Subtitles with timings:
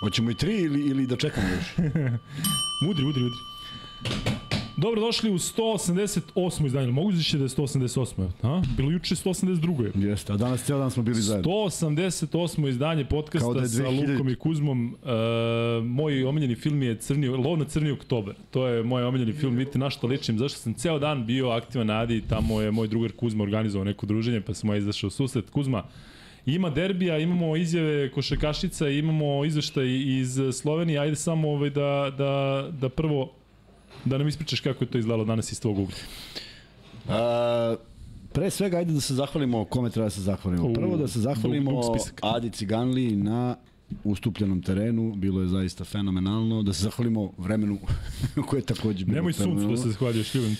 [0.00, 1.66] Hoćemo i tri ili, ili da čekamo još?
[2.90, 3.38] udri, udri, udri.
[4.80, 6.66] Dobro, došli u 188.
[6.66, 6.92] izdanje.
[6.92, 8.28] Mogu da je 188.
[8.42, 8.62] A?
[8.76, 10.08] Bilo juče 182.
[10.08, 11.50] Jeste, a danas cijel dan smo bili zajedno.
[11.50, 12.68] 188.
[12.68, 14.86] izdanje podcasta da sa Lukom i Kuzmom.
[14.86, 18.34] Uh, moj omiljeni film je Crni, Lov na Crni oktober.
[18.50, 19.56] To je moj omiljeni film.
[19.56, 20.38] Vidite na što ličim.
[20.38, 22.22] Zašto sam ceo dan bio aktivan na Adi.
[22.28, 25.50] Tamo je moj drugar Kuzma organizovao neko druženje, pa sam ja izašao u susret.
[25.50, 25.84] Kuzma,
[26.46, 29.86] Ima derbija, imamo izjave košakašica, imamo izveštaj
[30.20, 30.98] iz Slovenije.
[30.98, 33.32] Ajde samo ovaj da, da, da prvo
[34.04, 35.96] da nam ispričaš kako je to izgledalo danas iz tvog ugla.
[37.08, 37.76] A,
[38.32, 40.72] pre svega, ajde da se zahvalimo kome treba da se zahvalimo.
[40.74, 43.56] Prvo da se zahvalimo dug, dug Adi Ciganli na
[44.04, 46.62] ustupljenom terenu, bilo je zaista fenomenalno.
[46.62, 47.78] Da se zahvalimo vremenu
[48.48, 50.56] koje je takođe bilo Nemoj suncu da se zahvaljuješ, ljubim.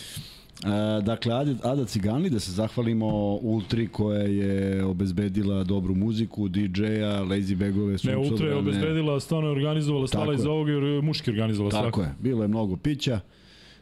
[0.65, 7.23] E, dakle, Ada, Ada Ciganli, da se zahvalimo Ultri koja je obezbedila dobru muziku, DJ-a,
[7.25, 11.71] Lazy Bagove, Ne, Ultra je obezbedila, stvarno je organizovala, stala iz ovoga jer muški organizovala
[11.71, 12.03] Tako svako.
[12.03, 13.21] je, bilo je mnogo pića,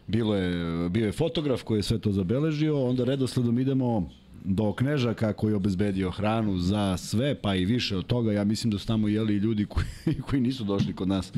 [0.07, 4.11] bilo je, bio je fotograf koji je sve to zabeležio, onda redosledom idemo
[4.45, 8.33] do Knežaka koji je obezbedio hranu za sve, pa i više od toga.
[8.33, 9.87] Ja mislim da su tamo jeli ljudi koji,
[10.27, 11.33] koji nisu došli kod nas,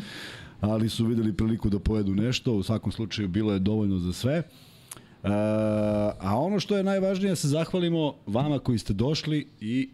[0.60, 2.52] ali su videli priliku da pojedu nešto.
[2.52, 4.42] U svakom slučaju bilo je dovoljno za sve.
[5.24, 5.28] E,
[6.20, 9.88] a ono što je najvažnije se zahvalimo vama koji ste došli i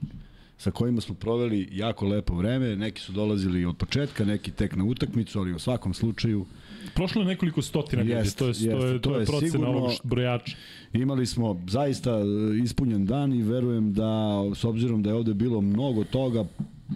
[0.59, 2.77] sa kojima smo proveli jako lepo vreme.
[2.77, 6.47] Neki su dolazili od početka, neki tek na utakmicu, ali u svakom slučaju
[6.95, 9.27] Prošlo je nekoliko stotina ljudi, jest, to je, jest, to je, to je, to je
[9.27, 10.57] procena ovog brojača.
[10.93, 12.25] Imali smo zaista e,
[12.65, 16.45] ispunjen dan i verujem da, s obzirom da je ovde bilo mnogo toga,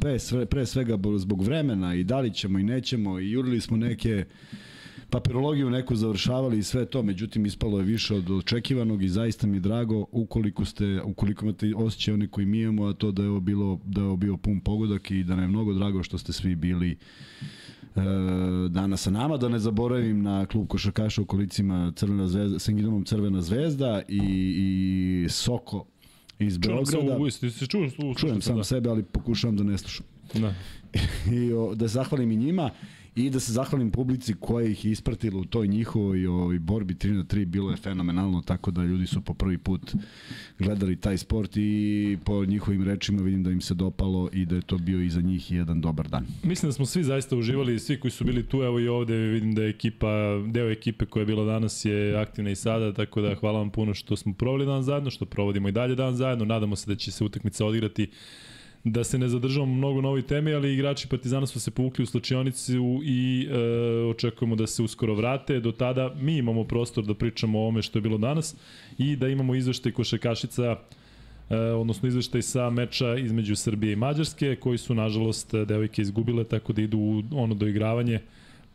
[0.01, 3.77] pre, sve, pre svega zbog vremena i da li ćemo i nećemo i jurili smo
[3.77, 4.25] neke
[5.11, 9.61] papirologiju neku završavali i sve to, međutim ispalo je više od očekivanog i zaista mi
[9.61, 13.41] drago ukoliko ste ukoliko imate osjećaj oni koji mi imamo, a to da je ovo
[13.41, 16.33] bilo da je ovo bio pun pogodak i da nam je mnogo drago što ste
[16.33, 16.99] svi bili e,
[18.69, 23.43] danas sa nama, da ne zaboravim na klub košarkaša u kolicima Crvena zvezda, Sengidomom Crvena
[23.43, 24.21] zvezda i,
[24.57, 25.85] i Soko
[26.39, 26.91] iz Beograda.
[26.91, 28.65] Čujem se, u, se čujem, čujem sam da.
[28.65, 30.07] sebe, ali pokušavam da ne slušam.
[30.35, 30.55] Da.
[31.37, 32.71] I o, da zahvalim i njima
[33.19, 37.13] i da se zahvalim publici koja ih je ispratila u toj njihovoj ovoj borbi 3
[37.13, 39.95] na 3 bilo je fenomenalno tako da ljudi su po prvi put
[40.59, 44.63] gledali taj sport i po njihovim rečima vidim da im se dopalo i da je
[44.63, 46.27] to bio i za njih jedan dobar dan.
[46.43, 49.55] Mislim da smo svi zaista uživali, svi koji su bili tu, evo i ovde vidim
[49.55, 50.09] da je ekipa,
[50.47, 53.95] deo ekipe koja je bila danas je aktivna i sada, tako da hvala vam puno
[53.95, 57.11] što smo proveli dan zajedno, što provodimo i dalje dan zajedno, nadamo se da će
[57.11, 58.11] se utakmica odigrati
[58.85, 62.07] da se ne zadržavamo mnogo na ovoj temi, ali igrači Partizana su se povukli u
[62.07, 63.59] slačionicu i e,
[64.11, 65.61] očekujemo da se uskoro vrate.
[65.61, 68.57] Do tada mi imamo prostor da pričamo o ome što je bilo danas
[68.99, 70.77] i da imamo izveštaj košakašica
[71.51, 76.73] e, odnosno izveštaj sa meča između Srbije i Mađarske, koji su, nažalost, devojke izgubile, tako
[76.73, 78.21] da idu u ono doigravanje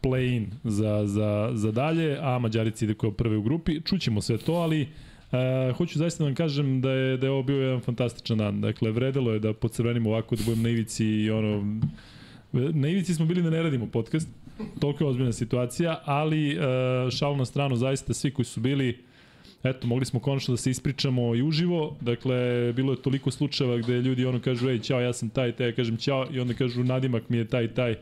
[0.02, 3.82] play-in za, za, za dalje, a Mađarici ide kao prve u grupi.
[3.82, 4.88] Čućemo sve to, ali
[5.34, 8.62] Uh, hoću zaista da vam kažem da je, da je ovo bio jedan fantastičan dan.
[8.62, 11.80] Dakle, vredelo je da podcrvenim ovako, da budem na ivici i ono...
[12.52, 14.30] Na ivici smo bili da ne radimo podcast,
[14.80, 16.64] toliko je ozbiljna situacija, ali uh,
[17.12, 19.00] šal na stranu, zaista svi koji su bili,
[19.64, 24.02] eto, mogli smo konačno da se ispričamo i uživo, dakle, bilo je toliko slučajeva gde
[24.02, 26.84] ljudi ono kažu, ej, ćao, ja sam taj, taj, ja kažem ćao, i onda kažu,
[26.84, 27.96] nadimak mi je taj, taj,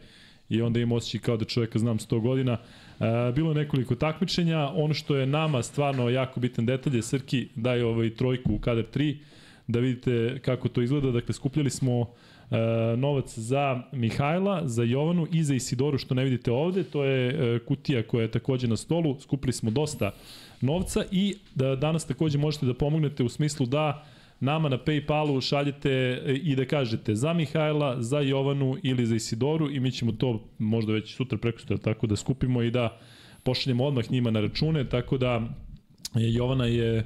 [0.50, 2.58] i onda im osjećaj kao da čoveka znam 100 godina.
[3.02, 7.48] E, bilo je nekoliko takmičenja, ono što je nama stvarno jako bitan detalj je Srki
[7.56, 9.16] daje ovaj trojku u kader 3,
[9.68, 11.12] da vidite kako to izgleda.
[11.12, 12.58] Dakle, skupljali smo e,
[12.98, 16.84] novac za Mihajla, za Jovanu i za Isidoru, što ne vidite ovde.
[16.84, 19.20] To je e, kutija koja je takođe na stolu.
[19.20, 20.12] Skupili smo dosta
[20.62, 24.06] novca i da danas takođe možete da pomognete u smislu da
[24.42, 29.72] nama na Paypalu šaljete e, i da kažete za Mihajla, za Jovanu ili za Isidoru
[29.72, 33.00] i mi ćemo to možda već sutra preko tako da skupimo i da
[33.44, 35.42] pošaljemo odmah njima na račune, tako da
[36.16, 37.06] Jovana je e,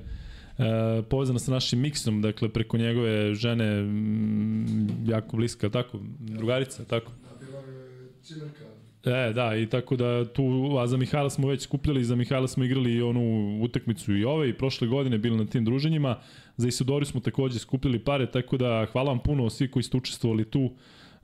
[1.09, 7.11] povezana sa našim miksom, dakle preko njegove žene m, jako bliska, tako, drugarica, tako.
[7.41, 12.15] Je cimerka E, da, i tako da tu, a za Mihajla smo već skupljali, za
[12.15, 16.19] Mihajla smo igrali onu utakmicu i ove i prošle godine bili na tim druženjima.
[16.57, 20.45] Za Isidori smo takođe skupljali pare, tako da hvala vam puno svi koji ste učestvovali
[20.45, 20.69] tu.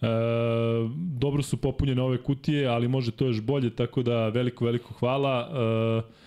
[0.01, 0.07] E,
[0.95, 5.49] dobro su popunjene ove kutije, ali može to još bolje, tako da veliko, veliko hvala.
[6.07, 6.21] E,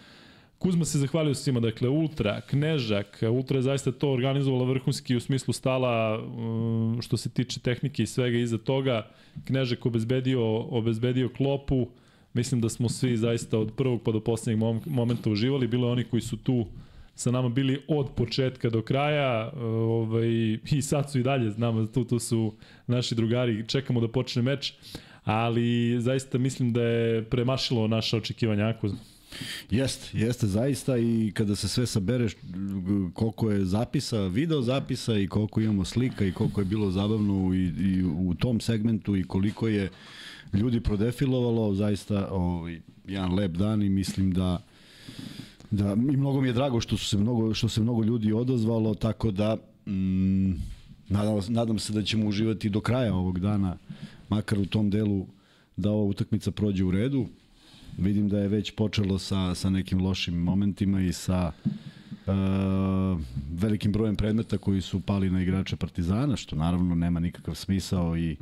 [0.64, 5.52] Kuzma se zahvalio svima, dakle Ultra, Knežak, Ultra je zaista to organizovala vrhunski u smislu
[5.52, 9.10] stala um, što se tiče tehnike i svega iza toga.
[9.44, 11.88] Knežak obezbedio, obezbedio klopu,
[12.34, 16.20] mislim da smo svi zaista od prvog pa do poslednjeg momenta uživali, bilo oni koji
[16.20, 16.66] su tu
[17.14, 22.04] sa nama bili od početka do kraja ovaj, i sad su i dalje, znamo, tu,
[22.04, 22.54] tu su
[22.86, 24.72] naši drugari, čekamo da počne meč
[25.24, 28.88] ali zaista mislim da je premašilo naše očekivanja ako
[29.70, 32.32] Jeste, jeste zaista i kada se sve sabereš
[33.14, 37.58] koliko je zapisa, video zapisa i koliko imamo slika i koliko je bilo zabavno i,
[37.64, 39.90] i u tom segmentu i koliko je
[40.52, 44.62] ljudi prodefilovalo, zaista ovaj, jedan lep dan i mislim da
[45.76, 48.94] da i mnogo mi je drago što su se mnogo što se mnogo ljudi odazvalo
[48.94, 49.56] tako da
[49.86, 50.50] mm,
[51.08, 53.76] nadam, nadam se da ćemo uživati do kraja ovog dana
[54.28, 55.26] makar u tom delu
[55.76, 57.26] da ova utakmica prođe u redu.
[57.98, 61.52] Vidim da je već počelo sa, sa nekim lošim momentima i sa
[62.26, 62.32] uh,
[63.52, 68.36] velikim brojem predmeta koji su pali na igrače Partizana, što naravno nema nikakav smisao i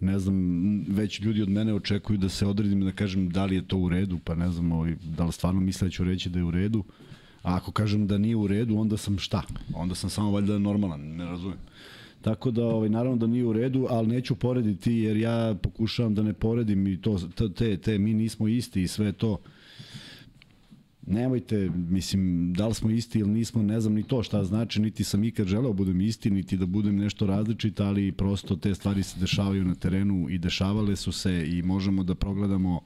[0.00, 3.68] ne znam, već ljudi od mene očekuju da se odredim da kažem da li je
[3.68, 6.38] to u redu, pa ne znam ovaj, da li stvarno misle da ću reći da
[6.38, 6.84] je u redu.
[7.42, 9.42] A ako kažem da nije u redu, onda sam šta?
[9.74, 11.58] Onda sam samo valjda normalan, ne razumem.
[12.22, 16.22] Tako da, ovaj, naravno da nije u redu, ali neću porediti jer ja pokušavam da
[16.22, 17.18] ne poredim i to,
[17.56, 19.38] te, te, mi nismo isti i sve to.
[21.06, 25.04] Nemojte, mislim, da li smo isti ili nismo, ne znam ni to šta znači, niti
[25.04, 29.02] sam ikad želeo da budem isti, niti da budem nešto različit, ali prosto te stvari
[29.02, 32.80] se dešavaju na terenu i dešavale su se i možemo da progledamo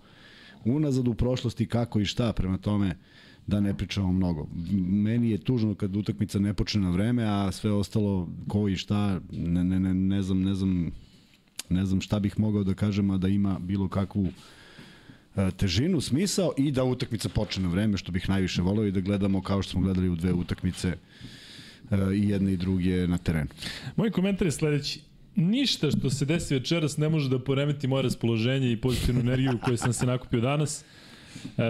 [0.64, 2.94] unazad u prošlosti kako i šta, prema tome, uh,
[3.46, 4.49] da ne pričamo mnogo.
[4.88, 9.20] Meni je tužno kad utakmica ne počne na vreme, a sve ostalo ko i šta,
[9.32, 10.90] ne, ne, ne, ne znam, ne znam,
[11.70, 14.31] ne znam šta bih mogao da kažem, a da ima bilo kakvu e,
[15.56, 19.42] težinu, smisao i da utakmica počne na vreme, što bih najviše voleo i da gledamo
[19.42, 20.96] kao što smo gledali u dve utakmice e,
[22.14, 23.50] i jedne i druge na terenu.
[23.96, 25.00] Moj komentar je sledeći.
[25.36, 29.76] Ništa što se desi večeras ne može da poremeti moje raspoloženje i pozitivnu energiju koju
[29.76, 30.84] sam se nakupio danas.
[31.58, 31.64] E,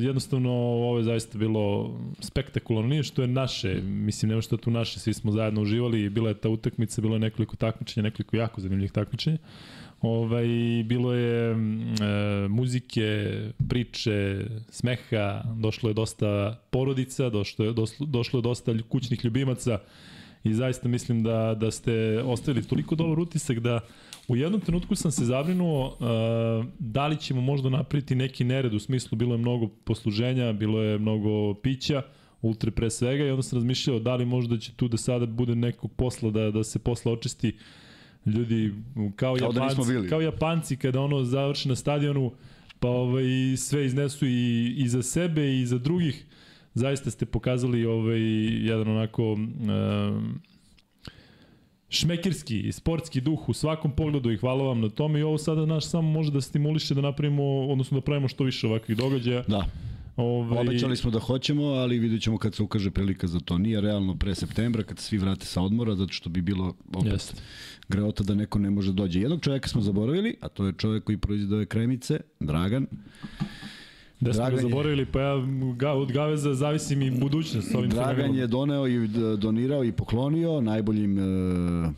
[0.00, 2.88] jednostavno, ovo je zaista bilo spektakularno.
[2.88, 6.34] Nije što je naše, mislim, nema što tu naše, svi smo zajedno uživali, bila je
[6.34, 9.38] ta utakmica, bilo je nekoliko takmičenja, nekoliko jako zanimljivih takmičenja.
[10.04, 10.46] Ovaj,
[10.84, 11.56] bilo je e,
[12.48, 13.30] muzike,
[13.68, 19.78] priče, smeha, došlo je dosta porodica, došlo je, došlo, došlo je dosta kućnih ljubimaca
[20.44, 23.80] i zaista mislim da, da ste ostavili toliko dobar utisak da
[24.28, 28.78] U jednom trenutku sam se zabrinuo uh, da li ćemo možda napraviti neki nered u
[28.78, 32.02] smislu bilo je mnogo posluženja, bilo je mnogo pića,
[32.42, 35.54] ultre pre svega i onda sam razmišljao da li možda će tu da sada bude
[35.54, 37.56] nekog posla da, da se posla očisti
[38.26, 38.72] ljudi
[39.16, 42.32] kao, kao da Japanci, da kao Japanci kada ono završi na stadionu
[42.80, 43.24] pa ovaj,
[43.56, 46.26] sve iznesu i, i za sebe i za drugih
[46.74, 48.20] zaista ste pokazali ovaj,
[48.66, 49.38] jedan onako uh,
[51.88, 55.86] šmekirski, sportski duh u svakom pogledu i hvala vam na tome i ovo sada naš
[55.86, 59.42] samo može da stimuliše da napravimo, odnosno da pravimo što više ovakvih događaja.
[59.48, 59.64] Da.
[60.16, 60.58] Ove...
[60.58, 63.58] Obećali smo da hoćemo, ali vidjet ćemo kad se ukaže prilika za to.
[63.58, 67.34] Nije realno pre septembra, kad svi vrate sa odmora, zato što bi bilo opet Jeste.
[67.88, 69.20] greota da neko ne može da dođe.
[69.20, 72.86] Jednog čoveka smo zaboravili, a to je čovek koji proizvode ove kremice, Dragan.
[74.20, 75.34] Da smo Dragan ga zaboravili, pa ja
[75.76, 79.08] ga, od Gaveza zavisim i budućnost ovim Dragan je doneo i
[79.38, 81.92] donirao i poklonio najboljim, uh,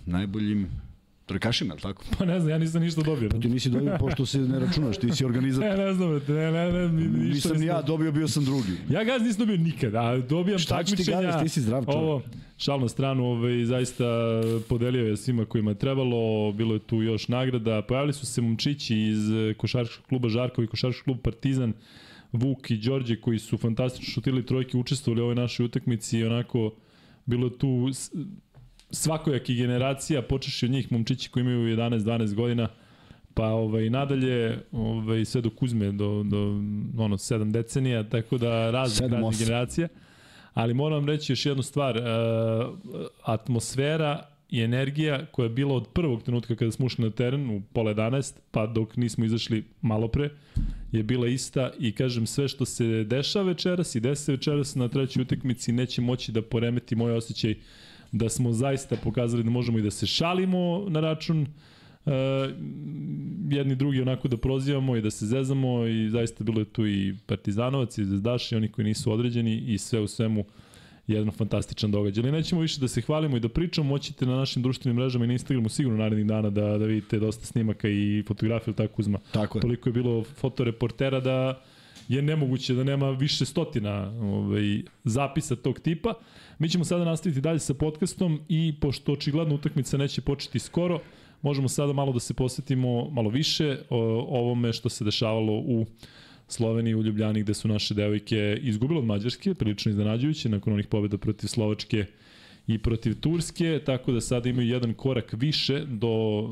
[1.26, 2.04] najboljim Trkašima, ali tako?
[2.18, 3.28] Pa ne znam, ja nisam ništa dobio.
[3.30, 5.70] Pa ti nisi dobio pošto se ne računaš, ti si organizator.
[5.78, 8.72] ne, ne znam, ne, ne, ne, ništa nisam ni ja dobio, bio sam drugi.
[8.90, 11.30] Ja gaz nisam dobio nikad, a dobijam Šta takmičenja.
[11.30, 12.02] Šta ti ti si zdrav čovjek.
[12.02, 12.22] Ovo,
[12.58, 14.04] šal na stranu, ovaj, zaista
[14.68, 18.96] podelio je svima kojima je trebalo, bilo je tu još nagrada, pojavili su se momčići
[18.96, 19.18] iz
[19.56, 21.72] košarkaškog kluba Žarkovi i košarkaškog kluba Partizan,
[22.32, 26.72] Vuk i Đorđe koji su fantastično šutirali trojke, učestvovali u ovoj našoj utakmici i onako
[27.26, 27.90] bilo tu
[28.96, 32.68] svakojaki generacija, počeši od njih momčići koji imaju 11-12 godina,
[33.34, 36.38] pa ovaj, nadalje ovaj, sve do Kuzme, do, do
[36.98, 39.88] ono, 7 decenija, tako da raznih raznih generacija.
[40.54, 42.02] Ali moram reći još jednu stvar, uh,
[43.22, 47.62] atmosfera i energija koja je bila od prvog trenutka kada smo ušli na teren u
[47.72, 50.30] pola 11, pa dok nismo izašli malo pre,
[50.92, 55.22] je bila ista i kažem sve što se dešava večeras i desi večeras na trećoj
[55.22, 57.54] utakmici neće moći da poremeti moj osjećaj
[58.12, 62.12] da smo zaista pokazali da možemo i da se šalimo na račun uh,
[63.50, 67.14] jedni drugi onako da prozivamo i da se zezamo i zaista bilo je tu i
[67.26, 70.44] Partizanovac i Zvezdaš i oni koji nisu određeni i sve u svemu
[71.06, 72.22] jedan fantastičan događaj.
[72.22, 75.28] Ali nećemo više da se hvalimo i da pričamo, moćete na našim društvenim mrežama i
[75.28, 79.18] na Instagramu sigurno narednih dana da, da vidite dosta snimaka i fotografije tako uzma.
[79.32, 79.62] Tako je.
[79.62, 81.62] Toliko je bilo fotoreportera da
[82.08, 86.14] je nemoguće da nema više stotina ovaj, zapisa tog tipa.
[86.58, 91.00] Mi ćemo sada nastaviti dalje sa podcastom i pošto očigledno utakmica neće početi skoro,
[91.42, 93.98] možemo sada malo da se posvetimo malo više o
[94.40, 95.86] ovome što se dešavalo u
[96.48, 101.18] Sloveniji u Ljubljani gde su naše devojke izgubile od Mađarske, prilično iznenađujuće, nakon onih pobjeda
[101.18, 102.06] protiv Slovačke
[102.66, 106.48] i protiv Turske, tako da sada imaju jedan korak više do uh,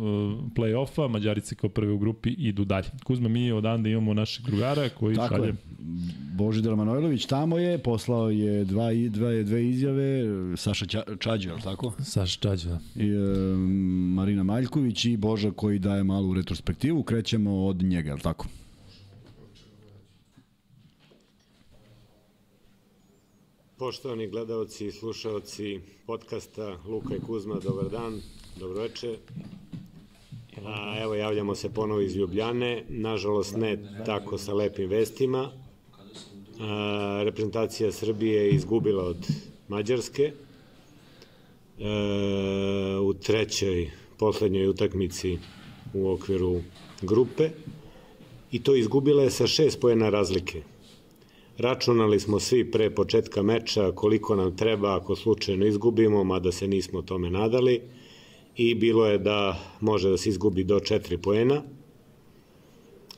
[0.55, 2.87] play-offa, Mađarice kao prve u grupi idu dalje.
[3.05, 5.47] Kuzma, mi odande imamo našeg drugara koji Tako šalje...
[5.47, 5.55] je.
[6.35, 10.23] Božidar Manojlović tamo je, poslao je dva, dva, dve izjave,
[10.57, 11.93] Saša Ča, Čađe, je li tako?
[12.03, 12.79] Saša Čađe, da.
[12.97, 13.57] I, e,
[14.15, 17.03] Marina Maljković i Boža koji daje malu retrospektivu.
[17.03, 18.47] Krećemo od njega, je li tako?
[23.85, 28.21] Poštovani gledalci i slušalci podcasta Luka i Kuzma, dobar dan,
[28.61, 29.17] dobroveče.
[30.65, 35.51] A, evo javljamo se ponovo iz Ljubljane, nažalost ne tako sa lepim vestima.
[36.61, 39.27] A, reprezentacija Srbije je izgubila od
[39.69, 40.33] Mađarske e,
[42.99, 45.39] u trećoj, poslednjoj utakmici
[45.95, 46.61] u okviru
[47.03, 47.51] grupe
[48.53, 50.74] i to izgubila je sa šest pojena razlike.
[51.59, 57.03] Računali smo svi pre početka meča koliko nam treba ako slučajno izgubimo, mada se nismo
[57.03, 57.81] tome nadali
[58.57, 61.63] i bilo je da može da se izgubi do 4 poena.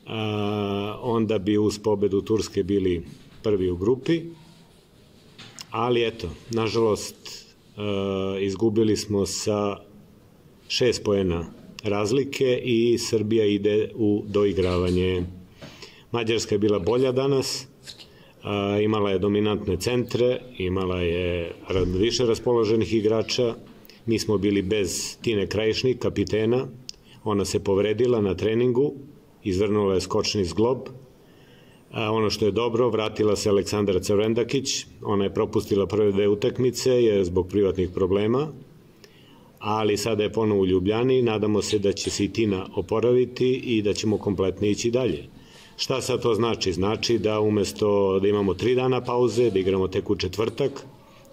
[0.05, 3.05] A, onda bi uz pobedu Turske bili
[3.43, 4.21] prvi u grupi.
[5.71, 7.15] Ali eto, nažalost,
[7.77, 9.77] a, izgubili smo sa
[10.67, 11.45] 6 poena
[11.83, 15.23] razlike i Srbija ide u doigravanje.
[16.11, 17.66] Mađarska je bila bolja danas,
[18.81, 21.51] imala je dominantne centre, imala je
[21.99, 23.55] više raspoloženih igrača,
[24.05, 26.67] mi smo bili bez Tine Krajišnik, kapitena,
[27.23, 28.93] ona se povredila na treningu,
[29.43, 30.77] izvrnula je skočni zglob,
[31.91, 37.03] a ono što je dobro, vratila se Aleksandra Crvendakić, ona je propustila prve dve utakmice
[37.03, 38.47] je zbog privatnih problema,
[39.59, 43.81] ali sada je ponovo u Ljubljani, nadamo se da će se i Tina oporaviti i
[43.81, 45.23] da ćemo kompletno ići dalje.
[45.77, 46.73] Šta sad to znači?
[46.73, 50.85] Znači da umesto da imamo tri dana pauze, da igramo tek u četvrtak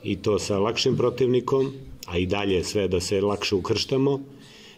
[0.03, 1.73] i to sa lakšim protivnikom,
[2.07, 4.21] a i dalje sve da se lakše ukrštamo,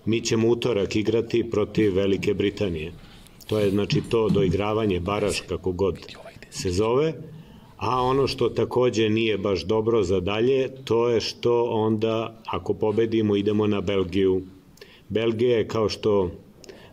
[0.04, 2.92] mi ćemo utorak igrati protiv Velike Britanije.
[3.46, 5.98] To je znači to doigravanje, baraš, kako god
[6.50, 7.14] se zove,
[7.76, 13.36] a ono što takođe nije baš dobro za dalje, to je što onda ako pobedimo
[13.36, 14.42] idemo na Belgiju.
[15.08, 16.30] Belgija je kao što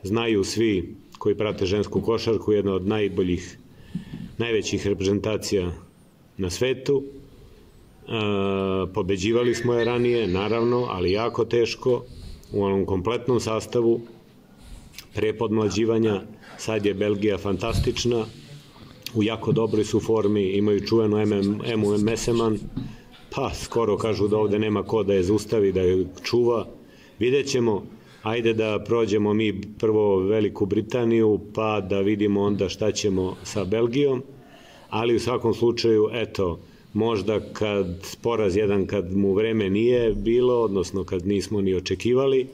[0.04, 3.58] znaju svi koji prate žensku košarku, jedna od najboljih,
[4.38, 5.72] najvećih reprezentacija
[6.38, 7.04] na svetu.
[7.04, 8.12] E,
[8.94, 12.04] pobeđivali smo je ranije, naravno, ali jako teško,
[12.54, 14.02] u onom kompletnom sastavu,
[15.16, 16.22] pre podmlađivanja,
[16.58, 18.26] sad je Belgija fantastična,
[19.16, 21.18] u jako dobroj su formi, imaju čuvenu
[21.66, 22.60] Emu Meseman,
[23.30, 26.68] pa skoro kažu da ovde nema ko da je zaustavi, da je čuva.
[27.20, 27.84] Vidjet ćemo,
[28.24, 34.24] ajde da prođemo mi prvo Veliku Britaniju, pa da vidimo onda šta ćemo sa Belgijom,
[34.90, 36.60] ali u svakom slučaju, eto,
[36.94, 42.48] možda kad poraz jedan kad mu vreme nije bilo, odnosno kad nismo ni očekivali,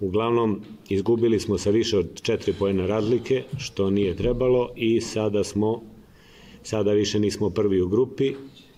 [0.00, 5.82] uglavnom izgubili smo sa više od četiri pojena razlike, što nije trebalo i sada smo,
[6.62, 8.32] sada više nismo prvi u grupi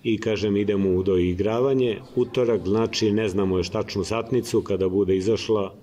[0.05, 1.99] i kažem idemo u doigravanje.
[2.17, 5.75] Utorak znači ne znamo još tačnu satnicu kada bude izašla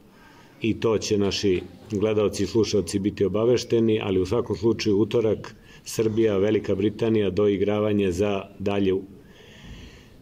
[0.70, 6.38] i to će naši gledalci i slušalci biti obavešteni, ali u svakom slučaju utorak Srbija,
[6.38, 8.94] Velika Britanija doigravanje za dalje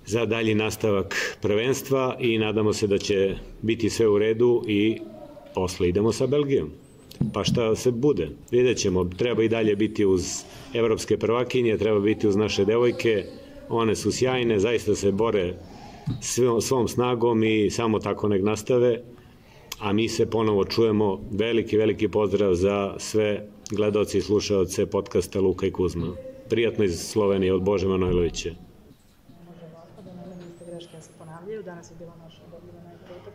[0.06, 4.98] za dalji nastavak prvenstva i nadamo se da će biti sve u redu i
[5.56, 6.70] posle idemo sa Belgijom.
[7.34, 8.30] Pa šta se bude?
[8.52, 9.06] Vidjet ćemo.
[9.18, 13.24] Treba i dalje biti uz evropske prvakinje, treba biti uz naše devojke.
[13.70, 15.54] One su sjajne, zaista se bore
[16.62, 19.02] svom snagom i samo tako nek nastave
[19.84, 21.20] a mi se ponovo čujemo.
[21.32, 26.08] Veliki, veliki pozdrav za sve gledalci i slušalce podcasta Luka i Kuzma.
[26.50, 28.50] Prijatno iz Slovenije od Bože Manojlovića.
[31.66, 33.32] danas je bila naša dobila najbolja.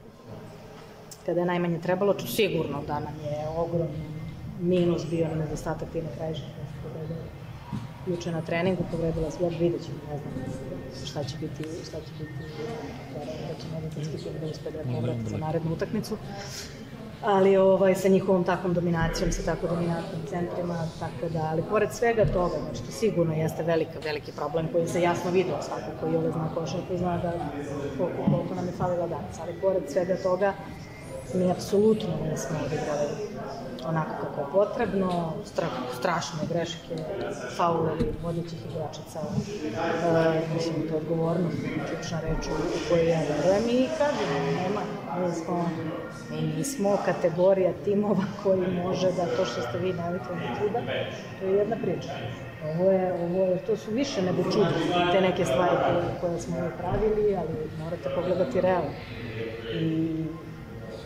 [1.27, 4.05] Kada je najmanje trebalo, sigurno da nam je ogromni
[4.61, 6.59] minus bio na nedostatak Tine Krajišnika
[8.07, 10.68] juče na treningu, povredila ja vidjet ćemo, ne znam
[11.07, 12.33] šta će biti, šta će biti,
[13.49, 16.17] da će da uspe da povrati za narednu utakmicu.
[17.23, 22.25] Ali ovaj, sa njihovom takvom dominacijom, sa tako dominantnim centrima, tako da, ali pored svega
[22.25, 26.31] toga, znači to sigurno jeste velika, veliki problem koji se jasno vidio svako koji ove
[26.31, 27.33] zna košarku zna da
[27.99, 30.55] koliko, koliko nam je falila danas, ali pored svega toga,
[31.35, 33.09] mi apsolutno nismo odigrali
[33.89, 35.67] onako kako je potrebno, stra,
[35.99, 36.95] strašne greške,
[37.57, 41.57] faulovi vodećih igračica, e, mislim, to je odgovornost,
[41.89, 44.81] ključna reč u kojoj ja verujem i kažem, nema,
[45.21, 45.71] mi smo,
[46.31, 50.81] mi nismo kategorija timova koji može da to što ste vi navikli na čuda,
[51.41, 52.13] to je jedna priča.
[52.65, 54.67] Ovo je, ovo je, to su više nego čudo,
[55.13, 58.91] te neke stvari koje, koje smo pravili, ali morate pogledati realno.
[59.73, 60.25] I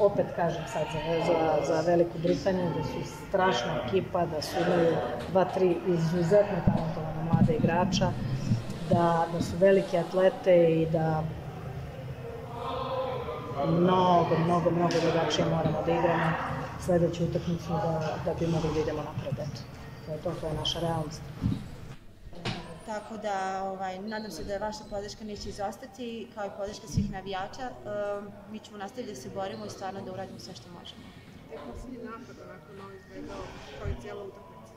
[0.07, 4.97] opet kažem sad za, za, za Veliku Britaniju da su strašna ekipa, da su imaju
[5.31, 8.13] dva, tri izuzetno talentovana mlada igrača,
[8.91, 11.23] da, da su velike atlete i da
[13.67, 16.33] mnogo, mnogo, mnogo drugačije moramo da igramo
[16.81, 19.39] sledeću utakmicu da, da bi mogli da idemo napred.
[19.39, 19.61] Eto.
[20.07, 21.23] To je to, to je naša realnost.
[22.87, 27.71] Tako da ovaj, nadam se da vaša podrška neće izostati, kao i podrška svih navijača.
[27.71, 31.03] Um, mi ćemo nastaviti da se borimo i stvarno da uradimo sve što možemo.
[31.53, 33.43] je poslednji napad onako novo izgledao
[33.79, 34.73] kao i cijela utakmica.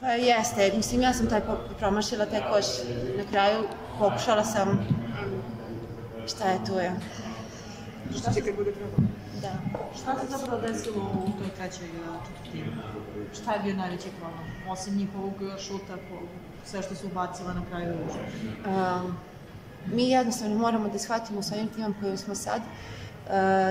[0.00, 1.40] Pa jeste, mislim ja sam taj
[1.78, 2.66] promašila taj koš
[3.16, 3.64] na kraju,
[3.98, 4.86] pokušala sam
[6.26, 6.92] šta je tu je.
[8.18, 9.11] Šta će kad bude trebalo?
[9.42, 9.52] Da.
[10.02, 12.76] Šta se zapravo desilo u toj trećoj uh, četvrtini?
[13.42, 14.44] Šta je bio najveći problem?
[14.68, 16.16] Osim njihovog uh, šuta, po,
[16.64, 17.94] sve što su ubacile na kraju.
[17.94, 19.16] Um,
[19.86, 22.62] mi jednostavno moramo da shvatimo sa ovim timom kojim smo sad,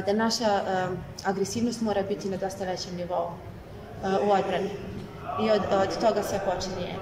[0.06, 0.62] da naša
[1.26, 3.32] agresivnost mora biti na dosta većem nivou
[4.04, 4.70] u odbrani.
[5.44, 6.96] I od, od toga sve počinje.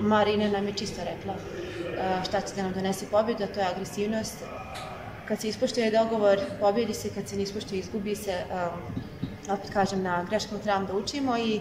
[0.00, 1.34] Marina nam je čisto rekla
[2.24, 4.36] šta će da nam donese pobjedu, a to je agresivnost.
[5.28, 8.44] Kad se ispoštuje dogovor, pobjedi se, kad se ne ispoštuje, izgubi se.
[8.50, 11.60] Um, opet kažem, na greškama trebamo da učimo i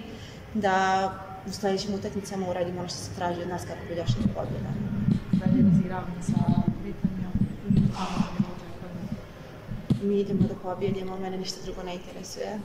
[0.54, 1.12] da
[1.48, 4.70] u sledećim utakmicama uradimo ono što se traži od nas kako bi došli do pobjeda.
[5.32, 6.34] Dalje razigravanje sa
[6.84, 7.34] Britanijom.
[10.02, 12.60] Mi idemo da pobjedimo, mene ništa drugo ne interesuje.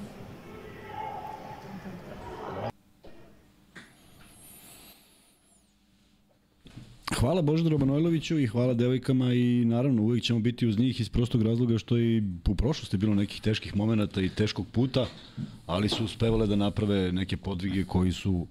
[7.21, 11.43] Hvala Boždaru Manojloviću i hvala devojkama i naravno uvijek ćemo biti uz njih iz prostog
[11.43, 15.07] razloga što i u prošlosti bilo nekih teških momenata i teškog puta,
[15.67, 18.47] ali su uspevale da naprave neke podvige koji su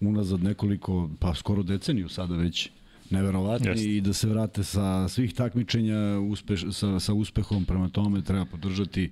[0.00, 2.70] unazad nekoliko, pa skoro deceniju sada već
[3.10, 3.96] neverovatni Jeste.
[3.96, 9.10] i da se vrate sa svih takmičenja uspeš, sa, sa uspehom prema tome treba podržati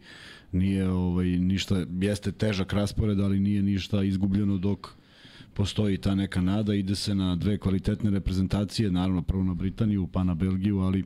[0.52, 4.94] nije ovaj ništa jeste težak raspored ali nije ništa izgubljeno dok
[5.54, 10.24] postoji ta neka nada, ide se na dve kvalitetne reprezentacije, naravno prvo na Britaniju, pa
[10.24, 11.04] na Belgiju, ali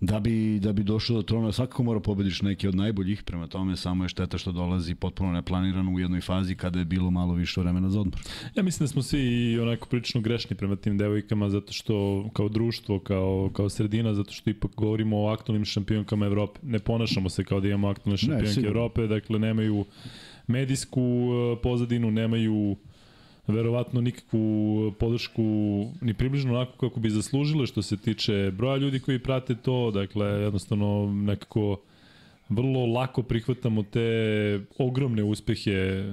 [0.00, 3.76] da bi, da bi došao do trona, svakako mora pobediš neki od najboljih, prema tome
[3.76, 7.60] samo je šteta što dolazi potpuno neplanirano u jednoj fazi kada je bilo malo više
[7.60, 8.20] vremena za odmor.
[8.54, 12.98] Ja mislim da smo svi onako prilično grešni prema tim devojkama zato što kao društvo,
[12.98, 16.60] kao, kao sredina, zato što ipak govorimo o aktualnim šampionkama Evrope.
[16.62, 18.70] Ne ponašamo se kao da imamo aktualne šampionke sigurno.
[18.70, 19.84] Evrope, dakle nemaju
[20.46, 22.76] medijsku e, pozadinu, nemaju
[23.50, 25.42] verovatno nikakvu podršku
[26.00, 30.26] ni približno onako kako bi zaslužile što se tiče broja ljudi koji prate to, dakle
[30.26, 31.80] jednostavno nekako
[32.48, 36.04] vrlo lako prihvatamo te ogromne uspehe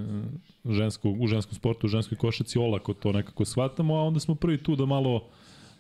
[0.70, 4.58] ženskog, u ženskom sportu, u ženskoj košaci, olako to nekako shvatamo, a onda smo prvi
[4.58, 5.24] tu da malo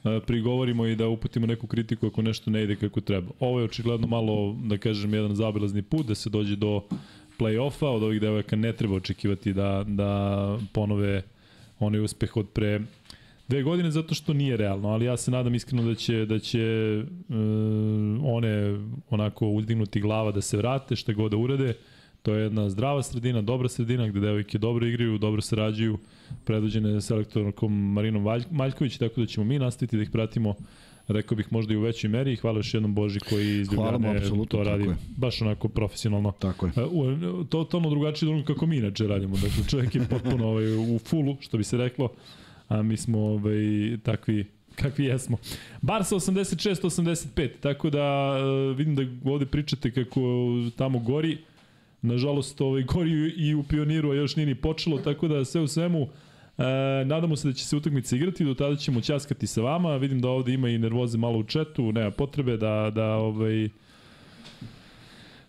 [0.03, 3.31] e, prigovorimo i da uputimo neku kritiku ako nešto ne ide kako treba.
[3.39, 6.81] Ovo je očigledno malo, da kažem, jedan zaobilazni put da se dođe do
[7.39, 11.21] play-offa, od ovih devojaka ne treba očekivati da, da ponove
[11.79, 12.81] onaj uspeh od pre
[13.47, 16.59] dve godine zato što nije realno, ali ja se nadam iskreno da će da će
[16.59, 17.03] e,
[18.23, 21.73] one onako uzdignuti glava da se vrate, šta god da urade.
[22.21, 25.97] To je jedna zdrava sredina, dobra sredina gde devojke dobro igraju, dobro sarađuju,
[26.45, 30.55] predvođene selektorkom Marinom Maljković, tako da ćemo mi nastaviti da ih pratimo
[31.07, 34.21] rekao bih možda i u većoj meri i hvala još jednom Boži koji iz Ljubljane
[34.49, 36.31] to radi baš onako profesionalno.
[36.31, 36.71] Tako je.
[36.77, 39.35] E, U, totalno drugačije drugo kako mi inače radimo.
[39.35, 42.11] Dakle, čovjek je potpuno ovaj, u fulu, što bi se reklo,
[42.67, 45.37] a mi smo ovaj, takvi kakvi jesmo.
[45.81, 50.21] Barsa 86-85, tako da e, vidim da ovde pričate kako
[50.75, 51.37] tamo gori.
[52.01, 55.67] Nažalost, ovaj, gori i u pioniru, a još nije ni počelo, tako da sve u
[55.67, 56.07] svemu
[56.57, 59.97] E, nadamo se da će se utakmica igrati, do tada ćemo ćaskati sa vama.
[59.97, 63.69] Vidim da ovde ima i nervoze malo u četu, nema potrebe da, da ovaj,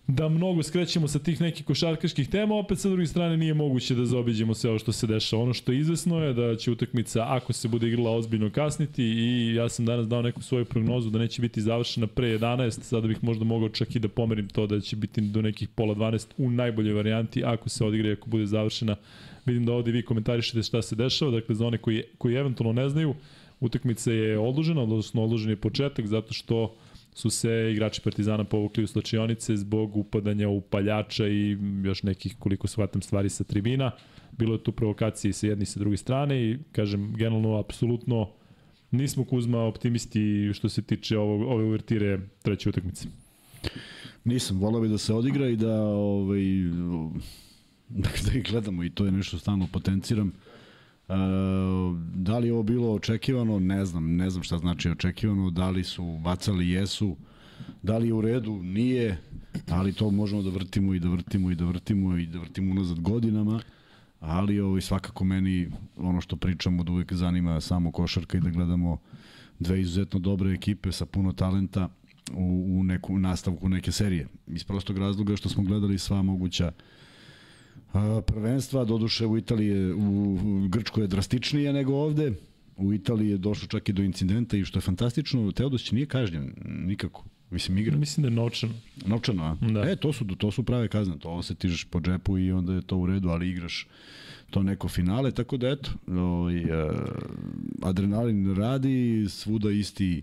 [0.07, 4.05] da mnogo skrećemo sa tih nekih košarkaških tema, opet sa druge strane nije moguće da
[4.05, 5.43] zaobiđemo sve ovo što se dešava.
[5.43, 9.53] Ono što je izvesno je da će utakmica, ako se bude igrala ozbiljno kasniti i
[9.55, 13.23] ja sam danas dao neku svoju prognozu da neće biti završena pre 11, sada bih
[13.23, 16.51] možda mogao čak i da pomerim to da će biti do nekih pola 12 u
[16.51, 18.95] najboljoj varijanti ako se odigra i ako bude završena.
[19.49, 22.89] Vidim da ovde vi komentarišete šta se dešava, dakle za one koji, koji eventualno ne
[22.89, 23.15] znaju,
[23.59, 26.75] utakmica je odložena, odnosno odložen je početak zato što
[27.13, 33.01] su se igrači Partizana povukli u slačionice zbog upadanja upaljača i još nekih, koliko shvatam,
[33.01, 33.91] stvari sa tribina.
[34.37, 38.29] Bilo je tu provokacije sa jedne i sa druge strane i, kažem, generalno, apsolutno
[38.91, 43.07] nismo Kuzma optimisti što se tiče ovog, ove uvertire treće utakmice.
[44.23, 46.41] Nisam, volao bi da se odigra i da ovaj,
[48.25, 50.31] da ih gledamo i to je nešto stalno potenciram.
[52.13, 53.59] da li je ovo bilo očekivano?
[53.59, 57.17] Ne znam, ne znam šta znači očekivano, da li su bacali, jesu,
[57.83, 59.17] da li je u redu, nije,
[59.69, 62.99] ali to možemo da vrtimo i da vrtimo i da vrtimo i da vrtimo unazad
[62.99, 63.61] godinama,
[64.19, 68.97] ali ovo, svakako meni ono što pričamo da uvek zanima samo košarka i da gledamo
[69.59, 71.89] dve izuzetno dobre ekipe sa puno talenta
[72.33, 74.27] u, u neku nastavku neke serije.
[74.47, 76.98] Iz prostog razloga što smo gledali sva moguća a,
[78.25, 80.37] prvenstva, doduše u Italiji, u,
[80.69, 82.33] Grčkoj je drastičnije nego ovde,
[82.77, 86.53] u Italiji je došlo čak i do incidenta i što je fantastično, Teodosić nije kažnjen
[86.65, 87.23] nikako.
[87.51, 87.97] Mislim, igra.
[87.97, 88.73] Mislim da je novčano.
[89.05, 89.55] Novčano, a?
[89.71, 89.91] Da.
[89.91, 91.19] E, to su, to su prave kazne.
[91.19, 93.87] To osetiš po džepu i onda je to u redu, ali igraš
[94.49, 96.69] to neko finale, tako da eto, ovaj, uh,
[97.81, 100.21] adrenalin radi, svuda isti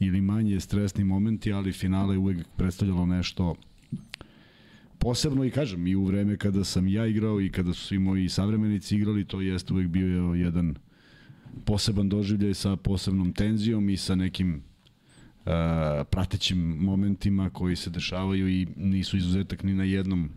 [0.00, 3.54] ili manje stresni momenti, ali finale uvek predstavljalo nešto
[4.98, 8.28] posebno i kažem, i u vreme kada sam ja igrao i kada su svi moji
[8.28, 10.74] savremenici igrali, to jeste uvek bio jedan
[11.64, 15.52] poseban doživljaj sa posebnom tenzijom i sa nekim uh,
[16.10, 20.30] pratećim momentima koji se dešavaju i nisu izuzetak ni na jednom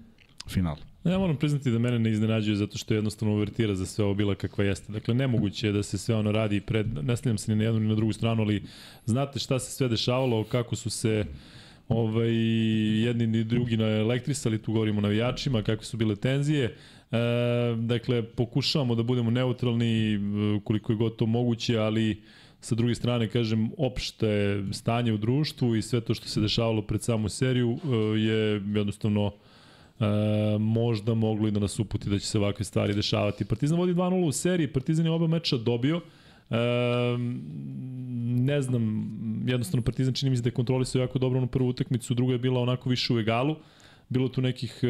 [0.48, 0.78] finalu.
[1.04, 4.14] Ja moram priznati da mene ne iznenađuje zato što je jednostavno uvertira za sve ovo
[4.14, 4.92] bila kakva jeste.
[4.92, 7.88] Dakle, nemoguće je da se sve ono radi pred, ne se ni na jednu ni
[7.88, 8.64] na drugu stranu, ali
[9.06, 11.26] znate šta se sve dešavalo, kako su se
[11.92, 12.34] ovaj,
[13.06, 16.66] jedni ni drugi na elektrisali, tu govorimo o navijačima, kakve su bile tenzije.
[16.66, 17.18] E,
[17.78, 20.20] dakle, pokušavamo da budemo neutralni
[20.64, 22.22] koliko je gotovo moguće, ali
[22.62, 27.04] sa druge strane, kažem, opšte stanje u društvu i sve to što se dešavalo pred
[27.04, 29.32] samu seriju e, je jednostavno
[30.00, 30.06] e,
[30.60, 33.46] možda moglo i da nas uputi da će se ovakve stvari dešavati.
[33.46, 36.02] Partizan vodi 2-0 u seriji, Partizan je oba meča dobio,
[36.52, 36.58] e,
[38.42, 39.12] ne znam,
[39.48, 42.40] jednostavno Partizan čini mi se da je kontrolisao jako dobro onu prvu utakmicu, druga je
[42.40, 43.56] bila onako više u egalu,
[44.10, 44.88] bilo tu nekih e,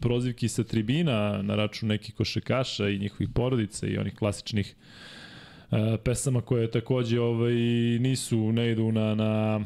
[0.00, 4.74] prozivki sa tribina na račun nekih košekaša i njihovih porodica i onih klasičnih
[5.70, 7.54] e, pesama koje takođe ovaj,
[8.00, 9.60] nisu, ne idu na, na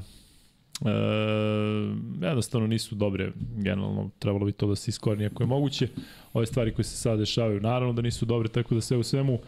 [0.86, 5.88] e, jednostavno nisu dobre, generalno trebalo bi to da se iskorni ako je moguće.
[6.32, 9.38] Ove stvari koje se sada dešavaju, naravno da nisu dobre, tako da sve u svemu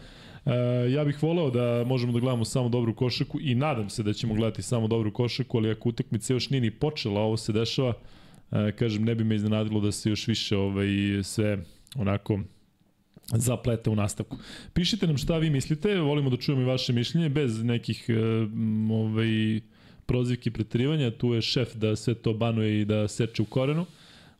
[0.89, 4.33] ja bih voleo da možemo da gledamo samo dobru košaku i nadam se da ćemo
[4.33, 7.93] gledati samo dobru košaku, ali ako utakmica još nije ni počela, ovo se dešava,
[8.51, 10.87] e, kažem, ne bi me iznenadilo da se još više ovaj,
[11.23, 11.57] sve
[11.95, 12.39] onako
[13.33, 14.37] zaplete u nastavku.
[14.73, 18.13] Pišite nam šta vi mislite, volimo da čujemo i vaše mišljenje, bez nekih e,
[18.93, 19.61] ovaj,
[20.05, 23.85] prozivki pretrivanja, tu je šef da sve to banuje i da seče u korenu.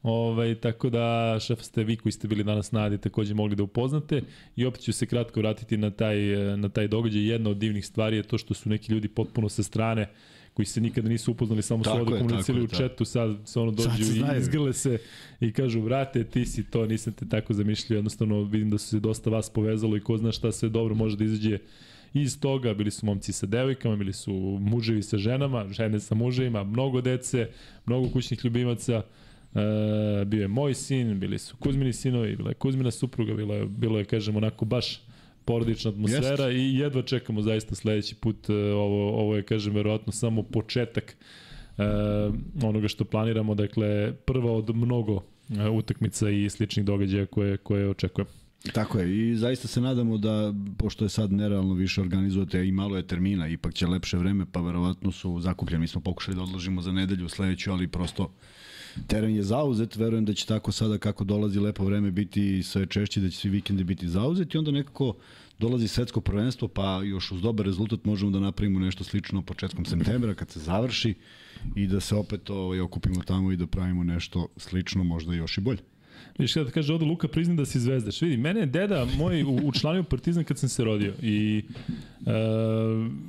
[0.05, 3.63] Ovaj, tako da, šef ste vi koji ste bili danas na Adi takođe mogli da
[3.63, 4.21] upoznate.
[4.55, 6.17] I opet ću se kratko vratiti na taj,
[6.57, 7.31] na taj događaj.
[7.31, 10.09] Jedna od divnih stvari je to što su neki ljudi potpuno sa strane
[10.53, 14.03] koji se nikada nisu upoznali, samo su ovde komunicili u četu, sad se ono dođu
[14.03, 14.97] i izgrle se
[15.39, 18.99] i kažu, vrate, ti si to, nisam te tako zamišljio, jednostavno vidim da su se
[18.99, 21.57] dosta vas povezalo i ko zna šta sve dobro može da izađe
[22.13, 26.63] iz toga, bili su momci sa devojkama, bili su muževi sa ženama, žene sa muževima,
[26.63, 27.49] mnogo dece,
[27.85, 29.01] mnogo kućnih ljubimaca,
[29.55, 33.65] E, bio je moj sin, bili su Kuzmini sinovi, bila je Kuzmina supruga, bilo je,
[33.65, 35.01] bilo je kažem, onako baš
[35.45, 36.59] porodična atmosfera Jest.
[36.59, 38.49] i jedva čekamo zaista sledeći put.
[38.49, 41.17] E, ovo, ovo je, kažem, verovatno samo početak
[41.77, 41.83] e,
[42.63, 43.55] onoga što planiramo.
[43.55, 48.31] Dakle, prva od mnogo e, utakmica i sličnih događaja koje, koje očekujemo.
[48.73, 52.97] Tako je i zaista se nadamo da, pošto je sad nerealno više organizujete i malo
[52.97, 55.81] je termina, ipak će lepše vreme, pa verovatno su zakupljeni.
[55.81, 58.31] Mi smo pokušali da odložimo za nedelju sledeću, ali prosto
[59.07, 63.21] teren je zauzet, verujem da će tako sada kako dolazi lepo vreme biti sve češće,
[63.21, 65.13] da će svi vikendi biti zauzeti i onda nekako
[65.59, 70.33] dolazi svetsko prvenstvo, pa još uz dobar rezultat možemo da napravimo nešto slično početkom septembra
[70.33, 71.13] kad se završi
[71.75, 75.61] i da se opet ovaj, okupimo tamo i da pravimo nešto slično, možda još i
[75.61, 75.94] bolje.
[76.37, 78.21] Viš kada kaže ovde Luka priznam da si zvezdaš.
[78.21, 81.63] Vidi, mene je deda moj učlanio Partizan kad sam se rodio i
[82.19, 82.27] uh,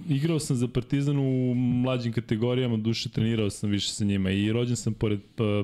[0.09, 4.77] igrao sam za Partizan u mlađim kategorijama, duše trenirao sam više sa njima i rođen
[4.77, 5.21] sam pored,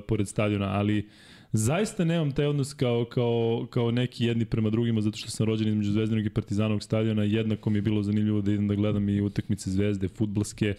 [0.08, 1.08] pored stadiona, ali
[1.52, 5.68] zaista nemam taj odnos kao, kao, kao neki jedni prema drugima, zato što sam rođen
[5.68, 9.20] između Zvezdanog i Partizanovog stadiona, jednako mi je bilo zanimljivo da idem da gledam i
[9.20, 10.74] utakmice Zvezde, futbalske,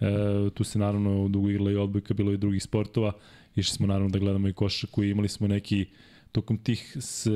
[0.00, 3.12] E, tu se naravno dugo igrala i odbojka, bilo i drugih sportova.
[3.56, 5.86] Išli smo naravno da gledamo i košarku i imali smo neki
[6.32, 7.26] tokom tih s,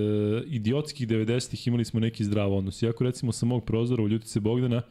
[0.47, 2.83] idiotskih 90-ih imali smo neki zdrav odnos.
[2.83, 4.83] Iako recimo sa mog prozora u Ljutice Bogdana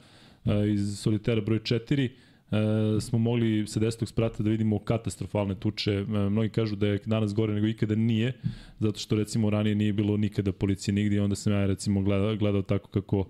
[0.74, 2.10] iz Solitera broj 4
[2.52, 5.92] e, smo mogli sa desetog sprata da vidimo katastrofalne tuče.
[5.92, 8.34] E, mnogi kažu da je danas gore nego ikada nije,
[8.80, 12.62] zato što recimo ranije nije bilo nikada policije nigdje, onda sam ja recimo gledao, gledao
[12.62, 13.28] tako kako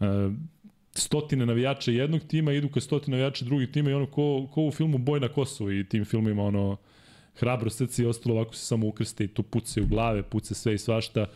[0.00, 0.04] e,
[0.92, 4.70] stotine navijača jednog tima idu ka stotine navijača drugih tima i ono ko, ko u
[4.70, 6.76] filmu Boj na Kosovu i tim filmima ono
[7.38, 10.74] hrabro srce i ostalo ovako se samo ukrste i tu puce u glave, puce sve
[10.74, 11.26] i svašta.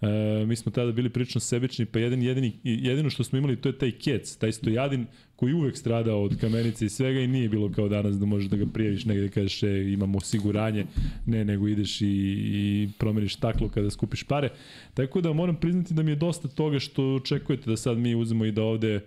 [0.00, 3.68] E, mi smo tada bili prilično sebični, pa jedin, jedini, jedino što smo imali to
[3.68, 7.72] je taj kec, taj stojadin koji uvek stradao od kamenice i svega i nije bilo
[7.72, 10.86] kao danas da možeš da ga prijaviš negde i kažeš e, imamo osiguranje,
[11.26, 14.48] ne, nego ideš i, i promeniš taklo kada skupiš pare.
[14.94, 18.44] Tako da moram priznati da mi je dosta toga što očekujete da sad mi uzemo
[18.44, 19.00] i da ovde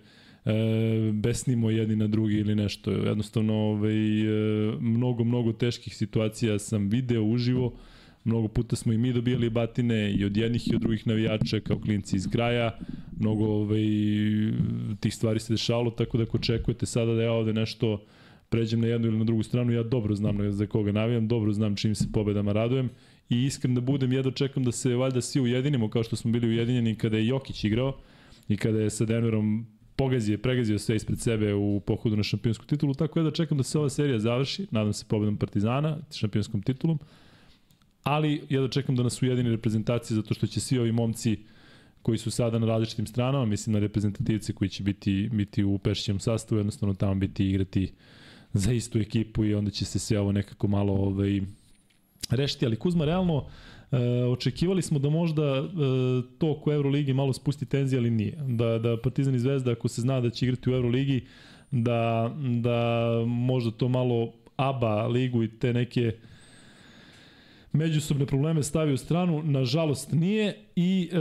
[0.45, 2.91] e, besnimo jedni na drugi ili nešto.
[2.91, 7.73] Jednostavno, ovaj, e, mnogo, mnogo teških situacija sam video uživo,
[8.25, 11.79] Mnogo puta smo i mi dobijali batine i od jednih i od drugih navijača kao
[11.79, 12.77] klinci iz graja.
[13.19, 13.83] Mnogo ovaj,
[14.99, 18.05] tih stvari se dešavalo, tako da ako očekujete sada da ja ovde nešto
[18.49, 21.75] pređem na jednu ili na drugu stranu, ja dobro znam za koga navijam, dobro znam
[21.75, 22.89] čim se pobedama radujem
[23.29, 26.47] i iskren da budem, jedno čekam da se valjda svi ujedinimo kao što smo bili
[26.47, 27.97] ujedinjeni kada je Jokić igrao
[28.47, 32.93] i kada je sa Denverom pogazio, pregazio sve ispred sebe u pohodu na šampionsku titulu,
[32.93, 36.99] tako je da čekam da se ova serija završi, nadam se pobedom Partizana, šampionskom titulom,
[38.03, 41.37] ali ja da čekam da nas ujedini reprezentacije zato što će svi ovi momci
[42.01, 46.19] koji su sada na različitim stranama, mislim na reprezentativce koji će biti, biti u Pešićem
[46.19, 47.91] sastavu, jednostavno tamo biti igrati
[48.53, 51.41] za istu ekipu i onda će se sve ovo nekako malo ovaj,
[52.29, 53.45] rešiti, ali Kuzma realno
[53.93, 55.63] e, očekivali smo da možda e,
[56.37, 58.37] to oko Euroligi malo spusti tenzije, ali nije.
[58.47, 61.21] Da, da Partizan i Zvezda, ako se zna da će igrati u Euroligi,
[61.71, 66.13] da, da možda to malo ABA ligu i te neke uh,
[67.73, 71.17] međusobne probleme stavi u stranu, nažalost nije i e,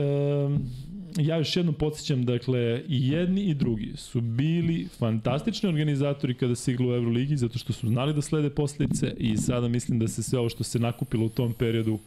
[1.23, 6.73] ja još jednom podsjećam, dakle, i jedni i drugi su bili fantastični organizatori kada se
[6.73, 10.23] iglo u Euroligi, zato što su znali da slede posljedice i sada mislim da se
[10.23, 11.99] sve ovo što se nakupilo u tom periodu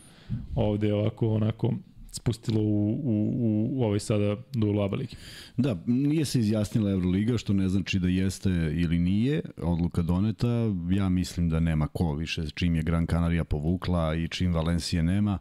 [0.56, 1.74] ovde ovako onako
[2.16, 5.16] spustilo u, u, u ovaj sada do Aba Ligi.
[5.58, 10.48] Da, nije se izjasnila Euroliga, što ne znači da jeste ili nije odluka doneta.
[10.92, 15.40] Ja mislim da nema ko više čim je Gran Canaria povukla i čim Valencije nema.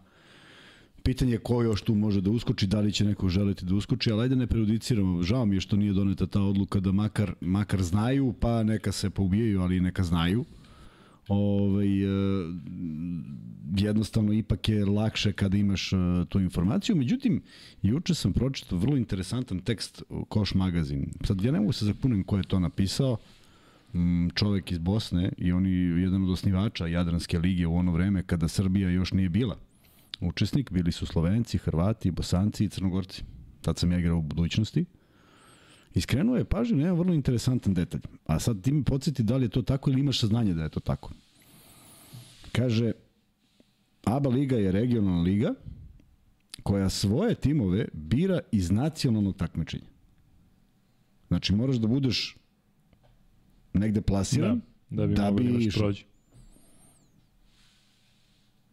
[1.02, 4.10] Pitanje je ko još tu može da uskoči, da li će neko želiti da uskoči,
[4.10, 5.22] ali ajde ne prejudiciramo.
[5.22, 9.10] Žao mi je što nije doneta ta odluka da makar, makar znaju, pa neka se
[9.10, 10.44] poubijaju, ali neka znaju
[11.28, 12.06] ovaj, e,
[13.76, 15.96] jednostavno ipak je lakše kada imaš e,
[16.28, 16.96] tu informaciju.
[16.96, 17.42] Međutim,
[17.82, 21.12] juče sam pročitao vrlo interesantan tekst Koš magazin.
[21.24, 23.16] Sad ja ne mogu se zapunim ko je to napisao,
[23.94, 28.22] mm, čovek iz Bosne i on je jedan od osnivača Jadranske lige u ono vreme
[28.22, 29.56] kada Srbija još nije bila
[30.20, 33.22] učesnik, bili su Slovenci, Hrvati, Bosanci i Crnogorci.
[33.60, 34.84] Tad sam ja igrao u budućnosti.
[35.94, 38.00] Iskrenuo je pažnju na jedan vrlo interesantan detalj.
[38.26, 40.68] A sad ti mi podsjeti da li je to tako ili imaš saznanje da je
[40.68, 41.10] to tako.
[42.52, 42.92] Kaže,
[44.04, 45.54] ABA liga je regionalna liga
[46.62, 49.86] koja svoje timove bira iz nacionalnog takmičenja.
[51.28, 52.36] Znači, moraš da budeš
[53.72, 56.04] negde plasiran da, da bi, da bi da prođi.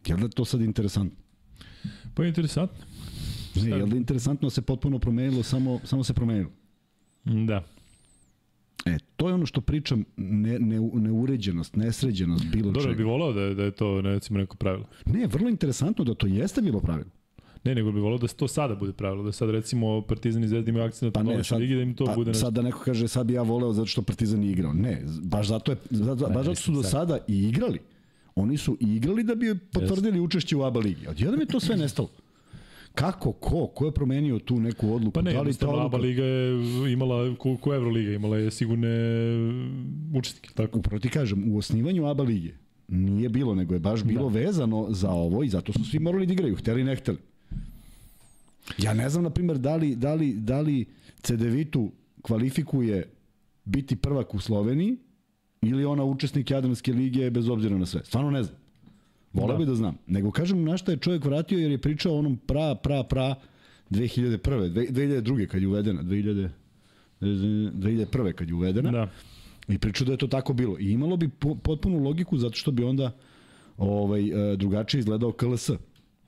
[0.06, 1.18] Je li da to sad interesantno?
[2.14, 2.84] Pa je interesantno.
[3.54, 6.50] Ne, je li interesantno da se potpuno promenilo, samo, samo se promenilo?
[7.24, 7.62] Da.
[8.86, 12.92] E, to je ono što pričam, ne, ne, neuređenost, nesređenost, bilo Dobro, čega.
[12.92, 14.86] Dobro, bi volao da, da je to, ne, recimo, neko pravilo.
[15.06, 17.10] Ne, vrlo interesantno da to jeste bilo pravilo.
[17.64, 20.70] Ne, nego bi volao da to sada bude pravilo, da sad recimo Partizan i Zvezda
[20.70, 22.40] imaju akcije na pa sad, ligi, da im to pa, bude nešto.
[22.40, 24.72] Sad da neko kaže sad bi ja voleo zato što Partizan nije igrao.
[24.72, 27.78] Ne, baš zato, je, zato, ne, baš zato su do sada i igrali.
[28.34, 30.24] Oni su igrali da bi potvrdili yes.
[30.24, 31.06] učešće u ABA ligi.
[31.08, 32.08] Odjednom je to sve nestalo.
[32.94, 35.12] Kako, ko, ko je promenio tu neku odluku?
[35.12, 35.96] Pa ne, da li ta odluka...
[35.96, 38.88] Liga je imala, ko, ko Euroliga imala je sigurne
[40.14, 40.78] učesnike, tako?
[40.78, 42.52] Upravo ti kažem, u osnivanju ABA lige
[42.88, 44.40] nije bilo, nego je baš bilo da.
[44.40, 47.18] vezano za ovo i zato su svi morali da igraju, hteli ne hteli.
[48.78, 50.84] Ja ne znam, na primjer, da li, da li, da li
[51.22, 51.90] CDV-tu
[52.22, 53.10] kvalifikuje
[53.64, 54.96] biti prvak u Sloveniji
[55.62, 58.04] ili ona učesnik Jadranske lige bez obzira na sve.
[58.04, 58.61] Stvarno ne znam.
[59.32, 59.58] Voleo da.
[59.58, 59.98] bi da znam.
[60.06, 63.34] Nego kažem na šta je čovjek vratio jer je pričao onom pra, pra, pra
[63.90, 64.38] 2001.
[64.92, 65.46] 2002.
[65.46, 66.02] kad je uvedena.
[66.02, 66.48] 2000,
[67.20, 68.32] 2001.
[68.32, 68.90] kad je uvedena.
[68.90, 69.08] Da.
[69.68, 70.76] I pričao da je to tako bilo.
[70.78, 71.28] I imalo bi
[71.62, 73.12] potpunu logiku zato što bi onda
[73.76, 75.70] ovaj, e, drugačije izgledao KLS.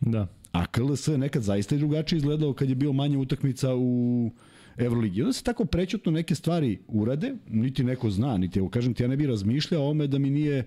[0.01, 0.27] Da.
[0.53, 4.31] A KLS je nekad zaista drugačije izgledao kad je bio manje utakmica u
[4.77, 5.23] Evroligi.
[5.23, 9.09] Onda se tako prećutno neke stvari urade, niti neko zna, niti, evo kažem ti, ja
[9.09, 10.64] ne bih razmišljao o ome da mi nije,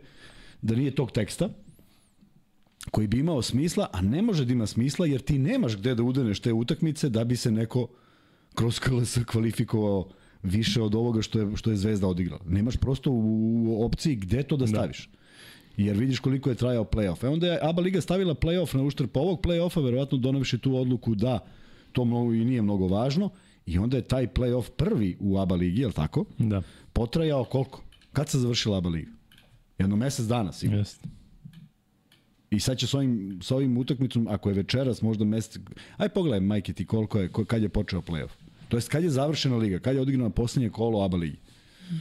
[0.61, 1.49] da nije tog teksta,
[2.91, 6.03] koji bi imao smisla, a ne može da ima smisla jer ti nemaš gde da
[6.03, 7.87] udeneš te utakmice da bi se neko
[8.55, 10.09] kroz KLS kvalifikovao
[10.43, 12.41] više od ovoga što je, što je Zvezda odigrala.
[12.47, 14.67] Nemaš prosto u opciji gde to da, da.
[14.67, 15.07] staviš.
[15.07, 15.17] Da.
[15.83, 17.25] Jer vidiš koliko je trajao playoff.
[17.25, 21.15] E onda je ABA Liga stavila playoff na uštrb ovog playoffa, verovatno donavši tu odluku
[21.15, 21.39] da
[21.91, 23.29] to mnogo i nije mnogo važno.
[23.65, 26.25] I onda je taj playoff prvi u ABA Ligi, je li tako?
[26.37, 26.61] Da.
[26.93, 27.83] Potrajao koliko?
[28.13, 29.11] Kad se završila ABA Liga?
[29.77, 30.79] Jedno mesec dana, sigurno.
[30.79, 31.07] Jeste.
[32.49, 35.61] I sad će s ovim, s ovim utakmicom, ako je večeras, možda mesec...
[35.97, 38.31] Aj pogledaj, majke ti, koliko je, ko, kad je počeo play-off.
[38.69, 41.37] To jest, kad je završena liga, kad je odigrana poslednje kolo ABA ligi.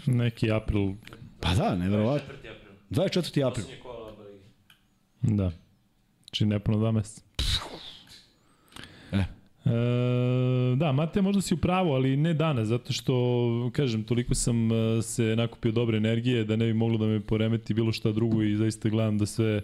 [0.07, 0.93] Neki april,
[1.41, 2.35] Pa da, neverovatno.
[2.91, 3.47] 24.
[3.49, 3.65] april.
[5.23, 5.53] da.
[6.25, 7.23] Znači nepuno dva meseca.
[9.13, 9.17] E.
[9.17, 9.27] E,
[10.77, 15.03] da, Mate, možda si u pravu, ali ne danas, zato što, kažem, toliko sam e,
[15.03, 18.57] se nakupio dobre energije da ne bi moglo da me poremeti bilo šta drugo i
[18.57, 19.63] zaista gledam da sve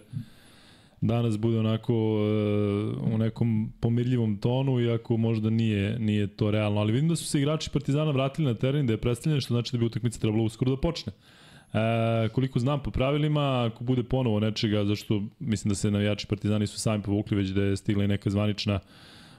[1.03, 6.81] danas bude onako e, u nekom pomirljivom tonu, iako možda nije, nije to realno.
[6.81, 9.73] Ali vidim da su se igrači Partizana vratili na teren, da je predstavljeno, što znači
[9.73, 11.13] da bi utakmica trebalo uskoro da počne.
[11.13, 16.67] E, koliko znam po pravilima, ako bude ponovo nečega, zašto mislim da se navijači Partizani
[16.67, 18.81] su sami povukli, već da je stigla i neka zvanična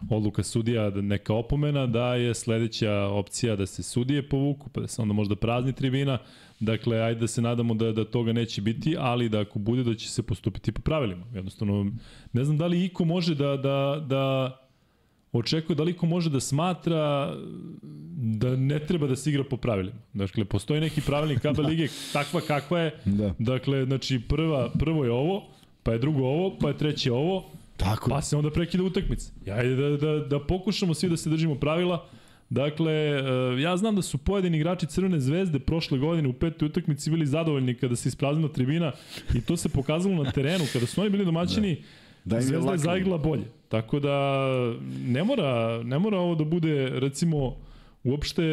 [0.09, 4.87] odluka sudija, da neka opomena, da je sledeća opcija da se sudije povuku, pa da
[4.87, 6.17] se onda možda prazni tribina.
[6.59, 9.95] Dakle, ajde da se nadamo da, da toga neće biti, ali da ako bude da
[9.95, 11.25] će se postupiti po pravilima.
[11.33, 11.91] Jednostavno,
[12.33, 14.57] ne znam da li iko može da, da, da
[15.31, 17.33] očekuje da li iko može da smatra
[18.15, 19.97] da ne treba da se igra po pravilima.
[20.13, 22.99] Dakle, postoji neki pravilnik KB lige takva kakva je.
[23.05, 23.33] Da.
[23.39, 25.43] Dakle, znači prva, prvo je ovo,
[25.83, 27.51] pa je drugo ovo, pa je treće ovo,
[27.83, 29.31] Tako pa se onda prekida utakmica.
[29.51, 32.09] Ajde da, da, da pokušamo svi da se držimo pravila.
[32.49, 33.21] Dakle, e,
[33.61, 37.75] ja znam da su pojedini igrači Crvene zvezde prošle godine u petoj utakmici bili zadovoljni
[37.75, 38.91] kada se ispraznila tribina
[39.33, 40.65] i to se pokazalo na terenu.
[40.73, 41.83] Kada su oni bili domaćini,
[42.25, 43.43] Da je Zvezda je zaigla bolje.
[43.69, 44.47] Tako da
[45.05, 47.55] ne mora, ne mora ovo da bude recimo
[48.03, 48.43] uopšte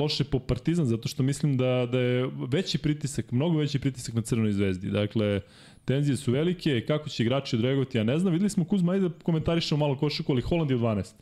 [0.00, 4.22] loše po Partizan, zato što mislim da, da je veći pritisak, mnogo veći pritisak na
[4.22, 4.90] Crvenoj zvezdi.
[4.90, 5.40] Dakle,
[5.88, 8.32] tenzije su velike, kako će igrači odreagovati, ja ne znam.
[8.32, 11.12] Videli smo Kuzma, ajde da komentarišemo malo košaku, ali Holand je u 12.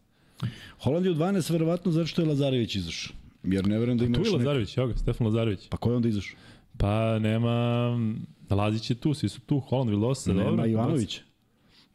[0.82, 3.16] Holand je u 12, verovatno zato što je Lazarević izašao.
[3.44, 5.68] Jer ne verujem da ima Tu je Lazarević, evo ga, Stefan Lazarević.
[5.68, 6.38] Pa ko je onda izašao?
[6.78, 7.90] Pa nema,
[8.50, 10.50] Lazić je tu, svi su tu, Holand, Vildosa, dobro.
[10.50, 11.20] Nema Ivanović.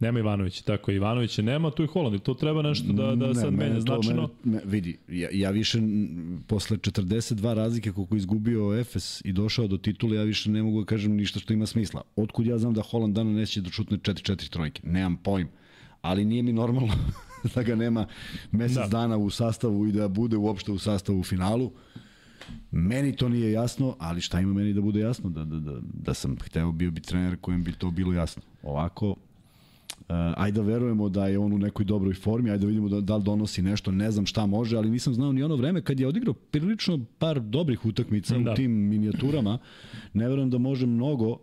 [0.02, 3.28] Nema Ivanović, tako je, Ivanovića nema, tu je Holand i to treba nešto da, da
[3.28, 4.30] Ne, sad menja značajno.
[4.44, 5.80] Mene, me, vidi, ja, ja više
[6.48, 10.86] posle 42 razlike koliko izgubio Efes i došao do titula, ja više ne mogu da
[10.86, 12.02] kažem ništa što ima smisla.
[12.16, 14.82] Otkud ja znam da Holland dana neće da šutne 4-4 trojke?
[14.86, 15.48] Nemam pojm.
[16.02, 16.94] Ali nije mi normalno
[17.56, 18.08] da ga nema
[18.52, 18.82] mesec Da.
[18.82, 18.88] da.
[18.88, 21.72] dana u sastavu i da bude uopšte u sastavu u finalu.
[22.72, 25.30] Meni to nije jasno, ali šta ima meni da bude jasno?
[25.30, 28.42] Da, da, da, da sam hteo bio bi trener kojem bi to bilo jasno.
[28.64, 29.16] Ovako,
[30.08, 33.18] ajde da verujemo da je on u nekoj dobroj formi, ajde da vidimo da, da
[33.18, 36.08] li donosi nešto, ne znam šta može, ali nisam znao ni ono vreme kad je
[36.08, 38.52] odigrao prilično par dobrih utakmica Da.
[38.52, 39.58] u tim minijaturama.
[40.14, 41.38] Ne verujem da može mnogo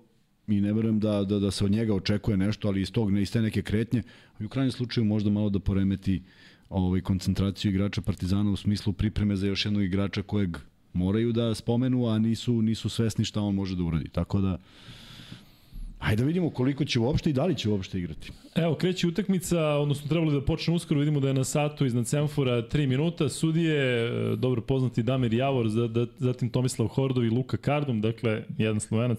[0.49, 3.33] i ne verujem da, da, da se od njega očekuje nešto, ali iz, tog, iz
[3.33, 4.03] te neke kretnje,
[4.41, 6.23] i u krajnjem slučaju možda malo da poremeti
[6.71, 10.57] ovaj, koncentraciju igrača Partizana u smislu pripreme za još jednog igrača kojeg
[10.93, 14.09] moraju da spomenu, a nisu, nisu svesni šta on može da uradi.
[14.09, 14.59] Tako da,
[15.99, 18.31] Ajde da vidimo koliko će uopšte i da li će uopšte igrati.
[18.55, 22.63] Evo, kreće utakmica, odnosno trebalo da počne uskoro, vidimo da je na satu iznad semfora
[22.63, 27.57] 3 minuta, sudije, e, dobro poznati Damir Javor, za, da, zatim Tomislav Hordov i Luka
[27.57, 29.19] Kardum, dakle, jedan slovenac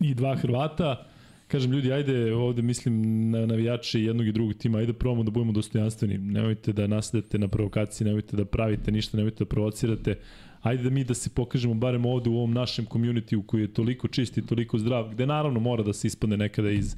[0.00, 1.06] i dva Hrvata.
[1.48, 5.52] Kažem, ljudi, ajde, ovde mislim na navijače jednog i drugog tima, ajde probamo da budemo
[5.52, 6.18] dostojanstveni.
[6.18, 10.18] Nemojte da nasedete na provokaciji, nemojte da pravite ništa, nemojte da provocirate.
[10.64, 14.08] Ajde da mi da se pokažemo barem ovde u ovom našem community koji je toliko
[14.08, 16.96] čist i toliko zdrav, gde naravno mora da se ispadne nekada iz,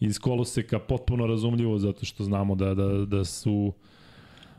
[0.00, 3.72] iz koloseka potpuno razumljivo zato što znamo da, da, da su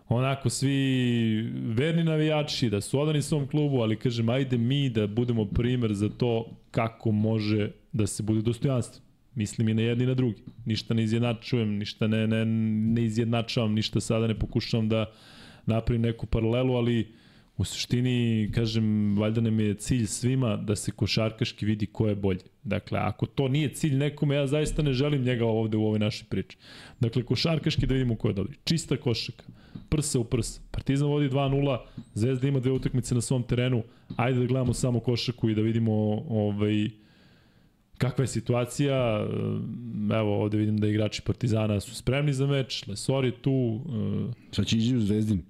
[0.10, 5.46] onako svi verni navijači, da su odani svom klubu, ali kažem, ajde mi da budemo
[5.46, 9.06] primer za to kako može da se bude dostojanstvo.
[9.36, 10.42] Mislim i na jedni i na drugi.
[10.66, 15.12] Ništa ne izjednačujem, ništa ne, ne, ne izjednačavam, ništa sada ne pokušavam da
[15.66, 17.25] napravim neku paralelu, ali
[17.58, 22.40] u suštini, kažem, valjda nam je cilj svima da se košarkaški vidi ko je bolji.
[22.64, 26.28] Dakle, ako to nije cilj nekome, ja zaista ne želim njega ovde u ovoj našoj
[26.30, 26.58] priči.
[27.00, 28.58] Dakle, košarkaški da vidimo ko je dobri.
[28.64, 29.44] Čista košaka,
[29.90, 30.62] prsa u prsa.
[30.72, 31.78] Partizan vodi 2-0,
[32.14, 33.84] Zvezda ima dve utakmice na svom terenu.
[34.16, 35.94] Ajde da gledamo samo košaku i da vidimo
[36.30, 36.90] ovaj,
[37.98, 39.28] kakva je situacija.
[40.20, 43.82] Evo, ovde vidim da igrači Partizana su spremni za meč, Lesor je tu,
[44.52, 45.42] Sad će ići u Zvezdin.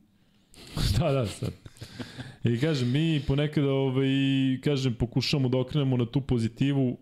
[0.99, 1.64] da, da, sad.
[2.43, 4.07] I kažem, mi ponekad ovaj,
[4.63, 6.97] kažem, pokušamo da okrenemo na tu pozitivu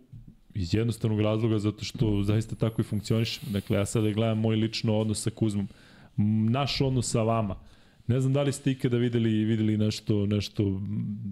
[0.53, 3.39] iz jednostavnog razloga zato što zaista tako i funkcioniš.
[3.41, 5.67] Dakle, ja sada gledam moj lično odnos sa Kuzmom.
[6.49, 7.55] Naš odnos sa vama.
[8.07, 10.81] Ne znam da li ste ikada videli, videli nešto, nešto,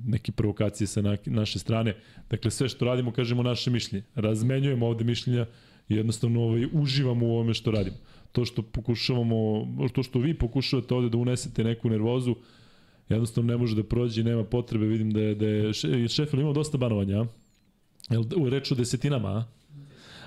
[0.05, 1.95] neke provokacije sa na, naše strane.
[2.29, 4.05] Dakle, sve što radimo, kažemo naše mišljenje.
[4.15, 5.45] Razmenjujemo ovde mišljenja
[5.89, 7.97] i jednostavno ovaj, uživamo u ovome što radimo.
[8.31, 12.35] To što pokušavamo, to što vi pokušavate ovde da unesete neku nervozu,
[13.15, 14.85] jednostavno ne može da prođe nema potrebe.
[14.85, 15.73] Vidim da je, da je
[16.09, 17.25] šef, imao dosta banovanja?
[18.09, 19.45] Jel u reč o desetinama, a?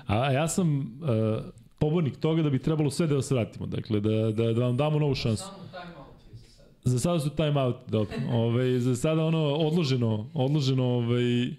[0.07, 1.43] A ja sam uh,
[1.79, 3.65] pobornik toga da bi trebalo sve da vas vratimo.
[3.65, 5.45] Dakle, da, da, da vam damo novu šansu.
[6.83, 8.15] Za sada su time out, dobro.
[8.43, 11.55] Ove, za sada ono odloženo, odloženo ovaj,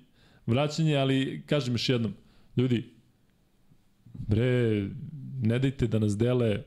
[0.46, 2.14] vraćanje, ali kažem još jednom,
[2.56, 2.84] ljudi,
[4.14, 4.88] bre,
[5.42, 6.62] ne dajte da nas dele,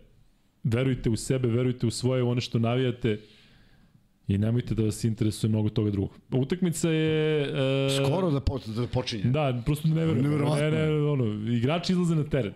[0.64, 3.20] verujte u sebe, verujte u svoje, u one što navijate,
[4.30, 6.12] I nemojte da vas interesuje mnogo toga drugog.
[6.32, 7.42] Utakmica je...
[7.42, 9.24] E, Skoro da, po, da počinje.
[9.24, 10.40] Da, prosto ne verujem.
[10.60, 12.54] Ne, ne, ono, igrači izlaze na teren.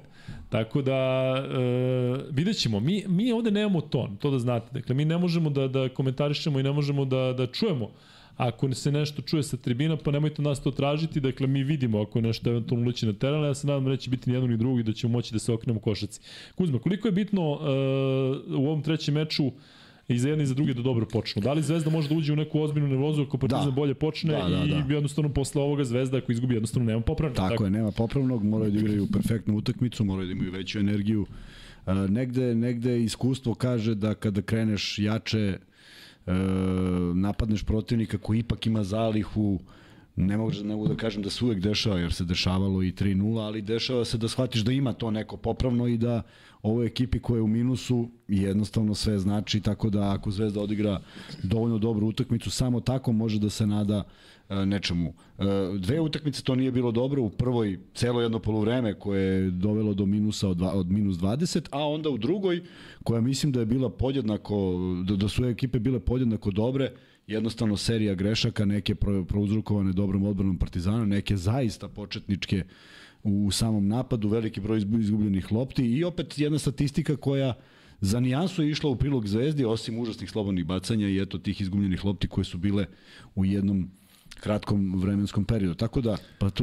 [0.50, 4.68] Tako da, e, vidjet ćemo, mi, mi ovde nemamo ton, to da znate.
[4.74, 7.90] Dakle, mi ne možemo da, da komentarišemo i ne možemo da, da čujemo
[8.38, 12.20] ako se nešto čuje sa tribina, pa nemojte nas to tražiti, dakle mi vidimo ako
[12.20, 14.58] je nešto eventualno uleći na teren, ja se nadam da neće biti ni jedno ni
[14.58, 16.22] drugo i da ćemo moći da se okrenemo košaci.
[16.56, 17.60] Kuzma, koliko je bitno uh,
[18.60, 19.52] u ovom trećem meču
[20.08, 21.42] i za jedne i za druge da dobro počnu.
[21.42, 23.72] Da li Zvezda može da uđe u neku ozbiljnu nervozu ako Partizan Da.
[23.72, 24.94] bolje počne Da, da, i da.
[24.94, 27.38] jednostavno posle ovoga Zvezda ako izgubi jednostavno nema popravnog.
[27.38, 31.26] Tako, je, nema popravnog, moraju da igraju perfektnu utakmicu, moraju da imaju veću energiju.
[31.88, 35.58] E, negde, negde iskustvo kaže da kada kreneš jače,
[36.28, 36.34] e,
[37.14, 39.60] napadneš protivnika koji ipak ima zalihu,
[40.16, 43.40] ne mogu, ne mogu da kažem da se uvek dešava, jer se dešavalo i 3-0,
[43.40, 46.22] ali dešava se da shvatiš da ima to neko popravno i da
[46.64, 51.02] ovoj ekipi koja je u minusu jednostavno sve znači, tako da ako Zvezda odigra
[51.44, 54.04] dovoljno dobru utakmicu, samo tako može da se nada
[54.50, 55.14] e, nečemu.
[55.40, 55.44] E,
[55.78, 60.06] dve utakmice to nije bilo dobro, u prvoj celo jedno poluvreme koje je dovelo do
[60.06, 62.62] minusa od, dva, od minus 20, a onda u drugoj
[63.04, 66.92] koja mislim da je bila podjednako, da, da su ekipe bile podjednako dobre,
[67.28, 72.64] jednostavno serija grešaka, neke pro, prouzrukovane dobrom odbranom Partizana, neke zaista početničke
[73.24, 77.54] u samom napadu, veliki broj izgu- izgubljenih lopti i opet jedna statistika koja
[78.02, 82.06] za nijansu je išla u prilog Zvezdi, osim užasnih slobodnih bacanja i eto tih izgubljenih
[82.06, 82.86] lopti koje su bile
[83.36, 83.90] u jednom
[84.40, 85.76] kratkom vremenskom periodu.
[85.76, 86.18] Tako da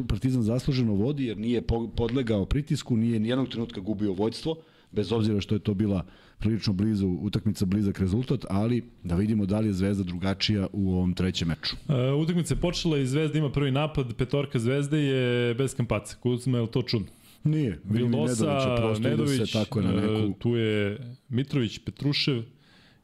[0.08, 4.56] Partizan zasluženo vodi jer nije po- podlegao pritisku, nije nijednog trenutka gubio vođstvo,
[4.92, 6.04] bez obzira što je to bila
[6.38, 11.14] prilično blizu, utakmica blizak rezultat, ali da vidimo da li je Zvezda drugačija u ovom
[11.14, 11.76] trećem meču.
[11.88, 16.16] Uh, utakmica je počela i Zvezda ima prvi napad, petorka Zvezde je bez kampaca.
[16.20, 17.08] Kuzma, je li to čudno?
[17.44, 20.12] Nije, Vildosa, prosto Nedović, se tako na neku...
[20.12, 22.42] e, tu je Mitrović, Petrušev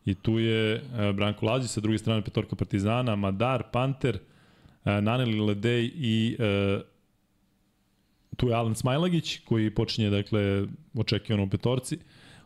[0.05, 4.19] i tu je e, Branko Lađi, sa druge strane petorka Partizana, Madar, Panter,
[4.85, 6.81] e, Naneli Ledej i e,
[8.37, 11.99] tu je Alan Smajlagić koji počinje dakle očekivano u petorci.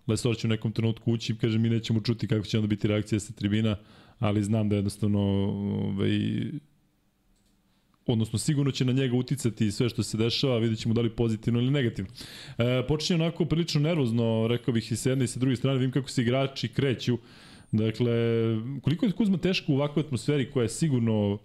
[0.07, 2.88] Lesor će u nekom trenutku ući i kaže mi nećemo čuti kako će onda biti
[2.88, 3.76] reakcija sa tribina,
[4.18, 6.20] ali znam da jednostavno ovaj,
[8.07, 11.61] odnosno sigurno će na njega uticati sve što se dešava, vidjet ćemo da li pozitivno
[11.61, 12.11] ili negativno.
[12.59, 15.93] E, počinje onako prilično nervozno, rekao bih i sa jedne i sa druge strane, vidim
[15.93, 17.18] kako se igrači kreću.
[17.72, 18.12] Dakle,
[18.82, 21.38] koliko je Kuzma teško u ovakvoj atmosferi koja je sigurno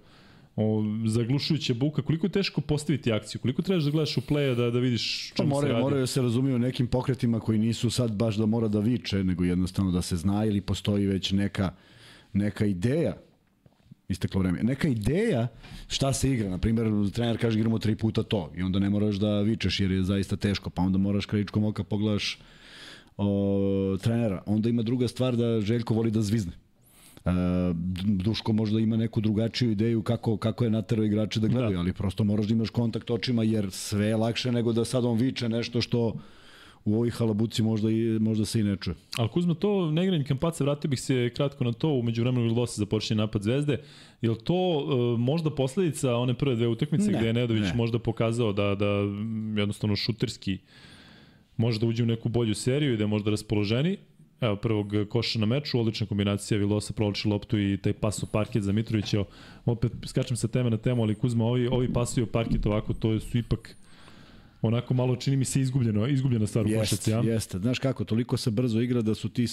[0.55, 4.71] o, zaglušujuća buka, koliko je teško postaviti akciju, koliko trebaš da gledaš u playa da,
[4.71, 5.83] da vidiš Pa čemu se moraju, radi.
[5.83, 9.43] moraju da se razumiju nekim pokretima koji nisu sad baš da mora da viče, nego
[9.43, 11.73] jednostavno da se zna ili postoji već neka,
[12.33, 13.17] neka ideja
[14.09, 14.63] isteklo vreme.
[14.63, 15.47] Neka ideja
[15.87, 16.49] šta se igra.
[16.49, 19.91] Na primjer, trener kaže igramo tri puta to i onda ne moraš da vičeš jer
[19.91, 22.39] je zaista teško, pa onda moraš krajičkom oka pogledaš
[23.17, 24.43] o, trenera.
[24.45, 26.51] Onda ima druga stvar da Željko voli da zvizne.
[27.25, 27.29] E,
[28.03, 31.79] Duško možda ima neku drugačiju ideju kako, kako je naterao igrače da gledaju, da.
[31.79, 35.17] ali prosto moraš da imaš kontakt očima jer sve je lakše nego da sad on
[35.17, 36.13] viče nešto što
[36.85, 38.95] u ovoj halabuci možda, i, možda se i ne čuje.
[39.17, 43.17] Ali Kuzma, to neigranje kampaca, vratio bih se kratko na to, umeđu vremenu Vildosa započinje
[43.17, 43.77] napad Zvezde.
[44.21, 47.73] Je li to uh, možda posledica one prve dve utakmice Ne, gde je Nedović ne.
[47.75, 48.85] možda pokazao da, da
[49.59, 50.57] jednostavno šuterski
[51.57, 53.97] može da uđe u neku bolju seriju i da je možda raspoloženi?
[54.41, 58.63] Evo, prvog koša na meču, odlična kombinacija, Vilosa provlači loptu i taj pas u parket
[58.63, 59.23] za Mitrovića.
[59.65, 63.19] Opet skačem sa teme na temu, ali Kuzma, ovi, ovi pasuju u parket ovako, to
[63.19, 63.75] su ipak
[64.61, 67.33] onako malo čini mi se izgubljeno, izgubljena stvar u košaci, Jeste, ja?
[67.33, 67.59] jeste.
[67.59, 69.45] Znaš kako, toliko se brzo igra da su ti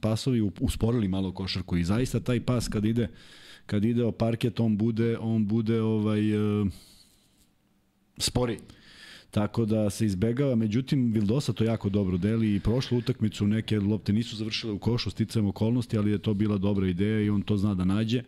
[0.00, 3.08] pasovi usporili malo košarku i zaista taj pas kad ide
[3.66, 6.66] kad ide o parket on bude on bude ovaj e,
[8.18, 8.58] spori.
[9.34, 14.12] Tako da se izbegava, međutim Vildosa to jako dobro deli i prošlu utakmicu neke lopte
[14.12, 17.56] nisu završile u košu sticajem okolnosti, ali je to bila dobra ideja i on to
[17.56, 18.18] zna da nađe.
[18.18, 18.24] E,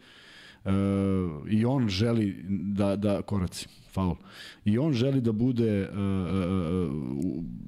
[1.51, 4.17] I on želi da, da koraci, faul.
[4.65, 5.89] I on želi da bude e, e, e,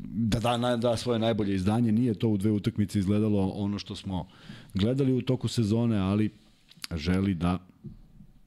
[0.02, 1.92] da da, da svoje najbolje izdanje.
[1.92, 4.28] Nije to u dve utakmice izgledalo ono što smo
[4.74, 6.30] gledali u toku sezone, ali
[6.96, 7.58] želi da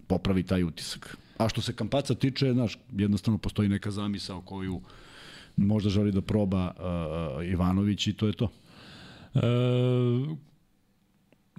[0.08, 1.18] popravi taj utisak.
[1.46, 4.82] A što se Kampaca tiče, znaš, jednostavno postoji neka zamisao koju
[5.58, 8.50] možda želi da proba uh, Ivanović i to je to.
[9.36, 9.40] E,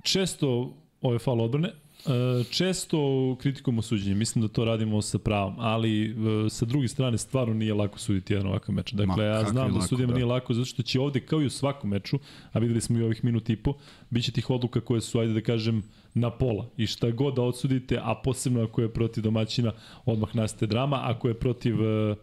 [0.03, 1.73] često ove faul odbrane,
[2.07, 7.19] E, često kritikujemo suđenje, mislim da to radimo sa pravom, ali e, sa druge strane
[7.19, 8.93] stvarno nije lako suditi jedan ovakav meč.
[8.93, 10.15] Dakle, Ma, ja znam da lako, sudijama da.
[10.15, 12.19] nije lako, zato što će ovde, kao i u svakom meču,
[12.53, 13.75] a videli smo i ovih minut i po,
[14.11, 15.83] bit će tih odluka koje su, ajde da kažem,
[16.15, 16.67] na pola.
[16.77, 19.73] I šta god da odsudite, a posebno ako je protiv domaćina,
[20.05, 21.75] odmah nastaje drama, ako je protiv...
[21.83, 22.15] e,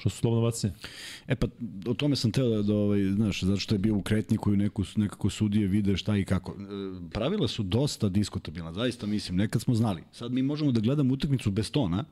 [0.00, 0.72] Što su slobodno bacanje?
[1.28, 1.46] E pa,
[1.86, 4.56] o tome sam teo da, da ovaj, znaš, zato što je bio u kretniku i
[4.56, 6.52] neku, nekako sudije vide šta i kako.
[6.52, 6.56] E,
[7.10, 10.02] Pravila su dosta diskutabilna, zaista mislim, nekad smo znali.
[10.12, 12.04] Sad mi možemo da gledamo utakmicu bez tona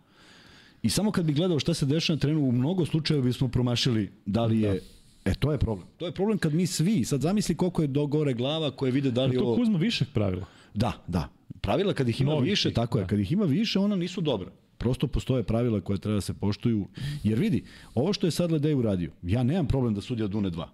[0.82, 4.10] i samo kad bi gledao šta se dešava na terenu, u mnogo slučajeva bismo promašili
[4.26, 4.80] da li je
[5.24, 5.86] E, to je problem.
[5.96, 9.10] To je problem kad mi svi, sad zamisli koliko je do gore glava koje vide
[9.10, 9.56] da li To ovo...
[9.56, 10.46] Kuzma višak pravila.
[10.78, 11.28] Da, da.
[11.60, 13.08] Pravila kad ih ima Novih više, tako je, da.
[13.08, 14.50] kad ih ima više, ona nisu dobra.
[14.78, 16.86] Prosto postoje pravila koje treba da se poštuju.
[17.24, 17.64] Jer vidi,
[17.94, 20.64] ovo što je sad Ledej uradio, ja nemam problem da sudija Dune 2.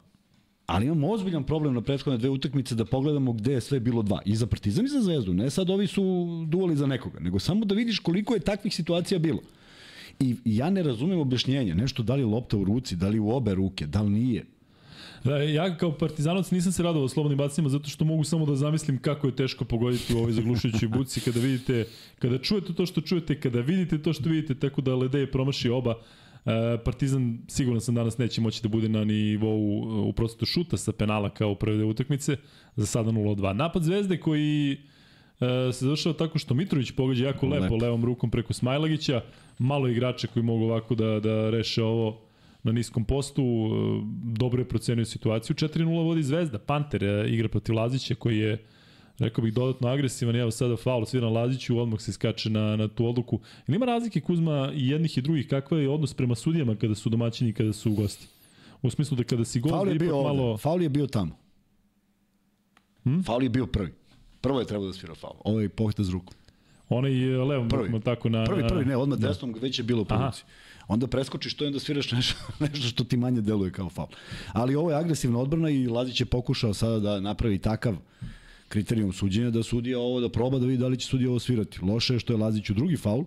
[0.66, 4.20] Ali imam ozbiljan problem na prethodne dve utakmice da pogledamo gde je sve bilo dva.
[4.24, 5.34] I za Partizan i za Zvezdu.
[5.34, 6.04] Ne sad ovi su
[6.48, 9.40] duvali za nekoga, nego samo da vidiš koliko je takvih situacija bilo.
[10.20, 11.74] I ja ne razumem objašnjenje.
[11.74, 14.44] Nešto da li lopta u ruci, da li u obe ruke, da li nije.
[15.24, 18.98] Da, ja kao partizanovac nisam se radovao slobodnim bacima zato što mogu samo da zamislim
[18.98, 21.86] kako je teško pogoditi u ovoj zaglušujućoj buci kada vidite,
[22.18, 25.94] kada čujete to što čujete, kada vidite to što vidite, tako da Ledej promaši oba.
[26.46, 30.76] E, Partizan siguran sam danas neće moći da bude na nivou e, u procesu šuta
[30.76, 32.36] sa penala kao u prve utakmice,
[32.76, 33.52] za sada 0-2.
[33.52, 34.76] Napad Zvezde koji e,
[35.72, 37.76] se završava tako što Mitrović pogađa jako lepo, Lepo.
[37.76, 39.22] levom rukom preko Smajlagića,
[39.58, 42.23] malo igrača koji mogu ovako da, da reše ovo
[42.64, 43.66] na niskom postu, e,
[44.38, 45.56] dobro je procenio situaciju.
[45.56, 48.64] 4-0 vodi Zvezda, Panter e, igra protiv Lazića koji je
[49.18, 52.88] rekao bih dodatno agresivan, evo sada faul svira na Laziću, odmah se skače na, na
[52.88, 53.40] tu odluku.
[53.68, 57.10] Ili ima razlike Kuzma i jednih i drugih, kakav je odnos prema sudijama kada su
[57.10, 58.26] domaćini i kada su gosti?
[58.82, 60.28] U smislu da kada si gost, Faul da je bio ovde.
[60.28, 60.56] malo...
[60.56, 61.36] Faul je bio tamo.
[63.02, 63.22] Hmm?
[63.22, 63.92] Faul je bio prvi.
[64.40, 65.34] Prvo je trebalo da svira faul.
[65.44, 66.34] Ovo je pohvata s rukom.
[66.88, 67.86] Onaj e, levom Prvi.
[67.86, 68.44] rukom tako na...
[68.44, 69.28] Prvi, prvi, ne, odmah da.
[69.28, 70.32] desnom već je bilo u Aha.
[70.88, 74.08] Onda preskočiš to i onda sviraš nešto, nešto što ti manje deluje kao faul.
[74.52, 77.96] Ali ovo je agresivna odbrana i Lazić je pokušao sada da napravi takav
[78.68, 81.78] kriterijum suđenja da sudija ovo da proba da vidi da li će sudija ovo svirati.
[81.82, 83.24] Loše je što je Lazić u drugi faul,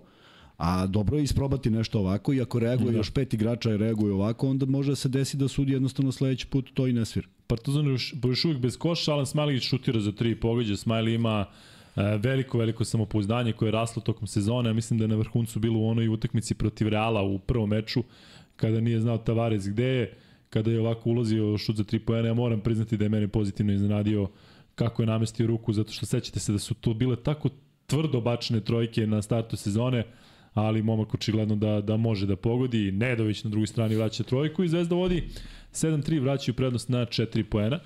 [0.57, 2.97] a dobro je isprobati nešto ovako i ako reaguje Da.
[2.97, 6.47] još pet igrača i reaguje ovako, onda može da se desi da sudija jednostavno sledeći
[6.47, 7.27] put to i ne svira.
[7.47, 10.77] Partizan je još, još uvijek bez koša, Alan Smajlić šutira za tri pogađa.
[10.77, 11.45] Smajli ima
[11.97, 14.69] veliko, veliko samopouzdanje koje je raslo tokom sezone.
[14.69, 18.03] Ja mislim da je na vrhuncu bilo u onoj utakmici protiv Reala u prvom meču,
[18.55, 20.13] kada nije znao Tavares gde je,
[20.49, 22.27] kada je ovako ulazio šut za tri poena.
[22.27, 24.27] Ja moram priznati da je mene pozitivno iznenadio
[24.75, 27.49] kako je namestio ruku, zato što sećate se da su to bile tako
[27.87, 30.03] tvrdo bačene trojke na startu sezone,
[30.53, 32.91] ali momak očigledno da, da može da pogodi.
[32.91, 35.23] Nedović na drugoj strani vraća trojku i Zvezda vodi
[35.73, 37.79] 7-3, vraćaju prednost na 4 poena.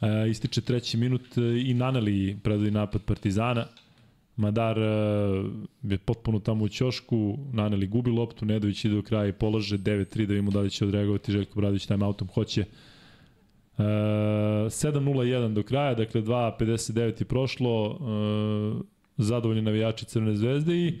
[0.00, 3.66] E, ističe treći minut e, i Naneli predvodi napad Partizana.
[4.36, 4.84] Madar e,
[5.82, 10.26] je potpuno tamo u ćošku, Naneli gubi loptu, Nedović ide do kraja i polože 9-3
[10.26, 12.60] da vidimo da li će odreagovati Željko Bradović time autom hoće.
[12.60, 17.98] E, 7-0-1 do kraja, dakle 2-59 je prošlo,
[19.24, 20.94] zadovoljni navijači Crvene zvezde i e,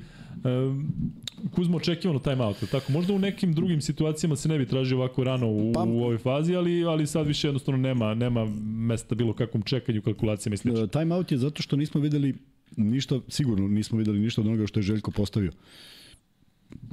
[1.54, 5.24] Kuzmo očekivano time out, tako možda u nekim drugim situacijama se ne bi tražio ovako
[5.24, 9.32] rano u, Pa- u ovoj fazi, ali ali sad više jednostavno nema nema mesta bilo
[9.32, 10.82] kakvom čekanju, kalkulacijama i slično.
[10.84, 12.34] E, Time out je zato što nismo videli
[12.76, 15.52] ništa, sigurno nismo videli ništa od onoga što je Željko postavio.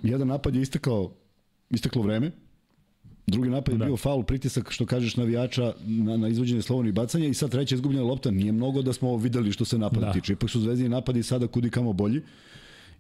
[0.03, 1.11] Jedan napad je istekao,
[1.69, 2.32] isteklo vreme,
[3.28, 3.86] drugi napad je Da.
[3.86, 8.05] bio faul, pritisak, što kažeš, navijača na, na izvođenje slobodnih bacanja i sad treća izgubljena
[8.05, 8.32] lopta.
[8.32, 10.13] Nije mnogo da smo videli što se napada Da.
[10.13, 10.34] tiče.
[10.34, 12.21] Ipak su zvezdini napadi sada kudi kamo bolji.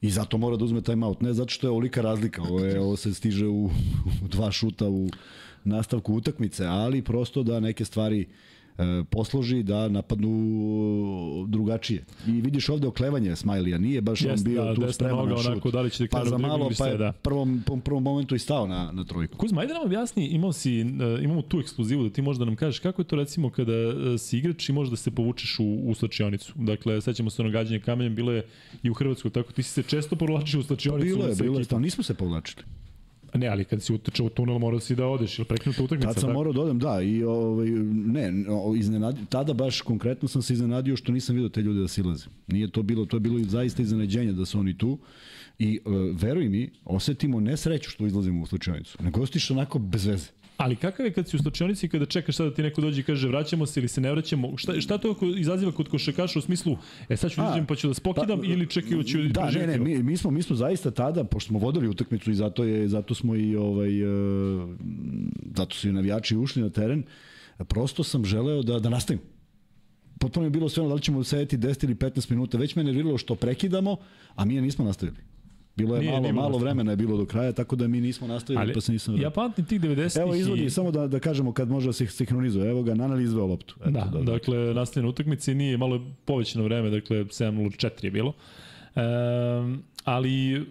[0.01, 1.21] I zato mora da uzme time out.
[1.21, 2.41] Ne zato što je olika razlika.
[2.41, 3.65] Ovo, je, ovo se stiže u,
[4.23, 5.09] u dva šuta u
[5.63, 8.25] nastavku utakmice, ali prosto da neke stvari e,
[9.09, 12.05] posloži da napadnu drugačije.
[12.27, 15.37] I vidiš ovde oklevanje Smajlija, nije baš on Jeste, bio da, tu desna spreman na
[15.37, 15.47] šut.
[15.47, 17.11] onako, da li će da pa za malo, pa je da.
[17.11, 19.37] prvom, u prvom momentu i stao na, na trojku.
[19.37, 22.79] Kuzma, ajde nam objasni, imao si, uh, imamo tu ekskluzivu da ti možda nam kažeš
[22.79, 26.53] kako je to recimo kada uh, si igrač i možda se povučeš u, u slačionicu.
[26.55, 28.45] Dakle, sećamo se ono gađanje kamenjem, bilo je
[28.83, 31.05] i u Hrvatskoj, tako ti si se često povlačio u slačionicu.
[31.05, 32.63] Bilo je, bilo je, nismo se povlačili.
[33.37, 36.13] Ne, ali kad si utrčao u tunel morao si da odeš, ili prekinuta utakmica.
[36.13, 38.33] Tad sam morao da odem, da, i ovaj, ne,
[38.77, 42.25] iznenadio, tada baš konkretno sam se iznenadio što nisam vidio te ljude da silaze.
[42.47, 44.97] Nije to bilo, to je bilo zaista iznenađenje da su oni tu
[45.59, 50.05] i uh, veruj mi, osetimo ne sreću što izlazimo u slučajnicu, nego ostiš onako bez
[50.05, 50.27] veze.
[50.57, 53.01] Ali kakav je kad si u slačionici i kada čekaš sada da ti neko dođe
[53.01, 54.57] i kaže vraćamo se ili se ne vraćamo?
[54.57, 56.77] Šta, šta to ako izaziva kod košarkaša u smislu,
[57.09, 59.51] e sad ću A, izađem pa ću da spokidam pa, ili čekaj ću Da, ne,
[59.51, 59.83] preživjeti ne, ovo?
[59.83, 63.15] mi, mi, smo, mi smo zaista tada, pošto smo vodili utakmicu i zato, je, zato
[63.15, 64.69] smo i ovaj, uh,
[65.55, 67.03] zato su i navijači ušli na teren,
[67.57, 69.21] prosto sam želeo da, da nastavim.
[70.19, 73.17] potpuno je bilo sve da li ćemo sedeti 10 ili 15 minuta, već me nerviralo
[73.17, 73.97] što prekidamo,
[74.35, 75.17] a mi je nismo nastavili.
[75.77, 78.27] Bilo je Nije, malo, nije malo vremena je bilo do kraja, tako da mi nismo
[78.27, 79.21] nastavili, Ali, pa se nisam...
[79.21, 80.69] ja pamtim tih 90-ih Evo izvodi, i...
[80.69, 82.69] samo da, da kažemo kad može da se sinhronizuje.
[82.69, 83.75] Evo ga, Nanali izveo loptu.
[83.81, 88.33] Eto, Da, dakle, nastavljena utakmica nije malo je povećano vreme, dakle 7.04 je bilo.
[88.95, 90.65] Um, ali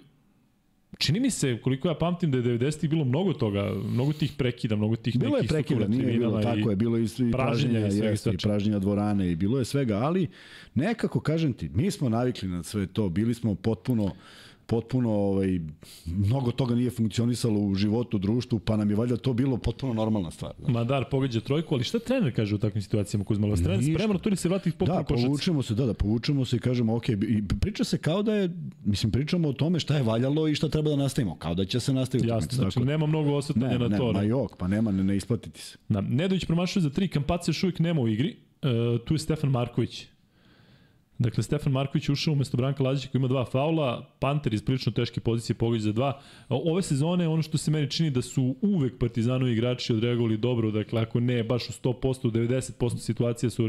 [0.98, 4.76] čini mi se, koliko ja pamtim da je 90-ih bilo mnogo toga, mnogo tih prekida,
[4.76, 8.10] mnogo tih Bilo nekih prekida, nije bilo tako je, bilo i, i pražnjenja pražnjenja, i
[8.10, 10.28] jeste, i pražnjenja dvorane i bilo je svega, ali
[10.74, 14.12] nekako, kažem ti, mi smo navikli na sve to, bili smo potpuno
[14.66, 15.60] potpuno ovaj
[16.06, 20.30] mnogo toga nije funkcionisalo u životu, društvu, pa nam je valjda to bilo potpuno normalna
[20.30, 20.52] stvar.
[20.58, 20.72] znaš.
[20.72, 23.46] Madar pogađa trojku, ali šta trener kaže u takvim situacijama Kuzma?
[23.46, 25.24] Vas trener spremno tu ili se vrati potpuno Da, košac?
[25.24, 27.16] povučemo se, da, da, povučemo se i kažemo, ok, i
[27.60, 28.50] priča se kao da je,
[28.84, 31.80] mislim, pričamo o tome šta je valjalo i šta treba da nastavimo, kao da će
[31.80, 32.28] se nastaviti.
[32.28, 34.12] Jasno, utakmica, znači tako da- nema mnogo osvrtanja ne, na ne, to.
[34.12, 34.28] ma ne.
[34.28, 35.78] jok, pa nema, ne, ne isplatiti se.
[35.88, 38.36] Da, Nedović promašuje za tri, Kampaca još uvijek nema u igri.
[38.62, 38.68] E,
[39.04, 40.06] tu je Stefan Marković.
[41.18, 45.20] Dakle, Stefan Marković ušao umesto Branka Lađića koji ima dva faula, Panter iz prilično teške
[45.20, 46.20] pozicije pogađa za dva.
[46.48, 51.00] Ove sezone ono što se meni čini da su uvek Partizanovi igrači odreagovali dobro, dakle
[51.00, 53.64] ako ne baš u 100%, u 90% situacija su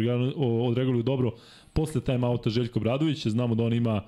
[0.68, 1.32] odreagovali dobro
[1.74, 3.30] posle timeouta Željko Bradovića.
[3.30, 4.02] Znamo da on ima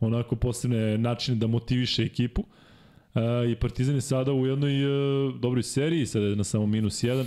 [0.00, 2.44] onako posebne načine da motiviše ekipu.
[3.14, 7.02] E, I Partizan je sada u jednoj e, dobroj seriji, sada je na samo minus
[7.02, 7.26] jedan.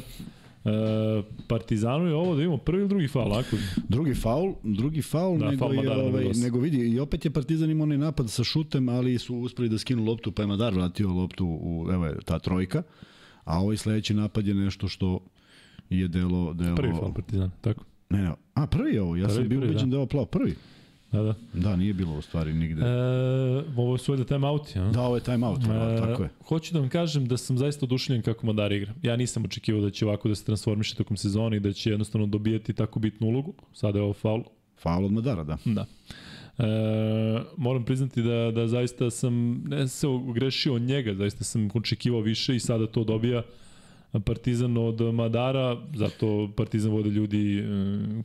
[0.68, 3.56] E, Partizanu je ovo da imamo prvi ili drugi faul, ako?
[3.90, 7.70] Drugi faul, drugi faul, Da, nego, faul je, ovaj, nego vidi, i opet je Partizan
[7.72, 11.10] imao onaj napad sa šutem, ali su uspeli da skinu loptu, pa je Madar vratio
[11.10, 12.84] loptu u, evo je, ta trojka,
[13.44, 15.20] a ovaj sledeći napad je nešto što
[15.90, 16.54] je delo...
[16.54, 17.84] delo Prvi faul Partizana, tako?
[18.10, 19.86] Ne, ne, a prvi je ovo, ja Prvi, sam bio ubeđen da.
[19.86, 20.56] da je ovo plavo, prvi.
[21.18, 21.36] Da, da.
[21.54, 22.82] Da, nije bilo u stvari nigde.
[22.82, 22.88] E,
[23.78, 24.90] ovo su valjda time out, ja?
[24.92, 26.30] Da, ovo je time out, E, tako je.
[26.48, 28.94] Hoću da vam kažem da sam zaista oduševljen kako Madar igra.
[29.02, 32.28] Ja nisam očekivao da će ovako da se transformiše tokom sezone i da će jednostavno
[32.28, 33.54] dobijati tako bitnu ulogu.
[33.74, 34.44] Sada je ovo faul.
[34.78, 35.58] Faul od Madara, da.
[35.66, 35.86] Da.
[36.58, 42.22] E, moram priznati da, da zaista sam ne se ogrešio od njega, zaista sam očekivao
[42.22, 43.44] više i sada to dobija
[44.20, 47.64] Partizan od Madara, zato Partizan vode ljudi e,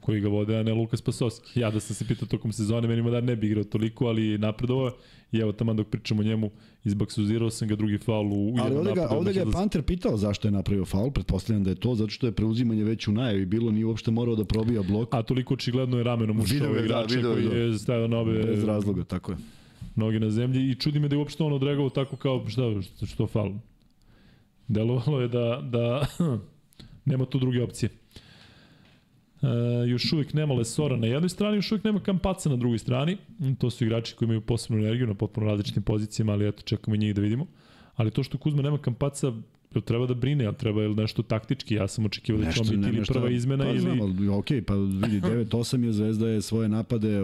[0.00, 1.60] koji ga vode, a ne Lukas Pasovski.
[1.60, 4.90] Ja da sam se pitao tokom sezone, meni Madar ne bi igrao toliko, ali napredovao.
[5.32, 6.50] I evo tamo dok pričamo o njemu,
[6.84, 10.48] izbaksuzirao sam ga drugi faul u Ali ovde ga, ovde ga je Panter pitao zašto
[10.48, 13.70] je napravio faul, pretpostavljam da je to, zato što je preuzimanje već u najavi bilo,
[13.70, 15.14] nije uopšte morao da probija blok.
[15.14, 18.64] A toliko očigledno je ramenom ušao da, igrača je, koji je stavio na obe Bez
[18.64, 19.38] razloga, tako je.
[19.96, 23.06] noge na zemlji i čudi me da je uopšte on odreagovao tako kao šta, što,
[23.06, 23.52] što faul.
[24.72, 26.06] Delovalo je da, da
[27.10, 27.90] nema tu druge opcije.
[29.42, 29.46] E,
[29.88, 33.16] još uvijek nema Lesora na jednoj strani, još uvijek nema Kampaca na drugoj strani.
[33.58, 36.98] To su igrači koji imaju posebnu energiju na potpuno različitim pozicijama, ali eto, čekamo i
[36.98, 37.46] njih da vidimo.
[37.94, 39.32] Ali to što Kuzma nema Kampaca,
[39.74, 41.74] jel treba da brine, jel treba jel nešto taktički?
[41.74, 43.80] Ja sam očekivao da će on biti ili prva izmena pa, ili...
[43.80, 47.22] Znam, ok, pa vidi, 9-8 je Zvezda je svoje napade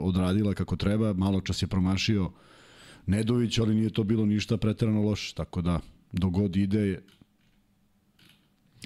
[0.00, 2.30] odradila kako treba, malo čas je promašio
[3.06, 5.80] Nedović, ali nije to bilo ništa preterano loše, tako da
[6.12, 7.00] dogod ide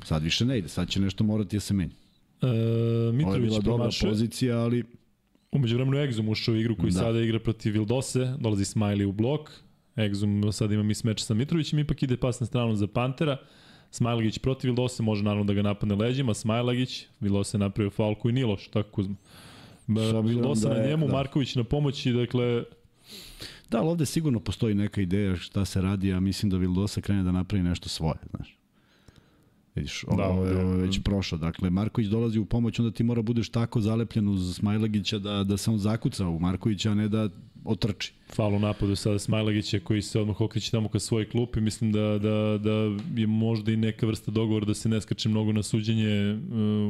[0.05, 1.95] sad više ne ide, sad će nešto morati da se menja.
[2.43, 4.11] E, Ovo je Mitrović bila dobra promašuje.
[4.11, 4.85] pozicija, ali
[5.53, 6.95] Umeđu vremenu Exum ušao u igru koji Da.
[6.95, 7.01] da.
[7.01, 9.51] sada igra protiv Vildose, dolazi Smiley u blok.
[9.97, 13.37] Exum sada ima mismeč sa Mitrovićem, ipak ide pas na stranu za Pantera.
[13.91, 18.47] Smajlagić protiv Vildose, može naravno da ga napadne leđima, Smajlagić, Vildose napravio faul koji nije
[18.47, 19.15] loš, tako Kuzma.
[20.25, 21.13] Vildosa da na je- njemu, da.
[21.13, 22.65] Marković na pomoći, dakle,
[23.71, 27.23] Da, ali ovde sigurno postoji neka ideja šta se radi, a mislim da Vildosa krene
[27.23, 28.59] da napravi nešto svoje, znaš.
[29.75, 31.39] Vidiš, ovo, Da, da, ovo, je, ovde- ovo je već prošlo.
[31.39, 35.57] Dakle, Marković dolazi u pomoć, onda ti mora budeš tako zalepljen uz Smajlagića da, da
[35.57, 37.29] se on zakuca u Markovića, a ne da
[37.65, 38.13] otrči.
[38.29, 41.61] faul u napadu sada Smajlagića koji se odmah okreće tamo ka svojoj klupi.
[41.61, 42.73] Mislim da, da, da
[43.17, 46.41] je možda i neka vrsta dogovora da se ne skače mnogo na suđenje uh,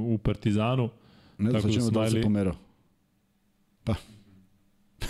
[0.05, 0.89] u Partizanu.
[1.39, 2.55] Ne znam, Tako sad da ćemo da se pomerao.
[3.85, 3.95] Pa.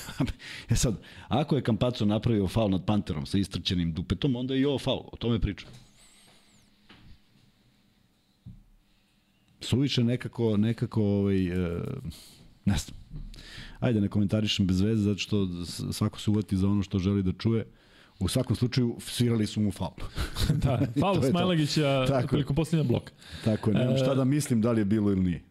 [0.70, 4.64] e sad, ako je Kampaco napravio faul nad Panterom sa istrčenim dupetom, onda je i
[4.64, 5.08] ovo faul.
[5.12, 5.68] O tome pričam.
[9.60, 11.80] Suviše nekako, nekako ovaj, e,
[12.64, 12.98] ne znam.
[13.80, 15.48] Ajde, ne komentarišem bez veze, zato što
[15.92, 17.66] svako se uvati za ono što želi da čuje.
[18.18, 19.96] U svakom slučaju, svirali su mu faul.
[20.54, 21.22] Da, faul.
[21.22, 23.12] Smajlagića prilikom posljednja bloka.
[23.44, 25.42] Tako je, nemam šta da mislim da li je bilo ili nije.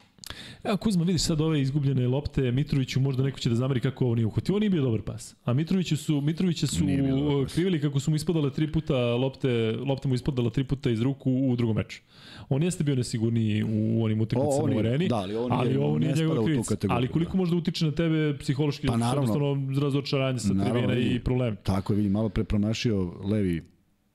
[0.64, 4.16] Evo Kuzma, vidiš sad ove izgubljene lopte, Mitroviću možda neko će da zameri kako ovo
[4.16, 4.54] nije uhvatio.
[4.54, 5.36] Ovo nije bio dobar pas.
[5.46, 6.86] A Mitroviću su, Mitrovića su
[7.48, 9.48] krivili kako su mu ispadale tri puta lopte,
[9.80, 12.02] lopta mu ispadala tri puta iz ruku u drugom meču.
[12.50, 15.78] On jeste bio nesigurniji u onim utakmicama on u je- areni, da, ali nije- ali
[15.78, 16.70] ovo nije krivica.
[16.70, 17.38] kategoriju, Ali koliko da.
[17.38, 19.22] može da utiče na tebe psihološki, Pa naravno.
[19.22, 21.58] jednostavno razočaranje sa tribina i problemi.
[21.64, 23.62] Tako je, vidi, malo pre promašio levi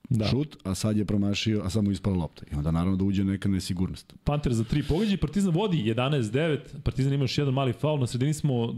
[0.09, 0.27] da.
[0.27, 2.45] šut, a sad je promašio, a samo ispala lopta.
[2.53, 4.15] I onda naravno da uđe neka nesigurnost.
[4.25, 6.59] Panter za tri pogađa i Partizan vodi 11-9.
[6.85, 8.01] Partizan ima još jedan mali faul.
[8.01, 8.75] Na sredini smo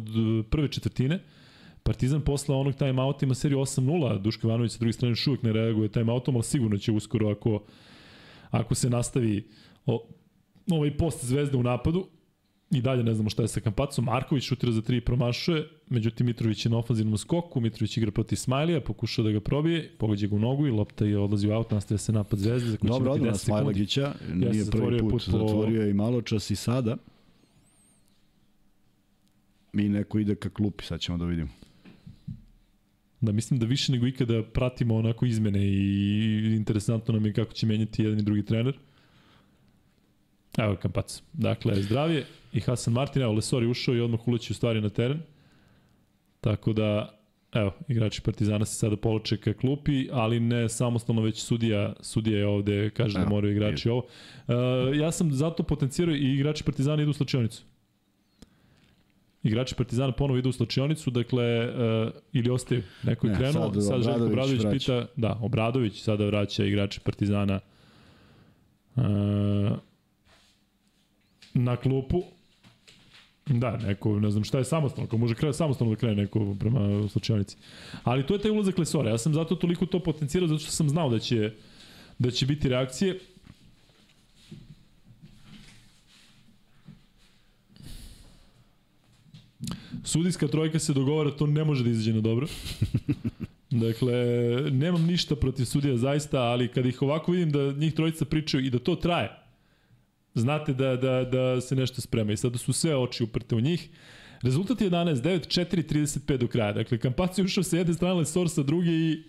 [0.50, 1.20] prve četvrtine.
[1.82, 4.22] Partizan posle onog timeouta ima seriju 8-0.
[4.22, 7.62] Duško Ivanović sa druge strane još uvijek ne reaguje timeoutom, ali sigurno će uskoro ako,
[8.50, 9.48] ako se nastavi
[9.86, 10.06] o,
[10.70, 12.06] ovaj post zvezda u napadu.
[12.70, 14.04] I dalje ne znamo šta je sa Kampacom.
[14.04, 18.36] Marković šutira za tri i promašuje, međutim Mitrović je na ofanzivnom skoku, Mitrović igra protiv
[18.36, 21.70] Smajlija, pokušao da ga probije, pogađa ga u nogu i lopta je odlazi u aut,
[21.70, 23.50] nastavlja se napad Zvezde za koji Dobro, će biti 10 sekundi.
[23.50, 25.38] Dobro, Smajlagića, nije prvi put, put po...
[25.38, 26.96] zatvorio je i malo čas i sada.
[29.72, 31.48] Mi neko ide ka klupi, sad ćemo da vidimo.
[33.20, 37.66] Da, mislim da više nego ikada pratimo onako izmene i interesantno nam je kako će
[37.66, 38.78] menjati jedan i drugi trener.
[40.58, 41.22] Evo Kampac.
[41.32, 45.20] Dakle, zdravije i Hasan Martin, evo Lesori ušao i odmah uleći u stvari na teren.
[46.40, 47.18] Tako da,
[47.52, 52.46] evo, igrači Partizana se sada poloče ka klupi, ali ne samostalno, već sudija, sudija je
[52.46, 53.92] ovde, kaže da evo, da moraju igrači je.
[53.92, 54.06] ovo.
[54.48, 57.62] Uh, ja sam zato potencijirao i igrači Partizana idu u slačionicu.
[59.42, 62.82] Igrači Partizana ponovo idu u slačionicu, dakle, uh, ili ostaju.
[63.02, 64.78] Neko je krenuo, sad, sad Željko Obradović vraća.
[64.78, 67.60] pita, da, Obradović sada vraća igrači Partizana
[68.96, 69.02] uh,
[71.54, 72.22] na klupu.
[73.58, 77.08] Da, neko, ne znam šta je samostalno, ako može krene, samostalno da krene neko prema
[77.08, 77.56] slučajnici.
[78.04, 79.10] Ali to je taj ulazak Lesora.
[79.10, 81.52] Ja sam zato toliko to potencijirao, zato što sam znao da će,
[82.18, 83.18] da će biti reakcije.
[90.04, 92.46] Sudijska trojka se dogovara, to ne može da izađe na dobro.
[93.70, 94.14] Dakle,
[94.70, 98.70] nemam ništa protiv sudija zaista, ali kad ih ovako vidim da njih trojica pričaju i
[98.70, 99.30] da to traje,
[100.34, 103.88] znate da, da, da se nešto sprema i sada su sve oči uprte u njih.
[104.42, 106.72] Rezultat je 11-9, 4-35 do kraja.
[106.72, 109.22] Dakle, Kampac je ušao sa jedne strane, Lesor sa druge i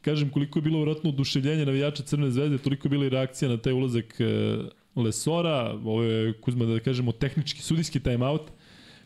[0.00, 3.56] kažem koliko je bilo vratno oduševljenje navijača Crne zvezde, toliko je bila i reakcija na
[3.56, 4.24] taj ulazak e,
[4.96, 8.50] Lesora, ovo je Kuzma da kažemo tehnički sudijski timeout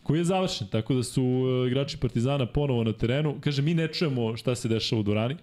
[0.02, 3.36] koji je završen, tako da su e, igrači Partizana ponovo na terenu.
[3.40, 5.36] Kaže, mi ne čujemo šta se dešava u Dorani,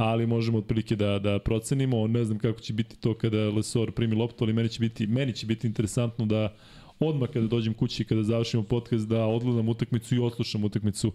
[0.00, 2.06] ali možemo otprilike da, da procenimo.
[2.06, 5.32] Ne znam kako će biti to kada Lesor primi loptu, ali meni će biti, meni
[5.32, 6.54] će biti interesantno da
[7.00, 11.12] odmah kada dođem kući, kada završimo podcast, da odgledam utakmicu i oslušam utakmicu,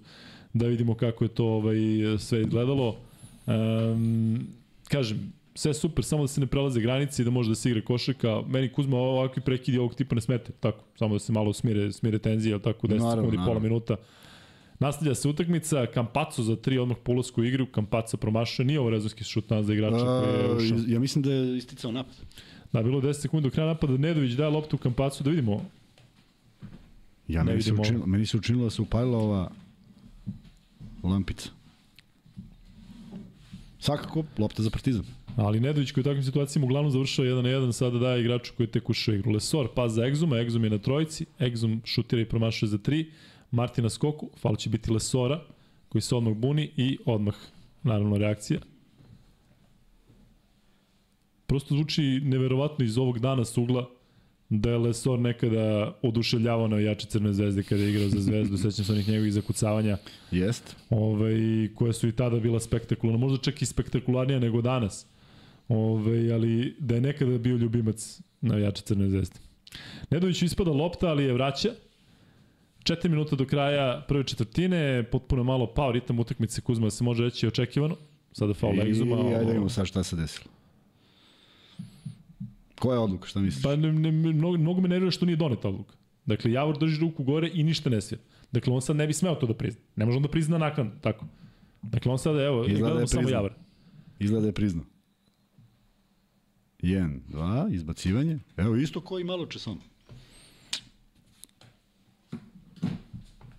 [0.54, 1.78] da vidimo kako je to ovaj,
[2.20, 2.96] sve izgledalo.
[3.46, 4.48] Um,
[4.88, 7.82] kažem, sve super, samo da se ne prelaze granice i da može da se igra
[7.82, 8.42] košarka.
[8.48, 12.20] Meni Kuzma ovakvi prekidi ovog tipa ne smete, tako, samo da se malo smire, smire
[12.20, 13.96] tenzije, tako 10 sekundi, pola minuta.
[14.80, 19.24] Nastavlja se utakmica, Kampaco za tri odmah po u igru, Kampaco promašuje, nije ovo rezonski
[19.24, 20.78] šut za igrača koji je ušao.
[20.88, 22.16] Ja mislim da je isticao napad.
[22.74, 25.66] Da, bilo 10 sekundi do kraja napada, Nedović daje loptu Kampacu, da vidimo.
[27.28, 29.52] Ja, ne meni, se učinilo, meni se učinilo da se upalila ova
[31.04, 31.50] lampica.
[33.80, 35.06] Svakako, lopta za partizan.
[35.36, 38.68] Ali Nedović koji u takvim situacijama uglavnom završava 1 na 1, sada daje igraču koji
[38.68, 39.32] je tek ušao igru.
[39.32, 43.06] Lesor, pas za Egzuma, Egzum je na trojici, Egzum šutira i promašuje za 3,
[43.52, 45.42] Martina Skoku, fal će biti Lesora,
[45.90, 47.36] koji se odmah buni i odmah,
[47.84, 48.60] naravno, reakcija.
[51.48, 53.90] Prosto zvuči neverovatno iz ovog dana s ugla
[54.50, 58.86] da je Lesor nekada oduševljavao na jače crne zvezde kada je igrao za zvezdu, sećam
[58.86, 59.98] se onih njegovih zakucavanja.
[60.32, 60.76] Jest.
[60.90, 61.34] Ove,
[61.76, 65.06] koje su i tada bila spektakularna, možda čak i spektakularnija nego danas.
[65.68, 69.40] Ove, ali da je nekada bio ljubimac na jače crne zvezde.
[70.10, 71.70] Nedović ispada lopta, ali je vraća
[72.86, 77.48] 4 minuta do kraja prve četvrtine, potpuno malo pao ritam utakmice Kuzma se može reći
[77.48, 77.96] očekivano.
[78.32, 79.16] Sada faul Egzuma.
[79.16, 80.46] I ajde vidimo sad šta se desilo.
[82.80, 83.64] Koja je odluka, šta misliš?
[83.64, 85.96] Pa ne, ne, mnogo, mnogo me nervira što nije doneta odluka.
[86.26, 88.20] Dakle, Javor drži ruku gore i ništa ne svija.
[88.52, 89.82] Dakle, on sad ne bi smeo to da prizna.
[89.96, 91.26] Ne može on da prizna nakon, tako.
[91.82, 93.54] Dakle, on sad, evo, Izgleda gledamo samo Javor.
[94.20, 94.86] Izgleda da je priznao.
[96.82, 98.40] 1, 2, izbacivanje.
[98.58, 99.82] Evo, isto koji malo česom.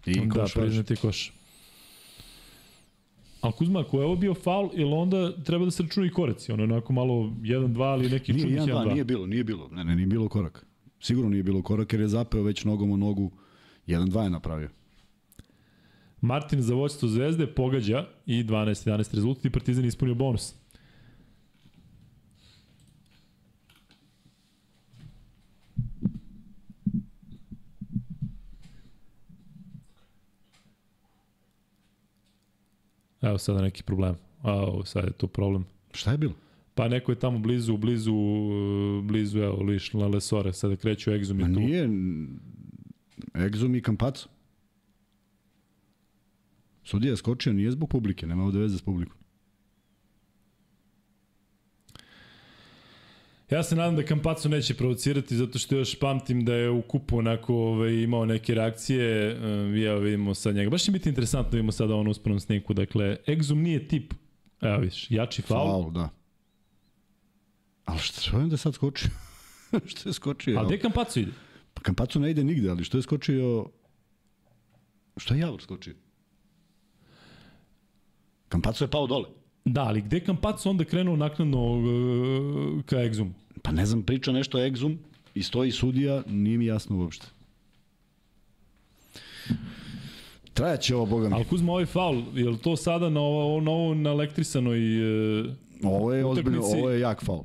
[0.07, 1.33] I koš da, priznati koš.
[3.41, 6.53] Ali Kuzma, ako je ovo bio faul, ili onda treba da se računa i koreci?
[6.53, 8.93] Ono onako malo 1-2 ali neki nije, čudnih 1-2.
[8.93, 9.69] Nije bilo, nije bilo.
[9.69, 10.67] Ne, ne, nije bilo korak.
[11.01, 13.31] Sigurno nije bilo korak jer je zapeo već nogom u nogu.
[13.87, 14.71] 1-2 je napravio.
[16.21, 20.55] Martin za voćstvo Zvezde pogađa i 12-11 rezultat i Partizan ispunio bonus.
[33.27, 34.15] Evo sada neki problem.
[34.43, 35.65] A, sad je to problem.
[35.93, 36.33] Šta je bilo?
[36.75, 38.15] Pa neko je tamo blizu, blizu,
[39.03, 41.49] blizu, evo, liš na Lesore, sada kreću Egzum i tu.
[41.49, 41.89] Ma nije,
[43.35, 44.29] Egzum i Kampaco.
[46.85, 49.17] Sudija je skočio, nije zbog publike, nema ovde veze s publikom.
[53.51, 57.19] Ja se nadam da Kampacu neće provocirati, zato što još pamtim da je u kupu
[57.19, 59.37] onako ovaj, imao neke reakcije.
[59.37, 60.71] Uh, evo vidimo sad njega.
[60.71, 62.75] Baš će biti interesantno da vidimo sada on uspravnom snimku.
[62.75, 64.15] Dakle, Exum nije tip,
[64.61, 65.71] evo vidiš, jači faul.
[65.71, 66.09] Faul, da.
[67.85, 69.11] Ali što, što je da sad skočio?
[69.91, 70.61] što je skočio?
[70.61, 71.33] A gde Kampacu ide?
[71.75, 73.67] Pa Kampacu ne ide nigde, ali što je skočio...
[75.17, 75.95] Što je Javor skočio?
[78.49, 79.29] Kampacu je pao dole.
[79.67, 83.31] Da, ali gde Kampacu onda krenuo naknadno uh, ka Exumu?
[83.63, 84.97] Pa ne znam, priča nešto Exum
[85.35, 87.27] i stoji sudija, nije mi jasno uopšte.
[90.55, 91.35] Trajaće ovo, boga mi.
[91.35, 94.79] Ali Kuzma, ovaj faul, je li to sada na ovo, na ovo na elektrisanoj...
[95.41, 95.53] Uh,
[95.83, 97.45] Ovo je ozbiljno, ovo je jak faul.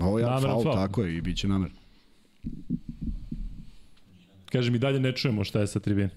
[0.00, 0.74] Ovo je jak Nameran faul, faul.
[0.74, 1.70] tako je, i bit će namer.
[4.52, 6.10] kažem i dalje ne čujemo šta je sa tribine.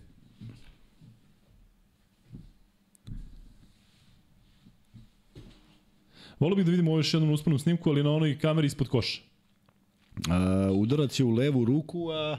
[6.40, 9.22] Volio bih da vidimo ovo još jednom usponu snimku, ali na onoj kameri ispod koša.
[10.30, 12.38] A, udarac je u levu ruku, a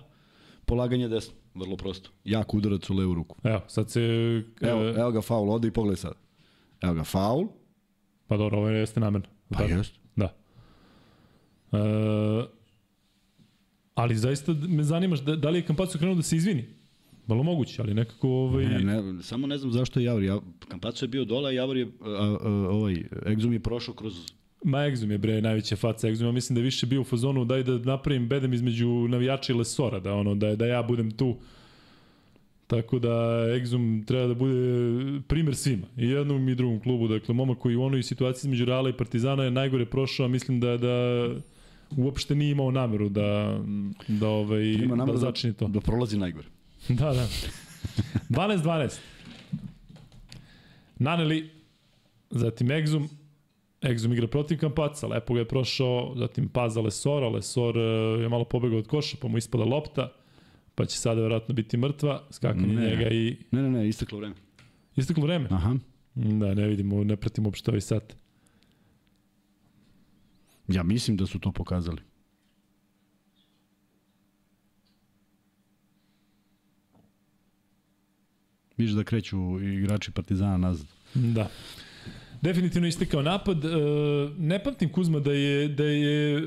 [0.67, 1.35] polaganje desno.
[1.55, 2.11] Vrlo prosto.
[2.25, 3.37] Jak udarac u levu ruku.
[3.43, 4.01] Evo, sad se...
[4.61, 6.13] Evo, e, evo ga faul, ode i pogledaj sad.
[6.83, 7.49] Evo ga faul.
[8.27, 9.29] Pa dobro, ovo jeste namerno.
[9.49, 9.95] Pa jest.
[10.17, 10.35] Da.
[11.73, 11.79] E,
[13.95, 16.78] ali zaista me zanimaš da, da li je Kampacu krenuo da se izvini?
[17.29, 18.29] Vrlo moguće, ali nekako...
[18.29, 20.23] Ovaj, Ne, ne, samo ne znam zašto je Javor.
[20.23, 22.95] Ja, Kampaco je bio dole, Javor je, a, a, ovaj,
[23.27, 24.15] Exum je prošao kroz...
[24.65, 27.63] Ma Exum je bre najveća faca Exuma, mislim da je više bio u fazonu daj
[27.63, 31.37] da napravim bedem između navijača i Lesora, da ono da da ja budem tu.
[32.67, 33.09] Tako da
[33.61, 37.83] Exum treba da bude primer svima, i jednom i drugom klubu, dakle momak koji u
[37.83, 41.29] onoj situaciji između Reala i Partizana je najgore prošao, a mislim da da
[41.97, 43.61] uopšte nije imao nameru da
[44.09, 45.69] da ovaj da da, začini to.
[45.69, 46.49] da prolazi najgore.
[46.89, 47.27] Da, da.
[48.31, 48.99] 12-12.
[50.99, 51.51] Naneli,
[52.31, 53.09] zatim Exum,
[53.81, 57.83] Exum igra protiv Kampaca, lepo ga je prošao, zatim Paza Lesora, Lesor eh,
[58.23, 60.13] je malo pobegao od koša, pa mu ispada lopta,
[60.75, 62.91] pa će sada verovatno biti mrtva, skakanje Ne.
[62.91, 64.35] njega i Ne, ne, ne, isteklo vreme.
[64.97, 65.49] isteklo vreme.
[65.51, 65.77] Aha.
[66.15, 68.17] Da, ne vidimo, ne pratimo uopšte ovaj sat.
[70.69, 71.99] Ja mislim da su to pokazali.
[78.79, 80.87] Viš da kreću igrači Partizana nazad.
[81.15, 81.51] Da.
[82.43, 83.65] Definitivno istekao napad.
[83.65, 83.69] E,
[84.39, 86.43] ne pamtim Kuzma da je da je e,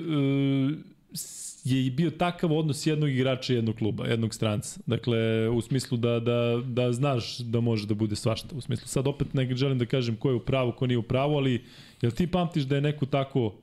[1.63, 4.79] je i bio takav odnos jednog igrača jednog kluba, jednog stranca.
[4.85, 8.55] Dakle, u smislu da, da, da znaš da može da bude svašta.
[8.55, 11.03] U smislu, sad opet ne želim da kažem ko je u pravu, ko nije u
[11.03, 11.63] pravu, ali
[12.01, 13.55] jel ti pamtiš da je neko tako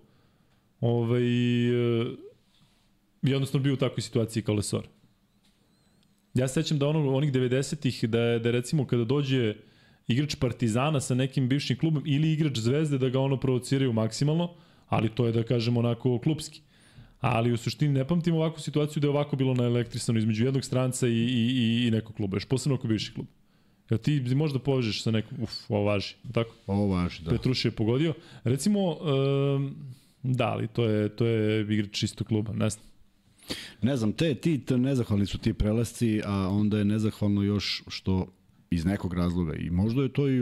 [0.80, 1.22] ovaj,
[2.02, 2.06] e,
[3.22, 4.86] jednostavno bio u takvoj situaciji kao Lesor?
[6.39, 9.55] Ja se sećam da ono, onih 90-ih, da, da recimo kada dođe
[10.09, 14.55] igrač Partizana sa nekim bivšim klubom ili igrač Zvezde da ga ono provociraju maksimalno,
[14.89, 16.61] ali to je da kažemo onako klubski.
[17.20, 20.64] Ali u suštini ne pamtim ovakvu situaciju da je ovako bilo na elektrisano između jednog
[20.64, 23.26] stranca i, i, i, i nekog kluba, još posebno ako bivši klub.
[23.91, 26.55] Ja ti možda povežeš sa nekom, uf, ovo važi, tako?
[26.66, 27.30] Ovo važi, da.
[27.30, 28.14] Petruši je pogodio.
[28.45, 29.74] Recimo, um,
[30.22, 32.84] da, ali to je, to je igrač isto kluba, ne znam.
[33.82, 38.26] Ne znam, te, ti, te nezahvalni su ti prelasci, a onda je nezahvalno još što
[38.70, 40.40] iz nekog razloga i možda je to i,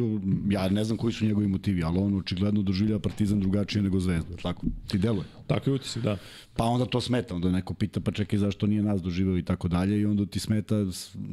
[0.50, 4.36] ja ne znam koji su njegovi motivi, ali on očigledno doživlja Partizan drugačije nego Zvezdu,
[4.42, 4.66] tako?
[4.88, 5.24] Ti deluje.
[5.46, 6.18] Tako je utisak, da.
[6.56, 9.68] Pa onda to smeta, onda neko pita pa čekaj zašto nije nas doživeo i tako
[9.68, 10.74] dalje i onda ti smeta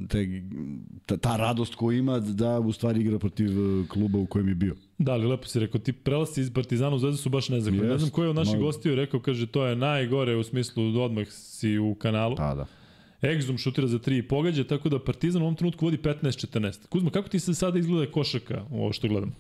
[0.10, 0.42] te,
[1.06, 4.56] ta, ta radost koju ima da u stvari igra protiv e, kluba u kojem je
[4.56, 4.76] bio.
[4.98, 7.90] Da, ali lepo si rekao, ti prelasci iz Partizana u Zvezdu su baš nezahvalni.
[7.90, 11.28] Ne znam ko je od naših gostiju rekao, kaže, to je najgore u smislu odmah
[11.30, 12.36] si u kanalu.
[12.36, 12.66] Da, da.
[13.24, 16.88] Exum šutira za 3 i pogađa, tako da Partizan u ovom trenutku vodi 15-14.
[16.88, 19.36] Kuzma, kako ti se sada izgleda košaka ovo što gledam?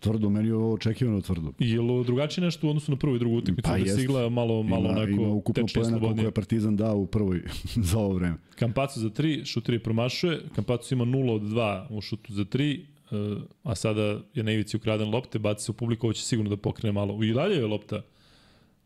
[0.00, 1.52] Tvrdo, meni je ovo očekivano tvrdo.
[1.58, 3.70] Je li drugačije nešto u odnosu na prvu i drugu utakmicu?
[3.70, 3.96] Pa da jest.
[3.96, 7.06] se igla malo, malo ima, ima onako ukupno tečnije, pojena koliko je Partizan dao u
[7.06, 7.42] prvoj
[7.90, 8.36] za ovo vreme.
[8.54, 10.40] Kampacu za 3, šutira i promašuje.
[10.54, 14.76] Kampacu ima 0 od 2 u šutu za 3, uh, a sada je na ivici
[14.76, 17.24] ukraden lopte, baci se u publiku, ovo će sigurno da pokrene malo.
[17.24, 18.02] I dalje je lopta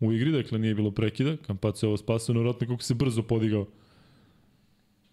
[0.00, 1.36] u igri, dakle nije bilo prekida.
[1.36, 3.66] Kampacu je ovo spasao, nevjerojatno kako se brzo podigao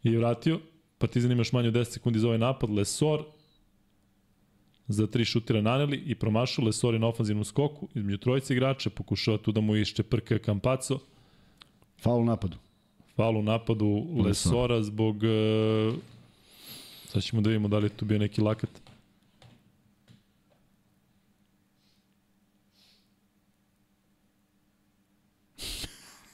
[0.04, 0.60] i vratio.
[0.98, 2.70] Partizan ima još manje od 10 sekundi za ovaj napad.
[2.70, 3.24] Lesor
[4.88, 6.64] za tri šutira naneli i promašu.
[6.64, 11.00] Lesor je na ofanzivnom skoku između trojice igrača, pokušava tu da mu išće prka Kampaco.
[12.02, 12.58] Faul u napadu.
[13.16, 15.16] Faul u napadu Lesora zbog...
[15.16, 15.96] Uh,
[17.08, 18.70] sad ćemo da vidimo da li je tu bio neki lakat.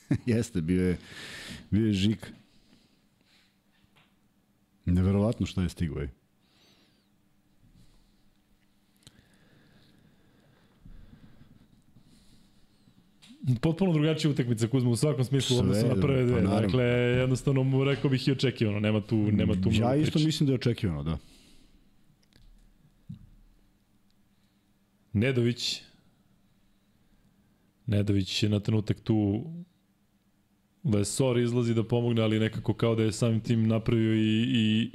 [0.26, 0.98] Jeste, bio je,
[1.72, 2.34] bio je žik.
[4.90, 6.02] Neverovatno šta je stigao.
[6.02, 6.08] ej.
[13.62, 16.44] Potpuno drugačija utakmica Kuzma u svakom smislu u odnosu na prve dve.
[16.44, 18.80] pa dakle, jednostavno mu rekao bih i očekivano.
[18.80, 20.26] Nema tu, nema tu Ja isto priče.
[20.26, 21.18] mislim da je očekivano, da.
[25.14, 25.82] Nedović.
[27.86, 29.46] Nedović je na trenutak tu
[30.84, 34.92] Lesor izlazi da pomogne, ali nekako kao da je samim tim napravio i, i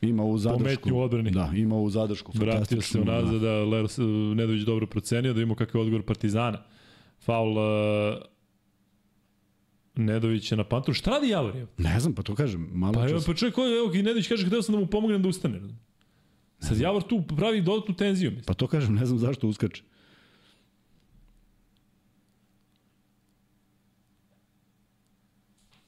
[0.00, 0.94] Ima u zadršku.
[0.94, 1.30] U odbrani.
[1.30, 2.32] Da, ima u zadršku.
[2.34, 3.98] vratio se unazad, da Lers,
[4.34, 6.62] Nedović dobro procenio, da imamo kakav je odgovor Partizana.
[7.20, 8.22] Faul uh,
[9.94, 10.94] Nedovića na Pantoru.
[10.94, 11.56] Šta radi Javor?
[11.56, 11.66] je?
[11.78, 11.88] Da.
[11.88, 12.68] Ne znam, pa to kažem.
[12.72, 13.26] Malo Pa, evo, čas.
[13.26, 15.60] pa čovjek, je, evo, i Nedović kaže, hteo sam da mu pomognem da ustane.
[16.60, 18.44] Sad Javor tu pravi dodatnu tenziju, mislim.
[18.44, 19.82] Pa to kažem, ne znam zašto uskače.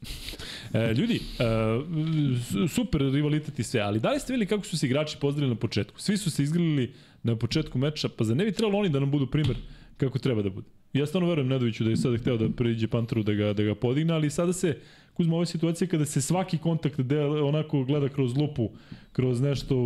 [0.74, 4.86] E, ljudi, e, super rivalitet i sve, ali da li ste videli kako su se
[4.86, 6.00] igrači pozdravili na početku?
[6.00, 9.10] Svi su se izgrlili na početku meča, pa za ne bi trebalo oni da nam
[9.10, 9.56] budu primer
[9.96, 10.66] kako treba da bude?
[10.92, 13.74] Ja stvarno verujem Nedoviću da je sada hteo da priđe Panteru da ga, da ga
[13.74, 14.78] podigne, ali sada se,
[15.14, 18.70] Kuzma, ova situacija kada se svaki kontakt del, onako gleda kroz lupu,
[19.12, 19.76] kroz nešto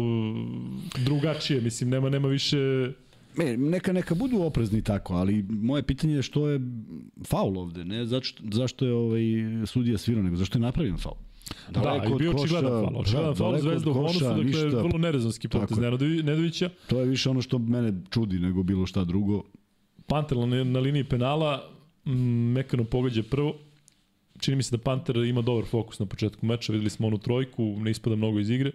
[1.05, 2.93] drugačije, mislim, nema, nema više...
[3.37, 6.61] Me, neka, neka budu oprezni tako, ali moje pitanje je što je
[7.27, 9.23] faul ovde, ne zašto, zašto je ovaj
[9.67, 11.17] sudija svirao, nego zašto je napravljen faul.
[11.71, 13.01] da, i od bio očigledan faul.
[13.01, 14.67] Očigledan da, faul Zvezda u bonusu, dakle, ništa.
[14.67, 15.79] vrlo nerezonski potez
[16.25, 16.71] Nedovića.
[16.87, 19.43] To je više ono što mene čudi nego bilo šta drugo.
[20.07, 21.71] Panter na, na liniji penala,
[22.07, 23.55] mm, mekano pogađa prvo.
[24.39, 27.77] Čini mi se da Panter ima dobar fokus na početku meča, videli smo onu trojku,
[27.79, 28.73] ne ispada mnogo iz igre.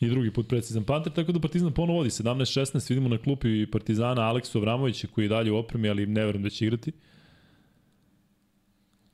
[0.00, 4.22] I drugi put precizan Panter, tako da Partizan ponovo vodi 17-16, vidimo na klupi Partizana
[4.22, 6.92] Aleksu Avramovića koji je dalje u opremi, ali ne verujem da će igrati.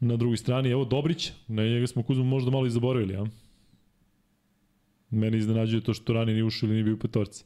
[0.01, 3.26] Na drugoj strani, evo Dobrić, na njega smo Kuzmu možda malo i zaboravili, a?
[5.11, 7.45] Mene iznenađuje to što ranije nije ušao ili nije bio u petorci.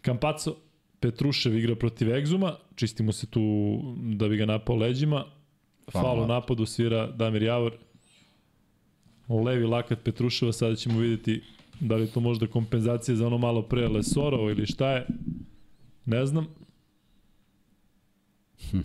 [0.00, 0.56] Kampaco,
[1.00, 3.40] Petrušev igra protiv Egzuma, čistimo se tu
[3.96, 5.24] da bi ga napao leđima.
[5.92, 7.72] Faul u napadu svira Damir Javor.
[9.38, 11.42] Levi lakat Petruševa, sada ćemo vidjeti
[11.80, 15.06] da li to možda kompenzacija za ono malo pre Lesorovo ili šta je.
[16.04, 16.46] Ne znam.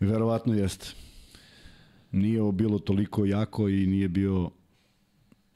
[0.00, 0.86] Verovatno jeste.
[2.12, 4.50] Nije ovo bilo toliko jako i nije bio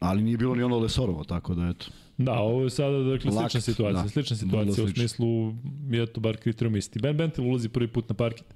[0.01, 1.87] ali nije bilo ni ono Lesorovo, tako da eto.
[2.19, 4.03] Da, ovo je sada dakle, Lakt, slična situacija.
[4.03, 4.09] da.
[4.09, 5.55] Slična situacija u smislu,
[5.91, 6.99] je to bar kriterijum isti.
[6.99, 8.55] Ben Bentil ulazi prvi put na parket.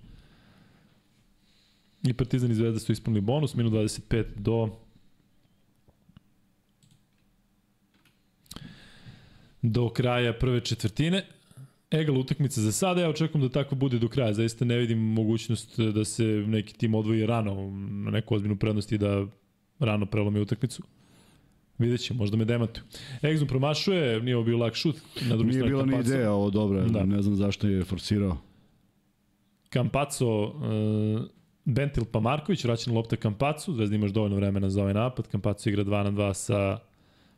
[2.09, 4.69] I Partizan i Zvezda su ispunili bonus, minut 25 do
[9.63, 11.25] do kraja prve četvrtine.
[11.91, 14.33] Egal utakmica za sada, ja očekujem da tako bude do kraja.
[14.33, 18.99] Zaista ne vidim mogućnost da se neki tim odvoji rano na neku ozbiljnu prednost i
[18.99, 19.27] da
[19.79, 20.83] rano prelomi utakmicu.
[21.79, 22.85] Vidjet ćemo, možda me demantuju.
[23.23, 24.97] Egzum promašuje, nije ovo bio lak šut.
[25.29, 27.05] Na drugi Nije strani bila ni ideja ovo dobra, Da.
[27.05, 28.37] ne znam zašto je forsirao.
[29.73, 31.23] Campazzo, uh,
[31.65, 35.29] Bentil pa Marković, vraćena lopta Campazzo, Zvezda imaš dovoljno vremena za ovaj napad.
[35.31, 36.79] Campazzo igra 2 na 2 sa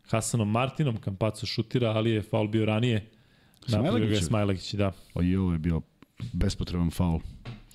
[0.09, 3.11] Hasanom Martinom, Campazzo šutira, ali je faul bio ranije.
[3.68, 4.22] Napravio ga je?
[4.22, 4.93] Smajlagić, da.
[5.14, 5.81] O i ovo je bio
[6.33, 7.20] bespotreban faul.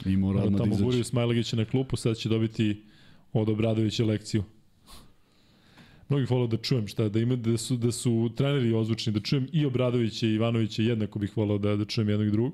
[0.05, 1.03] I mora Onda odmah da tamo izaći.
[1.03, 2.83] Smajlagića na klupu, sad će dobiti
[3.33, 4.43] od Obradovića lekciju.
[6.09, 9.47] Mnogi volao da čujem šta, da ima, da su, da su treneri ozvučni, da čujem
[9.51, 12.53] i Obradovića i Ivanovića, jednako bih volao da, da čujem jednog i drugog.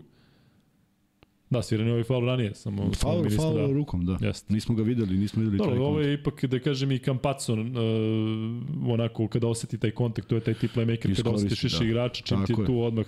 [1.49, 3.73] Da, sviran je ovaj faul ranije, samo, samo Faul, nismo faul da...
[3.73, 4.17] rukom, da.
[4.21, 4.53] Jeste.
[4.53, 7.59] Nismo ga videli, nismo videli Dobro, taj ovo je ipak, da kažem, i Campazzo, uh,
[8.87, 11.85] onako, kada oseti taj kontakt, to je taj tip playmaker, kada osetiš više da.
[11.85, 12.67] igrača, čim ti Tako je je.
[12.67, 13.05] tu odmah.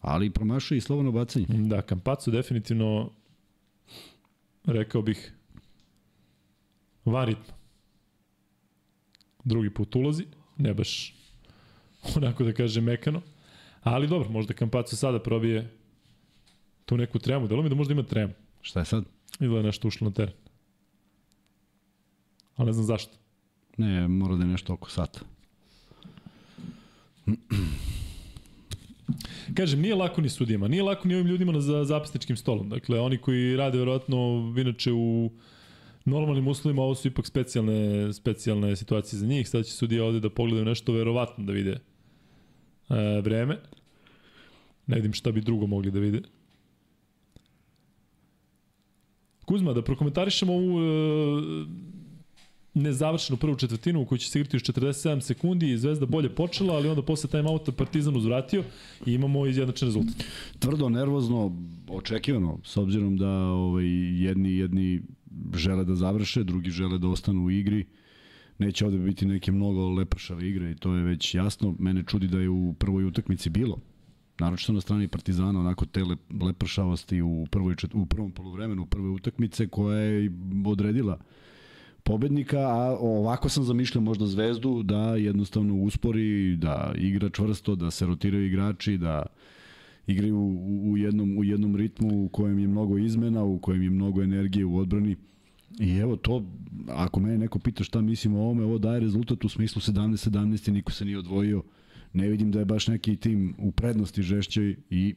[0.00, 1.46] Ali promašuje i slobodno bacanje.
[1.48, 3.10] Da, Campazzo definitivno,
[4.64, 5.32] rekao bih,
[7.04, 7.54] van ritma.
[9.44, 10.24] Drugi put ulazi,
[10.56, 11.14] ne baš
[12.16, 13.22] onako da kažem mekano,
[13.82, 15.77] ali dobro, možda Campazzo sada probije
[16.88, 18.32] tu neku tremu, delo mi da možda ima tremu.
[18.60, 19.04] Šta je sad?
[19.40, 20.34] Ili je nešto ušlo na teren.
[22.56, 23.12] Ali ne znam zašto.
[23.76, 25.20] Ne, mora da je nešto oko sata.
[29.54, 32.68] Kažem, nije lako ni sudijama, nije lako ni ovim ljudima na za zapisničkim stolom.
[32.68, 35.30] Dakle, oni koji rade verovatno inače u
[36.04, 39.48] normalnim uslovima, ovo su ipak specijalne, specijalne situacije za njih.
[39.48, 41.76] Sad će sudija ovde da pogledaju nešto verovatno da vide
[42.88, 43.58] e, vreme.
[44.86, 46.22] Ne vidim šta bi drugo mogli da vide.
[49.48, 50.84] Kuzma, da prokomentarišemo ovu e,
[52.74, 56.74] nezavršenu prvu četvrtinu u kojoj će se igrati još 47 sekundi i Zvezda bolje počela,
[56.74, 58.64] ali onda posle timeouta Partizan uzvratio
[59.06, 60.14] i imamo izjednačen rezultat.
[60.58, 61.56] Tvrdo, nervozno,
[61.88, 63.86] očekivano, s obzirom da ovaj,
[64.22, 65.02] jedni, jedni
[65.54, 67.86] žele da završe, drugi žele da ostanu u igri.
[68.58, 71.74] neće ovde biti neke mnogo lepršave igre i to je već jasno.
[71.78, 73.80] Mene čudi da je u prvoj utakmici bilo
[74.40, 76.02] naročito na strani Partizana, onako te
[76.40, 80.30] lepršavosti u, prvoj, u prvom polovremenu prve utakmice koja je
[80.66, 81.18] odredila
[82.02, 88.06] pobednika, a ovako sam zamišljao možda Zvezdu da jednostavno uspori, da igra čvrsto, da se
[88.06, 89.22] rotiraju igrači, da
[90.06, 93.90] igraju u, u, jednom, u jednom ritmu u kojem je mnogo izmena, u kojem je
[93.90, 95.16] mnogo energije u odbrani.
[95.80, 96.44] I evo to,
[96.88, 100.72] ako mene neko pita šta mislim o ovome, ovo daje rezultat u smislu 17-17 i
[100.72, 101.62] niko se nije odvojio.
[102.12, 105.14] Ne vidim da je baš neki tim u prednosti žešćoj i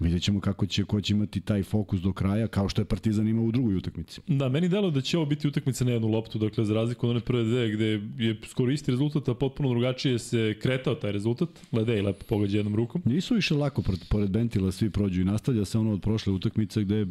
[0.00, 3.28] Vidjet ćemo kako će, ko će imati taj fokus do kraja, kao što je Partizan
[3.28, 4.20] imao u drugoj utakmici.
[4.26, 7.10] Da, meni delo da će ovo biti utakmica na jednu loptu, dakle za razliku od
[7.10, 7.86] one prve dve gde
[8.18, 11.48] je skoro isti rezultat, a potpuno drugačije se kretao taj rezultat.
[11.72, 13.02] Ledej lepo pogađa jednom rukom.
[13.04, 17.06] Nisu više lako pored Bentila svi prođu i nastavlja se ono od prošle utakmice gde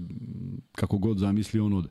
[0.71, 1.89] kako god zamisli on ode.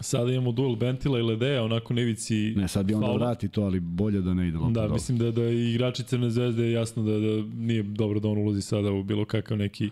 [0.00, 3.62] Sada imamo duel Bentila i Ledeja, onako nevici Ne, sad bi on da vrati to,
[3.62, 4.72] ali bolje da ne ide lopta.
[4.72, 4.94] Da, dobro.
[4.94, 8.62] mislim da, da igrači Crne zvezde je jasno da, da nije dobro da on ulazi
[8.62, 9.90] sada u bilo kakav neki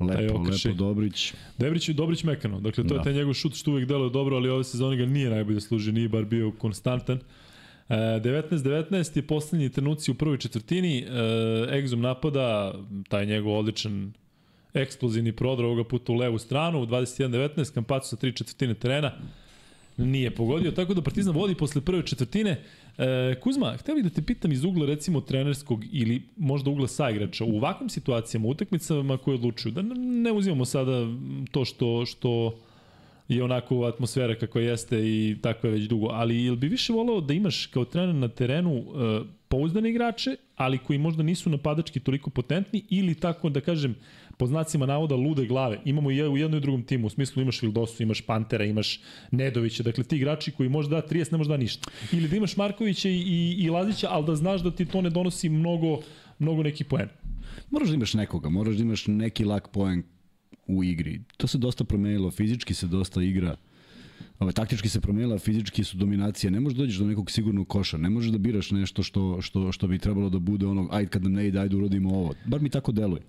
[0.00, 1.34] Lepo, lepo Dobrić.
[1.58, 2.60] Dobrić, Dobrić mekano.
[2.60, 3.00] Dakle, to da.
[3.00, 5.92] je taj njegov šut što uvek deluje dobro, ali ove sezone ga nije najbolje služi,
[5.92, 7.20] nije bar bio konstantan.
[7.88, 10.98] 19-19 je poslednji trenuci u prvoj četvrtini.
[10.98, 11.04] E,
[11.70, 12.74] Exum napada,
[13.08, 14.12] taj njegov odličan
[14.74, 19.12] eksplozivni prodor ovoga puta u levu stranu, u 21-19, Kampacu sa tri četvrtine terena
[19.96, 22.60] nije pogodio, tako da Partizan vodi posle prve četvrtine.
[22.98, 27.44] E, Kuzma, htio bih da te pitam iz ugla recimo trenerskog ili možda ugla saigrača,
[27.44, 31.06] u ovakvim situacijama, utakmicama koje odlučuju, da ne uzimamo sada
[31.50, 32.58] to što, što
[33.28, 37.20] je onako atmosfera kakva jeste i takva je već dugo, ali ili bi više volao
[37.20, 38.82] da imaš kao trener na terenu e,
[39.48, 43.94] pouzdane igrače, ali koji možda nisu napadački toliko potentni ili tako da kažem
[44.40, 45.78] po znacima navoda lude glave.
[45.84, 49.82] Imamo i u jednom i drugom timu, u smislu imaš Vildosu, imaš Pantera, imaš Nedovića,
[49.82, 51.90] dakle ti igrači koji može da 30, ne može da ništa.
[52.12, 55.48] Ili da imaš Markovića i, i, Lazića, ali da znaš da ti to ne donosi
[55.48, 56.00] mnogo,
[56.38, 57.08] mnogo neki poen.
[57.70, 60.02] Moraš da imaš nekoga, moraš da imaš neki lak poen
[60.66, 61.20] u igri.
[61.36, 63.56] To se dosta promenilo, fizički se dosta igra
[64.40, 66.50] Ove, taktički se promenila, fizički su dominacije.
[66.50, 67.96] Ne možeš da dođeš do nekog sigurnog koša.
[67.96, 71.22] Ne možeš da biraš nešto što, što, što bi trebalo da bude ono, ajde kad
[71.22, 72.34] nam ne ide, ajde urodimo ovo.
[72.46, 73.22] Bar mi tako deluje.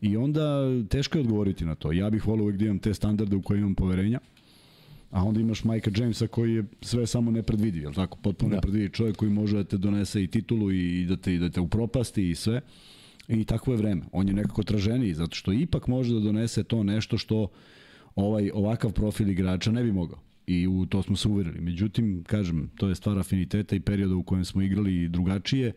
[0.00, 1.92] I onda teško je odgovoriti na to.
[1.92, 4.20] Ja bih volio uvek da imam te standarde u koje imam poverenja.
[5.10, 8.18] A onda imaš Majka Jamesa koji je sve samo nepredvidiv, je tako?
[8.22, 8.56] Potpuno da.
[8.56, 12.30] nepredvidiv čovjek koji može da te donese i titulu i da te, da te upropasti
[12.30, 12.60] i sve.
[13.28, 14.02] I tako je vreme.
[14.12, 17.48] On je nekako traženiji, zato što ipak može da donese to nešto što
[18.16, 20.18] ovaj ovakav profil igrača ne bi mogao.
[20.46, 21.60] I u to smo se uverili.
[21.60, 25.72] Međutim, kažem, to je stvar afiniteta i perioda u kojem smo igrali drugačije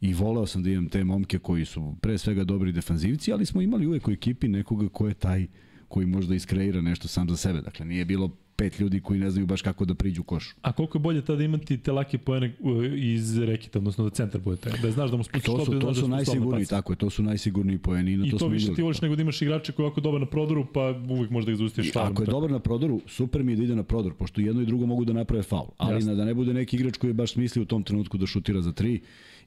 [0.00, 3.62] i voleo sam da imam te momke koji su pre svega dobri defanzivci, ali smo
[3.62, 5.46] imali uvek u ekipi nekoga ko je taj
[5.88, 7.60] koji možda iskreira nešto sam za sebe.
[7.60, 10.56] Dakle, nije bilo pet ljudi koji ne znaju baš kako da priđu košu.
[10.62, 12.54] A koliko je bolje tada imati te lake poene
[12.96, 15.86] iz rekita, odnosno da centar bude taj, da znaš da mu spustiš to su, to
[15.88, 18.10] da su da najsigurniji, tako je, to su najsigurniji poeni.
[18.12, 20.20] I, I to, to više ti voliš nego da imaš igrače koji je ovako dobar
[20.20, 22.12] na prodoru, pa uvijek možda ih zaustiš faulom.
[22.12, 24.66] Ako je dobar na prodoru, super mi je da ide na prodor, pošto jedno i
[24.66, 25.68] drugo mogu da naprave faul.
[25.76, 26.14] Ali Jasne.
[26.14, 28.72] da ne bude neki igrač koji je baš smislio u tom trenutku da šutira za
[28.72, 29.00] tri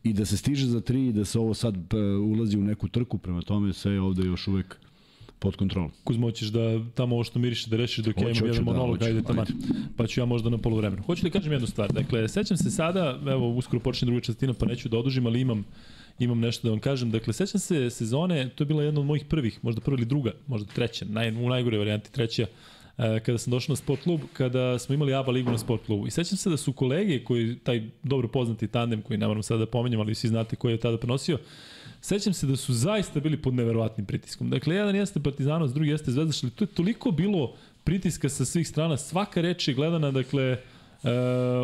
[0.04, 2.88] i da se stiže za tri i da se ovo sad e, ulazi u neku
[2.88, 4.80] trku, prema tome sve je ovde još uvek
[5.42, 5.92] pod kontrolom.
[6.04, 8.72] Kuzmo, hoćeš da tamo ovo što miriše da rešiš dok hoću, ja imam jedan da,
[8.72, 9.46] monolog, da, ajde tamo.
[9.98, 11.04] Pa ću ja možda na polovremenu.
[11.04, 11.94] Hoću da kažem jednu stvar.
[11.94, 15.66] Dakle, sećam se sada, evo, uskoro počne druga četvrtina, pa neću da odužim, ali imam
[16.20, 17.12] imam nešto da vam kažem.
[17.12, 20.32] Dakle, sećam se sezone, to je bila jedna od mojih prvih, možda prva ili druga,
[20.48, 22.46] možda treća, naj, u najgore varijanti treća,
[22.98, 26.08] e, kada sam došao na sport klub, kada smo imali ABA ligu na sport klubu.
[26.08, 29.60] I sećam se da su kolege koji, taj dobro poznati tandem koji ne moram sada
[29.60, 31.38] da pomenjam, ali svi znate koji je tada prenosio,
[32.02, 34.50] sećam se da su zaista bili pod neverovatnim pritiskom.
[34.50, 37.54] Dakle, jedan jeste Partizanovac, drugi jeste Zvezda, što to je toliko bilo
[37.84, 41.12] pritiska sa svih strana, svaka reč je gledana, dakle, e,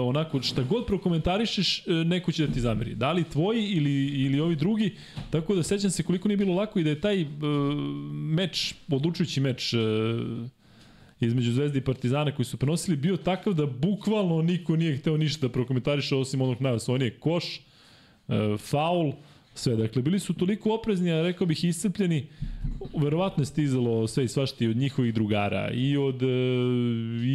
[0.01, 2.95] onako, šta god prokomentarišeš, e, neko će da ti zameri.
[2.95, 4.95] Da li tvoji ili, ili ovi drugi,
[5.29, 7.27] tako da sećam se koliko nije bilo lako i da je taj e,
[8.11, 9.77] meč, odlučujući meč, e,
[11.19, 15.47] između Zvezde i Partizana koji su prenosili bio takav da bukvalno niko nije hteo ništa
[15.47, 17.61] da prokomentariše osim onog najosvojnije koš, e,
[18.57, 19.13] faul,
[19.59, 19.75] sve.
[19.75, 22.27] Dakle, bili su toliko oprezni, a rekao bih iscrpljeni,
[22.97, 26.27] verovatno je stizalo sve i svašti od njihovih drugara, i od e,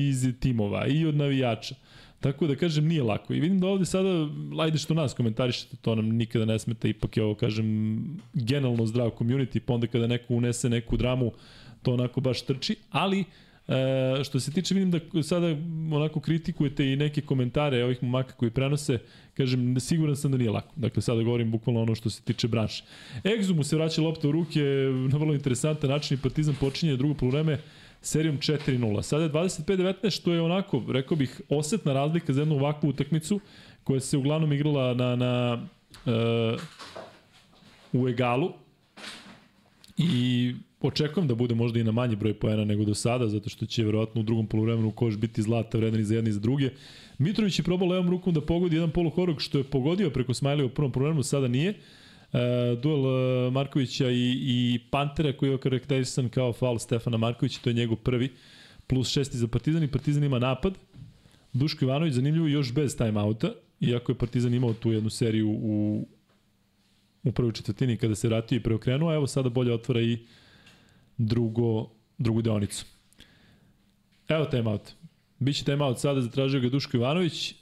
[0.09, 1.75] iz timova, i od navijača.
[2.21, 3.35] Tako da kažem, nije lako.
[3.35, 4.29] I vidim da ovde sada,
[4.59, 7.67] ajde što nas komentarišete, to nam nikada ne smeta, ipak je ovo, kažem,
[8.35, 11.33] generalno zdrav community, pa onda kada neko unese neku dramu,
[11.83, 13.25] to onako baš trči, ali
[13.69, 15.47] E, što se tiče, vidim da sada
[15.93, 18.99] onako kritikujete i neke komentare ovih momaka koji prenose,
[19.35, 20.73] kažem, siguran sam da nije lako.
[20.77, 22.85] Dakle, sada govorim bukvalno ono što se tiče branše.
[23.25, 24.61] Egzu mu se vraća lopta u ruke
[25.11, 27.59] na vrlo interesantan način i Partizan počinje drugo polovreme
[28.01, 29.03] serijom 4-0.
[29.03, 33.41] Sada je 25-19, što je onako, rekao bih, osetna razlika za jednu ovakvu utakmicu,
[33.85, 35.63] koja se uglavnom igrala na, na
[36.07, 36.61] uh,
[37.93, 38.53] u egalu
[39.97, 40.55] i
[40.89, 43.85] očekujem da bude možda i na manji broj poena nego do sada, zato što će
[43.85, 46.71] verovatno u drugom poluvremenu koš biti zlata vredni za jedni i za druge.
[47.19, 50.69] Mitrović je probao levom rukom da pogodi jedan poluhorog što je pogodio preko Smajlija u
[50.69, 51.71] prvom poluvremenu, sada nije.
[51.71, 51.77] E,
[52.83, 57.75] duel e, Markovića i, i Pantera koji je okarakterisan kao faul Stefana Markovića, to je
[57.75, 58.33] njegov prvi,
[58.87, 60.79] plus šesti za Partizan i Partizan ima napad.
[61.53, 66.07] Duško Ivanović zanimljivo još bez timeouta, iako je Partizan imao tu jednu seriju u,
[67.23, 70.19] u prvoj četvrtini kada se vratio i preokrenuo, a evo sada bolje otvara i
[71.19, 72.85] drugo, drugu deonicu.
[74.29, 74.93] Evo timeout.
[75.39, 77.51] Biće timeout sada, zatražio ga Duško Ivanović.
[77.51, 77.55] E,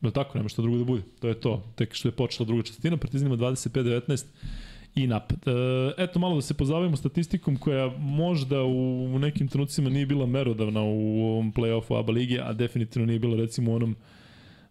[0.00, 1.02] no tako, nema što drugo da bude.
[1.20, 1.62] To je to.
[1.74, 4.24] Tek što je počela druga četvrtina, Partizan ima 25-19
[4.94, 5.38] i napad.
[5.48, 5.52] E,
[5.98, 11.24] eto malo da se pozabavimo statistikom koja možda u, nekim trenucima nije bila merodavna u
[11.24, 14.21] ovom play-offu ABA lige, a definitivno nije bila recimo u onom e,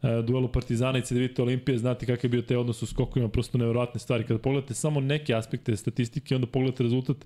[0.02, 4.00] duelu Partizana i Cedevita Olimpije, znate kakav je bio taj odnos u skokovima, prosto nevjerojatne
[4.00, 4.24] stvari.
[4.24, 7.18] Kada pogledate samo neke aspekte statistike, onda pogledate rezultat,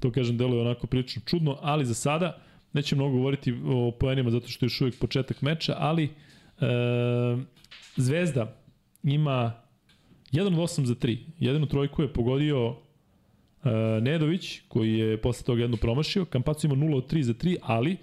[0.00, 2.38] to kažem, deluje onako prilično čudno, ali za sada
[2.72, 6.08] neće mnogo govoriti o poenima zato što je još uvijek početak meča, ali e,
[7.96, 8.56] Zvezda
[9.02, 9.52] ima
[10.32, 11.18] 1 od 8 za 3.
[11.38, 12.76] Jedinu trojku je pogodio
[13.64, 16.24] e, Nedović, koji je posle toga jednu promašio.
[16.24, 17.96] Kampacu ima 0 od 3 za 3, ali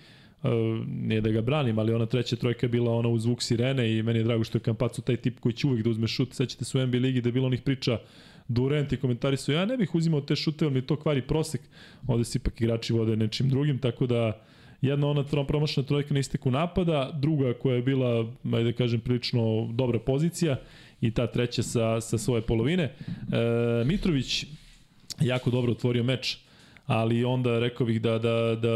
[0.88, 4.04] nije da ga branim, ali ona treća trojka je bila ona u zvuk sirene i
[4.04, 6.34] meni je drago što je Kampacu taj tip koji će uvek da uzme šut.
[6.34, 8.00] Sećate se u NBA ligi da je bilo onih priča
[8.48, 11.62] Durant i komentari su ja ne bih uzimao te šute, ali mi to kvari prosek.
[12.08, 14.42] Ovde se ipak igrači vode nečim drugim, tako da
[14.82, 19.70] jedna ona promašna trojka na isteku napada, druga koja je bila, ajde da kažem, prilično
[19.74, 20.60] dobra pozicija
[21.02, 22.84] i ta treća sa, sa svoje polovine.
[22.84, 22.94] E,
[23.86, 24.46] Mitrović
[25.22, 26.38] jako dobro otvorio meč
[26.86, 28.70] ali onda rekao bih da, da, da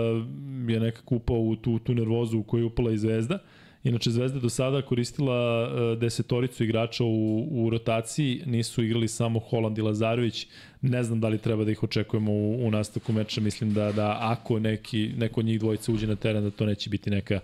[0.73, 3.39] je nekako upao u tu, tu nervozu u koju je upala i Zvezda.
[3.83, 9.77] Inače, Zvezda do sada koristila uh, desetoricu igrača u, u rotaciji, nisu igrali samo Holand
[9.77, 10.47] i Lazarević,
[10.81, 14.17] ne znam da li treba da ih očekujemo u, u nastavku meča, mislim da, da
[14.21, 17.39] ako neki, neko od njih dvojica uđe na teren, da to neće biti neka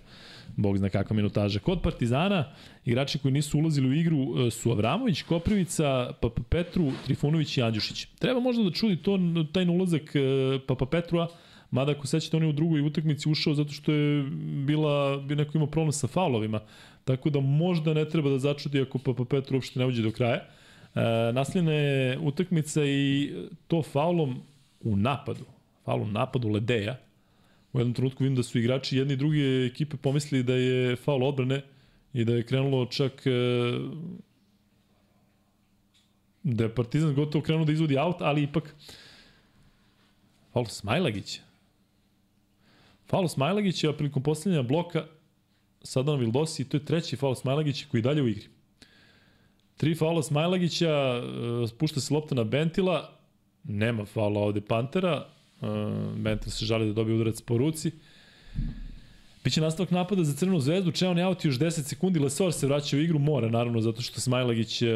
[0.55, 1.59] bog zna kakva minutaža.
[1.59, 2.51] Kod Partizana,
[2.85, 8.05] igrači koji nisu ulazili u igru e, su Avramović, Koprivica, Papa Petru, Trifunović i Andjušić.
[8.19, 9.19] Treba možda da čudi to,
[9.53, 10.19] taj ulazak e,
[10.67, 11.27] Papa Petrua,
[11.71, 14.23] Mada ako sećate, on je u drugoj utakmici ušao zato što je
[14.65, 16.59] bila, bi neko imao problem sa faulovima.
[17.05, 20.35] Tako da možda ne treba da začudi ako Papa Petru uopšte ne uđe do kraja.
[20.95, 21.01] E,
[21.33, 23.33] nasljena je utakmica i
[23.67, 24.41] to faulom
[24.81, 25.45] u napadu.
[25.85, 26.97] Faulom napadu Ledeja.
[27.75, 31.23] U jednom trenutku vidim da su igrači jedne i druge ekipe pomislili da je faul
[31.23, 31.61] odbrane
[32.13, 33.31] i da je krenulo čak e,
[36.43, 38.75] da je Partizan gotovo krenuo da izvodi aut, ali ipak
[40.53, 41.41] faul Smajlagića
[43.09, 45.05] Faul Smajlagića prilikom postavljanja bloka
[45.83, 48.47] Sadana Vildosi i to je treći faul Smajlagića koji dalje u igri.
[49.77, 53.19] Tri faula Smajlagića, e, spušta se lopta na Bentila,
[53.63, 55.65] nema faula ovde Pantera, e,
[56.17, 57.91] Bentil se žali da dobije udarac po ruci.
[59.43, 62.97] Biće nastavak napada za Crvenu zvezdu, Čeon je out još 10 sekundi, Lesor se vraća
[62.97, 64.87] u igru, mora naravno, zato što Smajlagić e,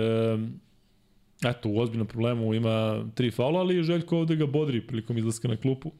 [1.43, 5.57] eto, u ozbiljnom problemu ima tri faula, ali Željko ovde ga bodri prilikom izlaska na
[5.57, 5.91] klupu.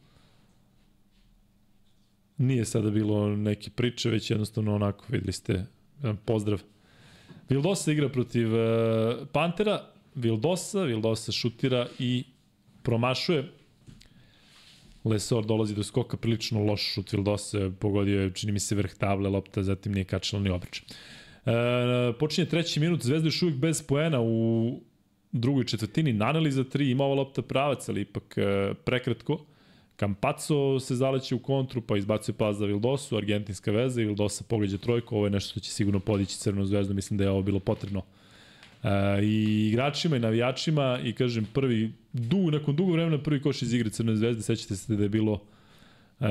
[2.37, 5.65] Nije sada bilo neke priče, već jednostavno onako, videli ste,
[6.25, 6.61] pozdrav.
[7.49, 9.81] Vildosa igra protiv uh, Pantera,
[10.15, 12.23] Vildosa, Vildosa šutira i
[12.83, 13.51] promašuje.
[15.09, 19.29] Lesor dolazi do skoka, prilično loš šut Vildosa, pogodio je, čini mi se, vrh table
[19.29, 20.81] lopta, zatim nije kačala ni obrič.
[21.45, 24.79] E, počinje treći minut, Zvezda još uvijek bez poena u
[25.31, 29.45] drugoj četvrtini, naneli za tri, ima ova lopta pravac, ali ipak e, prekratko.
[29.99, 34.77] Campazzo se zaleće u kontru, pa izbacuje pas za Vildosu, argentinska veza i Vildosa pogađa
[34.77, 37.59] trojku, ovo je nešto što će sigurno podići Crvenu zvezdu, mislim da je ovo bilo
[37.59, 38.01] potrebno.
[38.83, 43.73] E, I igračima i navijačima i kažem prvi, dug, nakon dugo vremena prvi koš iz
[43.73, 45.41] igre Crvene zvezde, sećate se da je bilo
[46.19, 46.25] e,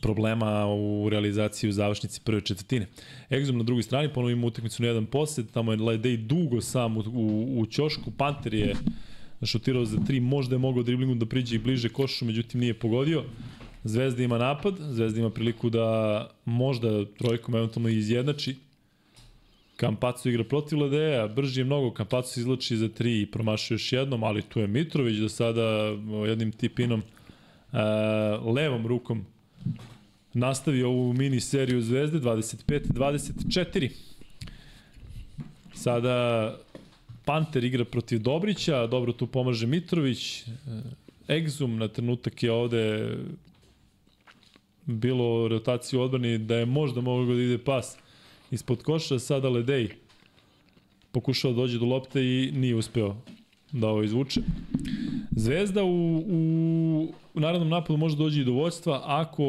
[0.00, 2.86] problema u realizaciji u završnici prve četvrtine.
[3.30, 6.96] Egzom na drugoj strani, ponovno ima utakmicu na jedan posed, tamo je Ledej dugo sam
[6.96, 8.74] u, u, u ćošku, Panter je
[9.42, 13.24] šutirao za tri, možda je mogao driblingom da priđe i bliže košu, međutim nije pogodio.
[13.84, 18.56] Zvezda ima napad, Zvezda ima priliku da možda trojkom eventualno izjednači.
[19.76, 23.92] Kampacu igra protiv Ledeja, brži je mnogo, Kampacu se izlači za tri i promašuje još
[23.92, 25.62] jednom, ali tu je Mitrović do sada
[26.26, 27.02] jednim tipinom
[27.72, 27.78] uh,
[28.54, 29.26] levom rukom
[30.36, 33.90] nastavio ovu mini seriju Zvezde 25-24.
[35.74, 36.56] Sada
[37.24, 40.46] Panter igra protiv Dobrića, dobro tu pomaže Mitrović, e,
[41.28, 43.16] Exum na trenutak je ovde
[44.84, 47.96] bilo rotaciju odbrani da je možda mogao da ide pas
[48.50, 49.88] ispod koša, sada Ledej
[51.12, 53.16] pokušao da dođe do lopte i nije uspeo
[53.72, 54.40] da ovo izvuče.
[55.30, 59.46] Zvezda u, u, u narodnom napadu može doći i do vođstva ako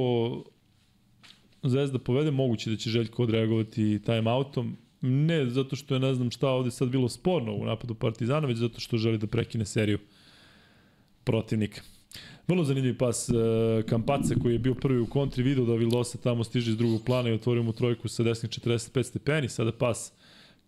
[1.63, 4.71] Zvezda povede, moguće da će Željko odreagovati time-outom.
[5.01, 8.57] Ne zato što je ne znam šta ovde sad bilo sporno u napadu Partizana, već
[8.57, 9.99] zato što želi da prekine seriju
[11.23, 11.81] protivnika.
[12.47, 13.33] Vrlo zanimljiv pas e,
[13.89, 17.29] Kampace koji je bio prvi u kontri, video da Vildosa tamo stiže iz drugog plana
[17.29, 20.11] i otvorio mu trojku sa desnih 45 stepeni, sada pas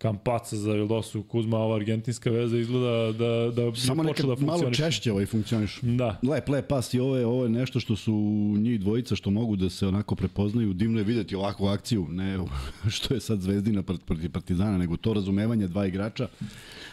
[0.00, 5.12] Kampaca za Vildosu Kuzma, ova argentinska veza izgleda da, da Samo neka da malo češće
[5.12, 5.78] ovaj funkcioniš.
[5.82, 6.18] Da.
[6.22, 8.12] Lep, lep pas i ovo je, ovo je nešto što su
[8.58, 10.72] njih dvojica što mogu da se onako prepoznaju.
[10.72, 12.38] Divno je videti ovakvu akciju, ne
[12.94, 16.28] što je sad Zvezdina protiv Partizana, nego to razumevanje dva igrača.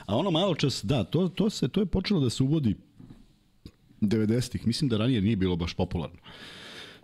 [0.05, 2.75] A ono malo čas, da, to, to, se, to je počelo da se uvodi
[4.01, 4.67] 90-ih.
[4.67, 6.17] Mislim da ranije nije bilo baš popularno.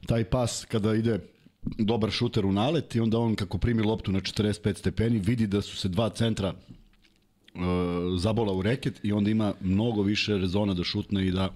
[0.05, 1.19] Taj pas kada ide
[1.77, 5.61] dobar šuter u nalet i onda on kako primi loptu na 45 stepeni vidi da
[5.61, 6.53] su se dva centra e,
[8.17, 11.49] zabola u reket i onda ima mnogo više rezona da šutne i da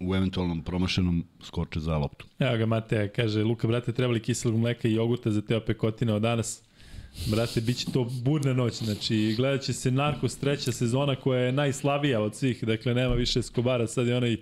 [0.00, 2.26] u eventualnom promašenom skoče za loptu.
[2.38, 6.22] Evo ga Mateja, kaže, Luka, brate, trebali kiselog mleka i jogurta za teo pekotine od
[6.22, 6.62] danas.
[7.30, 11.52] Brate, bit će to burna noć, znači gledat će se Narcos treća sezona koja je
[11.52, 14.36] najslavija od svih, dakle nema više Skobara, sad je onaj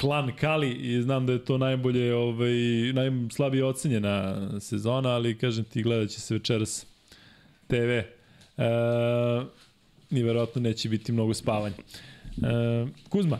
[0.00, 2.52] klan Kali i znam da je to najbolje, ovaj,
[2.92, 6.86] najslabije ocenjena sezona, ali kažem ti gledat će se večeras
[7.66, 7.74] TV.
[7.74, 8.04] E,
[10.10, 11.74] I verovatno neće biti mnogo spavanja.
[12.42, 13.38] E, Kuzma,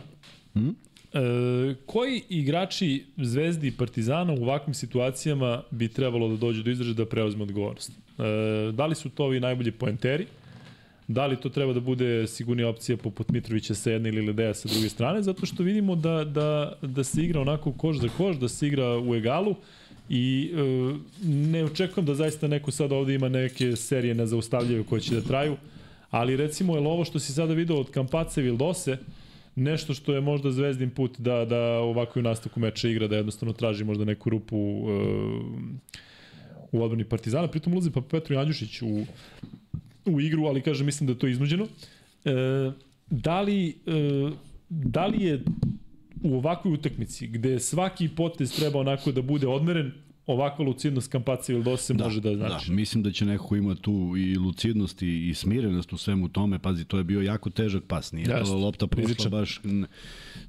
[0.53, 0.75] hmm?
[1.13, 6.93] E, koji igrači Zvezdi i Partizana u ovakvim situacijama bi trebalo da dođu do izražaja
[6.93, 7.91] da preuzme odgovornost?
[7.91, 10.27] E, da li su to ovi najbolji poenteri?
[11.09, 14.69] Da li to treba da bude sigurnija opcija poput Mitrovića sa jedne ili Ledeja sa
[14.69, 18.47] druge strane, zato što vidimo da, da, da se igra onako koš za koš, da
[18.47, 19.55] se igra u egalu
[20.09, 20.59] i e,
[21.25, 25.57] ne očekujem da zaista neko sad ovde ima neke serije nezaustavljive koje će da traju,
[26.09, 28.97] ali recimo je ovo što si sada video od Kampace Vildose,
[29.55, 33.53] nešto što je možda zvezdin put da, da ovako u nastavku meča igra, da jednostavno
[33.53, 34.91] traži možda neku rupu e,
[36.71, 39.05] u odbrani Partizana, pritom ulazi pa Petru Janđušić u
[40.05, 41.67] u igru, ali kažem, mislim da je to iznuđeno.
[42.25, 42.31] E,
[43.09, 44.31] da, li, e,
[44.69, 45.43] da li je
[46.23, 49.91] u ovakvoj utakmici, gde svaki potez treba onako da bude odmeren,
[50.25, 52.69] ovakva lucidnost Kampaca ili Dose da, može da znači.
[52.69, 56.59] Da, mislim da će neko ima tu i lucidnost i, i smirenost u svemu tome.
[56.59, 59.61] Pazi, to je bio jako težak pas, nije Jasne, lopta prošla baš...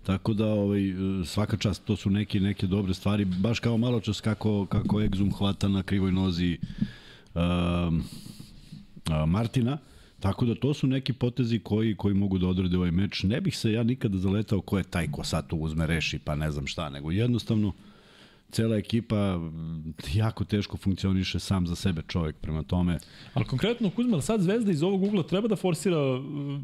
[0.02, 0.80] Tako da ovaj,
[1.24, 5.32] svaka čast, to su neke, neke dobre stvari, baš kao malo čas kako, kako Exum
[5.38, 6.58] hvata na krivoj nozi
[7.34, 8.02] um,
[9.26, 9.78] Martina.
[10.20, 13.22] Tako da to su neki potezi koji koji mogu da odrede ovaj meč.
[13.22, 16.34] Ne bih se ja nikada zaletao ko je taj ko sad tu uzme reši pa
[16.34, 17.72] ne znam šta, nego jednostavno
[18.50, 19.40] cela ekipa
[20.14, 22.98] jako teško funkcioniše sam za sebe čovjek prema tome.
[23.34, 25.96] Ali konkretno Kuzma, sad Zvezda iz ovog ugla treba da forsira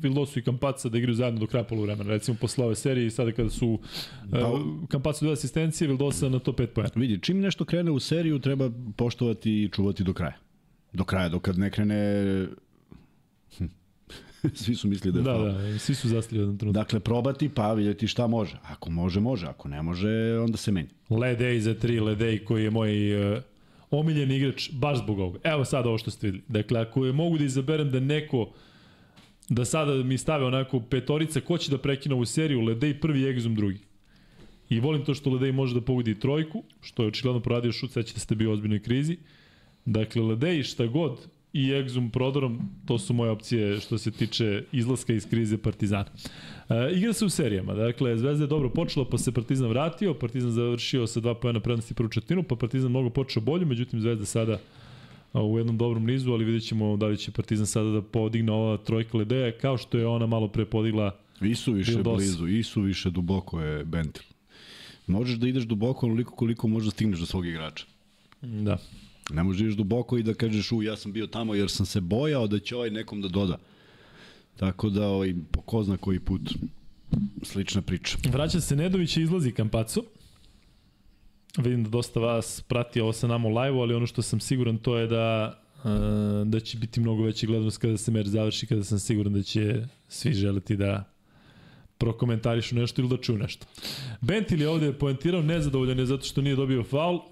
[0.02, 2.10] Vildosu i Kampaca da igraju zajedno do kraja poluvremena.
[2.10, 3.78] Recimo posle ove serije sada kada su
[4.30, 6.90] pa, uh, Kampaca dve asistencije, Vildosa na to 5 poena.
[6.94, 10.45] Vidi, čim nešto krene u seriju treba poštovati i čuvati do kraja
[10.96, 12.46] do kraja, dok kad ne krene
[14.54, 15.72] svi su mislili da je Da, faul.
[15.72, 16.82] da, svi su zastili jedan trenutak.
[16.82, 18.58] Dakle, probati pa vidjeti šta može.
[18.62, 19.46] Ako može, može.
[19.46, 20.08] Ako ne može,
[20.38, 20.88] onda se menja.
[21.10, 22.92] Ledej za tri, Ledej koji je moj
[23.32, 23.42] uh,
[23.90, 25.38] omiljen igrač baš zbog ovoga.
[25.44, 26.44] Evo sad ovo što ste videli.
[26.48, 28.52] Dakle, ako je mogu da izaberem da neko
[29.48, 33.54] da sada mi stave onako petorica ko će da prekine ovu seriju, Ledej prvi, Egzum
[33.54, 33.78] drugi.
[34.68, 38.14] I volim to što Ledej može da pogodi trojku, što je očigledno proradio šut, sećate
[38.14, 39.16] da ste bio u ozbiljnoj krizi.
[39.86, 41.18] Dakle, Ledej šta god
[41.52, 46.06] i Exum prodorom, to su moje opcije što se tiče izlaska iz krize Partizana.
[46.68, 50.50] E, igra se u serijama, dakle Zvezda je dobro počela, pa se Partizan vratio, Partizan
[50.50, 54.58] završio sa dva pojena prednosti prvu četvrtinu, pa Partizan mnogo počeo bolje, međutim Zvezda sada
[55.32, 58.76] u jednom dobrom nizu, ali vidjet ćemo da li će Partizan sada da podigne ova
[58.76, 62.16] trojka Ledeja, kao što je ona malo pre podigla I su više Bildos.
[62.16, 64.22] blizu, i su više duboko je Bentil.
[65.06, 67.84] Možeš da ideš duboko onoliko koliko možeš da stigneš do svog igrača.
[68.42, 68.78] Da.
[69.30, 72.46] Ne možeš duboko i da kažeš u ja sam bio tamo jer sam se bojao
[72.46, 73.58] da će ovaj nekom da doda.
[74.56, 75.34] Tako da ovaj,
[75.64, 76.54] ko zna koji put
[77.42, 78.18] slična priča.
[78.32, 80.04] Vraća se Nedović i izlazi Kampacu.
[81.58, 84.78] Vidim da dosta vas prati ovo sa nama u live ali ono što sam siguran
[84.78, 85.90] to je da uh,
[86.46, 89.86] da će biti mnogo veći gledanost kada se meč završi, kada sam siguran da će
[90.08, 91.04] svi želiti da
[91.98, 93.66] prokomentarišu nešto ili da čuju nešto.
[94.20, 97.14] Bentil je ovde poentirao, nezadovoljan je zato što nije dobio faul.
[97.14, 97.22] Uh,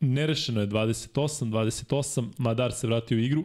[0.00, 3.44] nerešeno je 28, 28, Madar se vratio u igru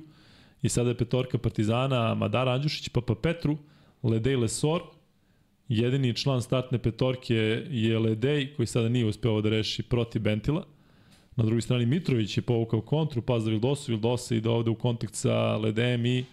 [0.62, 3.58] i sada je petorka Partizana, Madar Andjušić, Papa Petru,
[4.04, 4.82] Ledej Lesor,
[5.70, 7.36] Jedini član startne petorke
[7.70, 10.66] je Ledej, koji sada nije uspeo da reši protiv Bentila.
[11.36, 15.16] Na drugoj strani Mitrović je povukao kontru, pas za Vildosu, Vildosa ide ovde u kontakt
[15.16, 16.26] sa Ledejem i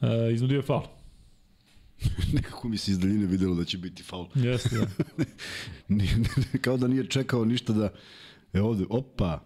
[0.00, 0.82] e, iznudio je faul.
[2.34, 4.26] Nekako mi se iz daljine videlo da će biti faul.
[4.34, 5.24] Jeste, da.
[6.64, 7.90] Kao da nije čekao ništa da...
[8.52, 9.40] E ovde, opa,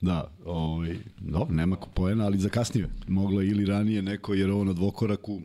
[0.00, 2.88] Da, ovaj, dobro, nema poena, ali zakasnio.
[3.08, 5.40] Moglo je ili ranije neko, jer ovo na dvokoraku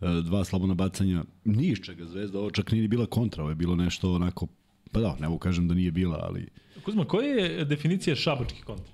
[0.00, 3.50] e, dva slabona bacanja, ni iz čega zvezda, ovo čak nije ni bila kontra, ovo
[3.50, 4.46] je bilo nešto onako,
[4.92, 6.48] pa da, ne mogu kažem da nije bila, ali
[6.84, 8.92] Kuzma, koja je definicija šabački kontra?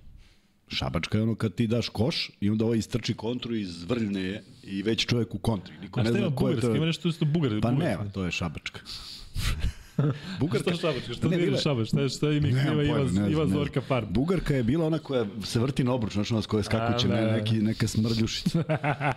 [0.69, 4.45] šabačka je ono kad ti daš koš i onda ovaj istrči kontru iz vrljne je
[4.63, 5.75] i već čovjek u kontri.
[5.81, 6.67] Niko A ne šta ima zna je bugarski?
[6.67, 6.77] to.
[6.77, 7.51] Ima nešto isto bugar.
[7.63, 7.99] Pa bugarski.
[7.99, 8.81] nema, to je šabačka.
[10.41, 10.71] Bugarka.
[10.71, 11.13] Šta šabačka?
[11.15, 11.89] Šta Ne, ne, bila je- šabač?
[11.89, 13.49] Šta je, šta je knjiva pojma, Ivan, ne znam, znam.
[13.51, 14.07] Zorka Farm?
[14.11, 17.21] Bugarka je bila ona koja se vrti na obruč, znači ona s koja skakuće, ne,
[17.21, 17.33] da.
[17.33, 18.65] neki, neka smrdljušica.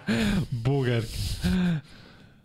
[0.65, 1.07] Bugarka.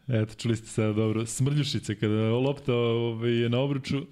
[0.09, 1.27] Eto, čuli ste sada dobro.
[1.27, 4.07] Smrljušice, kada lopta ovaj, je na obruču,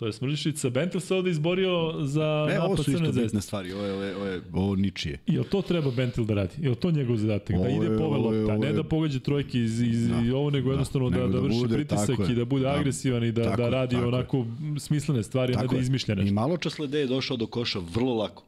[0.00, 0.70] to je smrljušica.
[0.70, 3.22] Bentil se ovde izborio za Ne, ovo napad su isto Crne zvezde.
[3.22, 5.18] bitne stvari, ovo je, ovo je, ovo je ovo ničije.
[5.26, 6.54] Jel to treba Bentil da radi?
[6.58, 7.48] Jel to njegov zadatak?
[7.50, 9.80] Da Ovo ide je- pove ovo je- lopta, ovo ne je- da pogađa trojke iz,
[9.82, 12.22] iz Da, i ovo, nego da, jednostavno da, nego da, da vrši bude, pritisak tako
[12.22, 12.32] je.
[12.32, 12.70] i da bude Da.
[12.70, 14.08] agresivan i da, Tako da je, radi tako je.
[14.08, 14.46] onako
[14.78, 15.82] smislene stvari, a ne Tako da je.
[15.82, 16.34] izmišlja I nešto.
[16.34, 18.44] malo čas Lede je došao do koša vrlo lako.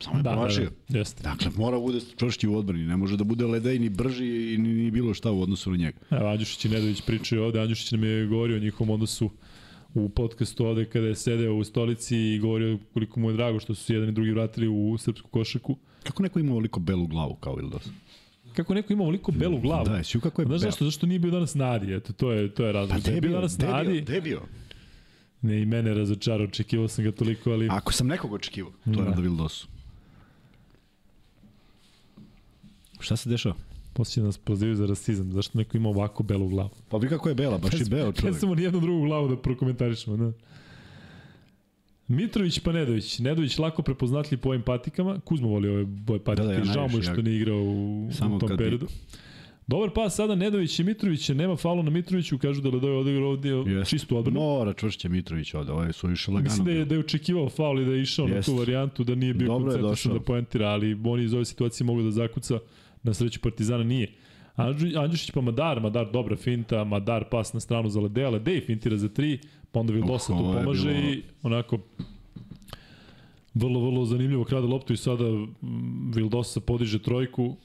[0.00, 0.70] Samo je Da, da, promašio.
[0.88, 1.22] da, jeste.
[1.22, 4.24] Dakle, mora bude čvršći u odbrani, ne može da bude Ledej ni brži
[4.54, 5.98] i ni, ni bilo šta u odnosu na njega.
[6.10, 7.60] Evo, Andjušić i Nedović pričaju ovde.
[7.60, 9.30] Andjušić nam je govorio o njihovom odnosu
[9.94, 13.74] u podcastu ovde kada je sedeo u stolici i govorio koliko mu je drago što
[13.74, 15.76] su se jedan i drugi vratili u srpsku košaku.
[16.02, 17.88] Kako neko ima ovoliko belu glavu kao Vildos?
[18.56, 19.84] Kako neko ima ovoliko belu glavu?
[19.84, 20.84] Da, jesi kako je Znaš zašto?
[20.84, 21.94] Zašto nije bio danas na Adi?
[21.94, 22.98] Eto, to je, to je razlog.
[22.98, 24.40] Pa da je bio debio, danas na debio, Adi, debio.
[25.42, 27.68] ne i mene razočarao, očekivao sam ga toliko, ali...
[27.70, 29.10] Ako sam nekog očekivao, to je Da.
[29.10, 29.20] da.
[29.20, 29.68] Vildosu.
[33.00, 33.54] Šta se dešava?
[33.92, 35.32] Posle nas prozivaju za rasizam.
[35.32, 36.70] Zašto neko ima ovako belu glavu?
[36.88, 38.36] Pa vi kako je bela, baš je beo Ne čovjek.
[38.36, 40.32] samo ni jednu drugu glavu da prokomentarišemo, da.
[42.08, 43.18] Mitrović pa Nedović.
[43.18, 45.20] Nedović lako prepoznatljiv po ovim patikama.
[45.20, 46.42] Kuzma voli ove boje patike.
[46.42, 48.64] Da, da, ja Žao mu je što nije igrao u, Samo u tom kad bi-
[48.64, 48.86] periodu.
[49.66, 51.28] Dobar pas sada Nedović i Mitrović.
[51.28, 52.38] Nema faulo na Mitroviću.
[52.38, 53.90] Kažu da Ledoj odigrao ovdje Jeste.
[53.90, 54.40] čistu odbranu.
[54.40, 56.44] Mora čvršće Mitrović ovde, ovo je su išao lagano.
[56.44, 58.52] Mislim da je, da je očekivao faul i da je išao na Jeste.
[58.52, 62.10] tu varijantu, da nije bio koncentrisan da poentira, ali on iz ove situacije mogu da
[62.10, 62.58] zakuca,
[63.02, 64.12] na sreću Partizana nije.
[64.96, 69.08] Andjušić pa Madar, Madar dobra finta, Madar pas na stranu za Ledeja, Ledej fintira za
[69.08, 69.38] tri,
[69.72, 71.78] pa onda Vildosa tu pomaže bilo- i onako
[73.54, 77.56] vrlo, vrlo zanimljivo krade loptu i sada mm, Vildosa podiže trojku.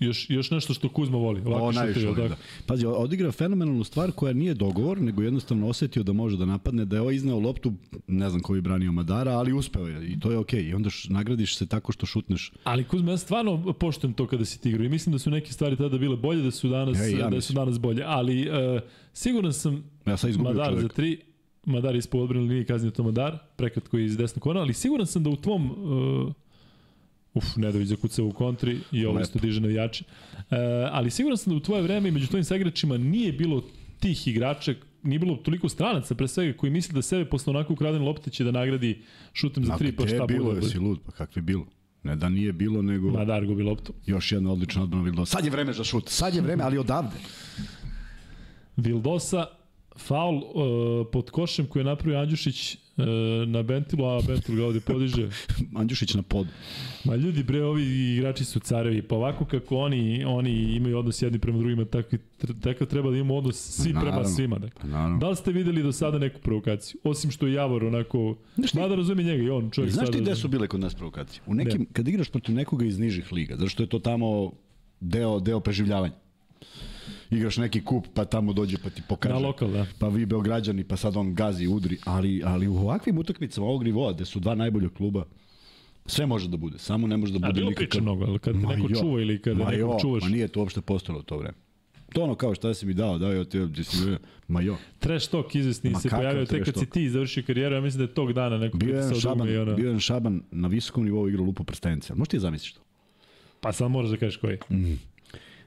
[0.00, 2.36] Još, još nešto što Kuzma voli, ovako najviše volim, da.
[2.66, 6.96] Pazi, odigra fenomenalnu stvar koja nije dogovor, nego jednostavno osetio da može da napadne, da
[6.96, 7.72] je ovo izneo loptu,
[8.06, 10.62] ne znam ko bi branio Madara, ali uspeo je i to je okej.
[10.68, 12.52] I onda š, nagradiš se tako što šutneš.
[12.64, 15.52] Ali Kuzma, ja stvarno poštujem to kada si ti igrao i mislim da su neke
[15.52, 18.02] stvari tada bile bolje, da su danas, Ja ja da su danas bolje.
[18.06, 18.54] Ali uh,
[19.12, 20.82] siguran sam Ja sam Madar čovjek.
[20.82, 21.18] za tri,
[21.64, 25.30] Madar ispod odbrane linije kaznio to Madar, prekratko iz desnog kona, ali siguran sam da
[25.30, 26.32] u tvom uh,
[27.34, 30.04] Uf, Nedović zakucao u kontri i ovo isto diže navijači.
[30.36, 30.42] Uh,
[30.90, 33.62] ali siguran sam da u tvoje vreme i među tvojim saigračima nije bilo
[34.00, 38.04] tih igrača, nije bilo toliko stranaca pre svega koji misle da sebe posle onako ukradene
[38.04, 39.02] lopte će da nagradi
[39.32, 40.66] šutem za Ma, tri pa šta bilo, bude.
[40.66, 41.66] jesi lud, pa kakvi bilo.
[42.02, 43.92] Ne da nije bilo, nego Madar gubi loptu.
[44.06, 45.36] još jedna odlična odbrana Vildosa.
[45.36, 47.16] Sad je vreme za šut, sad je vreme, ali odavde.
[48.76, 49.46] Vildosa,
[49.96, 52.76] faul uh, pod košem koji je napravio Andjušić
[53.46, 55.28] na Bentilu, a Bentil ga ovde podiže.
[55.80, 56.48] Andjušić na podu.
[57.04, 61.38] Ma ljudi bre, ovi igrači su carevi, pa ovako kako oni oni imaju odnos jedni
[61.38, 62.16] prema drugima, tako,
[62.62, 64.28] tako treba da imamo odnos svi prema Naravno.
[64.28, 64.58] svima.
[64.58, 64.90] Dakle.
[64.90, 65.18] Naravno.
[65.18, 67.00] Da li ste videli do sada neku provokaciju?
[67.04, 68.36] Osim što je Javor onako,
[68.74, 71.42] mada razumije njega i on čovjek Znaš ti gde su bile kod nas provokacije?
[71.46, 74.52] U nekim, kad igraš protiv nekoga iz nižih liga, zato što je to tamo
[75.00, 76.14] deo, deo preživljavanja.
[77.30, 79.34] Igraš neki kup, pa tamo dođe pa ti pokaže.
[79.34, 79.86] Na lokal, da.
[79.98, 81.98] Pa vi Beograđani, pa sad on gazi, udri.
[82.04, 85.24] Ali, ali u ovakvim utakmicama ovog nivoa, gde su dva najbolja kluba,
[86.06, 86.78] sve može da bude.
[86.78, 87.88] Samo ne može da A bude bilo nikakav...
[87.88, 90.28] priče mnogo, ali kad Ma neko jo, čuva ili kada ma nekog jo, čuvaš, Ma
[90.28, 91.54] nije to uopšte postojalo u to vreme.
[92.12, 94.16] To ono kao šta si mi dao, dao je ti, ti si mi,
[94.48, 94.76] ma jo.
[94.98, 98.14] trash talk izvesni se pojavio tek kad si ti završio karijeru, ja mislim da je
[98.14, 99.74] tog dana neko Bio je šaban, i ono...
[99.74, 102.14] bio je šaban na visokom nivou igrao lupo prstenice.
[102.14, 102.80] Možeš ti zamisliš to?
[103.60, 104.58] Pa sad moraš da kažeš koji.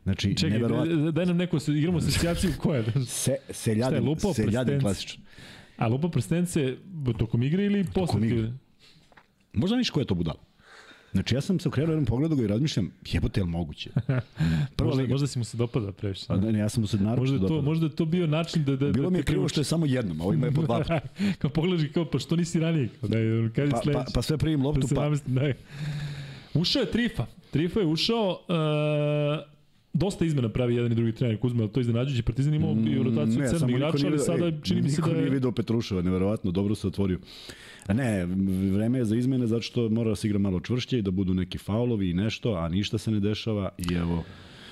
[0.03, 0.95] Znači, Čekaj, neverovatno.
[0.95, 2.83] daj, daj nam neku, igramo asocijaciju koja.
[2.93, 5.21] Se, Šta je, seljadin, lupao seljadin klasičan.
[5.77, 6.77] A lupa prstence
[7.17, 8.27] tokom igre ili posle?
[8.27, 8.37] igre.
[8.39, 8.51] igre?
[9.53, 10.39] Možda niš ko je to budala.
[11.11, 13.89] Znači ja sam se okrenuo jednom pogledu ga i razmišljam, jebote, je li moguće?
[14.75, 16.25] Prva Možda, možda si mu se dopada previše.
[16.29, 18.27] A ne, ne, ja sam mu se naravno Možda je to, možda je to bio
[18.27, 18.75] način da...
[18.75, 20.83] da Bilo da mi je krivo što je samo jednom, a ovima je po dva
[21.39, 22.89] kao pogledaš kao, pa što nisi ranije?
[22.99, 24.05] Kao, da je, kad je Pa, sledeći?
[24.05, 25.51] pa, pa sve primim loptu, pa namestim, da.
[26.53, 27.25] Ušao je Trifa.
[27.51, 29.52] Trifa je ušao, uh,
[29.93, 33.39] dosta izmena pravi jedan i drugi trener Kuzma, to iznenađujući Partizan imao i u rotaciju
[33.39, 35.29] Mm, Ne, niko igrača, nije ali sada ej, čini mi se niko da nije je...
[35.29, 37.19] video Petruševa, neverovatno, dobro se otvorio.
[37.87, 38.25] A ne,
[38.73, 41.33] vreme je za izmene zato što mora da se igra malo čvršće i da budu
[41.33, 44.23] neki faulovi i nešto, a ništa se ne dešava i evo,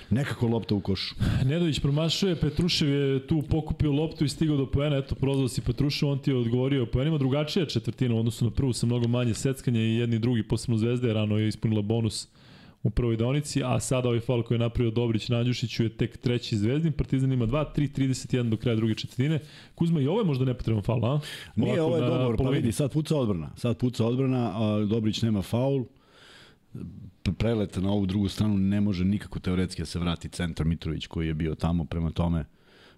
[0.10, 1.16] nekako lopta u košu.
[1.46, 6.10] Nedović promašuje, Petrušev je tu pokupio loptu i stigao do poena, eto prozvao si Petrušev,
[6.10, 9.82] on ti je odgovorio poenima, drugačija četvrtina u odnosu na prvu sa mnogo manje seckanja
[9.82, 12.28] i jedni i drugi, posebno Zvezda je rano je ispunila bonus
[12.84, 16.18] u prvoj donici, a sada ovaj faul koji je napravio Dobrić na Andjušiću je tek
[16.18, 19.40] treći zvezdin, Partizan ima 2, 3, 31 do kraja druge četvrtine.
[19.76, 21.20] Kuzma, i ovo je možda nepotreban faul, a?
[21.56, 23.50] Nije, Ovako ovo je dogovor, pa vidi, sad puca odbrana.
[23.56, 25.86] Sad puca odbrana, a Dobrić nema faul.
[27.38, 31.28] Prelet na ovu drugu stranu ne može nikako teoretski da se vrati centar Mitrović koji
[31.28, 32.46] je bio tamo, prema tome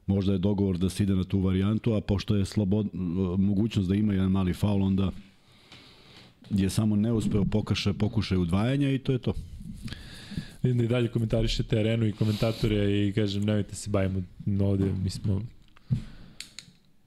[0.06, 2.88] možda je dogovor da se ide na tu varijantu, a pošto je slobod,
[3.38, 5.12] mogućnost da ima jedan mali faul, onda
[6.50, 9.34] je samo neuspeo pokaše, pokušaj udvajanja i to je to.
[10.64, 14.24] Vidim da i dalje komentarišete arenu i komentatore i kažem, nemojte se bavimo
[14.62, 15.42] ovde, mi smo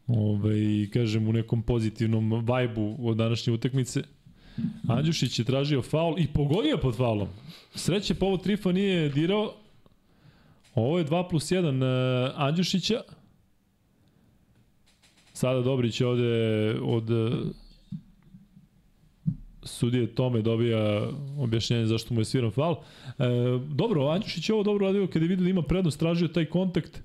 [0.07, 4.03] ovaj, kažem, u nekom pozitivnom vajbu od današnje utakmice.
[4.89, 7.28] Andjušić je tražio faul i pogodio pod faulom.
[7.74, 9.55] Sreće po ovo Trifa nije dirao.
[10.74, 13.03] Ovo je 2 plus 1 uh, Andjušića.
[15.33, 17.33] Sada Dobrić ovde od uh,
[19.66, 22.74] sudije Tome dobija objašnjenje zašto mu je sviran faul.
[22.74, 23.24] E,
[23.68, 27.02] dobro, Andjušić je ovo dobro radio kada je vidio da ima prednost, tražio taj kontakt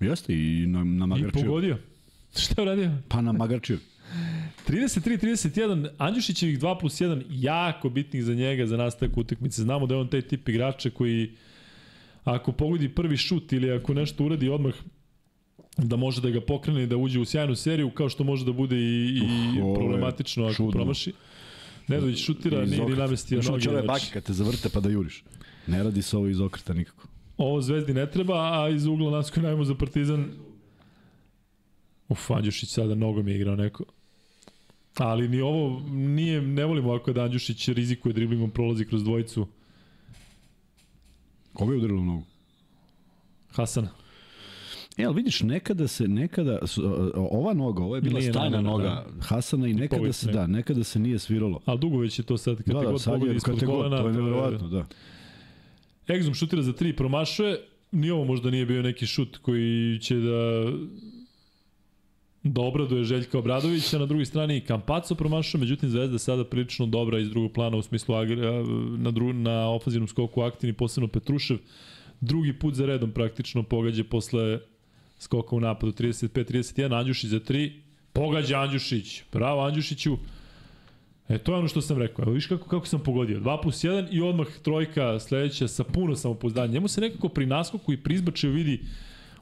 [0.00, 1.44] Jeste i na, na i Magarčiju.
[1.44, 1.78] pogodio.
[2.42, 2.90] Šta je uradio?
[3.08, 3.78] Pa na Magarčiju.
[4.68, 9.62] 33-31, Andjušićevih 2 plus 1, jako bitnih za njega, za nastavak utakmice.
[9.62, 11.30] Znamo da je on taj tip igrača koji,
[12.24, 14.74] ako pogodi prvi šut ili ako nešto uradi odmah,
[15.76, 18.52] da može da ga pokrene i da uđe u sjajnu seriju, kao što može da
[18.52, 19.18] bude i,
[19.56, 20.70] i Uf, problematično ako čudno.
[20.72, 21.12] promaši.
[21.90, 23.68] Nedović šutira, nije ni namestio Znaš, noge.
[23.70, 23.86] ove znači.
[23.86, 25.24] bake kad te zavrte pa da juriš.
[25.66, 27.08] Ne radi se ovo iz okreta nikako.
[27.36, 30.30] Ovo Zvezdi ne treba, a iz ugla nas koji najmo za Partizan
[32.08, 33.84] Uf, Andjušić sada nogom je igrao neko.
[34.96, 39.46] Ali ni ovo, nije, ne volimo ovako da Andjušić rizikuje driblingom, prolazi kroz dvojicu
[41.52, 42.24] Koga je udarilo nogu?
[43.50, 43.88] Hasana.
[45.00, 46.58] E, ali vidiš, nekada se, nekada,
[47.14, 50.32] ova noga, ovo je bila Nije stajna noga Hasana i nekada Pogođen, se, ne.
[50.32, 51.60] da, nekada se nije sviralo.
[51.64, 53.98] Ali dugo već je to sad, kad Da, da, god pogodi ispod kolena.
[53.98, 54.86] to je nevjerovatno, da.
[56.14, 57.60] Egzum šutira za tri, promašuje.
[57.92, 60.64] Ni ovo možda nije bio neki šut koji će da
[62.42, 66.86] da obraduje Željka Obradovića, na drugoj strani i Kampaco promašao, međutim Zvezda je sada prilično
[66.86, 68.36] dobra iz drugog plana u smislu agre,
[68.98, 71.58] na, dru, na ofazivnom skoku aktivni, posebno Petrušev.
[72.20, 74.58] Drugi put za redom praktično pogađa posle
[75.20, 77.72] skoka u napadu 35-31, Andjušić za 3,
[78.12, 80.16] pogađa Andjušić, bravo Andjušiću,
[81.30, 82.22] E, to je ono što sam rekao.
[82.22, 83.40] Evo, viš kako, kako sam pogodio.
[83.40, 86.72] 2 plus 1 i odmah trojka sledeća sa puno samopouzdanja.
[86.72, 88.80] Njemu se nekako pri naskoku i pri izbačaju vidi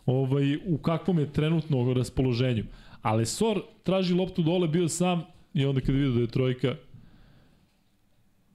[0.07, 2.65] ovaj, u kakvom je trenutno raspoloženju.
[3.03, 5.25] Ale Sor traži loptu dole, bio sam
[5.55, 6.75] i onda kada vidio da je trojka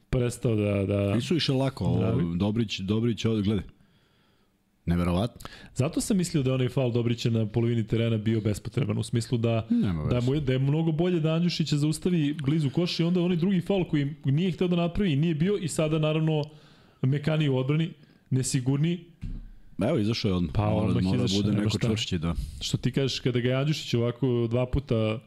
[0.10, 0.86] prestao da...
[0.86, 1.16] da...
[1.16, 2.38] Nisu išle lako, ovo, Bravi.
[2.38, 3.66] Dobrić, Dobrić, gledaj.
[4.86, 5.50] Neverovatno.
[5.76, 9.68] Zato sam mislio da onaj faul Dobrića na polovini terena bio bespotreban, u smislu da,
[10.10, 13.38] da, mu je, da je mnogo bolje da Andjušića zaustavi blizu koša i onda onaj
[13.38, 16.44] drugi faul koji nije hteo da napravi i nije bio i sada naravno
[17.02, 17.94] mekaniji u odbrani,
[18.30, 19.00] nesigurniji,
[19.78, 20.52] Evo, izašao je odmah.
[20.54, 21.88] Pa, mora, odmah mora izašao, bude neko šta.
[21.88, 22.36] čvršći, da.
[22.62, 25.20] Što ti kažeš kada ga je Andjušić ovako dva puta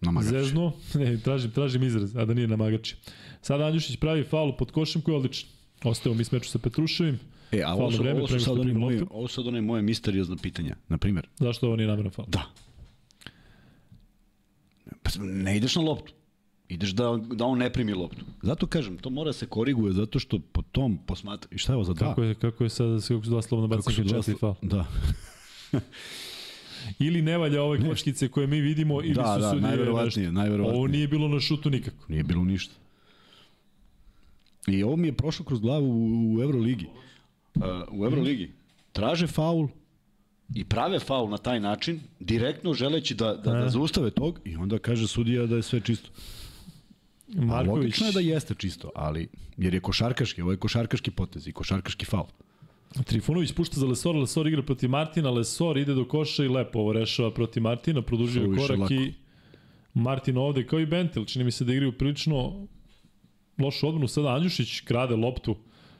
[0.00, 0.44] Na Magarčiju.
[0.44, 2.96] zezno, ne, tražim, tražim izraz, a da nije na magači.
[3.44, 5.48] Sada Andjušić pravi faul pod košem koji je odličan.
[5.84, 7.18] Ostaje mi s meču sa Petruševim.
[7.52, 9.82] E, a ovo su, vreme, ovo su sad one primi moje, ovo sad one moje
[9.82, 10.76] misteriozne pitanja.
[10.88, 12.28] Na primjer, Zašto ovo nije nameran faul?
[12.28, 12.42] da.
[15.02, 16.12] Pa Ne ideš na loptu.
[16.68, 18.24] Ideš da, da on ne primi loptu.
[18.42, 21.48] Zato kažem, to mora se koriguje, zato što po tom posmatra...
[21.52, 22.08] I šta je ovo za dva?
[22.08, 24.54] Kako je, kako je sada, kako su dva su bacanja četiri faul?
[24.62, 24.86] Da.
[27.06, 30.32] Ili ne valja ove kockice koje mi vidimo, ili Da, su da, sudije najverovatnije, nešto.
[30.40, 30.78] najverovatnije.
[30.78, 32.04] Ovo nije bilo na šutu nikako.
[32.08, 32.83] Nije bilo ništa.
[34.66, 36.86] I ovo mi je prošlo kroz glavu u, u Euroligi.
[37.54, 38.50] Uh, u Euroligi.
[38.92, 39.68] Traže faul
[40.54, 44.78] i prave faul na taj način, direktno želeći da, da, da zaustave tog i onda
[44.78, 46.10] kaže sudija da je sve čisto.
[47.36, 51.46] A Marković, logično je da jeste čisto, ali jer je košarkaški, ovo je košarkaški potez
[51.46, 52.26] i košarkaški faul.
[53.04, 56.92] Trifunović pušta za Lesor, Lesor igra protiv Martina, Lesor ide do koša i lepo ovo
[56.92, 58.94] rešava protiv Martina, produžio je Suviše korak lako.
[58.94, 59.14] i
[59.94, 62.66] Martin ovde kao i Bentel, čini mi se da igraju prilično
[63.58, 65.56] lošu odbranu, sada Andjušić krade loptu,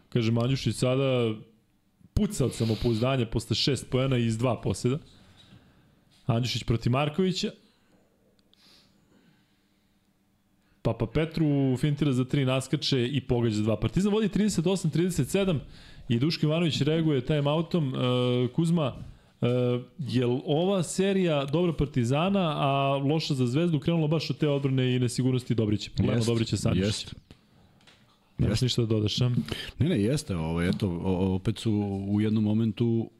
[0.09, 1.35] kaže Andjušić sada
[2.15, 4.99] puca od samopouzdanja posle šest pojena iz dva poseda.
[6.27, 7.51] Andjušić protiv Markovića.
[10.83, 13.81] Papa Petru fintira za 3 naskače i pogađa za 2.
[13.81, 15.59] Partizan vodi 38-37
[16.09, 17.95] i Duško Ivanović reaguje time outom.
[17.95, 18.87] Uh, Kuzma,
[19.41, 19.49] uh,
[19.99, 24.99] je ova serija dobra Partizana, a loša za Zvezdu krenula baš od te odbrane i
[24.99, 25.91] nesigurnosti Dobrića?
[25.95, 26.87] Problema Jest, Dobrića Sančića.
[26.87, 27.15] jest.
[28.39, 29.29] Nemaš ništa da dodaš, a?
[29.79, 30.89] Ne, ne, jeste, ovo, eto,
[31.35, 31.73] opet su
[32.09, 33.11] u jednom momentu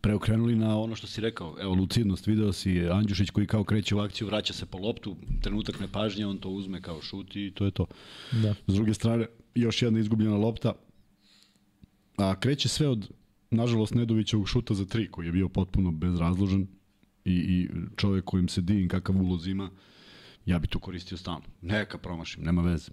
[0.00, 3.98] preokrenuli na ono što si rekao, evo lucidnost, video si Andjušić koji kao kreće u
[3.98, 7.70] akciju, vraća se po loptu, trenutak nepažnje, on to uzme kao šut i to je
[7.70, 7.86] to.
[8.32, 8.54] Da.
[8.66, 10.72] S druge strane, još jedna izgubljena lopta,
[12.16, 13.08] a kreće sve od,
[13.50, 16.66] nažalost, Nedovićevog šuta za tri, koji je bio potpuno bezrazložen
[17.24, 19.70] i, i čovek kojim se divim kakav uloz ima,
[20.46, 21.44] ja bi to koristio stalno.
[21.62, 22.90] Neka promašim, nema veze.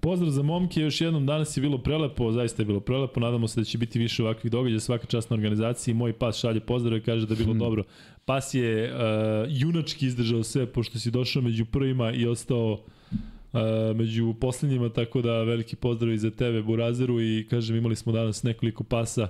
[0.00, 3.60] Pozdrav za momke, još jednom danas je bilo prelepo, zaista je bilo prelepo, nadamo se
[3.60, 7.02] da će biti više ovakvih događaja, svaka čast na organizaciji, moj pas šalje pozdrav i
[7.02, 7.84] kaže da je bilo dobro.
[8.24, 9.00] Pas je uh,
[9.48, 13.60] junački izdržao sve, pošto si došao među prvima i ostao uh,
[13.96, 18.42] među poslednjima, tako da veliki pozdrav i za tebe, Burazeru, i kažem, imali smo danas
[18.42, 19.28] nekoliko pasa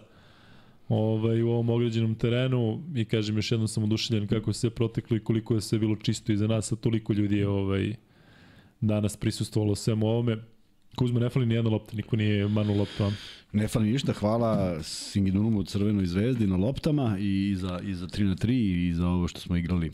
[0.89, 5.17] ovaj, u ovom ograđenom terenu i kažem, još jednom sam oduševljen kako je sve proteklo
[5.17, 7.95] i koliko je sve bilo čisto iza nas, a toliko ljudi je ovaj,
[8.81, 10.37] danas prisustvovalo svemu ovome.
[11.01, 13.05] Kuzma ne fali ni jedna lopta, niko nije manu loptu.
[13.05, 13.11] a?
[13.53, 18.25] Ne fali ništa, hvala Singidunumu u Crvenoj zvezdi na loptama i za, i za 3
[18.25, 19.91] na 3 i za ovo što smo igrali.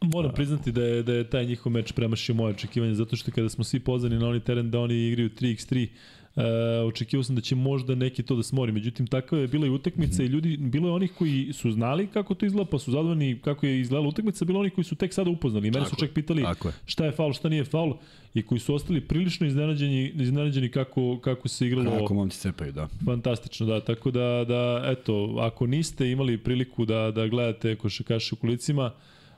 [0.00, 3.48] Moram priznati da je, da je taj njihov meč premašio moje očekivanje, zato što kada
[3.48, 5.88] smo svi pozvani na onaj teren da oni igraju 3x3,
[6.36, 6.42] Uh,
[6.88, 10.22] očekivao sam da će možda neki to da smori, međutim takva je bila i utakmica
[10.22, 13.66] i ljudi, bilo je onih koji su znali kako to izgleda, pa su zadovoljni kako
[13.66, 15.68] je izgledala utakmica, bilo je onih koji su tek sada upoznali.
[15.68, 16.48] I mene su čak pitali je.
[16.86, 17.94] šta je faul, šta nije faul
[18.36, 22.88] i koji su ostali prilično iznenađeni, iznenađeni kako, kako se igralo Kako momci cepaju, da.
[23.04, 23.80] Fantastično, da.
[23.80, 28.90] Tako da, da eto, ako niste imali priliku da, da gledate košakaše u kulicima,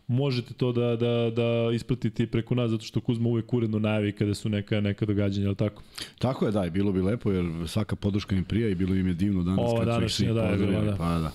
[0.06, 4.34] možete to da, da, da ispratite preko nas, zato što Kuzma uvek uredno najavi kada
[4.34, 5.82] su neka, neka događanja, ali tako?
[6.18, 9.06] Tako je, da, i bilo bi lepo, jer svaka podrška im prija i bilo im
[9.08, 10.66] je divno danas Ova kad su ih svi da, pozdravili.
[10.66, 10.96] bila, da.
[10.96, 11.32] Pa da.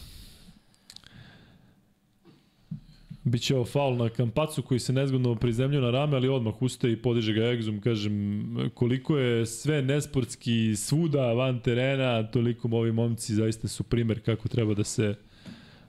[3.23, 7.01] Biće ovo faul na Kampacu koji se nezgodno prizemljuje na rame, ali odmah ustaje i
[7.01, 7.81] podiže ga egzum.
[7.81, 14.47] Kažem, koliko je sve nesportski svuda van terena, toliko ovi momci zaista su primer kako
[14.47, 15.15] treba da se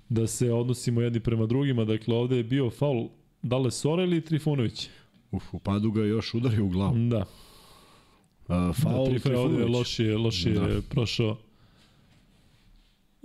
[0.08, 1.84] da se odnosimo jedni prema drugima.
[1.84, 3.08] Dakle, ovde je bio faul
[3.42, 4.88] da li Sora ili Trifunović?
[5.30, 6.94] Uf, u padu ga još udario u glavu.
[7.08, 7.24] Da.
[8.48, 10.66] Uh, faul da, Trifunović ovde je lošije, lošije Da.
[10.66, 10.80] da.
[10.90, 11.36] prošao.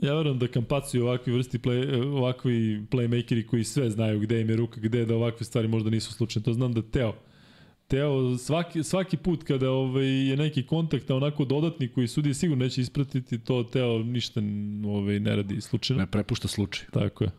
[0.02, 4.50] Ja verujem da Kampacu i ovakvi vrsti play, ovakvi playmakeri koji sve znaju gde im
[4.50, 6.46] je ruka, gde da ovakve stvari možda nisu slučajne.
[6.46, 7.14] To znam da Teo
[7.90, 12.64] Teo, svaki, svaki put kada ovaj, je neki kontakt, a onako dodatni koji sudi sigurno
[12.64, 14.42] neće ispratiti, to Teo ništa
[14.86, 16.02] ovaj, ne radi slučajno.
[16.02, 16.86] Ne prepušta slučaj.
[16.92, 17.32] Tako je.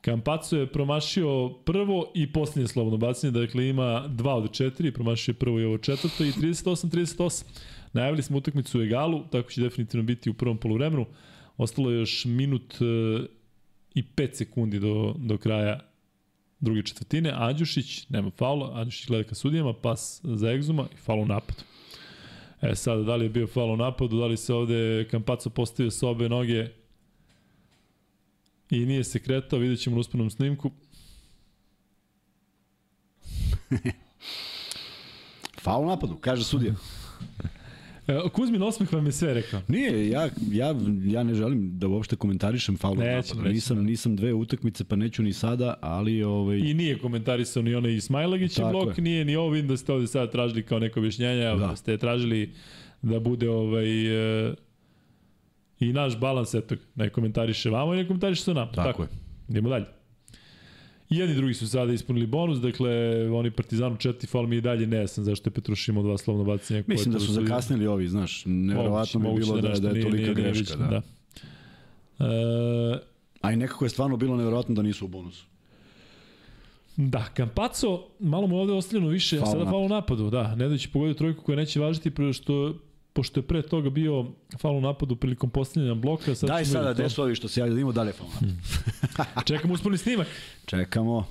[0.00, 5.36] Kampaco je promašio prvo i posljednje slobodno bacanje, dakle ima 2 od 4, promašio je
[5.36, 7.44] prvo i ovo četvrto i 38-38.
[7.92, 11.06] Najavili smo utakmicu u egalu, tako će definitivno biti u prvom poluvremenu.
[11.56, 12.84] Ostalo je još minut e,
[13.94, 15.80] i 5 sekundi do, do kraja
[16.60, 17.32] druge četvrtine.
[17.34, 21.62] Andjušić, nema faula, Andjušić gleda ka sudijama, pas za egzuma i faul u napadu.
[22.62, 25.90] E sad, da li je bio faul u napadu, da li se ovde Kampaco postavio
[25.90, 26.68] sa obe noge
[28.70, 30.70] i nije se kretao, vidjet ćemo na uspenom snimku.
[35.62, 36.74] Faul u napadu, kaže sudija.
[38.08, 39.60] E, Kuzmin osmeh vam je sve rekao.
[39.68, 40.74] Nije, ja, ja,
[41.04, 43.38] ja ne želim da uopšte komentarišem faul u Nećemo, napadu.
[43.38, 43.52] nećemo.
[43.52, 47.92] Nisam, nisam dve utakmice, pa neću ni sada, ali ovaj, I nije komentarisao ni onaj
[47.92, 49.04] Ismailagićev Tako blok, je.
[49.04, 51.66] nije ni ovo, vidim da ste ovde sad tražili kao neko objašnjenje, evo, Da.
[51.66, 51.76] da.
[51.76, 52.50] ste tražili
[53.02, 54.06] da bude ovaj,
[54.48, 54.54] e,
[55.80, 58.72] i naš balans, eto, ne komentariše vamo i ne komentariše sa nama.
[58.72, 59.08] Tako je.
[59.48, 59.84] Idemo dalje.
[61.12, 62.90] I jedni i drugi su sada ispunili bonus, dakle,
[63.30, 66.82] oni Partizanu četiri faul mi je dalje nejasan zašto je Petruš imao dva slovno bacanja.
[66.86, 70.76] mislim da su zakasnili ovi, znaš, neverovatno bi bilo da, da je tolika greška.
[70.76, 70.86] Da.
[70.86, 71.02] da.
[72.26, 75.46] E, A i nekako je stvarno bilo neverovatno da nisu u bonusu.
[76.96, 79.72] Da, Kampaco, malo mu je ovde ostavljeno više, Faul sada napad.
[79.72, 82.74] faul u napadu, da, Nedović je pogodio trojku koja neće važiti, pre što,
[83.12, 84.26] pošto je pre toga bio
[84.58, 86.34] faul napadu prilikom postavljanja bloka.
[86.34, 89.44] Sad Daj sada, gde su ovi što se javljaju, da imamo dalje faul napad.
[89.48, 90.26] Čekamo usponi snimak.
[90.66, 91.26] Čekamo.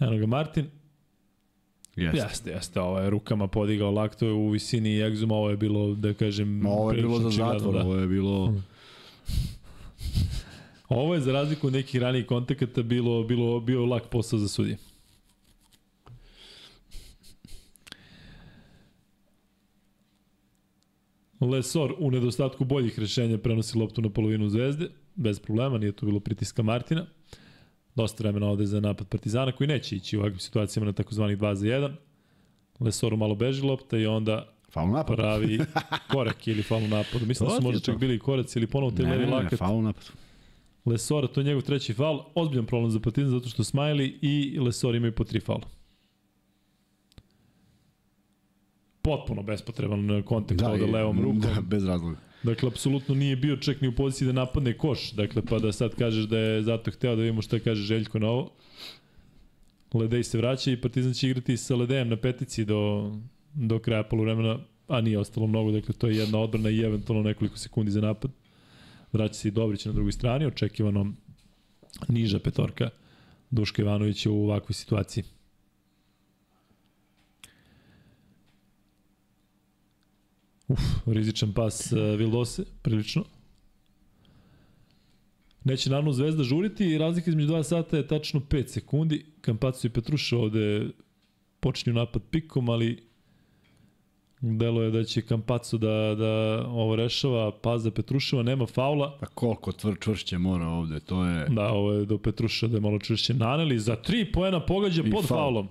[0.00, 0.70] Eno ga Martin.
[1.96, 2.18] Jeste.
[2.18, 6.48] Jeste, jeste, ovo je rukama podigao lakto u visini egzuma, ovo je bilo, da kažem,
[6.48, 7.80] Ma, ovo je bilo za zatvor, da.
[7.80, 8.54] ovo je bilo...
[10.88, 14.76] Ovo je za razliku od nekih ranijih kontakata bilo, bilo, bio lak posao za sudije.
[21.44, 26.20] Lesor u nedostatku boljih rešenja prenosi loptu na polovinu zvezde, bez problema, nije to bilo
[26.20, 27.06] pritiska Martina.
[27.94, 31.54] dosta vremena ovde za napad Partizana koji neće ići u ovakvim situacijama na takozvanih 2
[31.54, 31.92] za 1.
[32.80, 35.16] Lesoru malo beži lopta i onda Faul napad.
[35.16, 35.58] pravi
[36.12, 37.26] korak ili faul u napadu.
[37.26, 39.36] Mislim da su možda čak bili i koraci ili ponovo taj Ne, levi ne, ne,
[39.36, 39.58] lakat.
[39.58, 40.04] faul napad.
[40.84, 42.20] Lesora, to je njegov treći faul.
[42.34, 45.66] Ozbiljan problem za Partizan zato što Smiley i Lesor imaju po tri faula.
[49.04, 51.40] Potpuno bespotreban kontakt da, ovde levom rukom.
[51.54, 52.16] Da, bez razloga.
[52.42, 55.12] Dakle, apsolutno nije bio čak ni u poziciji da napadne koš.
[55.12, 58.28] Dakle, pa da sad kažeš da je zato hteo da vidimo šta kaže Željko na
[58.28, 58.50] ovo.
[59.94, 63.12] Ledej se vraća i Partizan će igrati sa Ledejem na petici do,
[63.54, 64.58] do kraja poluvremena,
[64.88, 68.30] a nije ostalo mnogo, dakle to je jedna odbrana i eventualno nekoliko sekundi za napad.
[69.12, 71.12] Vraća se i Dobrić na drugoj strani, očekivano
[72.08, 72.90] niža petorka
[73.50, 75.24] Duška Ivanovića u ovakvoj situaciji.
[80.74, 83.24] Uf, rizičan pas uh, Vildose, prilično.
[85.64, 89.26] Neće naravno Zvezda žuriti i razlika između 2 sata je tačno 5 sekundi.
[89.40, 90.88] Kampacu i Petruša ovde
[91.60, 93.02] počinju napad pikom, ali
[94.40, 99.18] delo je da će Kampacu da, da ovo rešava, Paza Petruševa, nema faula.
[99.20, 101.46] Pa koliko tvr, čvršće mora ovde, to je...
[101.48, 103.78] Da, ovo je do Petruša da je malo čvršće naneli.
[103.78, 105.38] Za 3 poena pogađa I pod faul.
[105.38, 105.68] faulom.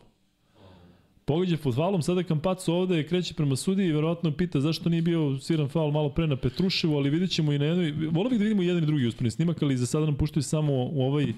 [1.26, 5.70] Pogađa faulom, sada Kampacu ovde kreće prema sudiji i verovatno pita zašto nije bio sviran
[5.70, 8.62] faul malo pre na Petruševu, ali vidjet ćemo i na jednoj, volio bih da vidimo
[8.62, 11.34] jedan i drugi usponi snimak, ali za sada nam puštaju samo u ovaj,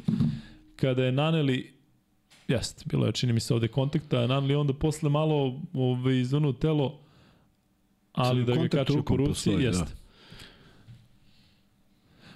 [0.75, 1.73] kada je naneli,
[2.47, 6.99] jest, bilo je čini mi se ovde kontakta, naneli onda posle malo ovaj, izvrnuo telo,
[8.13, 10.04] ali da ga kače po rukom ruci, postoji, da.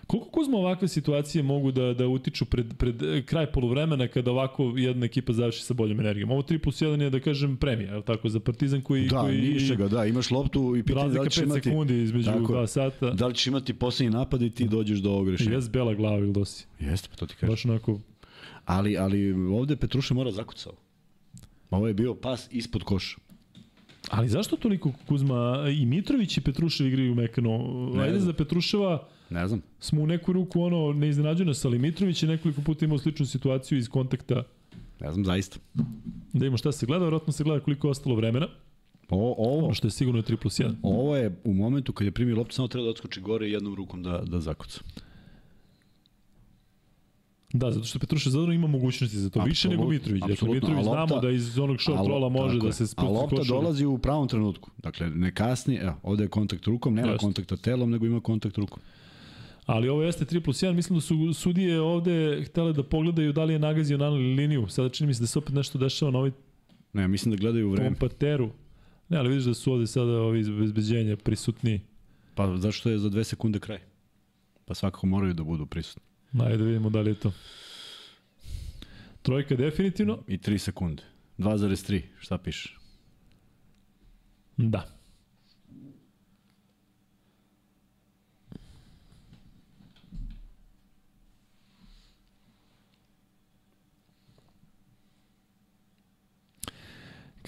[0.09, 4.73] Koliko Kuzma ovakve situacije mogu da, da utiču pred, pred eh, kraj poluvremena kada ovako
[4.77, 6.31] jedna ekipa završi sa boljom energijom?
[6.31, 9.07] Ovo 3 plus 1 je da kažem premija, je tako, za Partizan koji...
[9.07, 11.61] Da, koji, ništa da, imaš loptu i pitanje da li ćeš 5 imati...
[11.61, 12.53] sekundi između Tako.
[12.53, 13.09] 2 sata.
[13.09, 15.51] Da li ćeš imati poslednji napad i ti dođeš do ovog rešenja?
[15.51, 16.65] Jes bela glava ili dosi.
[16.79, 17.49] Jeste, pa to ti kažem.
[17.49, 17.99] Baš onako...
[18.65, 20.73] Ali, ali ovde Petruša mora zakucao.
[21.69, 23.17] Ovo je bio pas ispod koša.
[24.09, 27.59] Ali zašto toliko Kuzma i Mitrović i Petrušev igraju mekano?
[28.01, 29.61] Ajde za Petruševa Ne znam.
[29.79, 33.25] smo u neku ruku ono ne iznenađuje nas, ali Mitrović je nekoliko puta imao sličnu
[33.25, 34.43] situaciju iz kontakta
[34.99, 35.59] Ne znam zaista.
[36.33, 38.47] da imamo šta se gleda, vjerojatno se gleda koliko je ostalo vremena,
[39.11, 40.75] O, ovo, ono što je sigurno 3 plus 1.
[40.83, 43.75] ovo je u momentu kad je primio loptu samo treba da odskoči gore i jednom
[43.75, 44.79] rukom da, da zakuca.
[47.53, 50.21] Da, zato što Petruša Zadro ima mogućnosti za to, više nego Mitrović.
[50.21, 52.87] Dakle, Mitrović a lopta- znamo da iz onog short A rolla može da se A
[52.87, 53.45] spusti lopta košulju.
[53.51, 54.69] dolazi u pravom trenutku.
[54.77, 57.19] Dakle, ne kasni, evo, ovde je kontakt rukom, nema Jeste.
[57.19, 58.79] kontakta telom, nego ima kontakt rukom.
[59.69, 63.43] Ali ovo jeste 3 plus 1, mislim da su sudije ovde htele da pogledaju da
[63.43, 64.67] li je nagazio na liniju.
[64.67, 66.31] Sada čini mi se da se opet nešto dešava na ovoj
[66.93, 67.89] Ne, mislim da gledaju vreme.
[67.89, 68.51] pompateru.
[69.09, 71.81] Ne, ali vidiš da su ovde sada ovi iz bezbeđenja prisutni.
[72.35, 73.79] Pa zašto je za dve sekunde kraj?
[74.65, 76.03] Pa svakako moraju da budu prisutni.
[76.39, 77.31] Ajde da vidimo da li je to.
[79.21, 80.23] Trojka definitivno.
[80.27, 81.03] I 3 sekunde.
[81.37, 82.75] 2,3, šta piše?
[84.57, 84.98] Da.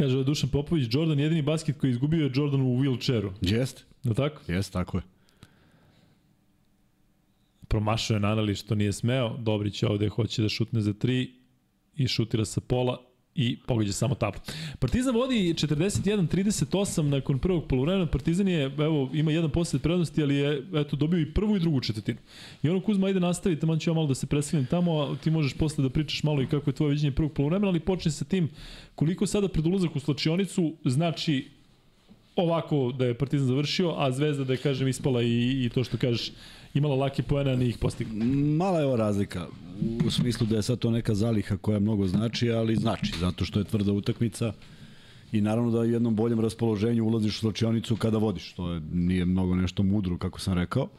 [0.02, 3.32] Kaže Dušan Popović, Jordan jedini basket koji je izgubio je Jordan u wheelchairu.
[3.41, 4.52] Jest, Je li tako?
[4.52, 5.03] jest, tako je.
[7.68, 9.38] Promašao je Nanali što nije smeo.
[9.38, 11.32] Dobrić ovde hoće da šutne za tri
[11.95, 13.02] i šutira sa pola
[13.35, 14.41] i pogađa samo tablu.
[14.79, 18.05] Partizan vodi 41-38 nakon prvog poluvremena.
[18.05, 21.81] Partizan je, evo, ima jedan posled prednosti, ali je, eto, dobio i prvu i drugu
[21.81, 22.19] četvrtinu.
[22.63, 25.31] I ono Kuzma, ajde nastavi, tamo ću ja malo da se preselim tamo, a ti
[25.31, 28.25] možeš posle da pričaš malo i kako je tvoje viđenje prvog poluvremena, ali počne sa
[28.25, 28.49] tim
[28.95, 31.60] koliko sada pred ulazak u slačionicu znači
[32.35, 35.97] ovako da je Partizan završio, a Zvezda da je, kažem, ispala i, i to što
[35.97, 36.31] kažeš,
[36.73, 38.25] imala lake poena, nije ih postigla.
[38.57, 39.47] Mala je ova razlika
[40.05, 43.59] u smislu da je sad to neka zaliha koja mnogo znači, ali znači, zato što
[43.59, 44.53] je tvrda utakmica
[45.31, 49.25] i naravno da u jednom boljem raspoloženju ulaziš u slačionicu kada vodiš, to je, nije
[49.25, 50.89] mnogo nešto mudro, kako sam rekao.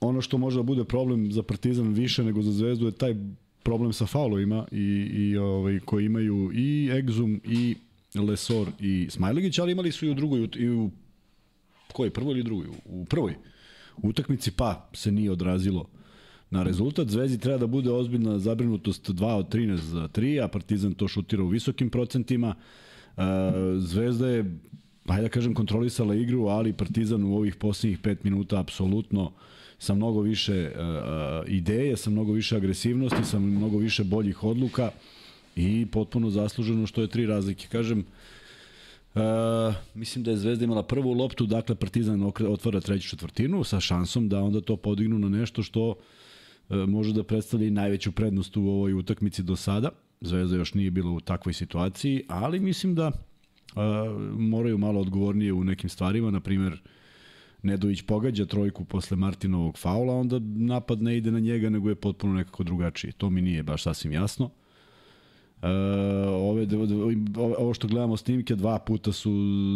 [0.00, 3.14] Ono što može da bude problem za Partizan više nego za Zvezdu je taj
[3.62, 7.76] problem sa faulovima i, i ovaj, koji imaju i Exum i
[8.22, 10.90] Lesor i Smajlegić, ali imali su i u drugoj, i u
[11.92, 12.66] kojoj, prvoj ili drugoj?
[12.84, 13.34] U prvoj
[13.96, 15.88] utakmici, pa se nije odrazilo
[16.50, 17.08] na rezultat.
[17.08, 21.42] Zvezdi treba da bude ozbiljna zabrinutost 2 od 13 za 3, a Partizan to šutira
[21.42, 22.54] u visokim procentima.
[23.16, 23.22] E,
[23.78, 24.58] Zvezda je,
[25.08, 29.32] hajde da kažem, kontrolisala igru, ali Partizan u ovih posljednjih 5 minuta apsolutno
[29.78, 34.90] sa mnogo više uh, ideje, sa mnogo više agresivnosti, sa mnogo više boljih odluka
[35.56, 37.68] i potpuno zasluženo što je tri razlike.
[37.68, 38.04] Kažem,
[39.16, 44.28] Uh, mislim da je Zvezda imala prvu loptu, dakle Partizan otvara treću četvrtinu sa šansom
[44.28, 45.94] da onda to podignu na nešto što
[46.70, 49.90] e, može da predstavlja i najveću prednost u ovoj utakmici do sada.
[50.20, 53.12] Zvezda još nije bila u takvoj situaciji, ali mislim da uh,
[54.38, 56.80] moraju malo odgovornije u nekim stvarima, na primjer
[57.62, 62.34] Nedović pogađa trojku posle Martinovog faula, onda napad ne ide na njega, nego je potpuno
[62.34, 63.12] nekako drugačije.
[63.12, 64.50] To mi nije baš sasvim jasno.
[65.62, 65.68] E,
[66.28, 66.66] ove,
[67.58, 69.32] ovo što gledamo snimke, dva puta su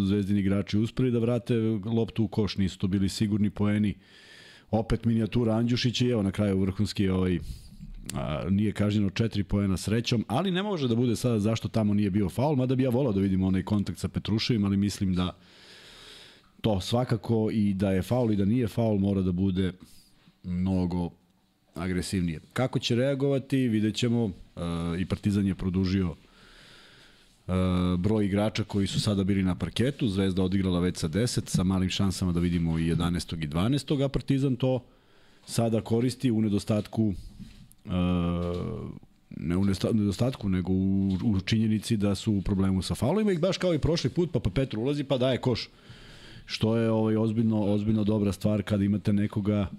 [0.06, 1.54] zvezdini igrači uspeli da vrate
[1.84, 3.94] loptu u koš, nisu to bili sigurni poeni.
[4.70, 7.38] Opet minijatura Andjušića i evo na kraju vrhunski ovaj,
[8.14, 12.10] a, nije kažnjeno četiri poena srećom, ali ne može da bude sada zašto tamo nije
[12.10, 15.36] bio faul, mada bi ja volao da vidim onaj kontakt sa Petruševim, ali mislim da
[16.60, 19.72] to svakako i da je faul i da nije faul mora da bude
[20.44, 21.10] mnogo
[21.74, 22.40] agresivnije.
[22.52, 24.30] Kako će reagovati, vidjet ćemo.
[24.98, 27.54] I Partizan je produžio uh,
[27.98, 30.08] broj igrača koji su sada bili na parketu.
[30.08, 33.44] Zvezda odigrala već sa 10, sa malim šansama da vidimo i 11.
[33.44, 34.04] i 12.
[34.04, 34.84] a Partizan to
[35.46, 37.14] sada koristi u nedostatku
[37.84, 37.92] uh,
[39.36, 43.58] ne u nedostatku, nego u, u činjenici da su u problemu sa faulima i baš
[43.58, 45.68] kao i prošli put, pa pa Petru ulazi pa daje koš.
[46.46, 49.70] Što je ovaj ozbiljno, ozbiljno dobra stvar kada imate nekoga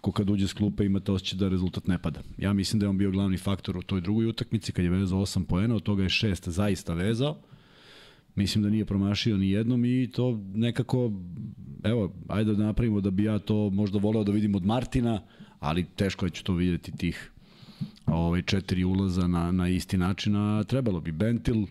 [0.00, 2.20] ko kad uđe s klupe imate osjećaj da rezultat ne pada.
[2.38, 5.20] Ja mislim da je on bio glavni faktor u toj drugoj utakmici kad je vezao
[5.20, 7.38] 8 poena, od toga je 6 zaista vezao.
[8.34, 11.12] Mislim da nije promašio ni jednom i to nekako,
[11.84, 15.22] evo, ajde da napravimo da bi ja to možda voleo da vidim od Martina,
[15.58, 17.30] ali teško je ću to videti tih
[18.06, 21.12] ovaj, četiri ulaza na, na isti način, a trebalo bi.
[21.12, 21.66] Bentil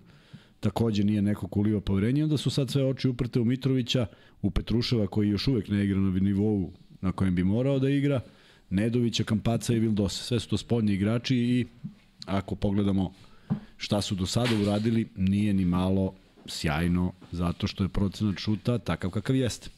[0.59, 4.05] takođe nije neko kulio poverenje, onda su sad sve oči uprte u Mitrovića,
[4.41, 8.21] u Petruševa koji još uvek ne igra na nivou na kojem bi morao da igra,
[8.69, 10.23] Nedovića, Kampaca i Vildosa.
[10.23, 11.65] Sve su to spoljni igrači i
[12.25, 13.13] ako pogledamo
[13.77, 16.13] šta su do sada uradili, nije ni malo
[16.45, 19.69] sjajno zato što je procenat šuta takav kakav jeste.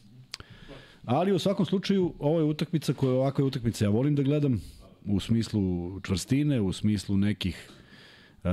[1.05, 4.61] Ali u svakom slučaju ovo je utakmica koja je ovakva utakmica ja volim da gledam
[5.05, 7.69] u smislu čvrstine, u smislu nekih
[8.43, 8.49] e,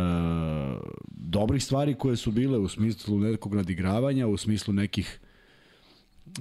[1.11, 5.21] dobrih stvari koje su bile, u smislu nekog nadigravanja, u smislu nekih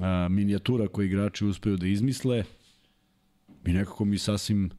[0.01, 2.43] a, minijatura koje igrači uspeju da izmisle
[3.65, 4.69] i nekako mi sasvim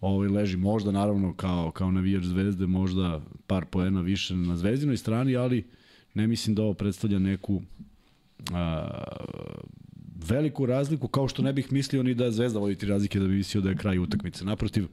[0.00, 5.36] ovaj leži možda naravno kao kao navijač Zvezde možda par poena više na Zvezdinoj strani,
[5.36, 5.64] ali
[6.14, 7.62] ne mislim da ovo predstavlja neku
[8.52, 8.88] a,
[10.28, 13.60] veliku razliku, kao što ne bih mislio ni da Zvezda voditi razlike da bi mislio
[13.60, 14.44] da je kraj utakmice.
[14.44, 14.86] Naprotiv,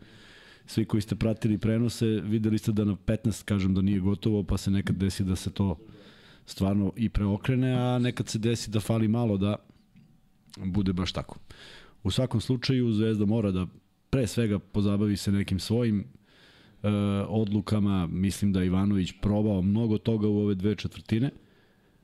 [0.66, 4.58] svi koji ste pratili prenose, videli ste da na 15 kažem da nije gotovo, pa
[4.58, 5.78] se nekad desi da se to
[6.46, 9.56] stvarno i preokrene, a nekad se desi da fali malo da
[10.58, 11.40] bude baš tako.
[12.04, 13.68] U svakom slučaju Zvezda mora da
[14.10, 16.88] pre svega pozabavi se nekim svojim e,
[17.28, 18.08] odlukama.
[18.08, 21.32] Mislim da Ivanović probao mnogo toga u ove dve četvrtine,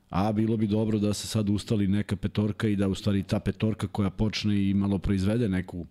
[0.08, 3.40] a bilo bi dobro da se sad ustali neka petorka i da u stvari ta
[3.40, 5.86] petorka koja počne i malo proizvede neku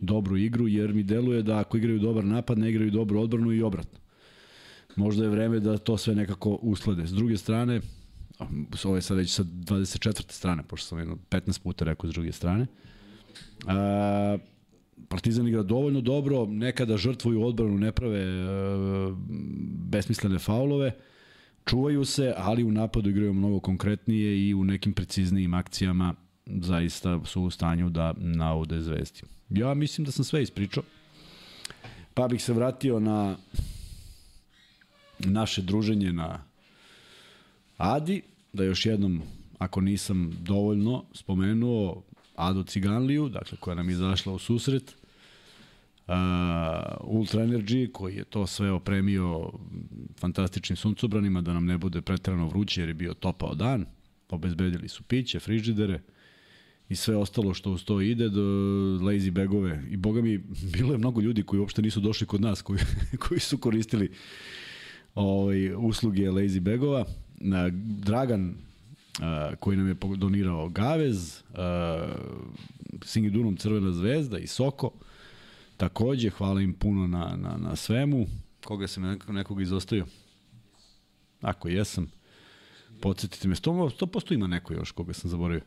[0.00, 3.62] dobru igru, jer mi deluje da ako igraju dobar napad, ne igraju dobru odbranu i
[3.62, 4.03] obratno
[4.96, 7.06] možda je vreme da to sve nekako uslede.
[7.06, 7.80] S druge strane,
[8.84, 10.32] ovo je sad već sa 24.
[10.32, 12.66] strane, pošto sam jedno 15 puta rekao s druge strane,
[13.66, 14.38] a,
[15.08, 18.46] Partizan igra dovoljno dobro, nekada žrtvuju odbranu, ne prave e,
[19.90, 20.92] besmislene faulove,
[21.64, 26.14] čuvaju se, ali u napadu igraju mnogo konkretnije i u nekim preciznijim akcijama
[26.46, 29.20] zaista su u stanju da naude zvezdi.
[29.50, 30.82] Ja mislim da sam sve ispričao,
[32.14, 33.36] pa bih se vratio na
[35.24, 36.44] naše druženje na
[37.76, 38.22] Adi,
[38.52, 39.22] da još jednom,
[39.58, 42.02] ako nisam dovoljno spomenuo,
[42.36, 44.96] Ado Ciganliju, dakle koja nam je izašla u susret,
[46.06, 46.14] uh,
[47.00, 49.52] Ultra Energy, koji je to sve opremio
[50.18, 53.86] fantastičnim suncobranima, da nam ne bude pretrano vruće jer je bio topao dan,
[54.28, 56.00] obezbedili su piće, frižidere,
[56.88, 58.40] i sve ostalo što uz to ide, do
[59.02, 59.82] lazy bagove.
[59.90, 60.38] I boga mi,
[60.72, 62.80] bilo je mnogo ljudi koji uopšte nisu došli kod nas, koji,
[63.28, 64.10] koji su koristili
[65.14, 67.04] ovaj, usluge Lazy Begova.
[67.72, 68.54] Dragan
[69.18, 71.58] Uh, koji nam je donirao Gavez, uh,
[73.04, 74.90] Singidunom Crvena zvezda i Soko.
[75.76, 78.26] Takođe, hvala im puno na, na, na svemu.
[78.64, 80.06] Koga sam nekog, nekog izostavio?
[81.40, 82.10] Ako jesam,
[83.00, 83.54] podsjetite me.
[83.54, 85.64] 100%, 100% ima neko još koga sam zaboravio.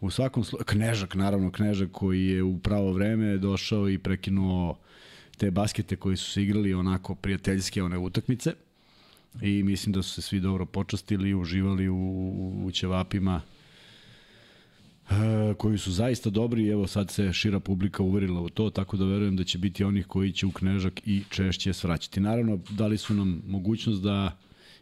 [0.00, 4.78] U svakom slučaju, Knežak, naravno, Knežak koji je u pravo vreme došao i prekinuo
[5.36, 8.52] te baskete koji su se igrali onako prijateljske one utakmice
[9.42, 13.40] i mislim da su se svi dobro počastili, uživali u, u, ćevapima
[15.10, 15.14] e,
[15.58, 19.04] koji su zaista dobri i evo sad se šira publika uverila u to, tako da
[19.04, 22.20] verujem da će biti onih koji će u Knežak i češće svraćati.
[22.20, 24.36] Naravno, dali su nam mogućnost da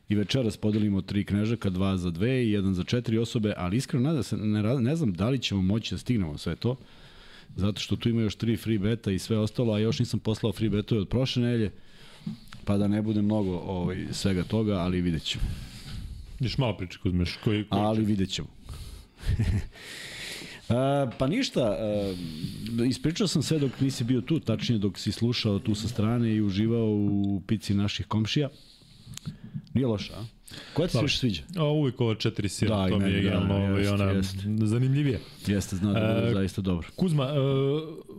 [0.08, 4.08] i večeras podelimo tri Knežaka, dva za dve i jedan za četiri osobe, ali iskreno
[4.08, 6.76] nada se, ne, ne znam da li ćemo moći da stignemo sve to.
[7.56, 10.52] zato što tu ima još tri free beta i sve ostalo, a još nisam poslao
[10.52, 11.70] free betove od prošle nelje,
[12.66, 15.44] pa da ne bude mnogo ovaj, svega toga, ali vidjet ćemo.
[16.40, 17.38] Još malo priče Kuzmeš.
[17.44, 18.48] Koji, koji Ali vidjet ćemo.
[20.68, 22.14] A, pa ništa, a,
[22.88, 26.42] ispričao sam sve dok nisi bio tu, tačnije dok si slušao tu sa strane i
[26.42, 28.48] uživao u pici naših komšija.
[29.74, 30.35] Nije loša, a?
[30.74, 31.42] Koja ti se više sviđa?
[31.56, 34.38] A uvijek ova četiri sira, Da, to mi je da, generalno ovaj, jeste, ona jeste.
[34.62, 35.20] zanimljivije.
[35.46, 36.88] Jeste, zna da bude E, zaista dobro.
[36.96, 37.28] Kuzma, e,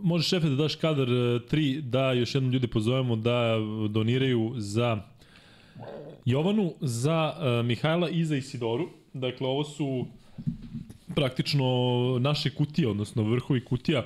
[0.02, 3.56] možeš šefe da daš kadar 3 da još jednom ljude pozovemo da
[3.90, 4.98] doniraju za
[6.24, 8.88] Jovanu, za e, Mihajla i za Isidoru.
[9.12, 10.06] Dakle, ovo su
[11.14, 11.64] praktično
[12.20, 14.04] naše kutije, odnosno vrhovi kutija.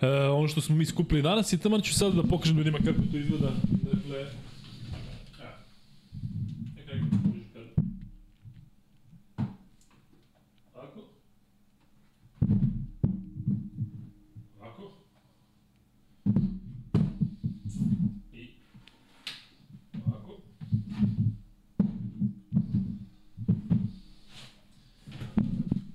[0.00, 3.00] E, ono što smo mi skupili danas i tamo ću sad da pokažem ljudima kako
[3.12, 3.50] to izgleda.
[3.82, 4.30] Dakle, evo.
[6.76, 7.68] Neka neko pokuži kadar.
[10.74, 11.00] Tako.
[14.60, 14.90] Ovako.
[18.32, 18.48] I
[20.06, 20.38] ovako.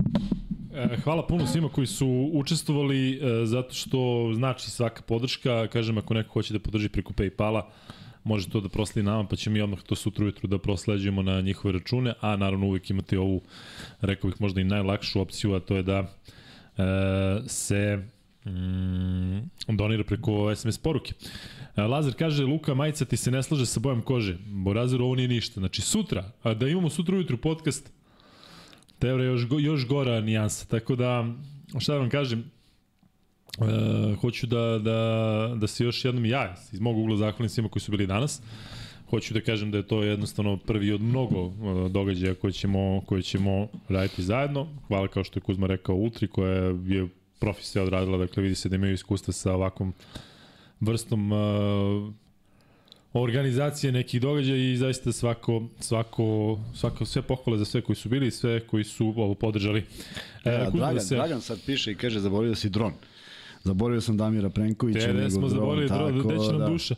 [0.06, 0.60] E,
[1.04, 5.68] Hvala puno svima koji su učestvovali e, zato što znači svaka podrška.
[5.68, 7.62] Kažem, ako neko hoće da podrži preko Paypala,
[8.24, 11.42] može to da prosledi nama, pa ćemo mi odmah to sutra ujutru da prosleđujemo na
[11.42, 13.42] njihove račune, a naravno uvijek imate ovu,
[14.02, 16.84] rekao bih možda i najlakšu opciju, a to je da e,
[17.48, 17.98] se
[18.46, 21.14] mm, donira preko SMS poruke.
[21.76, 24.38] E, Lazar kaže, Luka, majica ti se ne slaže sa bojom kože.
[24.46, 25.60] Borazer, ovo nije ništa.
[25.60, 27.92] Znači, sutra, da imamo sutra ujutru podcast,
[29.00, 31.26] Tevra je još, još gora nijansa, tako da,
[31.80, 36.98] šta da vam kažem, e, hoću da, da, da se još jednom ja iz mog
[36.98, 38.42] ugla zahvalim svima koji su bili danas.
[39.10, 43.22] Hoću da kažem da je to jednostavno prvi od mnogo e, događaja koje ćemo, koje
[43.22, 44.68] ćemo raditi zajedno.
[44.88, 46.54] Hvala kao što je Kuzma rekao Ultri koja
[46.86, 47.08] je
[47.40, 49.94] profesija odradila, dakle vidi se da imaju iskustva sa ovakvom
[50.80, 51.40] vrstom uh,
[53.14, 56.24] organizacije nekih događaja i zaista svako, svako,
[56.74, 59.80] svako, sve pohvale za sve koji su bili i sve koji su ovo podržali.
[59.80, 59.84] E,
[60.66, 62.94] Kuzma, Dragan, da se- Dragan sad piše i kaže, zaboravio si dron.
[63.64, 65.00] Zaboravio sam Damira Prenkovića.
[65.00, 66.96] Te, ne smo zaboravili dron, gde će nam da- duša.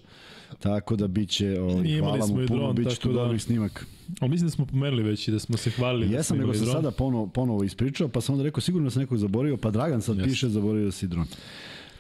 [0.60, 3.44] Tako da biće, ovaj, Imali hvala mu puno, dron, bit će tako tu da- dobrih
[3.44, 3.86] snimak.
[4.20, 6.08] Ali mislim da smo pomenuli već i da smo se hvalili.
[6.08, 6.76] da Jesam, smo nego sam dron.
[6.76, 10.02] sada ponovo, ponovo ispričao, pa sam onda rekao, sigurno da sam nekog zaboravio, pa Dragan
[10.02, 10.30] sad Jeste.
[10.30, 11.26] piše, zaboravio si dron.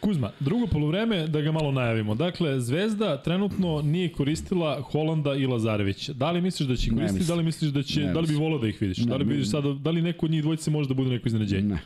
[0.01, 2.15] Kuzma, drugo polovreme da ga malo najavimo.
[2.15, 6.13] Dakle, Zvezda trenutno nije koristila Holanda i Lazarevića.
[6.13, 7.25] Da li misliš da će koristiti?
[7.27, 8.97] Da li misliš da će Ne da li bi voleo da ih vidiš?
[8.97, 11.27] Ne, da li vidiš sada da li neko od njih dvojice može da bude neko
[11.27, 11.67] iznenađenje?
[11.67, 11.79] Ne.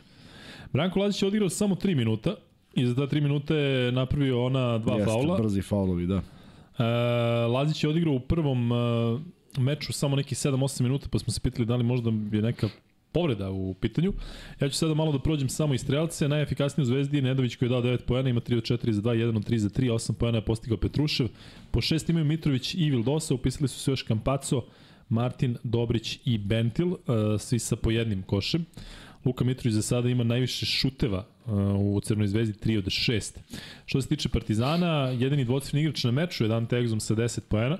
[0.72, 2.34] Branko Lazić je odigrao samo 3 minuta
[2.74, 5.38] i za ta 3 minuta je napravio ona dva Jeste, faula.
[5.38, 6.22] brzi faulovi, da.
[6.78, 6.84] E,
[7.46, 8.76] Lazić je odigrao u prvom e,
[9.60, 12.68] meču samo neki 7-8 minuta, pa smo se pitali da li možda je neka
[13.16, 14.12] povreda u pitanju.
[14.60, 16.28] Ja ću sada malo da prođem samo iz strelce.
[16.28, 19.02] Najefikasniji u Zvezdi je Nedović koji je dao 9 poena, ima 3 od 4 za
[19.02, 21.28] 2, 1 od 3 za 3, 8 poena je postigao Petrušev.
[21.70, 24.64] Po 6 imaju Mitrović i Vildosa, upisali su se još Kampaco,
[25.08, 28.66] Martin, Dobrić i Bentil, e, svi sa po jednim košem.
[29.24, 31.52] Luka Mitrović za sada ima najviše šuteva uh,
[31.96, 33.38] u Crnoj zvezdi, 3 od 6.
[33.86, 37.78] Što se tiče Partizana, jedini dvocifni igrač na meču je Dante Exum sa 10 poena.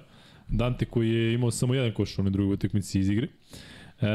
[0.49, 3.29] Dante koji je imao samo jedan koš u onoj drugoj utakmici iz igre.
[4.01, 4.07] E,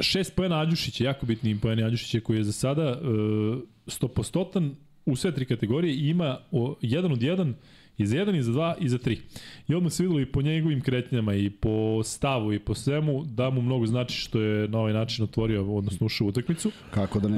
[0.00, 2.96] šest poena Ađušića, jako bitni poeni Ađušića koji je za sada e,
[3.86, 4.74] stopostotan
[5.06, 7.54] u sve tri kategorije i ima o, jedan od jedan
[7.98, 9.20] i za jedan i za dva i za tri.
[9.68, 13.50] I odmah se videlo i po njegovim kretnjama i po stavu i po svemu da
[13.50, 16.70] mu mnogo znači što je na ovaj način otvorio, odnosno ušao u utakmicu.
[16.90, 17.36] Kako da ne?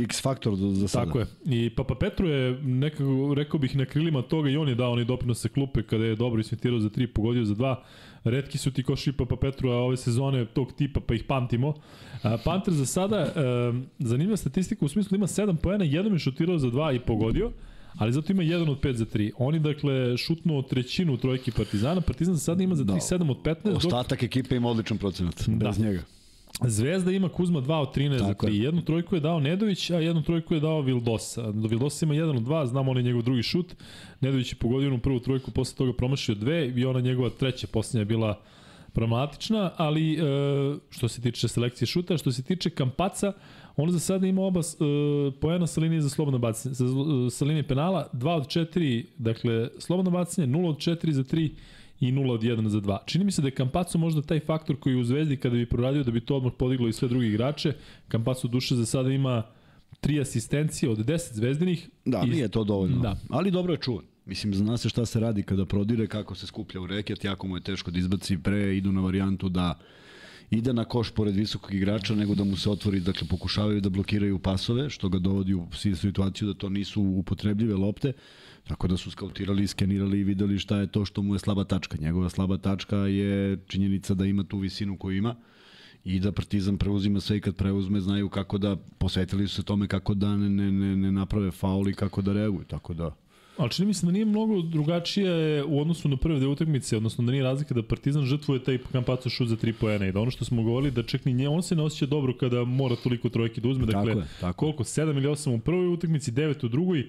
[0.00, 1.06] E, X faktor do, za sada.
[1.06, 1.26] Tako je.
[1.44, 5.04] I Papa Petru je nekako, rekao bih, na krilima toga i on je dao onaj
[5.04, 7.84] doprinos sa klupe kada je dobro ismitirao za tri, pogodio za dva.
[8.30, 11.74] Redki su ti koši Papa Petru, a ove sezone tog tipa, pa ih pamtimo.
[12.22, 13.30] A, Panter za sada, e,
[13.98, 17.52] zanimljiva statistika u smislu da ima 7 poena, jednom je šutirao za dva i pogodio,
[17.96, 19.30] ali zato ima 1 od 5 za 3.
[19.38, 22.00] Oni, dakle, šutnuo trećinu trojke Partizana.
[22.00, 22.94] Partizan za sada ima za 3, Da.
[22.94, 25.66] 7 od 15, dok Ostatak ekipe ima odličan procenat, Da.
[25.68, 26.02] bez njega.
[26.66, 28.52] Zvezda ima Kuzma 2 od 13 za Tako 3.
[28.52, 28.62] je.
[28.62, 31.52] Jednu trojku je dao Nedović, a jednu trojku je dao Vildosa.
[31.52, 33.74] Do Vildosa ima 1 od 2, znamo on je njegov drugi šut.
[34.20, 38.00] Nedović je pogodio onu prvu trojku, posle toga promašio dve i ona njegova treća, posljednja
[38.00, 38.40] je bila
[38.92, 40.18] problematična, ali e,
[40.90, 43.32] što se tiče selekcije šuta, što se tiče Kampaca,
[43.76, 44.74] on za sada ima oba e,
[45.40, 46.84] poena sa linije za slobodno bacanje, sa,
[47.30, 51.50] sa linije penala, 2 od 4, dakle slobodno bacanje, 0 od 4 za 3
[52.00, 52.98] i 0 od 1 za 2.
[53.06, 56.04] Čini mi se da je Kampaco možda taj faktor koji u Zvezdi kada bi proradio
[56.04, 57.72] da bi to odmah podiglo i sve drugi igrače.
[58.08, 59.42] Kampaco duše za sada ima
[60.00, 61.88] tri asistencije od 10 zvezdinih.
[62.04, 62.98] Da, I- nije to dovoljno.
[62.98, 63.16] Da.
[63.30, 64.04] Ali dobro je čuvan.
[64.26, 67.56] Mislim, zna se šta se radi kada prodire, kako se skuplja u reket, jako mu
[67.56, 69.78] je teško da izbaci pre, idu na varijantu da
[70.50, 74.38] ide na koš pored visokog igrača, nego da mu se otvori, dakle pokušavaju da blokiraju
[74.38, 75.66] pasove, što ga dovodi u
[75.96, 78.12] situaciju da to nisu upotrebljive lopte,
[78.68, 81.98] tako da su skautirali, skenirali i videli šta je to što mu je slaba tačka.
[82.00, 85.36] Njegova slaba tačka je činjenica da ima tu visinu koju ima
[86.04, 89.88] i da Partizan preuzima sve i kad preuzme znaju kako da posvetili su se tome
[89.88, 93.14] kako da ne, ne, ne, naprave faul i kako da reaguju, tako da
[93.56, 97.24] Ali čini mi se da nije mnogo drugačije u odnosu na prve dve utakmice, odnosno
[97.24, 100.30] da nije razlika da Partizan žrtvuje taj kampacu šut za 3 poena i da ono
[100.30, 103.28] što smo govorili da čak ni nje, on se ne osjeća dobro kada mora toliko
[103.28, 104.56] trojke da uzme, dakle tako je, tako.
[104.58, 107.08] koliko, 7 ili 8 u prvoj utakmici, 9 u drugoj,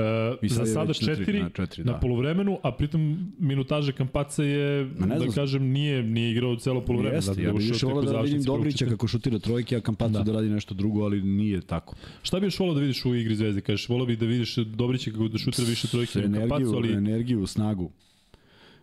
[0.00, 1.98] Uh, za je sada već na tri, četiri, na četiri, na da.
[1.98, 5.32] polovremenu, a pritom minutaža Kampaca je, ne da znam.
[5.32, 7.16] kažem, nije, nije igrao celo polovreme.
[7.16, 10.18] Jeste, zato ja bih još volao da vidim Dobrića kako šutira trojke, a Kampacu da.
[10.18, 10.24] Da.
[10.24, 11.94] da radi nešto drugo, ali nije tako.
[12.22, 13.60] Šta bi još volao da vidiš u igri Zvezde?
[13.60, 16.92] Kažeš, volao bi da vidiš Dobrića kako da šutira više trojke nego energiju, Kampacu, ali
[16.92, 17.90] energiju, snagu.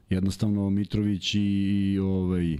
[0.10, 2.60] Jednostavno Mitrović i, i ovaj uh,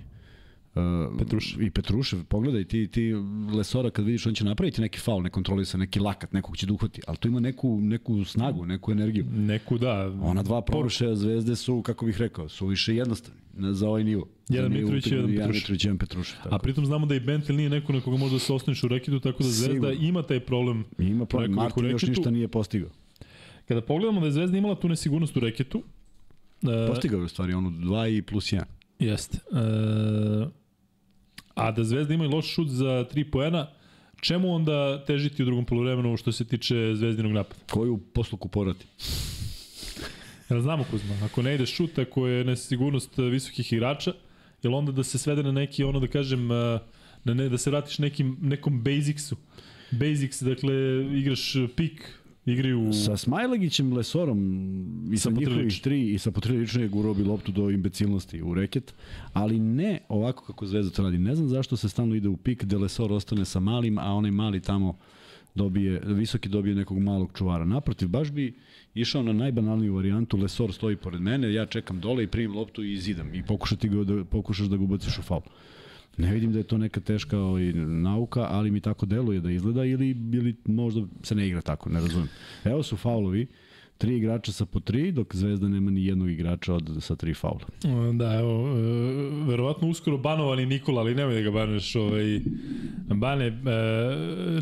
[1.18, 1.62] Petrušev.
[1.62, 3.14] I Petrušev, pogledaj, ti, ti
[3.58, 6.74] Lesora kad vidiš, on će napraviti neki faul, ne kontrolisa, neki lakat, nekog će da
[6.74, 9.26] uhvati, ali tu ima neku, neku snagu, neku energiju.
[9.36, 10.14] neku da.
[10.22, 14.28] Ona dva promašaja zvezde su, kako bih rekao, su više jednostavni za ovaj nivo.
[14.50, 15.62] Jedan Mitrović jedan jedan Petrušev.
[15.62, 16.38] Mitrović i jedan Petrušev.
[16.44, 16.56] Tako.
[16.56, 18.88] A pritom znamo da i Bentel nije neko na koga može da se osloniš u
[18.88, 20.08] reketu, tako da Zvezda Sigurno.
[20.08, 20.86] ima taj problem.
[21.00, 22.90] Ima problem, Martin još ništa nije postigao.
[23.68, 25.84] Kada pogledamo da je Zvezda imala tu nesigurnost u reketu,
[26.64, 28.64] e, Postigao je u stvari onu 2 i plus 1.
[29.00, 29.38] Jeste.
[29.38, 30.48] E,
[31.58, 33.68] a da Zvezda ima i loš šut za 3 poena,
[34.22, 37.60] čemu onda težiti u drugom polovremenu što se tiče Zvezdinog napada?
[37.72, 38.86] Koju posluku porati?
[40.50, 44.14] Jel znamo Kuzma, ako ne ide šut, ako je nesigurnost visokih igrača,
[44.64, 46.80] jel onda da se svede na neki, ono da kažem, e,
[47.24, 49.36] na ne, da se vratiš nekim, nekom basicsu.
[49.92, 50.74] Basics, dakle,
[51.14, 52.20] igraš pik,
[52.52, 52.94] igraju...
[52.94, 54.40] Sa Smajlegićem, Lesorom
[55.12, 58.54] i sa, Sa njihovih tri i sa potrilično je gurao bi loptu do imbecilnosti u
[58.54, 58.94] reket,
[59.34, 61.18] ali ne ovako kako Zvezda to radi.
[61.18, 64.32] Ne znam zašto se stalno ide u pik, gde Lesor ostane sa malim, a onaj
[64.32, 64.98] mali tamo
[65.56, 67.66] dobije, visoki dobije nekog malog čuvara.
[67.66, 68.54] Naprotiv, baš bi
[68.94, 72.94] išao na najbanalniju varijantu, Lesor stoji pored mene, ja čekam dole i primim loptu i
[72.94, 75.42] izidam i pokušati ga da, pokušaš da ga ubaciš u faul.
[76.18, 79.86] Ne vidim da je to neka teška ovaj, nauka, ali mi tako deluje da izgleda
[79.86, 82.30] ili, ili možda se ne igra tako, ne razumem.
[82.64, 83.48] Evo su faulovi,
[83.98, 87.66] tri igrača sa po tri, dok Zvezda nema ni jednog igrača od, sa tri faula.
[88.14, 88.82] Da, evo, e,
[89.48, 91.96] verovatno uskoro banovani Nikola, ali nemoj da ga baneš.
[91.96, 92.42] Ovaj,
[93.08, 93.52] bane, e,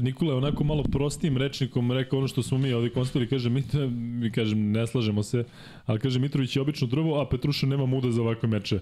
[0.02, 3.64] Nikola je onako malo prostijim rečnikom rekao ono što smo mi ovde konstatovali, kaže, mi,
[3.92, 5.44] mi kažem, ne slažemo se,
[5.86, 8.80] ali kaže, Mitrović je obično drvo, a Petruša nema muda za ovakve meče.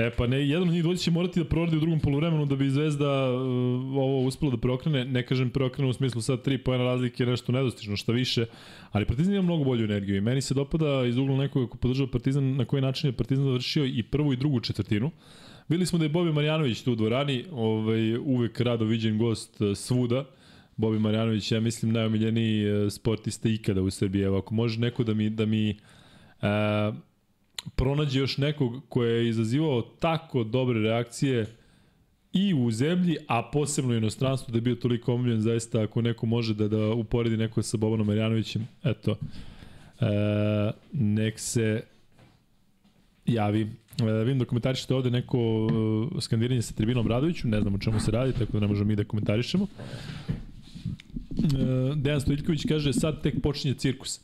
[0.00, 2.56] E pa ne, jedan od njih dvojica će morati da proradi u drugom poluvremenu da
[2.56, 3.40] bi Zvezda uh,
[3.96, 5.04] ovo uspela da preokrene.
[5.04, 8.46] Ne kažem preokrene u smislu sad 3 pojena razlike je nešto nedostižno, šta više,
[8.92, 12.10] ali Partizan ima mnogo bolju energiju i meni se dopada iz ugla nekoga ko podržava
[12.10, 15.10] Partizan na koji način je Partizan završio i prvu i drugu četvrtinu.
[15.68, 19.74] Videli smo da je Bobi Marjanović tu u dvorani, ovaj, uvek rado viđen gost eh,
[19.74, 20.24] svuda.
[20.76, 24.22] Bobi Marjanović, ja mislim, najomiljeniji eh, sportista ikada u Srbiji.
[24.22, 25.70] Evo, ako može neko da mi, da mi
[26.42, 26.48] uh,
[27.76, 31.46] pronađe još nekog ko je izazivao tako dobre reakcije
[32.32, 36.26] i u zemlji, a posebno u inostranstvu da je bio toliko omiljen, zaista ako neko
[36.26, 39.16] može da, da uporedi neko sa Bobanom Marjanovićem, eto,
[40.00, 40.06] e,
[40.92, 41.82] nek se
[43.26, 43.60] javi.
[44.00, 45.68] E, vidim da komentarišete ovde neko
[46.18, 48.88] e, skandiranje sa tribinom Radoviću, ne znam o čemu se radi, tako da ne možemo
[48.88, 49.66] mi da komentarišemo.
[51.44, 54.20] E, Dejan Stojiljković kaže sad tek počinje cirkus.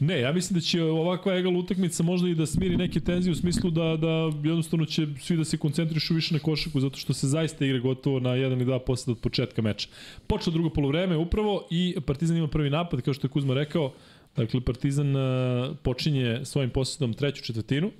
[0.00, 3.34] Ne, ja mislim da će ovakva egal utakmica možda i da smiri neke tenzije u
[3.34, 7.28] smislu da, da jednostavno će svi da se koncentrišu više na košaku zato što se
[7.28, 9.88] zaista igra gotovo na 1 ili 2 posljeda od početka meča.
[10.26, 13.92] Počelo drugo polovreme upravo i Partizan ima prvi napad kao što je Kuzma rekao.
[14.36, 17.90] Dakle, Partizan uh, počinje svojim posjedom treću četvrtinu.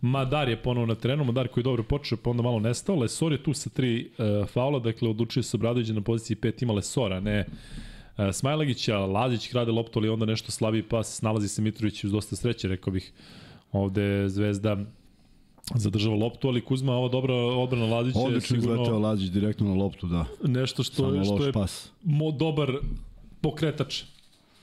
[0.00, 2.96] Madar je ponovo na terenu, Madar koji je dobro počeo, pa onda malo nestao.
[2.96, 6.72] Lesor je tu sa tri uh, faula, dakle odlučio se Obradović na poziciji 5 ima
[6.72, 7.44] Lesora, ne
[8.32, 12.68] Smajlagića, Lazić krade loptu, ali onda nešto slabiji pas, nalazi se Mitrović uz dosta sreće,
[12.68, 13.12] rekao bih.
[13.72, 14.76] Ovde Zvezda
[15.74, 19.74] zadržava loptu, ali Kuzma, ova dobra odbrana Lazića je Odlično sigurno izleteo Lazić direktno na
[19.74, 20.24] loptu, da.
[20.42, 21.90] nešto što, Samo što je pas.
[22.02, 22.72] mo, dobar
[23.40, 24.02] pokretač.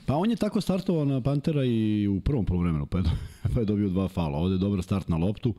[0.06, 3.04] Pa on je tako startovao na Pantera i u prvom polovremenu, pa je,
[3.54, 4.38] pa je dobio dva faula.
[4.38, 5.54] Ovde je dobar start na loptu.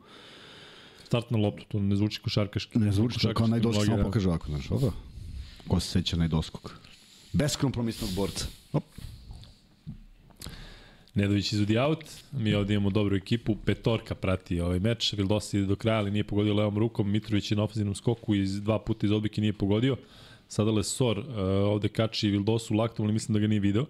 [1.04, 2.78] Start na loptu, to ne zvuči košarkaški.
[2.78, 4.90] Ne zvuči kao najdoskog, samo pokaže ovako, znaš, opa.
[5.68, 6.74] Ko se seća najdoskog?
[7.34, 8.46] Beskompromisnog borca.
[8.72, 8.84] Op.
[11.14, 15.76] Nedović izvodi out, mi ovde imamo dobru ekipu, petorka prati ovaj meč, Vildosa ide do
[15.76, 19.12] kraja, ali nije pogodio levom rukom, Mitrović je na ofenzivnom skoku i dva puta iz
[19.12, 19.96] odbike nije pogodio.
[20.48, 21.26] Sada Lesor uh,
[21.72, 23.86] ovde kači Vildosu laktom, ali mislim da ga nije video.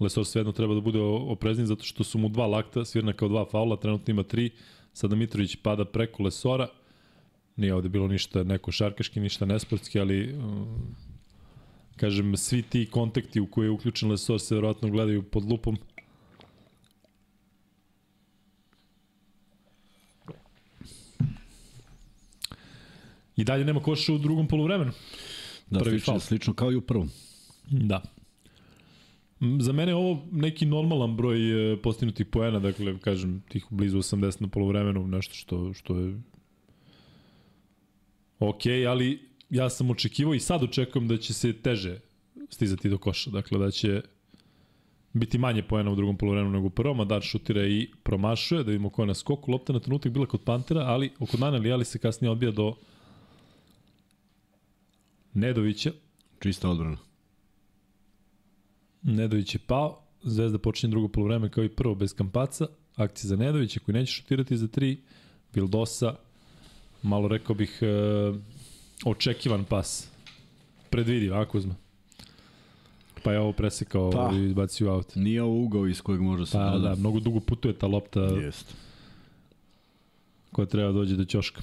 [0.00, 3.44] Lesor svejedno treba da bude oprezniji zato što su mu dva lakta, svirna kao dva
[3.50, 4.50] faula, trenutno ima tri.
[4.92, 6.68] Sada Mitrović pada preko Lesora
[7.56, 10.94] Nije ovde bilo ništa neko šarkaški, ništa nesportski, ali um,
[11.96, 15.76] kažem, svi ti kontakti u koje je uključen Lesor se verovatno gledaju pod lupom.
[23.36, 24.92] I dalje nema koša u drugom poluvremenu.
[25.70, 26.20] Da, Prvi slično, faul.
[26.20, 27.10] slično kao i u prvom.
[27.70, 28.02] Da.
[29.40, 33.98] M, Za mene je ovo neki normalan broj e, postignutih poena, dakle, kažem, tih blizu
[33.98, 36.20] 80 na polovremenu, nešto što, što je
[38.38, 42.00] ok, ali ja sam očekivao i sad očekujem da će se teže
[42.50, 44.02] stizati do koša, dakle da će
[45.12, 48.70] biti manje poena u drugom polovremenu nego u prvom, a Dar šutira i promašuje, da
[48.70, 51.84] vidimo ko je na skoku, lopta na trenutak bila kod Pantera, ali oko Naneli, ali
[51.84, 52.74] se kasnije odbija do
[55.34, 55.92] Nedovića,
[56.40, 56.96] Čista odbrana.
[59.02, 62.66] Nedović je pao, Zvezda počinje drugo polovreme kao i prvo bez kampaca,
[62.96, 65.00] akcija za Nedovića koji neće šutirati za tri,
[65.54, 66.16] Vildosa,
[67.02, 67.86] malo rekao bih e,
[69.04, 70.08] očekivan pas,
[70.90, 71.74] predvidiv, a Kuzma?
[73.22, 74.30] Pa je ovo presekao Pa.
[74.34, 75.14] i izbacio aut.
[75.14, 78.74] Nije ovo ugao iz kojeg može se Pa da, mnogo dugo putuje ta lopta Jest.
[80.52, 81.62] koja treba da dođe do ćoška.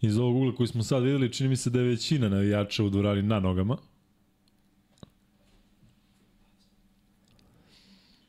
[0.00, 2.90] Iz ovog ugla koji smo sad videli, čini mi se da je većina navijača u
[2.90, 3.76] dvorani na nogama.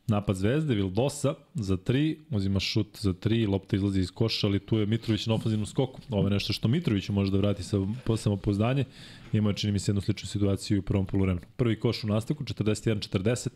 [0.08, 4.78] Napad Zvezde, Vildosa za 3, uzima šut za 3, lopta izlazi iz koša, ali tu
[4.78, 6.02] je Mitrović na ofenzivnom skoku.
[6.10, 7.78] Ovo je nešto što Mitrović može da vrati sa
[8.18, 8.86] samopouzdanje.
[9.34, 11.48] Imao je, čini mi se, jednu sličnu situaciju u prvom poluvremenu.
[11.58, 13.50] Prvi koš u nastavku, 41-40.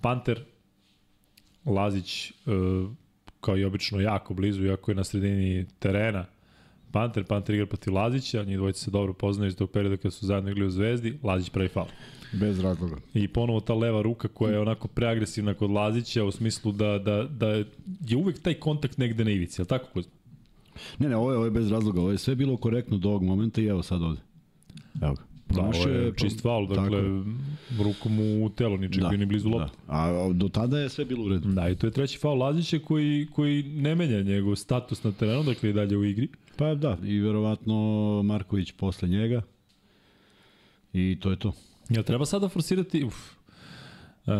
[0.00, 0.44] Panter,
[1.64, 2.32] Lazić, e,
[3.40, 6.26] kao i obično, jako blizu, jako je na sredini terena.
[6.92, 10.26] Panter, Panter igra protiv Lazića, njih dvojice se dobro poznaju iz tog perioda kada su
[10.26, 11.88] zajedno igrali u Zvezdi, Lazić pravi faul.
[12.32, 12.96] Bez razloga.
[13.14, 17.22] I ponovo ta leva ruka koja je onako preagresivna kod Lazića u smislu da, da,
[17.22, 17.48] da
[18.06, 20.12] je uvek taj kontakt negde na ivici, je li tako Kuzma?
[20.98, 22.00] Ne, ne, ovo je, ovo je bez razloga.
[22.00, 24.20] Ovo je sve bilo korektno do ovog momenta i evo sad ovde.
[25.02, 25.22] Evo ga.
[25.54, 27.22] Da, ovo je čist tako dakle, je.
[27.84, 29.56] rukom u telo, ničeg bio ni blizu da.
[29.56, 29.78] lopte.
[29.86, 31.48] A do tada je sve bilo u redu.
[31.48, 35.42] Da, i to je treći faul Lazića koji, koji ne menja njegov status na terenu,
[35.42, 36.28] dakle i dalje u igri.
[36.56, 39.42] Pa da, i verovatno Marković posle njega.
[40.92, 41.52] I to je to.
[41.94, 43.04] Jel treba sada forsirati?
[43.04, 43.14] Uf.
[44.26, 44.34] Uh,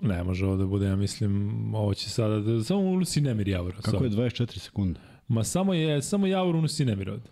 [0.00, 3.74] ne može ovo da bude, ja mislim, ovo će sada, da, samo unosi nemir Javor.
[3.74, 4.04] Kako samo.
[4.04, 5.00] je 24 sekunde?
[5.28, 7.28] Ma samo je, samo Javor unosi nemir ovde.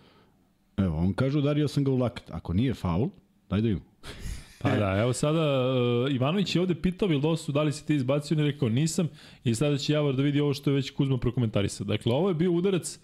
[0.76, 2.30] Evo, on kaže udario sam ga u lakat.
[2.30, 3.08] Ako nije faul,
[3.50, 3.82] daj da imam.
[4.62, 8.34] Pa da, evo sada uh, Ivanović je ovde pitao Vildosu da li si ti izbacio,
[8.34, 9.08] on je rekao nisam
[9.44, 11.84] i sada će Javor da vidi ovo što je već Kuzma prokomentarisao.
[11.84, 12.98] Dakle, ovo je bio udarac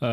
[0.00, 0.06] uh,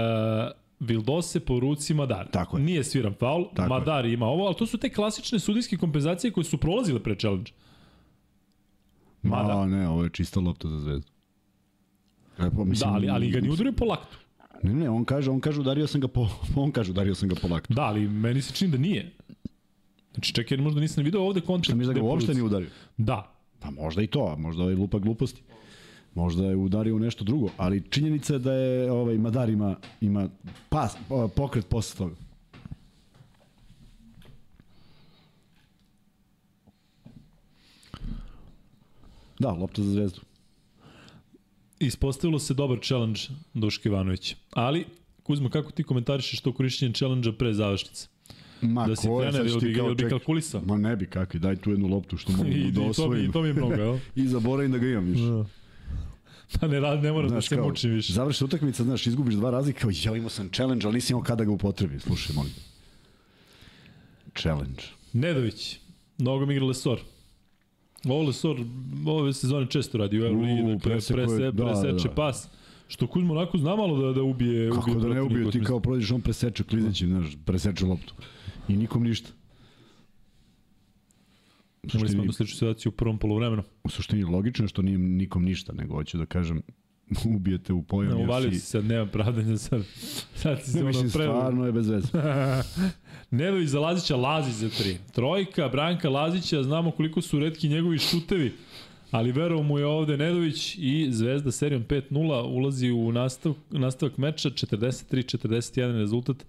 [0.79, 2.27] Vildose po ruci Madara.
[2.31, 2.63] Tako je.
[2.63, 3.79] Nije sviran faul, Tako je.
[3.79, 7.51] Madar ima ovo, ali to su te klasične sudijske kompenzacije koje su prolazile pre challenge.
[9.21, 9.65] Ma, Mada.
[9.65, 11.11] ne, ovo je čista lopta za zvezdu.
[12.37, 14.17] E, pa, Da, ali, ali ga nije udario po laktu.
[14.63, 17.35] Ne, ne, on kaže, on kaže udario sam ga po, on kaže udario sam ga
[17.41, 17.73] po laktu.
[17.73, 19.11] Da, ali meni se čini da nije.
[20.13, 21.65] Znači, čekaj, možda nisam video ovde kontakt.
[21.65, 22.69] Šta misliš da ga uopšte nije udario?
[22.97, 23.31] Da.
[23.59, 25.41] Pa možda i to, a možda ovaj lupa gluposti.
[26.15, 30.29] Možda je udario u nešto drugo, ali činjenica je da je ovaj Madar ima, ima
[30.69, 30.97] pas,
[31.35, 32.15] pokret posle toga.
[39.39, 40.21] Da, lopta za zvezdu.
[41.79, 43.19] Ispostavilo se dobar challenge
[43.53, 44.35] Duška Ivanovića.
[44.51, 44.85] Ali,
[45.23, 48.07] Kuzma, kako ti komentarišeš to korišćenje challenge pre završnice?
[48.61, 50.61] Ma, Da si ko je, trener, ti bi, jel bi kalkulisao?
[50.65, 52.89] Ma ne bi kakvi, daj tu jednu loptu što mogu I, da i, to, mi,
[52.89, 53.29] osvojim.
[53.29, 53.97] I to mi je mnogo, jel?
[54.15, 55.23] I zaboravim da ga imam više.
[56.59, 58.13] Pa ne, rad, ne moram da Znaš, se kao, mučim više.
[58.13, 61.43] Završi utakmica, znaš, izgubiš dva razlika, kao ja imao sam challenge, ali nisam imao kada
[61.45, 61.99] ga upotrebim.
[61.99, 62.53] Slušaj, molim.
[64.35, 64.81] Challenge.
[65.13, 65.79] Nedović,
[66.17, 66.99] mnogo mi igra Lesor.
[68.05, 68.57] Ovo Lesor
[69.05, 72.13] ove sezone često radi u Euroligi, dakle, presekuje- prese, da, preseče da.
[72.15, 72.47] pas.
[72.87, 75.51] Što Kuzma onako zna malo da, da ubije, Kako ubije da ne protivnika ubio, u
[75.51, 78.13] ti kao prođeš, on preseče klizećim, znaš, preseče loptu.
[78.67, 79.29] I nikom ništa.
[81.93, 83.63] Imali smo jednu sličnu situaciju u prvom polovremenu.
[83.83, 86.61] u suštini logično što nije nikom ništa, nego hoću da kažem,
[87.35, 88.17] ubijete u pojam.
[88.17, 89.81] Ne, uvalio si- sad, nema pravdanja sad.
[90.41, 91.23] Sad si se ono mislim, pre...
[91.23, 92.07] stvarno je bez veze.
[93.31, 94.97] Nedović za Lazića, Lazić za tri.
[95.11, 98.53] Trojka, Branka Lazića, znamo koliko su redki njegovi šutevi,
[99.11, 104.49] ali verovo mu je ovde Nedović i Zvezda serijom 5-0 ulazi u nastavak, nastavak meča,
[104.49, 106.45] 43-41 rezultat.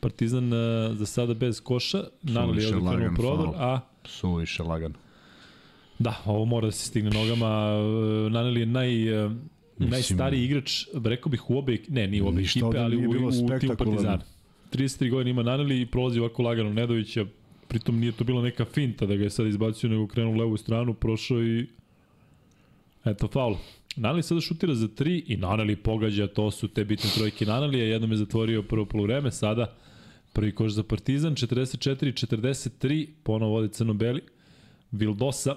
[0.00, 4.94] Partizan uh, za sada bez koša, Nanali je ovde prodor, a Suviše lagano.
[5.98, 7.48] da, ovo mora da se stigne nogama.
[8.30, 9.32] Nanali je naj, uh,
[9.78, 13.76] najstariji igrač, rekao bih u obe, ne, nije u obe ekipe, ali u, u timu.
[13.76, 14.22] Partizana.
[14.72, 17.26] 33 godina ima Naneli i prolazi ovako lagano Nedovića,
[17.68, 20.56] pritom nije to bila neka finta da ga je sad izbacio, nego krenuo u levu
[20.56, 21.66] stranu, prošao i
[23.04, 23.56] Eto, faul.
[23.96, 28.10] Nanali sada šutira za 3 i Nanali pogađa, to su te bitne trojke Nanalija, jednom
[28.10, 29.74] je zatvorio prvo polovreme, sada
[30.34, 34.20] prvi koš za Partizan, 44-43, ponovo vodi Crno-Beli,
[34.92, 35.56] Vildosa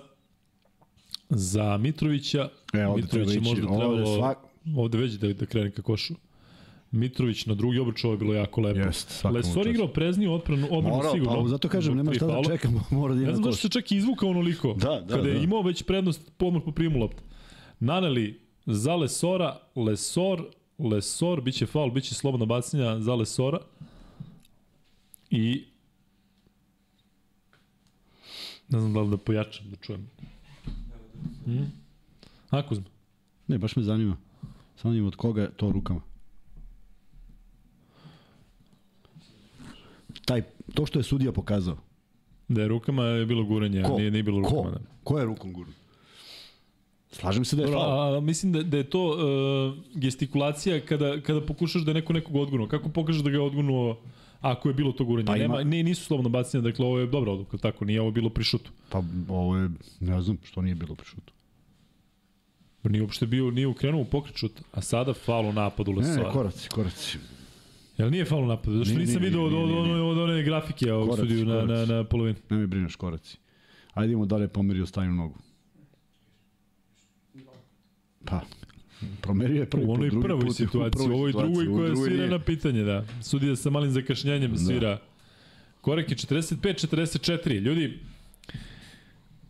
[1.30, 4.36] za Mitrovića, E, ovde Mitrović je možda ovde trebalo, svak-
[4.76, 6.14] ovde već da, da krene ka košu.
[6.92, 8.80] Mitrović na drugi obruč, ovo je bilo jako lepo.
[9.24, 11.44] Mu Lesor igrao prezniju odbranu, odbranu Mora, sigurno.
[11.44, 13.54] pa zato kažem, nema šta da čekamo, mora da ima znam koš.
[13.54, 14.74] zašto se čak i izvukao onoliko.
[14.74, 15.40] Da, da, Kada je da.
[15.40, 17.24] imao već prednost odmah po primu lopte.
[17.80, 20.44] Naneli za Lesora, Lesor,
[20.80, 23.58] Lesor, bit će faul, bit će slobodna bacanja za Lesora.
[25.30, 25.66] I
[28.70, 30.10] ne znam da li da pojačam, da čujem.
[31.46, 31.72] Hmm?
[32.50, 32.86] A, Kuzma?
[33.48, 34.18] Ne, baš me zanima.
[34.76, 36.02] Samo zanima od koga je to rukama.
[40.26, 40.42] Taj,
[40.74, 41.78] to što je sudija pokazao.
[42.48, 43.98] Da je rukama je bilo guranje, Ko?
[43.98, 44.56] nije, nije bilo Ko?
[44.56, 44.72] rukama.
[44.72, 44.80] Da.
[45.04, 45.74] Ko je rukom gurno?
[47.12, 47.82] Slažem se da je faul.
[47.82, 52.14] a, a, mislim da, da je to uh, gestikulacija kada, kada pokušaš da je neko
[52.14, 52.68] nekog odgurnuo.
[52.68, 53.98] Kako pokažeš da ga je odgurnuo
[54.42, 55.26] ako je bilo to guranje?
[55.26, 58.02] Pa Pa ima- Nema, ne, nisu slobodno bacanja, dakle ovo je dobra odluka, tako, nije
[58.02, 58.72] ovo bilo pri šutu.
[58.90, 58.98] Pa
[59.30, 59.70] ovo je,
[60.00, 61.34] ne znam što nije bilo pri šutu.
[62.84, 66.24] Nije uopšte bio, nije ukrenuo u pokret šuta, a sada faul u napadu Ne, ne,
[66.34, 67.18] koraci, koraci.
[67.98, 68.78] Jel nije faul u napadu?
[68.78, 71.62] Zašto Nije, nisam vidio od, od, od, od, one grafike ovog Koraci, sudiju na, na,
[71.64, 71.92] koraci.
[71.92, 72.38] na polovini?
[72.50, 73.38] Ne me brineš koraci.
[73.94, 75.36] Ajde idemo da li je pomerio stavim nogu.
[78.26, 78.42] Pa,
[79.22, 81.96] promerio je prvi U put, onoj drugi prvoj put, situaciji, u ovoj drugoj koja drugoj
[81.96, 82.30] svira nije.
[82.30, 83.06] na pitanje, da.
[83.22, 84.58] Sudija sa malim zakašnjenjem da.
[84.58, 85.00] svira.
[85.82, 87.60] Korek je 45-44.
[87.60, 88.00] Ljudi,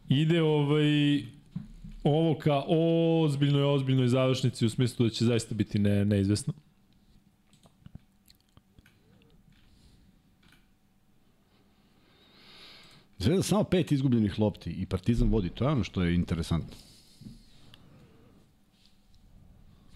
[0.09, 1.23] ide ovaj
[2.03, 6.53] ovo ka ozbiljnoj, ozbiljnoj završnici u smislu da će zaista biti ne, neizvesno.
[13.19, 16.75] Zvezda samo pet izgubljenih lopti i Partizan vodi, to je ono što je interesantno.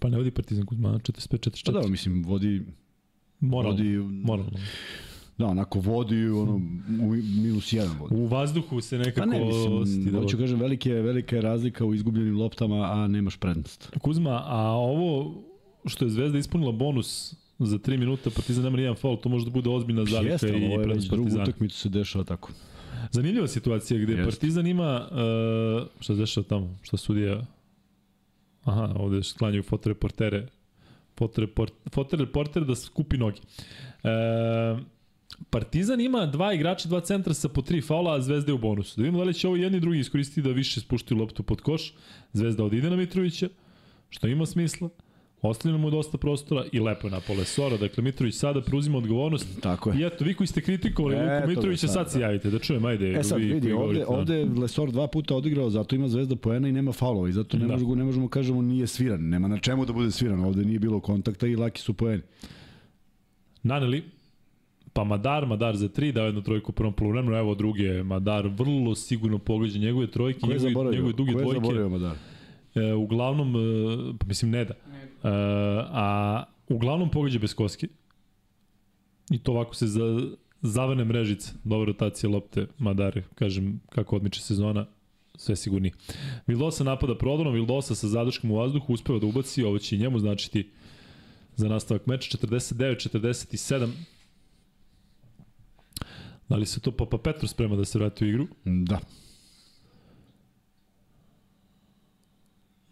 [0.02, 1.66] Pa ne vodi Partizan Kuzma, 45-44.
[1.66, 2.62] Pa da, mislim, vodi,
[3.40, 4.52] moralno, vodi, moralno.
[5.38, 6.56] da, onako vodi, ono,
[7.02, 7.12] u
[7.42, 8.16] minus jedan vodi.
[8.16, 11.94] U vazduhu se nekako Pa ne, mislim, da hoću kažem, velike, velika je razlika u
[11.94, 13.92] izgubljenim loptama, a nemaš prednost.
[14.02, 15.42] Kuzma, a ovo
[15.86, 19.52] što je Zvezda ispunila bonus za 3 minuta, Partizan nema nijedan faul, to može da
[19.52, 21.44] bude ozbiljna zalika Jeste, i ovo prednost drugu Partizana.
[21.44, 22.52] utakmicu se dešava tako.
[23.12, 24.26] Zanimljiva situacija gde Jeste.
[24.26, 27.46] Partizan ima, uh, šta se dešava tamo, šta sudija,
[28.64, 30.48] aha, ovde sklanjaju fotoreportere,
[31.18, 33.42] fotoreport, fotoreporter da skupi noge.
[34.04, 34.80] Uh,
[35.50, 38.94] Partizan ima dva igrača, dva centra sa po tri faula, a Zvezda je u bonusu.
[38.96, 41.94] Da vidimo da li će ovo jedni drugi iskoristiti da više spušti loptu pod koš.
[42.34, 43.50] Zvezda odide na Mitrovića,
[44.10, 44.90] što ima smisla.
[45.42, 47.78] Ostavljeno mu dosta prostora i lepo je napao Lesora.
[47.78, 49.62] Dakle, Mitrović sada preuzima odgovornost.
[49.62, 50.00] Tako je.
[50.00, 52.60] I eto, vi koji ste kritikovali Eto Luku ga Mitrovića, sad, sad se javite, da
[52.60, 53.12] čujem, ajde.
[53.12, 54.08] E sad vi vidi, ovde, da.
[54.08, 57.58] ovde je Lesor dva puta odigrao, zato ima Zvezda poena i nema faulova i zato
[57.58, 57.74] ne, Da.
[57.74, 61.00] možemo, ne možemo kažemo nije sviran, nema na čemu da bude sviran, ovde nije bilo
[61.00, 62.22] kontakta i laki su poeni.
[63.64, 64.04] Naneli,
[64.94, 68.96] pa Madar, Madar za tri, dao jednu trojku u prvom polovremenu, evo druge, Madar vrlo
[68.96, 71.60] sigurno pogađa njegove trojke, njegove, njegove duge Ko je dvojke.
[71.62, 72.16] zaboravio Madar?
[72.76, 74.74] E, uglavnom, e, pa mislim ne da.
[74.74, 74.78] E,
[75.92, 77.88] a uglavnom pogađa bez koske.
[79.32, 80.02] I to ovako se za,
[80.62, 81.54] zavane mrežice.
[81.64, 84.86] Dobra rotacija lopte, Madar, kažem, kako odmiče sezona,
[85.36, 85.92] sve sigurni.
[86.48, 90.20] Vildosa napada prodorom, Vildosa sa zadrškom u vazduhu uspeva da ubaci, ovo će i njemu
[90.20, 90.70] značiti
[91.56, 93.90] za nastavak meča 49-47.
[96.50, 98.48] Da li se to Papa Petru sprema da se vrati u igru?
[98.66, 99.00] Da.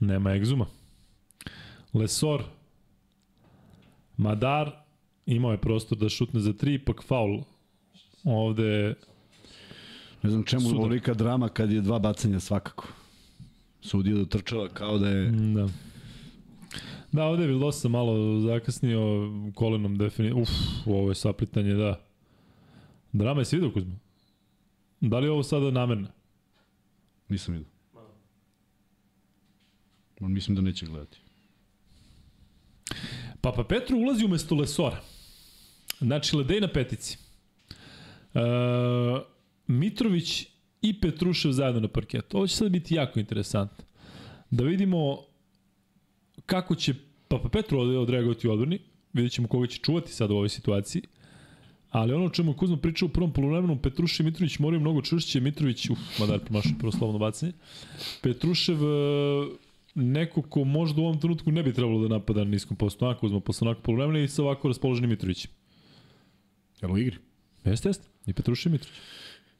[0.10, 0.65] Nema egzuma.
[1.94, 2.44] Lesor,
[4.18, 4.72] Madar,
[5.26, 7.41] imao je prostor da šutne za tri, ipak faul.
[8.23, 8.95] Ovde,
[10.23, 10.80] Ne znam čemu je Sudar.
[10.80, 12.88] ovolika drama kad je dva bacanja svakako.
[13.81, 15.31] Sudija dotrčala kao da je...
[15.31, 15.68] da.
[17.11, 18.99] Da, ovde je Vildosa malo zakasnio
[19.56, 20.41] kolenom definitivno.
[20.41, 20.49] Uf,
[20.86, 21.99] ovo je saplitanje, da.
[23.14, 23.95] Drama je si vidio, Kuzma?
[25.02, 26.07] Da li je ovo sada namerno?
[27.30, 27.69] Nisam vidio.
[30.20, 31.18] On mislim da neće gledati.
[33.41, 35.02] Papa Petru ulazi umesto Lesora.
[36.00, 37.18] Znači, Ledej na petici.
[38.34, 38.40] E,
[39.68, 40.46] Mitrović
[40.82, 42.38] i Petrušev zajedno na parketu.
[42.38, 43.86] Ovo će sad biti jako interesantno.
[44.50, 45.18] Da vidimo
[46.46, 46.94] kako će
[47.28, 48.80] Papa Petru od- odreagovati u odbrani.
[49.14, 51.02] Vidjet ćemo koga će čuvati sad u ovoj situaciji.
[51.90, 55.40] Ali ono o čemu Kuzma pričao u prvom polovremenu, Petrušev i Mitrović moraju mnogo čvršće.
[55.40, 57.52] Mitrović, uf, Madar promašao prvo slobodno bacanje.
[58.22, 59.48] Petrušev e,
[59.95, 63.06] neko ko možda u ovom trenutku ne bi trebalo da napada na niskom postu.
[63.06, 65.52] Onako uzmo posle onako polovremena i sa ovako raspoloženim Mitrovićem.
[66.82, 67.18] Jel u igri?
[67.66, 68.07] Jeste, jeste.
[68.26, 68.99] I Petrušev i Mitrović.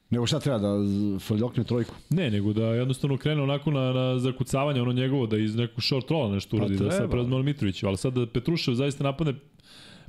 [0.10, 0.76] Nego šta treba da
[1.20, 1.96] frljokne trojku?
[2.10, 6.12] Ne, nego da jednostavno krene onako na, na zakucavanje ono njegovo, da iz nekog short
[6.12, 9.34] rolla nešto Pa uradi, da sad preuzme Mitrović, ali sad da Petrušev zaista napadne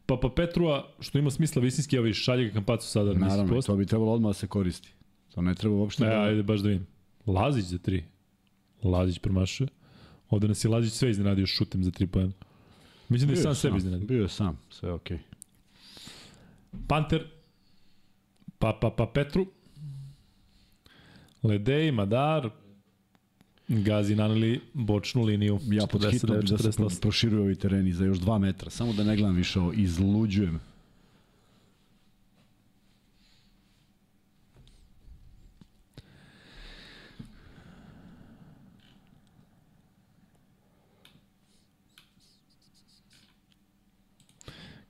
[0.06, 3.54] pa pa Petrua, što ima smisla visinski, evo i šalje ga Kampacu sada na Naravno,
[3.54, 3.66] post.
[3.66, 4.92] to bi trebalo odmah da se koristi.
[5.34, 6.20] To ne treba uopšte E, da...
[6.22, 6.86] ajde baš da vidim.
[7.26, 8.04] Lazić za tri.
[8.82, 9.68] Lazić promašuje.
[10.30, 12.32] Ovde nas je Lazić sve iznenadio šutem za tri pojena.
[13.08, 14.06] Mislim da je Bio sam sebi sam, iznenadio.
[14.06, 15.18] Bio je sam, sve je okej.
[16.86, 17.24] Panter,
[18.58, 19.46] pa, pa, pa Petru,
[21.42, 22.50] Ledej, Madar,
[23.68, 25.58] Gazi naneli bočnu liniju.
[25.70, 26.76] Ja pod hitom da se 49-48.
[26.76, 28.70] pro- proširuju ovi tereni za još dva metra.
[28.70, 30.60] Samo da ne gledam više ovo, izluđujem.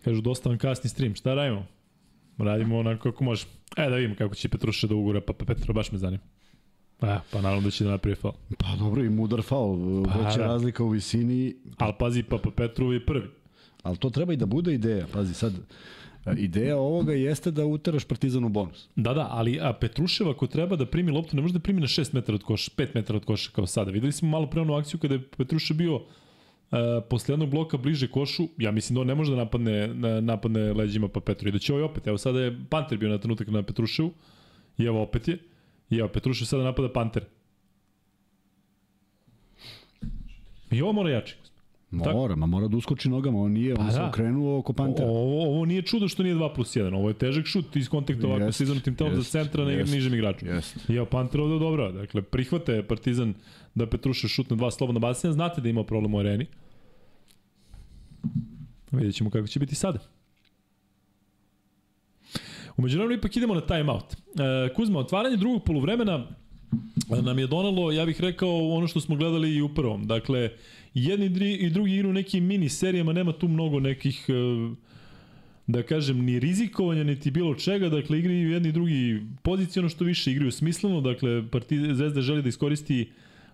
[0.05, 1.67] Kažu, dosta vam kasni stream, šta radimo?
[2.39, 3.47] Radimo onako kako može.
[3.77, 6.23] E, da vidimo kako će Petruša da ugura, pa, pa Petro baš me zanima.
[7.03, 8.35] E, pa naravno da će da napravi faul.
[8.59, 10.05] Pa dobro, i mudar faul.
[10.05, 10.47] Pa, Veća da.
[10.47, 13.29] razlika u visini, Ali pazi, pa, pa Petru je prvi.
[13.83, 15.07] ali to treba i da bude ideja.
[15.13, 15.53] Pazi, sad,
[16.37, 18.89] ideja ovoga jeste da uteraš Partizan u bonus.
[18.97, 21.87] Da, da, ali a Petrušev ako treba da primi loptu, ne može da primi na
[21.87, 23.91] 6 metara od koša, 5 metara od koša kao sada.
[23.91, 26.01] Videli smo malo pre onu akciju kada je Petrušev bio
[26.71, 26.79] uh,
[27.11, 30.73] posle jednog bloka bliže košu, ja mislim da on ne može da napadne, na, napadne
[30.73, 31.49] leđima pa Petru.
[31.49, 34.11] I da će ovaj opet, evo sada je Panter bio na trenutak na Petruševu,
[34.79, 35.39] i evo opet je,
[35.91, 37.25] i evo Petrušev sada napada Panter.
[40.71, 41.37] I ovo mora jače.
[41.91, 44.09] Mora, ma mora da uskoči nogama, on nije, on Pa se da.
[44.09, 45.09] okrenuo oko Pantera.
[45.09, 48.27] Ovo, ovo nije čudo što nije 2 plus 1, ovo je težak šut iz kontakta
[48.27, 50.47] ovako Jest, sa izvrnutim telom za centra na jest, nižem igraču.
[50.47, 50.91] jest.
[50.91, 53.35] I evo Panter ovde dobro, dakle prihvate Partizan
[53.75, 56.47] da Petruša šutne dva slobodna bacanja, znate da ima problem u areni.
[58.91, 59.99] Vidjet ćemo kako će biti sada.
[62.77, 64.13] Umeđu vremenu ipak idemo na timeout.
[64.15, 66.27] E, Kuzma, otvaranje drugog poluvremena
[67.19, 70.07] e, nam je donalo, ja bih rekao, ono što smo gledali i u prvom.
[70.07, 70.51] Dakle,
[70.95, 74.33] jedni i drugi igru nekim mini serijama, nema tu mnogo nekih e,
[75.67, 80.33] da kažem, ni rizikovanja, niti bilo čega, dakle, igraju jedni i drugi pozicijalno što više,
[80.33, 83.11] igraju smisleno, dakle, Partiz, Zvezda želi da iskoristi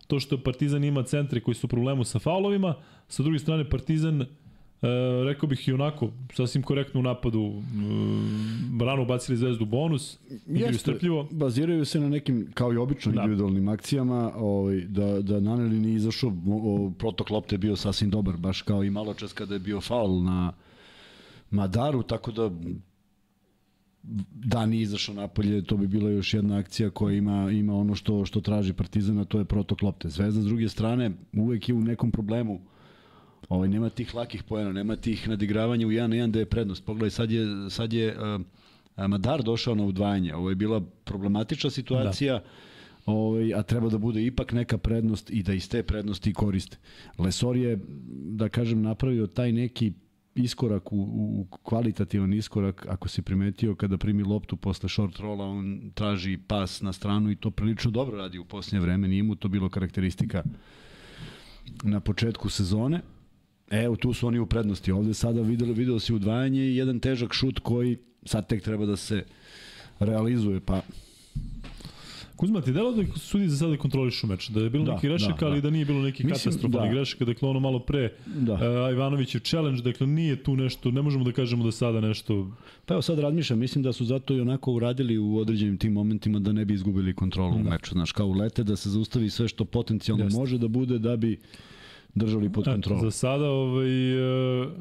[0.07, 2.75] to što Partizan ima centre koji su u problemu sa faulovima,
[3.09, 4.27] sa druge strane Partizan e,
[5.25, 7.63] rekao bih i onako, sasvim korektno u napadu,
[8.81, 11.29] e, rano ubacili Zvezdu bonus, igraju strpljivo.
[11.31, 13.21] Baziraju se na nekim, kao i obično, Da.
[13.21, 18.37] individualnim akcijama, ovaj, da, da Naneli nije izašao, o, protok lopte je bio sasvim dobar,
[18.37, 20.53] baš kao i malo čas kada je bio faul na
[21.51, 22.51] Madaru, tako da
[24.31, 28.25] da nije izašao napolje, to bi bila još jedna akcija koja ima, ima ono što,
[28.25, 30.09] što traži Partizan, a to je protok lopte.
[30.09, 32.61] Zvezda s druge strane uvek je u nekom problemu
[33.49, 36.85] Ovaj, nema tih lakih poena, nema tih nadigravanja u 1 na 1 da je prednost.
[36.85, 40.35] Pogledaj, sad je, sad je uh, Madar došao na udvajanje.
[40.35, 42.45] Ovo je bila problematična situacija, da.
[43.07, 46.79] ovaj, a treba da bude ipak neka prednost i da iz te prednosti koriste.
[47.19, 47.79] Lesor je,
[48.11, 49.93] da kažem, napravio taj neki
[50.37, 55.91] iskorak u, u kvalitativan iskorak ako se primetio kada primi loptu posle short rolla on
[55.95, 59.49] traži pas na stranu i to prilično dobro radi u posljednje vreme nije mu to
[59.49, 60.43] bilo karakteristika
[61.83, 63.01] na početku sezone
[63.71, 64.93] Evo, tu su oni u prednosti.
[64.93, 68.97] Ovde sada videlo, videlo se udvajanje i jedan težak šut koji sad tek treba da
[68.97, 69.25] se
[69.99, 70.81] realizuje, pa
[72.37, 75.41] Kuzma, ti delo da sudi za sada kontrolišu meč, da je bilo Da, neki grešaka,
[75.41, 75.61] da, ali da.
[75.61, 76.95] da nije bilo neki katastrofalni da.
[76.95, 78.53] grešaka, dakle ono malo pre Da.
[78.55, 78.61] uh,
[78.93, 82.51] Ivanovićev challenge, dakle nije tu nešto, ne možemo da kažemo da sada nešto
[82.87, 86.39] Pa evo sad razmišljam, mislim da su zato i onako uradili u određenim tim momentima
[86.39, 87.57] da ne bi izgubili kontrolu da.
[87.57, 87.91] u meču.
[87.93, 90.39] Znaš, kao ulete da se zaustavi sve što potencijalno Jeste.
[90.41, 91.39] može da bude da bi
[92.15, 93.03] držali pod kontrolom.
[93.03, 93.87] za sada ovaj,
[94.63, 94.73] uh,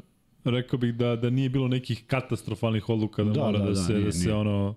[0.44, 3.76] rekao bih da da nije bilo nekih katastrofalnih odluka da, Da, mora da, da, da,
[3.76, 4.34] se nije, da se nije.
[4.34, 4.74] ono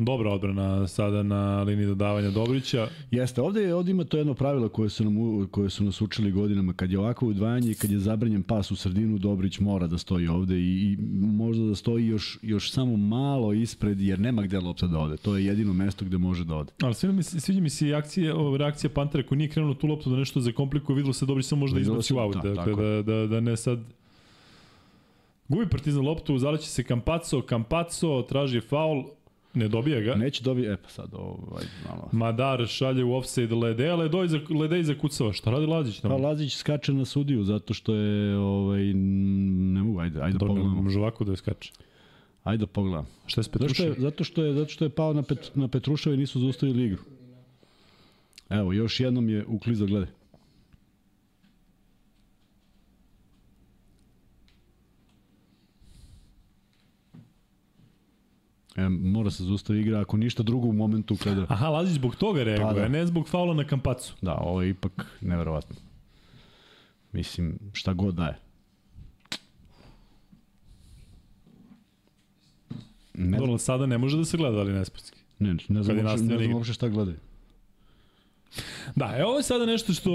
[0.00, 2.88] Dobra odbrana sada na liniji dodavanja Dobrića.
[3.10, 6.72] Jeste, ovde, ovde ima to jedno pravilo koje su, nam, koje su nas učili godinama.
[6.72, 10.28] Kad je ovako udvajanje i kad je zabranjen pas u sredinu, Dobrić mora da stoji
[10.28, 14.86] ovde i, i možda da stoji još, još samo malo ispred, jer nema gde lopta
[14.86, 15.16] da ode.
[15.16, 16.72] To je jedino mesto gde može da ode.
[16.82, 19.86] Ali sviđa mi sviđa mi se i akcija, ova reakcija Pantera koji nije krenuo tu
[19.86, 22.36] loptu da nešto zakomplikuje, videlo se Dobrić samo možda Videlo izbaci u aut.
[22.42, 23.78] da, dakle, da, da, da ne sad...
[25.48, 29.04] Gubi Partizan loptu, zaleće se Kampaco, Kampaco traži faul,
[29.54, 30.14] ne dobija ga.
[30.14, 32.08] Neće dobiti, e pa sad ovaj, malo.
[32.12, 35.32] Madar šalje u offside Lede, a Ledej, za, Ledej zakucava.
[35.32, 36.00] Šta radi Lazić?
[36.00, 36.28] Pa Tamo?
[36.28, 40.82] Lazić skače na sudiju zato što je, ovaj, ne mogu, ajde, ajde da Dobro, pogledamo.
[40.82, 41.72] može ovako da je skače.
[42.44, 43.06] Ajde da pogledam.
[43.26, 45.50] Šta je s Zato što je, zato što je, zato što je pao na, Pet,
[45.54, 47.02] na Petruševa i nisu zaustavili igru.
[48.48, 50.08] Evo, još jednom je uklizao, gledaj.
[58.76, 61.46] E, mora se zaustavi igra, ako ništa drugo u momentu kada...
[61.48, 62.88] Aha, Lazić zbog toga reaguje, Pa da.
[62.88, 64.14] ne zbog faula na kampacu.
[64.22, 65.76] Da, ovo je ipak neverovatno.
[67.12, 68.38] Mislim, šta god daje.
[73.14, 75.18] Ne Dobro, sada ne može da se gleda, ali nesportski.
[75.38, 77.16] ne, ne kad znam, uopšte, ne znam uopšte šta gledaju.
[78.96, 80.10] Da, e, ovo je sada nešto što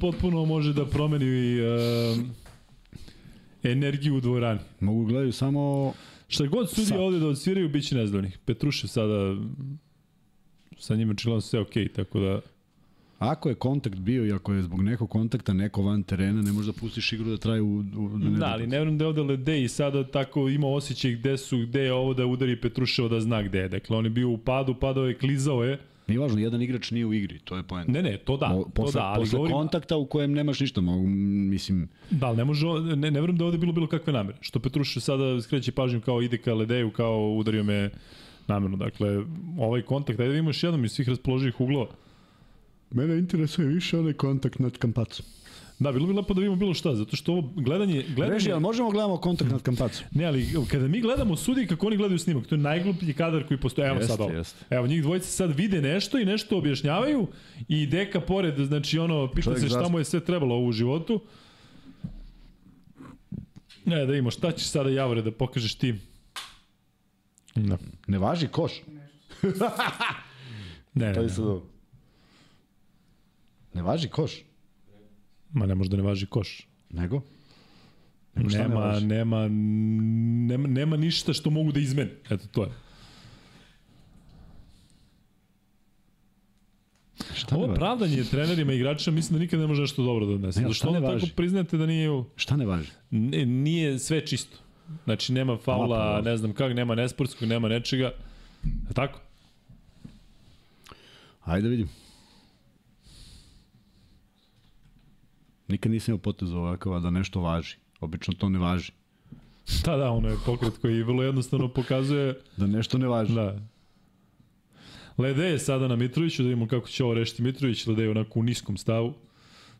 [0.00, 2.18] potpuno može da promeni uh,
[3.62, 4.60] energiju u dvorani.
[4.80, 5.92] Mogu gledaju samo...
[6.28, 7.00] Šta god sudi Sad.
[7.00, 8.38] ovde da odsviraju, bit će nezgodnih.
[8.44, 9.36] Petrušev sada
[10.78, 12.40] sa njima čilano sve okej, okay, tako da...
[13.18, 16.74] Ako je kontakt bio i ako je zbog nekog kontakta neko van terena, ne možeš
[16.74, 17.78] da pustiš igru da traje u...
[17.78, 20.66] u da ne Da, ali ne verujem da je ovde Ledej i sada tako ima
[20.66, 23.68] osjećaj gde su, gde je ovo da udari Petruševa da zna gde je.
[23.68, 25.78] Dakle, on je bio u padu, padao je, klizao je.
[26.06, 27.92] Nije važno, jedan igrač nije u igri, to je poenta.
[27.92, 30.60] Ne, ne, to da, Mo- to posle, da, ali posle govorim, kontakta u kojem nemaš
[30.60, 32.66] ništa, mogu, mislim, Da, ali ne može,
[32.96, 34.38] ne, ne verujem da ovde bilo bilo kakve namere.
[34.40, 37.90] Što Petrušev sada skreće pažnju kao ide ka Ledeju, kao udario me
[38.46, 38.76] namerno.
[38.76, 39.24] Dakle,
[39.58, 41.86] ovaj kontakt, ajde da još jednom iz svih raspoloživih uglova.
[42.90, 45.26] Mene interesuje više onaj kontakt nad kampacom.
[45.78, 48.04] Da, bilo bi lepo da vidimo bilo šta, zato što ovo gledanje...
[48.08, 50.06] gledanje Reži, ali možemo gledamo kontakt nad kampacom?
[50.10, 53.60] Ne, ali kada mi gledamo sudi kako oni gledaju snimak, to je najgluplji kadar koji
[53.60, 53.88] postoji.
[53.88, 54.32] Evo Jeste, sad ovo.
[54.32, 54.64] jeste.
[54.70, 57.26] Evo njih dvojice sad vide nešto i nešto objašnjavaju
[57.68, 61.20] i deka pored, znači ono, pita Čovjek se šta mu je sve trebalo u životu.
[63.84, 65.94] Ne, da vidimo, šta ćeš sada Javore da pokažeš ti?
[67.54, 67.78] Da.
[68.06, 68.72] Ne važi koš.
[68.86, 69.08] Ne,
[70.94, 71.60] ne, To je ne.
[73.74, 74.45] Ne važi koš.
[75.52, 76.66] Ma ne može da ne važi koš.
[76.90, 77.22] Nego?
[78.34, 79.06] Nego šta ne Nema, važi?
[79.06, 79.48] nema,
[80.48, 82.10] nema, nema ništa što mogu da izmene.
[82.30, 82.70] Eto, to je.
[87.34, 87.78] Šta ne Ovo važi?
[87.78, 90.60] pravdanje trenerima i igračima mislim da nikad ne može nešto dobro da odnese.
[90.60, 91.32] Ne, šta ne onda tako važi?
[91.32, 92.24] priznate da nije.
[92.36, 92.90] Šta ne važi?
[93.10, 94.56] Ne, nije sve čisto.
[95.04, 98.12] Znači nema faula, Pa, pa, ne znam kak, nema nesportskog, nema nečega.
[98.64, 99.20] Je tako?
[101.44, 101.88] Ajde da vidim.
[105.68, 107.76] Nikad nisam imao potez ovakav, a da nešto važi.
[108.00, 108.92] Obično to ne važi.
[109.84, 113.34] Da, da, ono je pokret koji vrlo jednostavno pokazuje Da nešto ne važi.
[113.34, 113.60] Da.
[115.18, 117.86] Lede je sada na Mitroviću, da vidimo kako će ovo rešiti Mitrović.
[117.86, 119.14] Lede je onako u niskom stavu.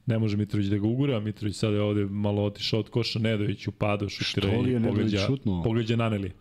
[0.07, 1.21] Ne može Mitrović da ga ugura.
[1.21, 3.19] Mitrović sada je ovde malo otišao od koša.
[3.19, 5.29] Nedović upadao, šutira Što li je i pogađa,
[5.65, 6.33] pogađa Naneli.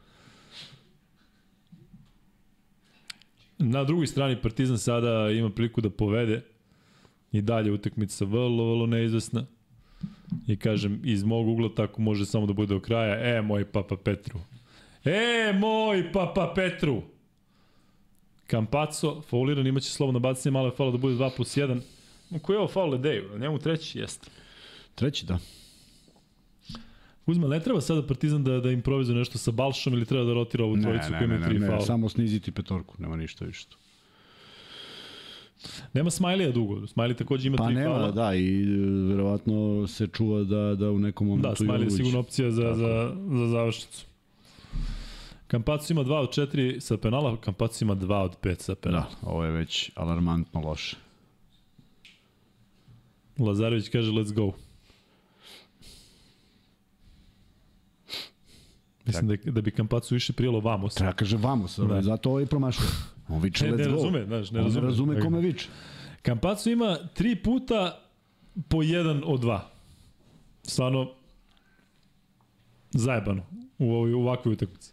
[3.57, 6.41] Na drugoj strani Partizan sada ima priliku da povede
[7.37, 9.45] i dalje utakmica vrlo, vrlo neizvesna.
[10.47, 13.37] I kažem, iz mog ugla tako može samo da bude do kraja.
[13.37, 14.39] E, moj papa Petru.
[15.05, 17.01] E, moj papa Petru.
[18.47, 21.79] Kampaco, fauliran, imaće slobodno bacanje, malo je falo da bude 2 plus 1.
[22.41, 23.39] Koji je ovo faul Ledeju?
[23.39, 24.27] Njemu treći jeste.
[24.95, 25.39] Treći, da.
[27.25, 30.63] Kuzma, ne treba sada Partizan da, da improvizuje nešto sa Balšom ili treba da rotira
[30.63, 31.81] ovu trojicu koja imaju tri faula?
[31.81, 33.77] samo sniziti petorku, nema ništa više tu.
[35.93, 36.87] Nema Smajlija dugo.
[36.87, 38.11] Smajli takođe ima Pa tri nema, faula.
[38.11, 38.65] da, i e,
[39.07, 42.75] verovatno se čuva da, da u nekom momentu Da, Smajli je sigurno opcija za, Tako.
[42.75, 44.05] za, za završnicu.
[45.47, 49.03] Kampacu ima 2 od 4 sa penala, Kampacu ima 2 od 5 sa penala.
[49.21, 50.97] Da, ovo je već alarmantno loše.
[53.39, 54.51] Lazarević kaže let's go.
[59.05, 60.89] Mislim da, da bi Kampacu više prijelo vamo.
[60.89, 61.85] Treba kaže vamos, Da.
[61.85, 62.01] da.
[62.01, 62.87] zato ovaj promašuje.
[63.27, 63.91] On viče Ne, let's ne go.
[63.91, 64.81] razume, znaš, ne On razume.
[64.81, 65.67] ne razume kome viče.
[66.21, 68.01] Kampacu ima tri puta
[68.67, 69.69] po jedan od dva.
[70.63, 71.11] Stvarno
[72.91, 73.43] zajebano
[73.79, 74.91] u ovoj u ovakvoj utakmici.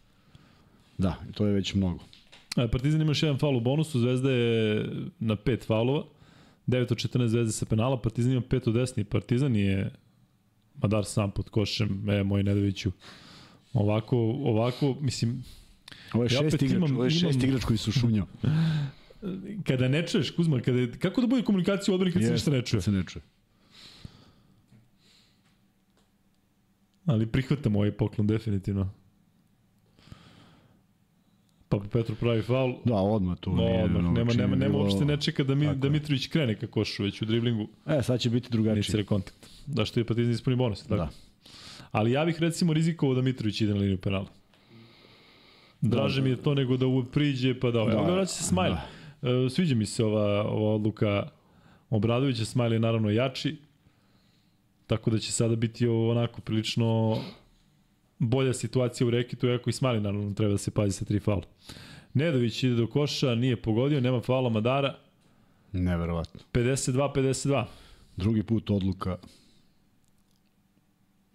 [0.98, 1.98] Da, to je već mnogo.
[2.56, 4.86] E, Partizan ima još jedan faul u bonusu, Zvezda je
[5.20, 6.04] na pet faulova.
[6.66, 9.90] 9 od 14 Zvezde sa penala, Partizan ima 5 od 10 i Partizan je
[10.82, 12.92] Madar sam pod košem, e, moj Nedoviću.
[13.74, 15.44] Ovako, ovako, mislim,
[16.12, 18.26] Ovo je šest igrač, imam- ovo je šest imam- igrač koji su šunjao.
[19.66, 22.50] kada ne čuješ, Kuzma, kada, je- kako da bude komunikacija u odbrani kad se ništa
[22.50, 22.82] ne čuje?
[22.82, 23.22] Se ne čuje.
[27.06, 28.90] Ali prihvatam ovaj poklon definitivno.
[31.68, 32.74] Papa Petru pravi faul.
[32.84, 33.52] Da, odmah tu.
[33.52, 35.88] No, odmah, nema, nema, nema bilo- uopšte ne čeka da, mi, Tako da.
[35.88, 38.72] Mitrović krene ka košu, već u driblingu E, sad će biti drugačije.
[38.74, 39.36] inicira kontakt.
[39.66, 40.94] Da što je Partizan ispuni bonus, tako?
[40.96, 41.08] Da.
[41.92, 44.26] Ali ja bih recimo rizikovao da Mitrović ide na liniju penala.
[45.82, 47.78] Draže mi je to nego da priđe pa da...
[47.78, 48.76] Evo Da, ga vraća se Smajli.
[49.22, 51.28] E, sviđa mi se ova, ova odluka
[51.90, 53.56] Obradovića, Smajli je naravno jači,
[54.86, 57.18] tako da će sada biti onako prilično
[58.18, 61.46] bolja situacija u rekitu, iako i Smajli naravno treba da se pazi sa tri faula.
[62.14, 64.94] Nedović ide do koša, nije pogodio, nema faula Madara,
[65.72, 66.40] Neverovatno.
[66.52, 67.64] 52-52.
[68.16, 69.16] Drugi put odluka.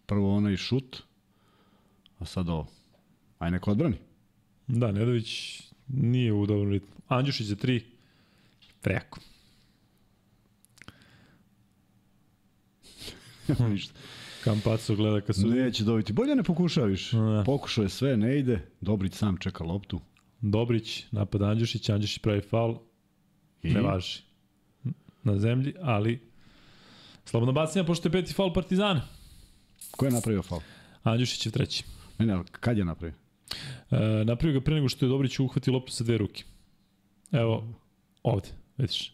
[0.06, 1.02] Prvo onaj šut,
[2.20, 2.68] a sad ovo.
[3.40, 3.96] Aj neko odbrani.
[4.68, 6.96] Da, Nedović nije u dobrom ritmu.
[7.08, 7.82] Andjušić za 3.
[8.82, 9.20] Preko.
[13.70, 13.94] Ništa.
[14.44, 15.48] Kampaco gleda kad su...
[15.48, 16.14] Neće dobiti.
[16.14, 17.12] Bolje ne pokušaviš.
[17.12, 17.44] Ne.
[17.46, 18.62] Pokušao je sve, ne ide.
[18.82, 20.00] Dobrić sam čeka loptu.
[20.42, 22.78] Dobrić, napad Andjušić, Andjušić pravi faul,
[23.64, 23.74] I?
[23.74, 24.22] ne važi.
[25.24, 26.20] Na zemlji, ali
[27.26, 29.02] slobodno bacanja, pošto je peti faul Partizana.
[29.92, 30.62] Ko je napravio faul?
[31.04, 31.84] Andjušić je treći.
[32.20, 33.27] Ne, ne, kad je napravio?
[33.92, 36.44] E, napravio ga pre nego što je Dobrić uhvatio loptu sa dve ruke.
[37.32, 37.64] Evo,
[38.24, 39.14] ovde, vidiš.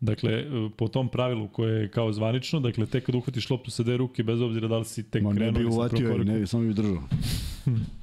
[0.00, 0.44] Dakle, e,
[0.76, 4.22] po tom pravilu koje je kao zvanično, dakle, tek kad uhvatiš loptu sa dve ruke,
[4.22, 6.62] bez obzira da li si tek Ma ne krenuo bi ili si uvatio, ne, samo
[6.62, 7.02] bi držao.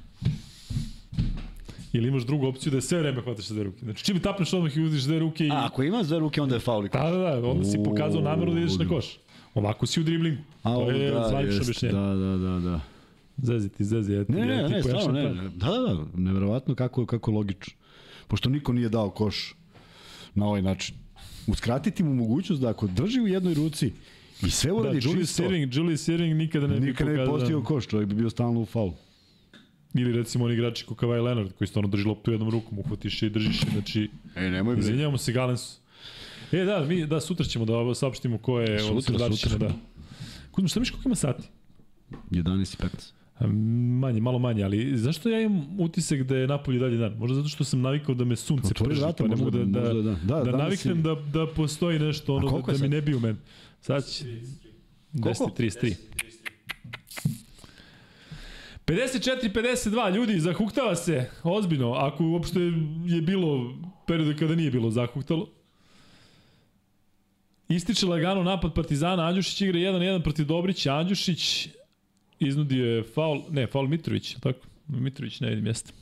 [1.92, 3.78] ili imaš drugu opciju da je sve vreme hvataš sa dve ruke.
[3.84, 5.50] Znači, čim tapneš odmah i uzdiš dve ruke i...
[5.50, 7.00] A, ako ima dve ruke, onda je faul i koš.
[7.00, 9.18] Da, da, da, onda si pokazao nameru da ideš na koš.
[9.54, 10.42] Ovako si u driblingu.
[10.62, 11.94] A, to je da, zvanično jest, objašnjenje.
[11.94, 12.80] da, da, da, da.
[13.36, 14.14] Zezi ti, zezi.
[14.14, 15.48] Eto, Ne, ne, ja ti ne, stvarno, ne, ne.
[15.48, 17.74] Da, da, da, neverovatno kako, kako logično.
[18.28, 19.54] Pošto niko nije dao koš
[20.34, 20.96] na ovaj način.
[21.46, 23.92] Uskratiti mu mogućnost da ako drži u jednoj ruci
[24.42, 27.24] i sve Da, uradi Julius čisto, Searing, Julius Searing nikada ne bi nikad ne bi
[27.26, 28.94] postigao koš, čovjek bi bio stalno u faulu.
[29.94, 33.26] Ili recimo oni igrači kao Kawhi Leonard koji stvarno drži loptu jednom rukom, uhvatiš je
[33.26, 34.80] i držiš je, znači E, nemoj bre.
[34.80, 35.78] izvinjavamo se Galensu.
[36.52, 39.58] E da, mi da sutra ćemo da saopštimo ko je, Sutra, odnosno da sutra.
[39.58, 39.74] da.
[40.50, 41.42] Kuzmo, šta miš koliko ima sati?
[42.30, 43.12] 11 i 15.
[43.40, 47.12] Manje, malo manje, ali zašto ja imam utisak da je napolje dalje dan?
[47.18, 49.92] Možda zato što sam navikao da me sunce prži, vrata, pa ne mogu da, da,
[49.92, 50.42] da, da.
[50.42, 53.38] Da, naviknem si- da, da postoji nešto ono da, da mi ne bi u meni.
[53.80, 54.24] Sad će...
[55.12, 55.94] 10.33.
[58.86, 62.60] 54-52, ljudi, zahuktava se, ozbiljno, ako uopšte
[63.06, 65.48] je bilo perioda kada nije bilo zahuktalo.
[67.68, 71.68] Ističe lagano napad Partizana, Andjušić igra 1-1 protiv Dobrića, Andjušić
[72.38, 74.66] iznudio je faul, ne, faul Mitrović, tako?
[74.88, 75.92] Mitrović ne vidim mjesta.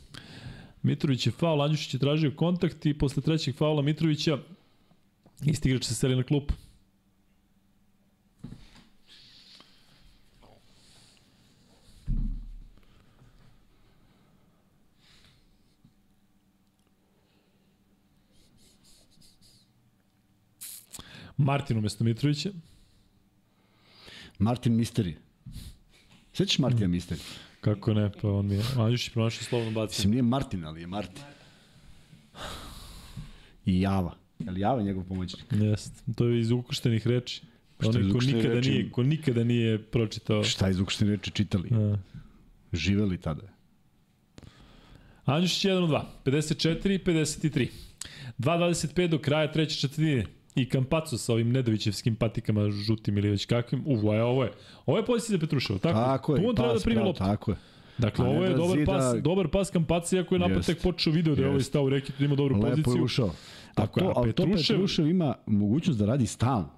[0.83, 4.39] Mitrović je faul, Andjušić je tražio kontakt i posle trećeg faula Mitrovića
[5.47, 6.53] isti igrač se seli na klup.
[21.37, 22.51] Martin umesto Mitrovića.
[24.39, 25.17] Martin Misteri.
[26.33, 27.21] Sećaš Martina Misteri?
[27.61, 28.63] Kako ne, pa on mi je...
[28.79, 29.97] Andjušić pronašao slovno bacanje.
[29.97, 31.23] Mislim, nije Martin, ali je Martin.
[33.67, 34.17] I Java.
[34.39, 35.45] Je li Java njegov pomoćnik?
[35.51, 36.13] Jeste.
[36.17, 37.43] To je iz ukrštenih reči.
[37.85, 38.71] Onaj ko nikada reči?
[38.71, 40.45] nije, ko nikada nije pročitao.
[40.45, 41.69] Šta iz ukrštene reči čitali?
[41.73, 41.97] A.
[42.73, 43.43] Živeli tada.
[45.25, 47.69] Andjušić 1 2, 54 53.
[48.39, 50.27] 2.25 do kraja treće četvrtine.
[50.55, 53.83] I Kampaco sa ovim Nedovićevskim patikama žutim ili već kakvim.
[53.87, 54.53] Uv, a ovo je.
[54.87, 55.95] Ovo je pozicija za Petruševa, tako?
[55.97, 56.43] Tako je.
[56.43, 57.19] Tu on treba da primi loptu.
[57.19, 57.57] Tako je.
[57.99, 60.83] Dakle, A ovo je da dobar zida- pas, dobar pas Kampaca, iako je napad tek
[60.83, 63.05] počeo video da je ovaj stao u reket, da ima dobru Lepo je poziciju.
[63.05, 63.27] ušao.
[63.27, 63.33] A
[63.75, 66.69] Tako je, to, a ali to Petrušev- Petrušev ima mogućnost da radi stalno.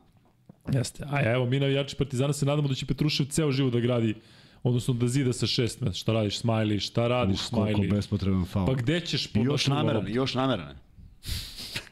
[0.68, 1.04] Jeste.
[1.06, 4.14] A evo, mi navijači Partizana se nadamo da će Petrušev ceo život da gradi,
[4.62, 5.94] odnosno da zida sa šest metra.
[5.94, 6.80] Šta radiš, Smiley?
[6.80, 7.90] Šta radiš, Uf, koliko Smiley?
[7.90, 8.66] bespotreban faul.
[8.66, 10.76] Pa gde ćeš I još nameran, još nameran.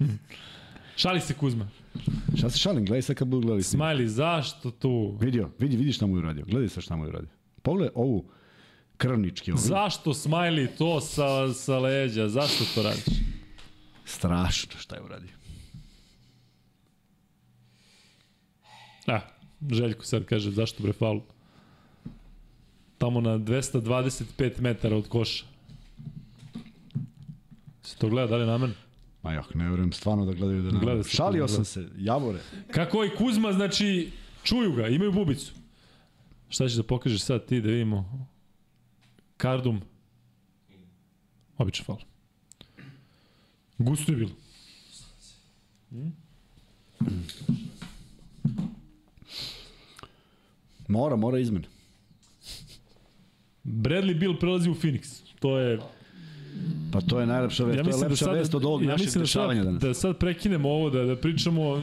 [1.03, 1.69] Šali se Kuzma.
[2.37, 3.63] Šta se šalim, gledaj sad kad budu gledali.
[3.63, 5.17] Smiley, zašto tu?
[5.21, 6.45] Vidio, vidi, vidi šta mu je uradio.
[6.49, 7.31] Gledaj sad šta mu je uradio.
[7.63, 8.25] Pogledaj ovu
[8.97, 9.53] krvnički.
[9.53, 9.61] Ovu.
[9.61, 12.29] Zašto Smiley to sa, sa leđa?
[12.29, 13.05] Zašto to radiš?
[14.05, 15.35] Strašno šta je uradio.
[19.07, 19.21] A,
[19.71, 21.21] Željko sad kaže, zašto bre faul?
[22.99, 25.45] Tamo na 225 metara od koša.
[27.83, 28.75] Se to gleda, da li je namen?
[29.23, 30.81] Ma jah, ne verujem stvarno da gledaju da nam.
[30.81, 31.53] Gleda se, Šalio gleda.
[31.53, 32.39] sam se, javore.
[32.71, 34.11] Kako je Kuzma, znači,
[34.43, 35.53] čuju ga, imaju bubicu.
[36.49, 38.27] Šta ćeš da pokažeš sad ti da vidimo?
[39.37, 39.81] Kardum.
[41.59, 41.99] Običan faul.
[43.79, 44.31] Gusto je bilo.
[50.89, 51.67] Mora, mora izmene.
[53.65, 55.21] Bradley Bill prelazi u Phoenix.
[55.41, 55.81] To je
[56.93, 58.83] Pa to je najlepša vest, ja to je mislim da lepša sad, vest od ovog
[58.83, 59.83] ja našeg mislim da dešavanja sad, danas.
[59.83, 61.83] da sad prekinemo ovo, da, da pričamo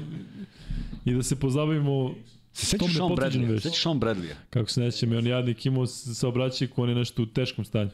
[1.06, 2.16] i da se pozabavimo
[2.54, 3.60] Se sećaš Sean Bradley?
[3.60, 4.34] Sećaš Sean Bradley?
[4.50, 7.66] Kako se neće mi, on jadnik imao se obraćaj ko on je nešto u teškom
[7.66, 7.90] stanju.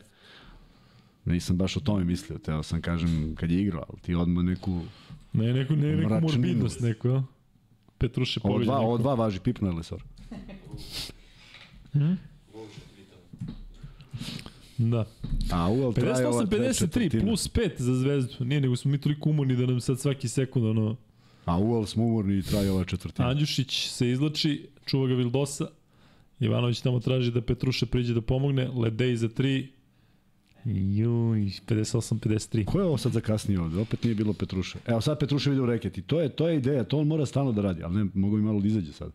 [1.26, 4.82] Nisam baš o tome mislio, teo sam kažem kad je igrao, ali ti odmah neku...
[5.34, 6.22] Ne, neku, ne, neku Mračninu.
[6.22, 7.24] morbidnost neku, ja?
[7.98, 8.74] Petruše Ovo povređen.
[8.74, 10.04] dva, ovo dva važi pipno ili sor.
[14.78, 15.06] Da.
[15.52, 17.24] A dve 58-53 četvrtine.
[17.24, 18.46] plus 5 za zvezdu.
[18.46, 20.96] Nije, nego smo mi toliko umorni da nam sad svaki sekund, ono...
[21.46, 23.28] A uvel smo umorni i traje ova četvrtina.
[23.28, 25.68] Andjušić se izlači, čuva ga Vildosa.
[26.40, 28.68] Ivanović tamo traži da Petruša priđe da pomogne.
[28.68, 29.68] Ledej za 3.
[30.66, 32.66] Juj, 58-53.
[32.66, 33.80] Ko je ovo sad zakasnio ovde?
[33.80, 34.80] Opet nije bilo Petruša.
[34.88, 36.02] Evo sad Petruša vidi u reketi.
[36.02, 38.42] To je, to je ideja, to on mora stalno da radi, ali ne, mogu i
[38.42, 39.12] malo da izađe sad.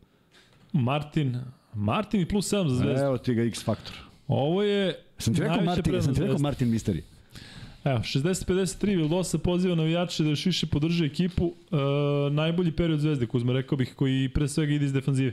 [0.72, 1.36] Martin,
[1.74, 3.04] Martin i plus 7 za zvezdu.
[3.04, 3.94] Evo ti ga X faktor.
[4.28, 6.38] Ovo je Sam ti rekao Martin, sam ti rekao.
[6.38, 7.02] Martin Misteri.
[7.84, 11.52] Evo, 60-53, Vildosa poziva navijače da još više podrže ekipu.
[11.70, 11.76] E,
[12.30, 15.32] najbolji period Zvezde, Kuzma, rekao bih, koji pre svega ide iz defanzive.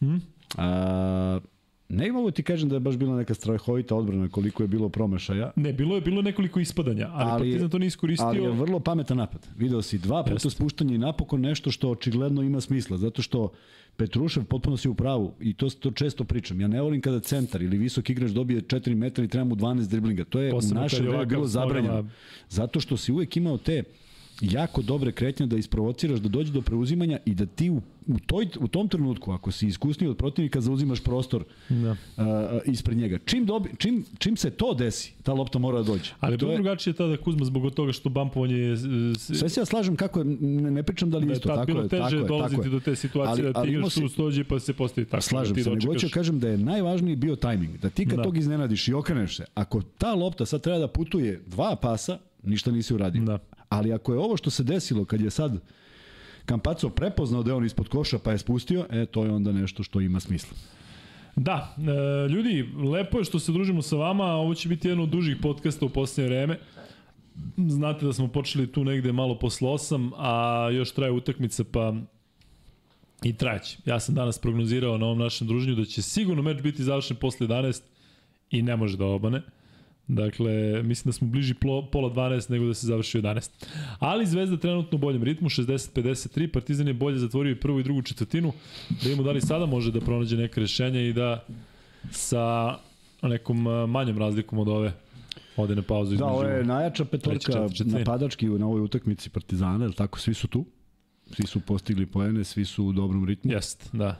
[0.00, 0.16] Hm?
[0.56, 1.40] A,
[1.88, 5.50] ne mogu ti kažem da je baš bila neka strahovita odbrana koliko je bilo promašaja.
[5.56, 8.26] Ne, bilo je bilo nekoliko ispadanja, ali, ali Partizan to nije iskoristio.
[8.26, 9.46] Ali je vrlo pametan napad.
[9.56, 10.50] Video si dva puta Jeste.
[10.50, 13.52] spuštanje i napokon nešto što očigledno ima smisla, zato što
[14.00, 16.60] Petrušev potpuno si u pravu i to, to često pričam.
[16.60, 19.88] Ja ne volim kada centar ili visok igrač dobije 4 metra i treba mu 12
[19.88, 20.24] driblinga.
[20.24, 22.08] To je Posebno u vremenu ovakav bilo zabranjeno.
[22.48, 23.82] Zato što si uvek imao te
[24.42, 28.48] jako dobre kretnje da isprovociraš da dođe do preuzimanja i da ti u, u, toj,
[28.58, 31.90] u tom trenutku, ako si iskusniji od protivnika, zauzimaš prostor Da.
[31.90, 31.96] uh,
[32.66, 33.18] ispred njega.
[33.20, 36.10] Čim, dobi, čim, čim se to desi, ta lopta mora da dođe.
[36.20, 38.76] Ali to bilo drugačije tada Kuzma zbog toga što bampovanje je...
[39.16, 41.66] Sve se ja slažem kako je, ne, ne pričam da li da je isto, tako
[41.66, 42.70] bilo je, teže tako je, tako dolaziti je.
[42.70, 45.22] do te situacije Ali- da ti igraš si- stođe pa se postavi tako.
[45.22, 47.78] Slažem da se, nego hoću da kažem da je najvažniji bio tajming.
[47.78, 48.22] Da ti kad Da.
[48.22, 52.70] tog iznenadiš i okreneš se, ako ta lopta sad treba da putuje dva pasa, ništa
[52.70, 53.22] nisi uradio.
[53.22, 53.38] Da.
[53.70, 55.60] Ali ako je ovo što se desilo kad je sad
[56.44, 59.82] Kampaco prepoznao da je on ispod koša pa je spustio, e, to je onda nešto
[59.82, 60.56] što ima smisla.
[61.36, 65.08] Da, e, ljudi, lepo je što se družimo sa vama, ovo će biti jedan od
[65.08, 66.58] dužih podcasta u posljednje vreme.
[67.56, 71.94] Znate da smo počeli tu negde malo posle 8, a još traje utakmica, pa
[73.22, 73.78] i trajeće.
[73.84, 77.46] Ja sam danas prognozirao na ovom našem druženju da će sigurno meč biti završen posle
[77.46, 77.82] 11
[78.50, 79.42] i ne može da obane.
[80.12, 83.50] Dakle, mislim da smo bliži plo- pola 12 nego da se završi u 11.
[83.98, 88.02] Ali Zvezda trenutno u boljem ritmu, 60-53, Partizan je bolje zatvorio i prvu i drugu
[88.02, 88.52] četvrtinu.
[88.88, 91.44] Da vidimo da li sada može da pronađe neke rešenja i da
[92.10, 92.76] sa
[93.22, 94.92] nekom a, manjom razlikom od ove
[95.56, 100.18] ode na pauzu Da, ovo je najjača petorka napadački na ovoj utakmici Partizana, jer tako,
[100.18, 100.64] svi su tu.
[101.36, 103.52] Svi su postigli poene, svi su u dobrom ritmu.
[103.52, 104.16] Jest, da.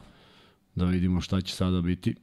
[0.74, 2.14] Da vidimo šta će sada biti.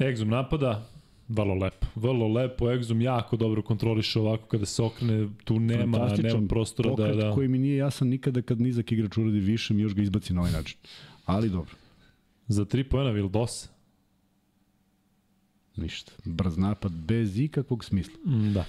[0.00, 0.86] Egzum napada,
[1.28, 1.86] vrlo lepo.
[1.94, 7.14] Vrlo lepo, Egzum jako dobro kontroliše ovako kada se okrene, tu nema, nema prostora da...
[7.14, 7.34] da...
[7.34, 10.40] koji mi nije jasan nikada kad nizak igrač uradi više, mi još ga izbaci na
[10.40, 10.78] ovaj način.
[11.24, 11.74] Ali dobro,
[12.48, 13.68] Za tri pojena Vildosa.
[15.76, 16.12] ništa.
[16.24, 18.14] Brz napad bez ikakvog smisla.
[18.26, 18.64] Mm, Da.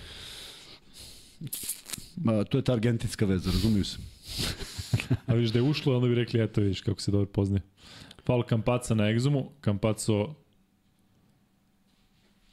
[2.17, 3.97] Ma, to je ta argentinska veza, razumiju se.
[5.27, 7.61] A vidiš da je ušlo, onda bi rekli, eto vidiš kako se dobro poznaje.
[8.25, 9.51] Faul Kampaca na Egzumu.
[9.61, 10.35] Kampaco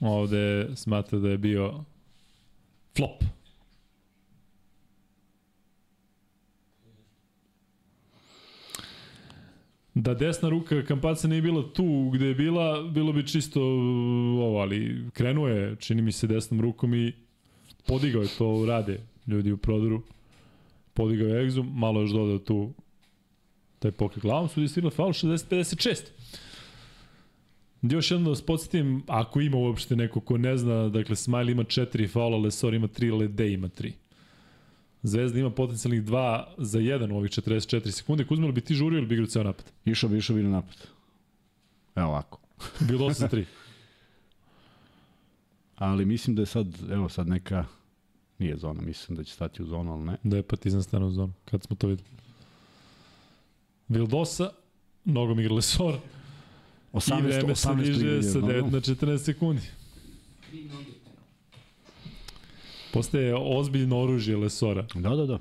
[0.00, 1.84] ovde smatra da je bio
[2.96, 3.24] flop.
[9.94, 14.58] Da desna ruka Kampaca nije bila tu gde je bila, bilo bi čisto uh, ovo,
[14.58, 17.12] ali krenuo je, čini mi se, desnom rukom i
[17.86, 20.02] podigao je to, rade ljudi u prodoru.
[20.94, 22.72] Podigao je Exum, malo još dodao tu
[23.78, 26.02] taj pokret glavom, sudi stigla faul 60-56.
[27.82, 31.64] Još jedno da vas podsjetim, ako ima uopšte neko ko ne zna, dakle Smile ima
[31.64, 33.92] 4 faula, Lesor ima 3, Lede ima 3.
[35.02, 38.24] Zvezda ima potencijalnih 2 za 1 u ovih 44 sekunde.
[38.24, 39.64] Kuzma, li bi ti žurio ili bi igrao ceo napad?
[39.84, 40.76] Išao bi, išao bi na napad.
[41.94, 42.38] Evo ovako.
[42.88, 43.44] Bilo 8 za 3.
[45.76, 47.64] Ali mislim da je sad, evo sad neka,
[48.38, 50.16] nije zona, mislim da će stati u zonu, ali ne.
[50.22, 52.08] Da je Partizan stane u zonu, kad smo to videli.
[53.88, 54.50] Vildosa,
[55.04, 55.98] nogom igra Lesor,
[56.96, 58.70] 18, I vreme se 18 diže igranje, sa no, 9 no.
[58.70, 59.62] na 14 sekundi.
[62.92, 64.86] Postaje ozbiljno oružje Lesora.
[64.94, 65.38] Da, da, da.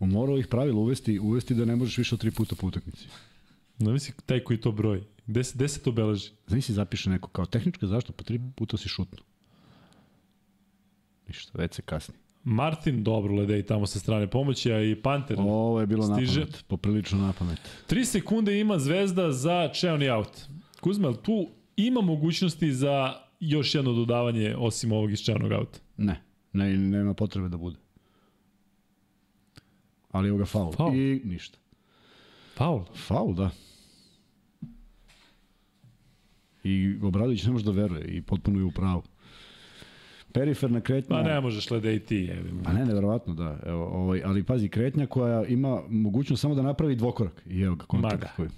[0.00, 3.06] Morao ih pravilo uvesti, uvesti da ne možeš više od tri puta po utakmici.
[3.78, 5.02] No misli taj koji to broji.
[5.26, 6.30] Gde se, gde se to beleži?
[6.46, 9.18] Znaš si zapiše neko kao tehnička zašto, pa tri puta si šutno.
[11.28, 12.14] Ništa, već se kasni.
[12.44, 15.36] Martin, dobro, Ledej tamo sa strane pomoći, a i Panter.
[15.40, 16.40] Ovo je bilo Stiže.
[16.40, 17.58] napamet, poprilično napamet.
[17.88, 20.40] 3 sekunde ima Zvezda za Čeoni out.
[20.80, 25.78] Kuzma, tu ima mogućnosti za još jedno dodavanje osim ovog iz Čeonog auta?
[25.96, 27.76] Ne, ne, nema potrebe da bude.
[30.10, 30.72] Ali evo ga faul.
[30.72, 30.94] Faul.
[30.94, 31.58] I ništa.
[32.54, 32.84] Faul.
[32.94, 33.50] Faul, da.
[36.64, 39.02] I Obradović ne može da veruje i potpuno je u pravu.
[40.34, 41.16] Periferna kretnja...
[41.16, 42.16] Pa ne možeš Ledej ti.
[42.16, 42.62] Jevim.
[42.64, 43.58] Pa ne, neverovatno, da.
[43.66, 47.42] Evo, ovaj, ali pazi, kretnja koja ima mogućnost samo da napravi dvokorak.
[47.46, 48.28] I evo ga, kontakt da.
[48.36, 48.48] koji.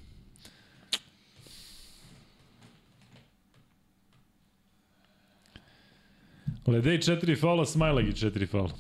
[6.66, 8.72] Ledej 4 faula, Smajlagi 4 faula.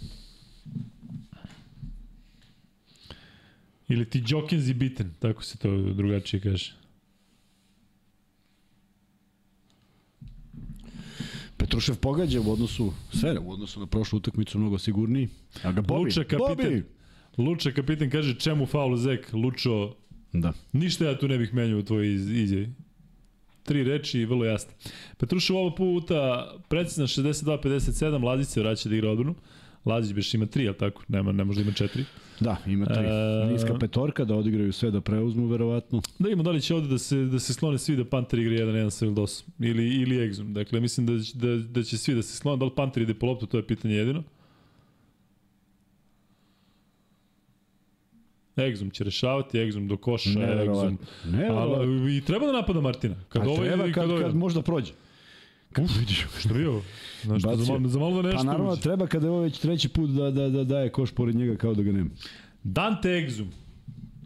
[3.88, 6.85] I Ili ti Džokenzi biten, tako se to drugačije kaže.
[11.56, 15.28] Petrušev pogađa u odnosu, sve u odnosu na prošlu utakmicu mnogo sigurniji.
[15.62, 16.46] A ga Bobi, Luča kapitan.
[16.48, 16.84] Bobi!
[17.38, 19.94] Luča kapitan kaže čemu faul Zek, Lučo,
[20.32, 20.52] Da.
[20.72, 22.72] ništa ja tu ne bih menjao u tvojoj iz- izjavi.
[23.62, 24.72] Tri reči, vrlo jasne.
[25.16, 26.20] Petrušev ovo puta
[26.68, 29.34] precizna 62-57, Lazić se vraća da igra odbranu.
[29.86, 31.02] Lazić beš ima tri, ali tako?
[31.08, 32.04] Nema, ne može da ima četiri.
[32.40, 33.04] Da, ima tri.
[33.04, 36.02] E, Niska petorka da odigraju sve da preuzmu, verovatno.
[36.18, 38.66] Da imamo da li će ovde da se, da se sklone svi da Panter igra
[38.66, 40.52] 1-1 sa Vildosom ili, ili Exum.
[40.52, 42.58] Dakle, mislim da, da, da će svi da se sklone.
[42.58, 44.22] Da li Panter ide po loptu, to je pitanje jedino.
[48.56, 50.30] Exum će rešavati, Exum do koša.
[50.38, 50.98] Neverovatno.
[51.50, 53.14] Ali, I treba da napada Martina.
[53.28, 54.32] Kad A ovo treba kad, kad, kad, ovaj...
[54.32, 54.92] možda prođe.
[55.76, 56.26] Kad vidiš.
[56.38, 56.82] Što bio?
[57.22, 57.64] Znaš, Bacio.
[57.64, 58.82] za, malo, za malo da nešto Pa naravno uđe.
[58.82, 61.74] treba kada je ovo već treći put da, da, da daje koš pored njega kao
[61.74, 62.10] da ga nema.
[62.62, 63.46] Dante Exum.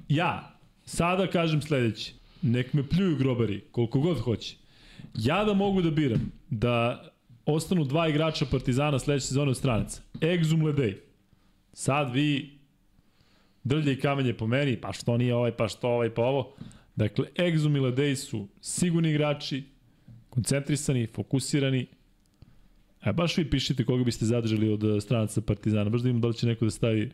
[0.09, 2.13] Ja, sada kažem sledeće.
[2.43, 4.57] Nek me pljuju grobari, koliko god hoće.
[5.15, 7.05] Ja da mogu da biram da
[7.47, 10.03] ostanu dva igrača Partizana sledeće sezone od stranaca.
[10.21, 10.97] Exum Ledej.
[11.73, 12.59] Sad vi
[13.65, 16.55] drlje i kamenje po meni, pa što nije ovaj, pa što ovaj, pa ovo.
[16.97, 19.65] Dakle, Exum i Ledej su sigurni igrači,
[20.31, 21.87] koncentrisani, fokusirani.
[23.03, 25.91] E, baš vi pišite koga biste zadržali od eh, stranaca Partizana.
[25.91, 27.11] Baš da imamo da li će neko da stavi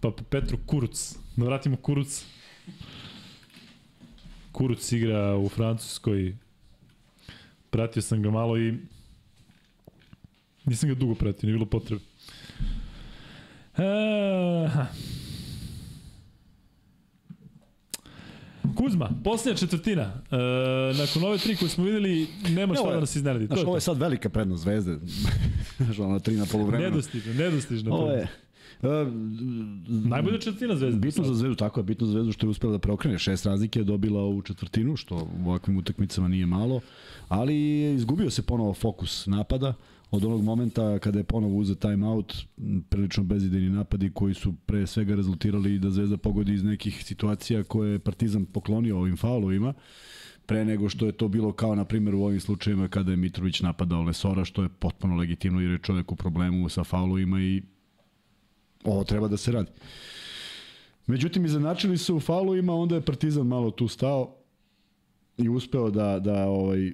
[0.00, 1.16] Pa po Petru Kuruc.
[1.36, 2.24] Da vratimo Kuruc.
[4.52, 6.36] Kuruc igra u Francuskoj.
[7.70, 8.74] Pratio sam ga malo i
[10.64, 12.02] nisam ga dugo pratio, nije bilo potrebe.
[18.76, 20.02] Kuzma, posljednja četvrtina.
[20.02, 20.36] E,
[20.98, 23.48] nakon ove tri koje smo videli, nema šta da nas iznenadi.
[23.48, 23.84] To Znaš, je ovo je to.
[23.84, 24.98] sad velika prednost zvezde.
[25.78, 26.90] Znaš, ona tri na polovremenu.
[26.90, 27.94] Nedostižno, nedostižno.
[27.94, 28.28] Ovo je...
[28.82, 28.88] Uh,
[29.88, 31.00] Najbolja četvrtina zvezda.
[31.00, 33.18] Bitno za Zvezdu, tako je, bitno za Zvezdu što je uspela da preokrene.
[33.18, 36.80] Šest razlike je dobila ovu četvrtinu, što u ovakvim utakmicama nije malo,
[37.28, 39.74] ali izgubio se ponovo fokus napada
[40.10, 42.34] od onog momenta kada je ponovo uzet time out,
[42.88, 47.92] prilično bezidejni napadi koji su pre svega rezultirali da Zvezda pogodi iz nekih situacija koje
[47.92, 49.74] je Partizan poklonio ovim faulovima
[50.46, 53.60] pre nego što je to bilo kao na primjer u ovim slučajevima kada je Mitrović
[53.60, 57.62] napadao Lesora, što je potpuno legitimno jer je čovjek u problemu sa faulovima i
[58.84, 59.70] ovo treba da se radi.
[61.06, 64.36] Međutim, izjednačili su u faulovima, onda je Partizan malo tu stao
[65.36, 66.92] i uspeo da, da ovaj,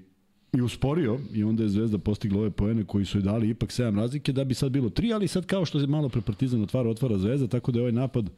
[0.57, 3.97] i usporio i onda je Zvezda postigla ove poene koji su je dali ipak 7
[3.97, 6.91] razlike da bi sad bilo 3, ali sad kao što se malo pre Partizan otvara,
[6.91, 8.31] otvara Zvezda, tako da je ovaj napad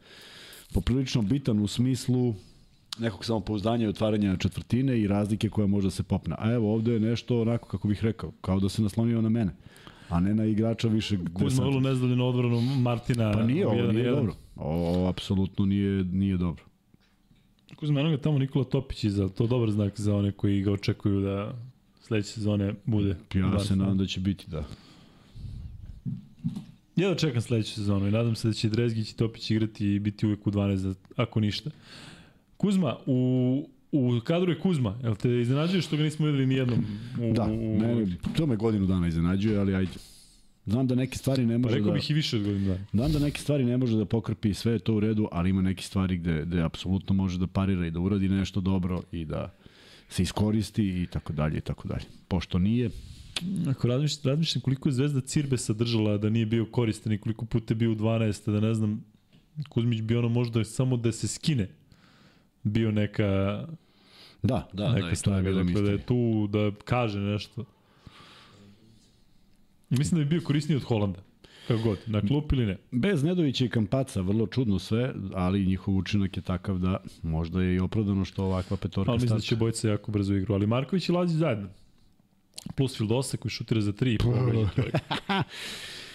[0.73, 2.33] poprilično bitan u smislu
[2.99, 6.35] nekog samopouzdanja i otvaranja četvrtine i razlike koja može da se popne.
[6.39, 9.51] A evo ovde je nešto onako kako bih rekao, kao da se naslonio na mene,
[10.09, 13.31] a ne na igrača više Kuzma vrlo nezadovoljno odbranu Martina.
[13.31, 14.15] Pa nije ovo, nije jedan.
[14.15, 14.33] dobro.
[14.55, 16.63] Ovo apsolutno nije, nije dobro.
[17.75, 20.71] Kuzma, eno ga tamo Nikola Topić iza, to je dobar znak za one koji ga
[20.71, 21.53] očekuju da
[22.09, 23.15] sledeće sezone bude.
[23.35, 24.63] Ja se nadam da će biti, da.
[26.95, 29.99] Ja da čekam sledeću sezonu i nadam se da će Drezgić i Topić igrati i
[29.99, 31.69] biti uvek u 12, za- ako ništa.
[32.57, 36.79] Kuzma, u, u kadru je Kuzma, jel te iznenađuje što ga nismo videli nijednom?
[37.21, 38.07] U, Da, u, mene,
[38.37, 39.91] to me godinu dana iznenađuje, ali ajde.
[40.65, 41.93] Znam da neke stvari ne Pa može rekao da...
[41.93, 42.79] bih i više od godinu dana.
[42.93, 45.61] Znam da neke stvari ne može da pokrpi, sve je to u redu, ali ima
[45.61, 49.53] neke stvari gde, gde apsolutno može da parira i da uradi nešto dobro i da
[50.09, 52.05] se iskoristi i tako dalje i tako dalje.
[52.27, 52.89] Pošto nije,
[53.67, 57.73] Ako razmišljam, razmišljam koliko je Zvezda Cirbe sadržala da nije bio koristan i koliko puta
[57.73, 59.05] je bio u 12, da ne znam,
[59.69, 61.69] Kuzmić bi ono možda samo da se skine
[62.63, 63.23] bio neka,
[64.43, 67.65] da, da, neka da, bilo dakle, da je tu da kaže nešto.
[69.89, 71.28] Mislim da bi bio korisniji od Holanda.
[71.69, 72.77] Kako god, na klup ili ne.
[72.91, 77.75] Bez Nedovića i Kampaca, vrlo čudno sve, ali njihov učinak je takav da možda je
[77.75, 79.49] i opravdano što ovakva petorka Ali mislim da starta.
[79.49, 80.53] će bojica jako brzo igru.
[80.53, 81.69] Ali Marković i Lazić zajedno.
[82.75, 84.17] Plus Fildosa koji šutira za tri.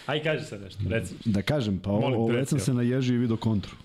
[0.05, 1.15] Aj, kaži sad nešto, reci.
[1.25, 3.75] Da kažem, pa Molim te, ovo, već sam se naježio i video kontru.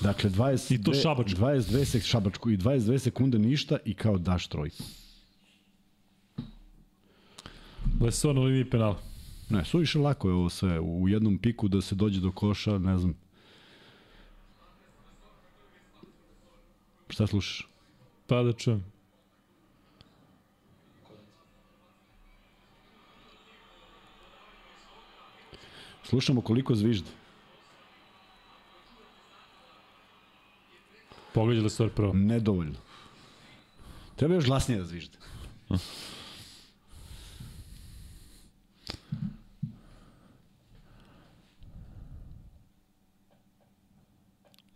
[0.00, 1.40] Dakle, 20, I to šabačku.
[1.40, 4.82] 22 sek, šabačku i 22 sekunde ništa i kao daš trojku.
[8.00, 9.09] Lesor na liniji penala.
[9.50, 10.80] Ne, suviše lako je ovo sve.
[10.80, 13.14] U jednom piku da se dođe do koša, ne znam.
[17.08, 17.68] Šta slušaš?
[18.26, 18.84] Pa da čujem.
[26.04, 27.10] Slušamo koliko zvižde.
[31.34, 32.12] Pogađa Lesor prvo.
[32.12, 32.78] Nedovoljno.
[34.16, 35.18] Treba još glasnije da zvižde.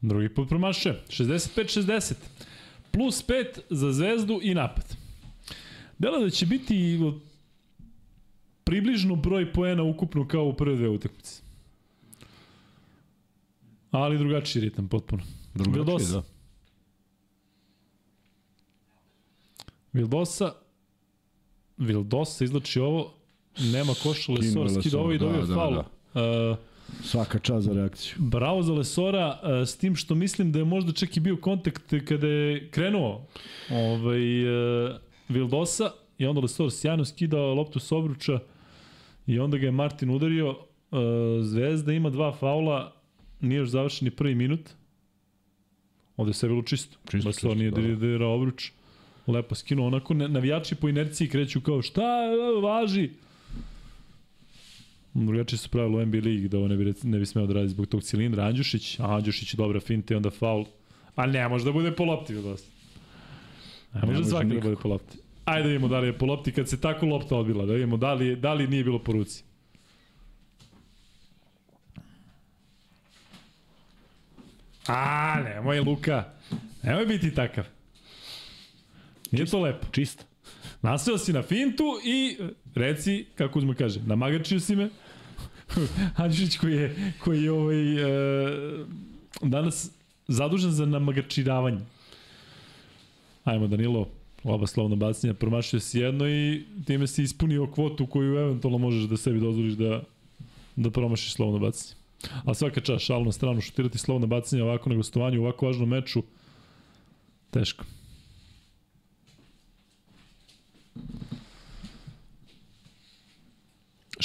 [0.04, 1.02] Drugi put promašuje.
[1.08, 2.14] 65-60.
[2.90, 4.96] Plus 5 za zvezdu i napad.
[5.98, 6.98] Delo da će biti
[8.64, 11.42] približno broj poena ukupno kao u prve dve utakmice.
[13.90, 15.22] Ali drugačiji ritam potpuno.
[15.54, 16.12] Drugačiji, Vildosa.
[16.12, 16.22] da.
[19.92, 20.52] Vildosa
[21.76, 23.14] Vildosa izlači ovo,
[23.58, 26.50] nema koša Skinuo je Lesor, skida ovo i Lesor, dobio da, da, da.
[26.50, 28.14] Uh, Svaka čast za reakciju.
[28.18, 31.94] Bravo za Lesora, uh, s tim što mislim da je možda čak i bio kontakt
[32.04, 33.26] kada je krenuo
[33.70, 34.96] ovaj, uh,
[35.28, 38.38] Vildosa i onda Lesor sjajno skidao loptu s obruča
[39.26, 40.50] i onda ga je Martin udario.
[40.50, 40.98] Uh,
[41.42, 42.92] Zvezda ima dva faula,
[43.40, 44.70] nije još završen ni prvi minut.
[46.16, 46.98] Ovde je sve bilo čisto.
[47.10, 47.80] Čisto, Lesor čisto, nije da.
[47.80, 48.72] dirigirao obruč.
[49.26, 49.86] Lepo skinuo.
[49.86, 53.10] Onako navijači po inerciji kreću kao šta e, važi.
[55.14, 57.68] Drugačije su pravilo u NBA ligi da ovo ne bi, ne bi smeo da radi
[57.68, 58.44] zbog tog cilindra.
[58.44, 60.64] Andjušić, a Andjušić dobra finta i onda faul.
[61.16, 62.34] A ne, može da bude po lopti.
[62.34, 62.70] Dosta.
[63.94, 65.18] Ne može može svaki da bude po lopti.
[65.44, 67.66] Ajde da vidimo da li je po lopti kad se tako lopta odbila.
[67.66, 69.44] Da vidimo da li, da li nije bilo po ruci.
[74.86, 76.24] A, nemoj Luka.
[76.82, 77.64] Nemoj biti takav.
[79.30, 79.86] Nije to lepo.
[79.90, 80.24] Čista.
[80.82, 82.36] Naseo si na fintu i
[82.74, 84.88] reci, kako uzme kaže, namagačio si me.
[86.22, 88.84] Andžić koji je, koji je ovaj, e,
[89.42, 89.90] danas
[90.28, 91.80] zadužen za namagačiravanje.
[93.44, 94.08] Ajmo Danilo,
[94.44, 99.16] oba slovna bacanja, promašio si jedno i time si ispunio kvotu koju eventualno možeš da
[99.16, 100.02] sebi dozvoliš da,
[100.76, 101.94] da promašiš slovno bacanje.
[102.44, 106.22] A svaka čast, šalno stranu, šutirati slovno bacanje ovako na gostovanju, ovako važnom meču,
[107.50, 107.84] teško.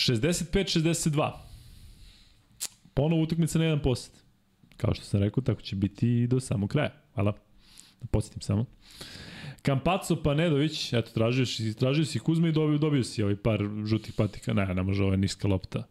[0.08, 1.32] 65-62.
[2.94, 4.14] Ponovo utakmica na jedan posed.
[4.78, 6.92] Kao što sam rekao, tako će biti i do samog kraja.
[7.14, 7.32] Hvala.
[8.02, 8.66] Da podsjetim samo.
[9.62, 14.14] Kampaco Panedović, eto, tražio si, tražio si Kuzma i dobio, dobio si ovaj par žutih
[14.18, 14.54] patika.
[14.54, 15.84] Ne, ne može, ovo je niska lopta.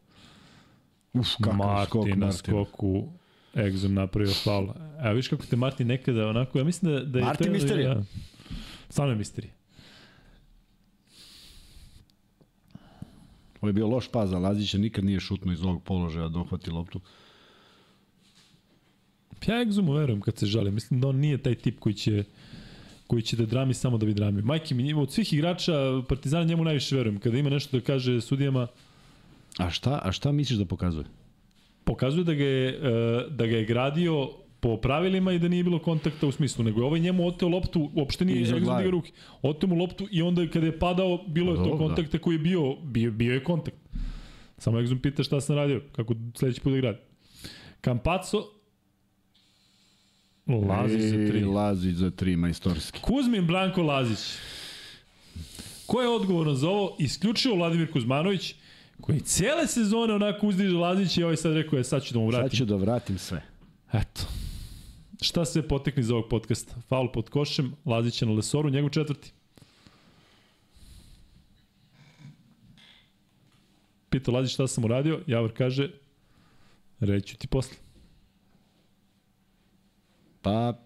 [1.13, 3.13] Uf, kakav Martin skok, na skoku
[3.57, 4.69] Egzom napravio faul.
[5.05, 7.25] Evo viš kako te Martin nekada onako, ja mislim da, da je...
[7.25, 7.95] Martin to- misterija.
[7.95, 8.05] Da,
[8.89, 9.53] stvarno je misterija.
[13.61, 16.71] Ovo je bio loš pas za Lazića, nikad nije šutno iz ovog položaja da uhvati
[16.71, 17.01] loptu.
[19.47, 20.71] Ja Egzumu verujem kad se žali.
[20.71, 22.25] Mislim da on nije taj tip koji će
[23.07, 24.43] koji će da drami samo da bi drami.
[24.43, 25.73] Majke mi, od svih igrača
[26.09, 27.21] Partizana njemu najviše verujem.
[27.21, 28.67] Kada ima nešto da kaže sudijama,
[29.59, 31.05] A šta, a šta misliš da pokazuje?
[31.85, 34.31] pokazuje da ga je, e, da ga je gradio
[34.61, 37.91] po pravilima i da nije bilo kontakta u smislu, nego je ovaj njemu oteo loptu,
[37.95, 39.13] uopšte nije digao ruke.
[39.43, 41.95] Oteo mu loptu i onda kada je padao, bilo je Pa to dobro, da.
[41.95, 43.77] kontakta koji je bio, bio, bio je kontakt.
[44.59, 46.99] Samo Egzum pita šta sam radio, kako sledeći put da gradi.
[47.81, 48.45] Kampaco,
[50.47, 51.45] Lazi za tri.
[51.45, 53.01] Lazić za tri, majstorski.
[53.01, 54.19] Kuzmin Branko Lazić.
[55.87, 56.97] Ko je odgovoran za ovo?
[56.99, 58.55] Isključivo Vladimir Kuzmanović,
[59.01, 62.33] koji cijele sezone onako uzdiže Lazića i ovaj sad rekao je sad ću da mu
[62.33, 62.57] Sad vratim.
[62.59, 63.43] ću da vratim sve.
[63.93, 64.23] Eto.
[65.21, 66.75] Šta sve potekne iz ovog podcasta?
[66.89, 69.33] Faul pod košem, Lazića na Lesoru, njegov četvrti.
[74.11, 75.91] Pita Lazić šta sam uradio, Javor kaže,
[77.01, 77.77] reću ti posle.
[80.43, 80.79] Pa...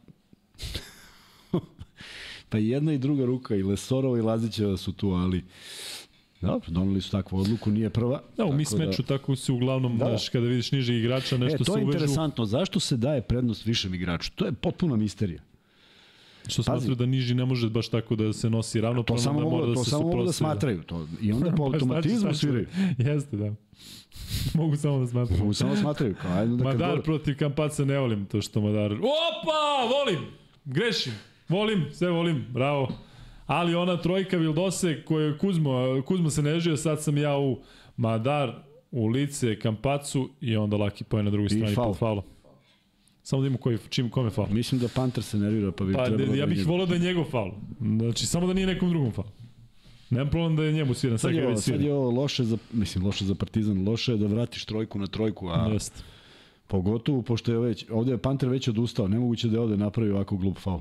[2.48, 5.44] pa jedna i druga ruka, i Lesorova i Lazićeva su tu, ali...
[6.42, 8.22] Dobro, doneli su takvu odluku, nije prva.
[8.36, 10.04] Da, u mismeču tako se uglavnom, Da.
[10.04, 10.10] da.
[10.10, 12.44] znaš, kada vidiš niže igrača, nešto E, to se je uvežu, interesantno.
[12.46, 14.30] Zašto se daje prednost višem igraču?
[14.34, 15.40] To je potpuna misterija.
[16.46, 19.46] što smatruju da niži ne može baš tako da se nosi To ravnopravno, samo da
[19.46, 20.82] mora da to se samo mogu da smatraju.
[20.82, 22.66] To, I onda po Pa, automatizmu znači, sviraju.
[22.98, 23.52] Jeste, da.
[24.54, 25.38] Mogu samo da smatram.
[25.38, 26.14] Mogu samo smatraju.
[26.22, 28.92] Kao, ajde da kad Madar god- protiv Kampaca ne volim to što Madar...
[28.92, 29.58] Opa,
[29.90, 30.24] volim!
[30.64, 31.12] Grešim.
[31.48, 32.88] Volim, sve volim, bravo.
[33.46, 35.72] Ali ona trojka Vildose koja je Kuzmo,
[36.02, 37.58] Kuzmo se nežio, sad sam ja u
[37.96, 38.52] Madar,
[38.90, 41.86] u lice Kampacu i onda laki poje na drugoj strani faul.
[41.86, 42.24] pod faulom.
[43.22, 44.48] Samo da imamo koji, čim, kome faul.
[44.50, 46.94] Mislim da Panter se nervira, pa bi Pa, trebalo ja da bih njega- volio da
[46.94, 47.50] je njegov faul.
[47.80, 49.26] Znači, samo da nije nekom drugom faul.
[50.10, 52.58] Nemam problem da je njemu sviran, sad Sad je, ovo, sad je ovo loše za,
[52.72, 56.02] mislim, loše za Partizan, loše je da vratiš trojku na trojku, a Jeste.
[56.66, 60.36] pogotovo pošto je već, ovde je Panter već odustao, nemoguće da je ovde napravi ovako
[60.36, 60.80] glup faul.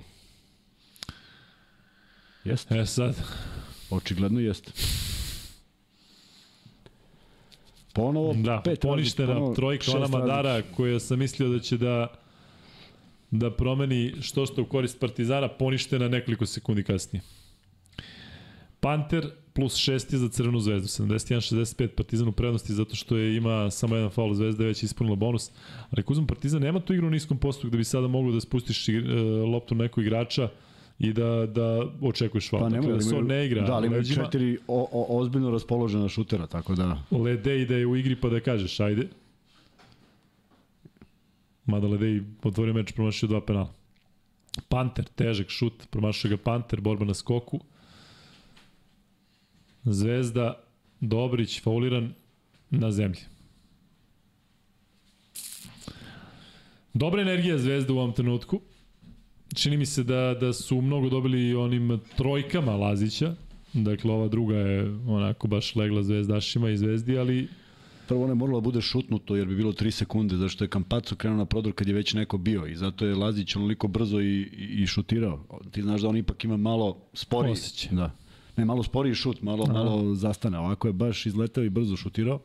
[2.45, 3.15] Jeste, E sad,
[3.89, 4.71] očigledno jeste.
[7.93, 10.07] Ponovo, Da, pet poništena ponovo trojka ona.
[10.07, 12.07] Madara koja sam mislio da će da
[13.31, 17.23] da promeni što što u korist Partizana, poništena nekoliko sekundi kasnije.
[18.79, 23.71] Panter plus 6 je za Crvenu zvezdu, 71-65 Partizan u prednosti zato što je ima
[23.71, 25.51] samo jedan faul Zvezda već ispunila bonus.
[25.91, 28.41] Ali ako uzmem Partizan nema tu igru u niskom postu da bi sada moglo da
[28.41, 28.93] spustiš e,
[29.51, 30.49] loptu nekog igrača
[31.01, 32.61] i da, da očekuješ faul.
[32.61, 33.61] Pa dakle, da Son ne igra.
[33.65, 37.03] Da, ali imaju četiri o, o, ozbiljno raspoložena šutera, tako da...
[37.11, 39.07] Ledej da je u igri pa da kažeš, ajde.
[41.65, 43.73] Mada Ledej otvorio meč, promašio dva penala.
[44.69, 47.59] Panter, težak šut, promašio ga Panter, borba na skoku.
[49.83, 50.53] Zvezda,
[50.99, 52.13] Dobrić, fauliran
[52.69, 53.25] na zemlji.
[56.93, 58.61] Dobra energija Zvezda u ovom trenutku.
[59.55, 63.35] Čini mi se da, da su mnogo dobili onim trojkama Lazića.
[63.73, 67.47] Dakle, ova druga je onako baš legla zvezdašima i zvezdi, ali
[68.11, 71.37] Prvo ne moralo da bude šutnuto jer bi bilo 3 sekunde, zašto je Kampaco krenuo
[71.37, 74.41] na prodor kad je već neko bio i zato je Lazić onoliko brzo i,
[74.81, 75.39] i, šutirao.
[75.71, 77.51] Ti znaš da on ipak ima malo sporiji.
[77.51, 77.95] Osjećaj.
[77.95, 78.11] Da.
[78.57, 79.73] Ne, malo sporiji šut, malo, Aha.
[79.73, 80.59] malo zastane.
[80.59, 82.39] Ovako je baš izletao i brzo šutirao.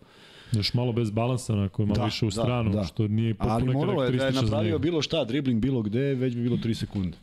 [0.52, 2.84] Još malo bez balansa, onako je malo Da, više u da, stranu, da.
[2.84, 6.34] što nije Ali potpuno moralo je da je napravio bilo šta, dribling bilo gde, već
[6.34, 7.18] bi bilo 3 sekunde.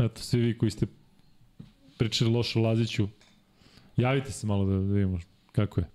[0.00, 0.86] Eto, svi vi koji ste
[1.96, 3.08] pričali loše o Laziću,
[3.96, 5.18] javite se malo da, da vidimo
[5.52, 5.86] kako je.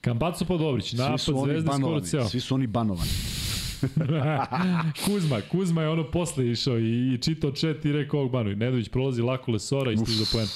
[0.00, 2.28] Kampaco pa Dobrić, napad Zvezde skoro ceo.
[2.28, 3.10] Svi su oni banovani.
[5.06, 8.56] Kuzma, Kuzma je ono posle išao i, i čitao chat i rekao ovog banuj.
[8.56, 10.50] Nedović prolazi lako Lesora i stiže do poena.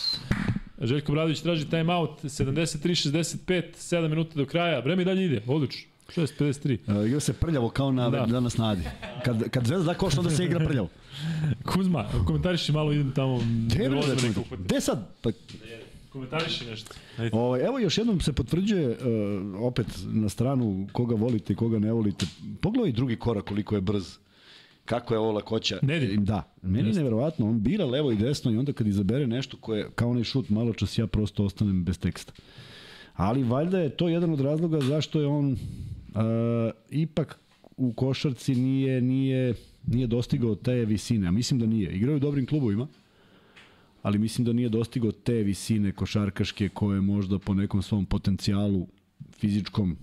[0.82, 5.92] Željko Bradović traži time out, 73-65, 7 minuta do kraja, vreme i dalje ide, odlično.
[6.16, 7.00] 6.53.
[7.00, 8.20] Uh, igra se prljavo kao na Da.
[8.20, 8.26] da.
[8.26, 8.82] danas nadi.
[9.24, 10.88] Kad, kad Zvezda da koš, onda se igra prljavo.
[11.72, 13.40] Kuzma, komentariši malo, idem tamo.
[13.66, 14.56] Gde, da.
[14.56, 15.08] Gde sad?
[15.22, 15.30] Pa,
[16.12, 16.94] Komentariši nešto.
[17.18, 17.36] Ajde.
[17.36, 18.96] ovaj, evo još jednom se potvrđuje uh,
[19.60, 22.26] opet na stranu koga volite i koga ne volite.
[22.60, 24.16] Pogledaj drugi korak koliko je brz.
[24.84, 25.78] Kako je ovo lakoća.
[25.82, 26.16] Nedi.
[26.16, 27.48] Da, meni je neverovatno.
[27.48, 30.72] On bira levo i desno i onda kad izabere nešto koje, kao onaj šut, malo
[30.72, 32.32] čas ja prosto ostanem bez teksta.
[33.14, 35.58] Ali valjda je to jedan od razloga zašto je on uh,
[36.90, 37.38] ipak
[37.76, 39.54] u košarci nije, nije,
[39.86, 41.28] nije dostigao te visine.
[41.28, 41.92] A mislim da nije.
[41.92, 42.88] Igrao je u dobrim klubovima,
[44.02, 48.86] ali mislim da nije dostigao te visine košarkaške koje možda po nekom svom potencijalu
[49.38, 49.96] fizičkom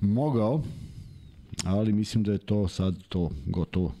[0.00, 0.62] mogao,
[1.64, 3.94] ali mislim da je to sad to gotovo.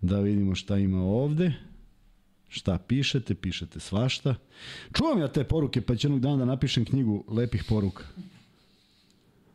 [0.00, 1.52] Da vidimo šta ima ovde.
[2.48, 3.34] Šta pišete?
[3.34, 4.34] Pišete svašta.
[4.92, 8.04] Čuvam ja te poruke, pa ću jednog dana da napišem knjigu lepih poruka.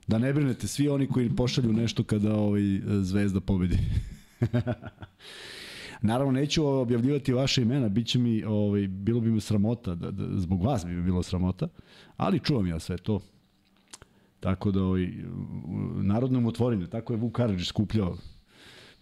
[0.07, 2.61] Da ne brinete, svi oni koji pošalju nešto kada ovaj
[3.01, 3.77] zvezda pobedi.
[6.01, 10.63] Naravno neću objavljivati vaše imena, biće mi ovaj bilo bi mi sramota da, da zbog
[10.63, 11.67] vas bi mi bilo sramota,
[12.17, 13.21] ali čuvam ja sve to.
[14.41, 15.07] Tako da ovaj
[16.01, 18.17] narodne umotvorine, tako je Vuk Karadžić skupljao.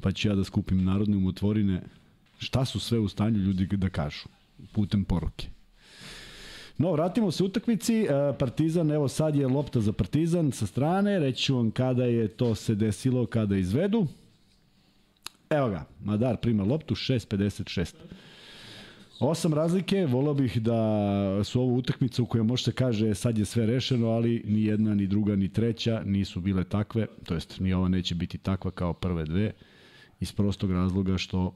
[0.01, 1.82] Pa ću ja da skupim narodne umotvorine.
[2.40, 4.27] Šta su sve u stanju ljudi da kažu
[4.72, 5.48] putem poruke.
[6.77, 7.95] No, vratimo se utakmici.
[8.03, 8.08] E,
[8.40, 11.19] Partizan, evo sad je lopta za Partizan sa strane.
[11.19, 14.08] Reći ću vam kada je to se desilo, kada izvedu.
[15.50, 17.93] Evo ga, Madar prima loptu, 6.56.
[19.19, 23.45] Osam razlike, volao bih da su ovo utakmice u kojoj može se kaže sad je
[23.45, 27.73] sve rešeno, ali ni jedna, ni druga, ni treća nisu bile takve, to jest ni
[27.73, 29.51] ova neće biti takva kao prve dve,
[30.19, 31.53] iz prostog razloga što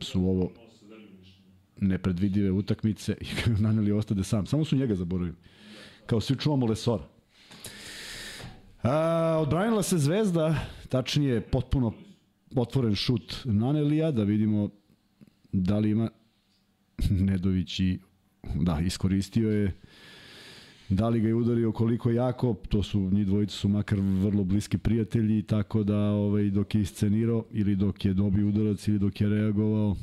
[0.00, 0.50] su ovo
[1.80, 3.26] nepredvidive utakmice i
[3.62, 4.46] naneli ostade sam.
[4.46, 5.36] Samo su njega zaboravili.
[6.06, 7.04] Kao svi čuvamo Lesora.
[8.82, 10.56] A, odbranila se Zvezda,
[10.88, 11.92] tačnije potpuno
[12.56, 14.70] otvoren šut Nanelija, da vidimo
[15.52, 16.10] da li ima
[17.28, 17.98] Nedović i
[18.54, 19.72] da, iskoristio je
[20.88, 24.78] da li ga je udario koliko jako, to su njih dvojica su makar vrlo bliski
[24.78, 29.28] prijatelji, tako da ovaj, dok je iscenirao ili dok je dobio udarac ili dok je
[29.28, 29.96] reagovao,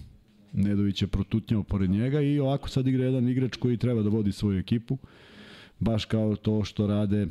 [0.54, 4.32] Nedović je protutnjao pored njega i ovako sad igra jedan igrač koji treba da vodi
[4.32, 4.98] svoju ekipu,
[5.80, 7.28] baš kao to što rade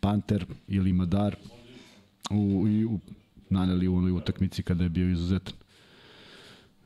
[0.00, 1.36] Panter ili Madar
[2.30, 2.98] u, i u
[3.50, 5.54] naneli u onoj utakmici kada je bio izuzetan.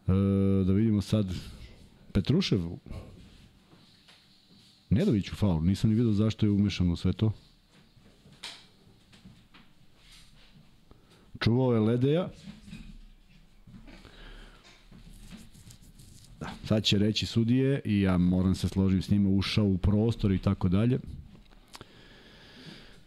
[0.09, 0.12] E,
[0.67, 1.26] da vidimo sad
[2.17, 2.61] Petrušev
[4.91, 7.33] Nedović u faul, nisam ni vidio zašto je umešano u sve to.
[11.41, 12.28] Čuvao je Ledeja.
[16.41, 20.33] Da, sad će reći sudije i ja moram se složiti s njima, ušao u prostor
[20.33, 20.99] i tako dalje.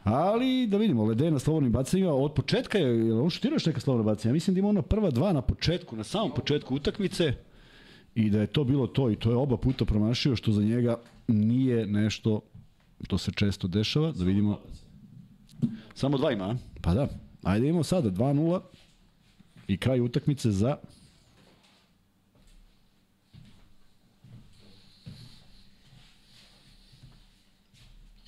[0.03, 4.11] Ali da vidimo, Ledej na slobodnim bacanjima, od početka je, on šutirao još neka slobodna
[4.11, 4.33] bacanja?
[4.33, 7.48] Mislim da ima ona prva dva na početku, na samom početku utakmice
[8.19, 10.99] i da je to bilo to i to je oba puta promašio što za njega
[11.27, 12.41] nije nešto
[13.07, 14.59] to se često dešava, da vidimo
[15.93, 17.07] samo dva ima, pa da
[17.43, 18.61] ajde imamo sada 2-0
[19.67, 20.77] i kraj utakmice za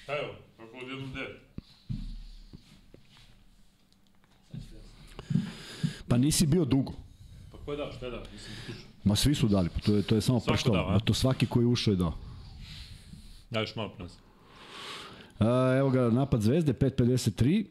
[0.04, 0.14] Šta?
[0.58, 1.42] Kako odjednom devet?
[6.08, 6.94] Pa nisi bio dugo.
[7.52, 8.24] Pa ko je dao, šta je dao?
[8.34, 10.76] Mislim, Ma svi su dali, pa to je, to je samo Svako prštalo.
[10.76, 10.92] dao, a?
[10.94, 12.14] Ma to svaki koji je ušao je dao.
[13.52, 14.20] Ja još malo prenosim.
[15.40, 17.66] A, evo ga, napad Zvezde, 5.53.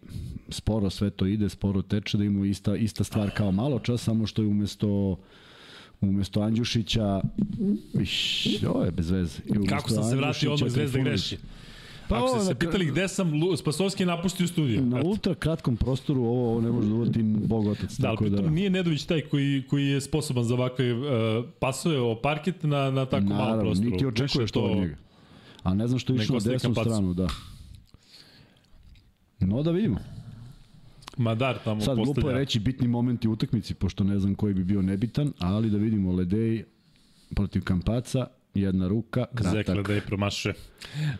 [0.48, 4.26] Sporo sve to ide, sporo teče, da imamo ista, ista stvar kao malo čas, samo
[4.26, 5.16] što je umesto
[6.00, 7.20] umesto Andjušića
[8.00, 9.38] iš, ovo je bez veze.
[9.68, 11.30] Kako sam se vratio odmah Zvezda Trifunović.
[11.30, 11.38] greši?
[12.10, 14.82] Pa Ako ste se pitali gde sam, Spasovski je napustio studiju.
[14.86, 17.96] Na ultra kratkom prostoru ovo, ovo ne može da uvodi Bog otac.
[17.98, 21.04] Da, ali da, nije Nedović taj koji, koji je sposoban za ovakve uh,
[21.60, 23.90] pasove o parket na, na tako malom naravno, prostoru.
[23.90, 24.96] niti očekuješ Više to od njega.
[25.62, 26.90] A ne znam što je išao na desnu Kampacu.
[26.90, 27.28] stranu, da.
[29.40, 29.98] No da vidimo.
[31.16, 32.38] Madar tamo Sad glupo je postavlja.
[32.38, 36.12] reći bitni momenti u utakmici, pošto ne znam koji bi bio nebitan, ali da vidimo
[36.12, 36.64] Ledej
[37.34, 39.52] protiv Kampaca, jedna ruka, kratak.
[39.52, 40.54] Zekla da je promašuje.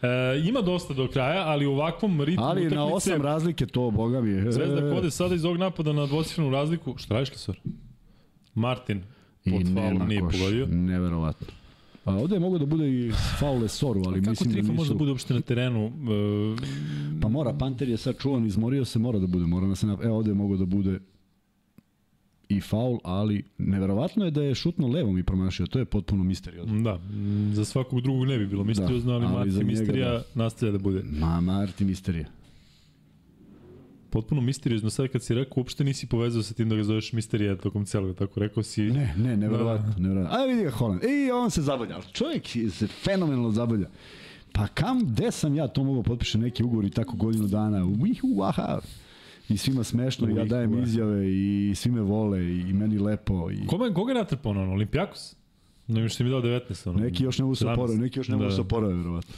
[0.02, 2.74] E, ima dosta do kraja, ali u ovakvom ritmu Ali utakmice...
[2.74, 4.52] na osam razlike to, boga mi je.
[4.52, 6.94] Zvezda kode sada iz ovog napada na dvocifrenu razliku.
[6.96, 7.60] Šta radiš, Lesor?
[8.54, 9.02] Martin
[9.44, 10.38] pod faulom nije koš.
[10.38, 10.66] pogodio.
[10.66, 11.46] Neverovatno.
[12.04, 14.72] A ovde je mogo da bude i faule Soru, ali Kako mislim da nisu...
[14.72, 15.86] može da bude uopšte na terenu?
[15.86, 15.90] E,
[17.22, 19.86] Pa mora, Panter je sad čuvan, izmorio se, mora da bude, mora da se...
[20.02, 21.00] Evo ovde je mogo da bude
[22.50, 26.80] i faul, ali neverovatno je da je šutno levom i promašio, to je potpuno misteriozno.
[26.80, 27.00] da,
[27.52, 30.22] za svakog drugog ne bi bilo misteriozno, ali, ali ali njega Misterija da.
[30.34, 31.02] nastavlja da bude.
[31.20, 32.26] Ma, Marti misterija.
[34.10, 37.56] Potpuno misteriozno, sad kad si rekao, uopšte nisi povezao sa tim da ga zoveš Misterija
[37.56, 38.82] tokom celog, tako rekao si...
[38.82, 40.38] Ne, ne, neverovatno, neverovatno.
[40.38, 41.04] A vidi ga Holland.
[41.04, 41.94] I on se zabavlja.
[41.94, 43.88] ali Čovjek se fenomenalno zabavlja.
[44.52, 47.84] Pa kam, gde sam ja to mogao potpišem neki ugovor i tako godinu dana?
[47.84, 48.80] Uihu, aha.
[49.50, 53.50] I svima smešno, i ja dajem izjave i svi me vole i meni lepo.
[53.50, 53.66] I...
[53.66, 54.72] Kome, koga je natrpao ono?
[54.72, 55.36] Olimpijakos?
[55.88, 56.88] Još si mi dao 19.
[56.88, 57.72] Ono, Neki još ne mogu se 17.
[57.72, 58.54] oporave, neki još ne mogu Da.
[58.54, 59.34] se oporave, verovatno.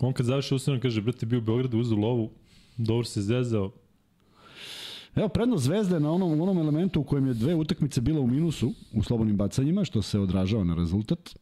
[0.00, 2.30] On kad završi ustavno kaže, brate, bio u Beogradu, uzeo lovu,
[2.76, 3.72] dobro se zezao,
[5.14, 8.72] Evo, prednost Zvezde na onom, onom elementu u kojem je dve utakmice bila u minusu
[8.92, 11.34] u slobodnim bacanjima, što se odražava na rezultat.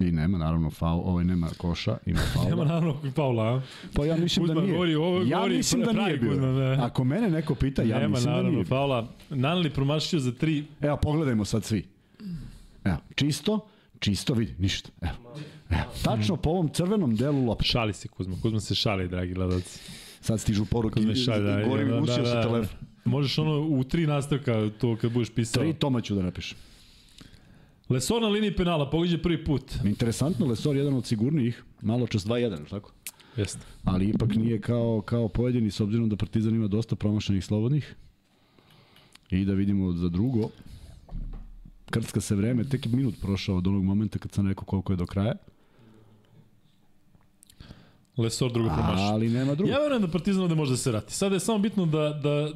[0.00, 2.50] I nema, naravno, faul, ovaj nema koša, ima faula.
[2.50, 3.60] Nema naravno Paula, a?
[3.94, 4.72] Pa ja mislim Kuzma da nije.
[4.72, 6.30] govori, ovo ja govori mislim da pravi nije bio.
[6.30, 6.76] Kuzma, ne.
[6.76, 8.64] Ako mene neko pita, ja Nema mislim da naravno nije.
[8.64, 8.68] bio.
[8.68, 9.08] faula.
[9.30, 11.84] Naneli promašio za tri, Evo, pogledajmo sad svi.
[12.84, 13.60] Evo, čisto,
[13.98, 14.88] čisto, vidi, ništa.
[15.00, 15.12] Evo.
[15.70, 17.64] Evo, tačno po ovom crvenom delu lopta.
[17.64, 18.36] šali se Kuzma.
[18.42, 19.80] Kuzma se šali, dragi gledalci.
[20.20, 21.62] Sad stižu poruke, Kuzma se šali, da.
[21.62, 22.42] gori mi da, da, sa da.
[22.42, 22.76] telefon.
[23.04, 25.62] Možeš ono u tri nastavka to kad budeš pisao.
[25.62, 26.58] Tri toma ću da napišem.
[27.90, 29.74] Lesor na liniji penala, pogađa prvi put.
[29.84, 32.92] Interesantno, Lesor jedan od sigurnijih, malo čas 2-1, je li tako?
[33.36, 33.60] Jeste.
[33.84, 37.94] ali ipak nije kao, kao pojedini s obzirom da Partizan ima dosta promašenih slobodnih.
[39.30, 40.48] I da vidimo za drugo.
[41.90, 44.96] Krcka se vreme, tek je minut prošao od onog momenta kad sam rekao koliko je
[44.96, 45.34] do kraja.
[48.16, 49.04] Lesor drugo promašio.
[49.04, 49.72] Ali nema drugo.
[49.72, 51.14] Ja verujem da Partizan ovde može da se vrati.
[51.14, 52.50] Sada je samo bitno da, da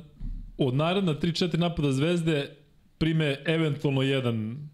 [0.59, 2.57] od naredna 3-4 napada Zvezde
[2.99, 4.69] prime eventualno jedan,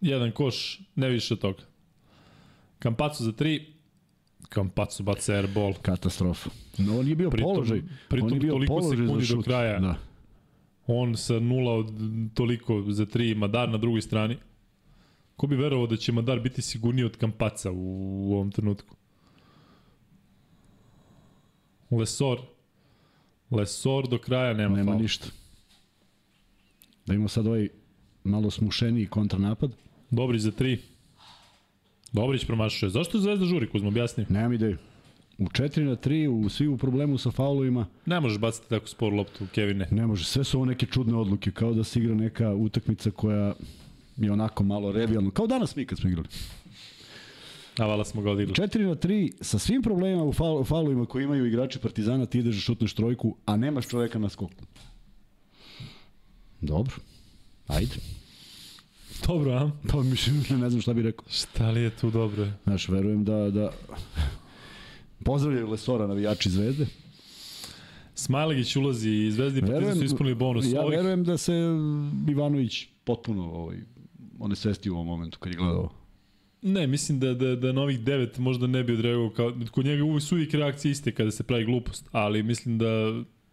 [0.00, 1.62] jedan koš, ne više od toga.
[2.78, 3.62] Kampacu za 3,
[4.48, 5.74] Kampacu baca airball.
[5.74, 6.50] Katastrofa.
[6.78, 7.82] No, on nije bio Pritom- položaj.
[8.08, 9.78] pritom on je bio toliko sekundi do kraja.
[9.80, 9.98] Da.
[10.86, 11.90] On sa nula od
[12.34, 14.36] toliko za 3, Madar na drugoj strani.
[15.36, 17.76] Ko bi verovao da će Madar biti sigurniji od Kampaca u,
[18.22, 18.96] u ovom trenutku?
[21.90, 22.38] Lesor.
[23.50, 25.02] Lesor do kraja nema, Nema faul.
[25.02, 25.26] ništa.
[27.06, 27.68] Da imamo sad ovaj
[28.24, 29.70] malo smušeniji kontranapad.
[30.10, 30.78] Dobrić za 3.
[32.12, 32.90] Dobrić promašuje.
[32.90, 34.26] Zašto Zvezda žuri, Kuzma, objasni?
[34.28, 34.76] Nemam ideju.
[35.38, 39.12] U 4 na 3, u svi u problemu sa faulovima, Ne možeš baciti tako spor
[39.12, 39.88] loptu, Kevine.
[39.90, 40.24] ne može.
[40.24, 43.54] Sve su ovo neke čudne odluke, kao da se igra neka utakmica koja
[44.16, 45.30] je onako malo revijalno.
[45.30, 46.28] Kao danas mi kad smo igrali.
[47.78, 48.54] A vala smo ga odigli.
[48.54, 52.54] 4 na 3, sa svim problemima u faul, faulovima koje imaju igrači Partizana, ti ideš
[52.54, 54.62] da šutneš trojku, a nemaš čoveka na skoku.
[56.60, 56.94] Dobro.
[57.66, 57.94] Ajde.
[59.26, 59.70] Dobro, a?
[59.88, 61.24] Pa mislim, ne znam šta bih rekao.
[61.30, 62.46] Šta li je tu dobro?
[62.64, 63.72] Znaš, verujem da, da...
[65.24, 66.86] Pozdravljaju Lesora navijači Zvezde.
[68.14, 70.72] Smajlegić ulazi i Zvezdi Partizan su ispunili bonus.
[70.72, 71.52] Ja Ovih- verujem da se
[72.28, 73.76] Ivanović potpuno ovaj,
[74.38, 75.90] on je svesti u ovom momentu kad je gledao.
[76.62, 80.04] Ne, mislim da, da, da na ovih devet možda ne bi odreagovao kao, kod njega
[80.04, 82.88] uvijek su uvijek reakcije iste kada se pravi glupost, ali mislim da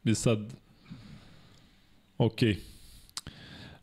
[0.03, 0.53] je sad
[2.17, 2.43] ok.
[2.43, 2.56] E,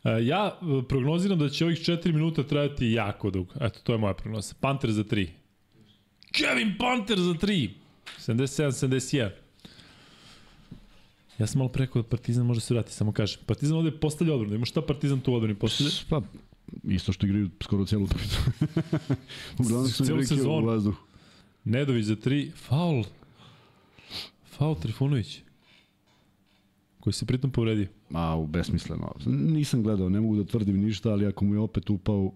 [0.09, 3.53] ja e, prognoziram da će ovih 4 minuta trajati jako dugo.
[3.61, 4.53] Eto, to je moja prognoza.
[4.59, 5.27] Panter za 3.
[6.31, 7.69] Kevin Panter za 3.
[8.19, 9.29] 77-71.
[11.37, 13.39] Ja sam malo preko da Partizan može se vrati, samo kažem.
[13.45, 14.55] Partizan ovde postavlja odbranu.
[14.55, 15.91] Ima šta Partizan tu u odbrani postavlja?
[16.09, 16.21] Pa,
[16.83, 18.37] isto što igraju skoro celu utakmicu.
[19.59, 21.01] Uglavnom su igrali u vazduhu.
[21.63, 23.03] Nedović za tri, faul.
[24.45, 25.41] Faul Trifunović.
[27.01, 27.87] Koji se pritom povredio.
[28.13, 29.13] A, u besmisleno.
[29.25, 32.31] Nisam gledao, ne mogu da tvrdim ništa, ali ako mu je opet upao,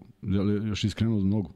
[0.66, 1.52] još iskrenuo nogu.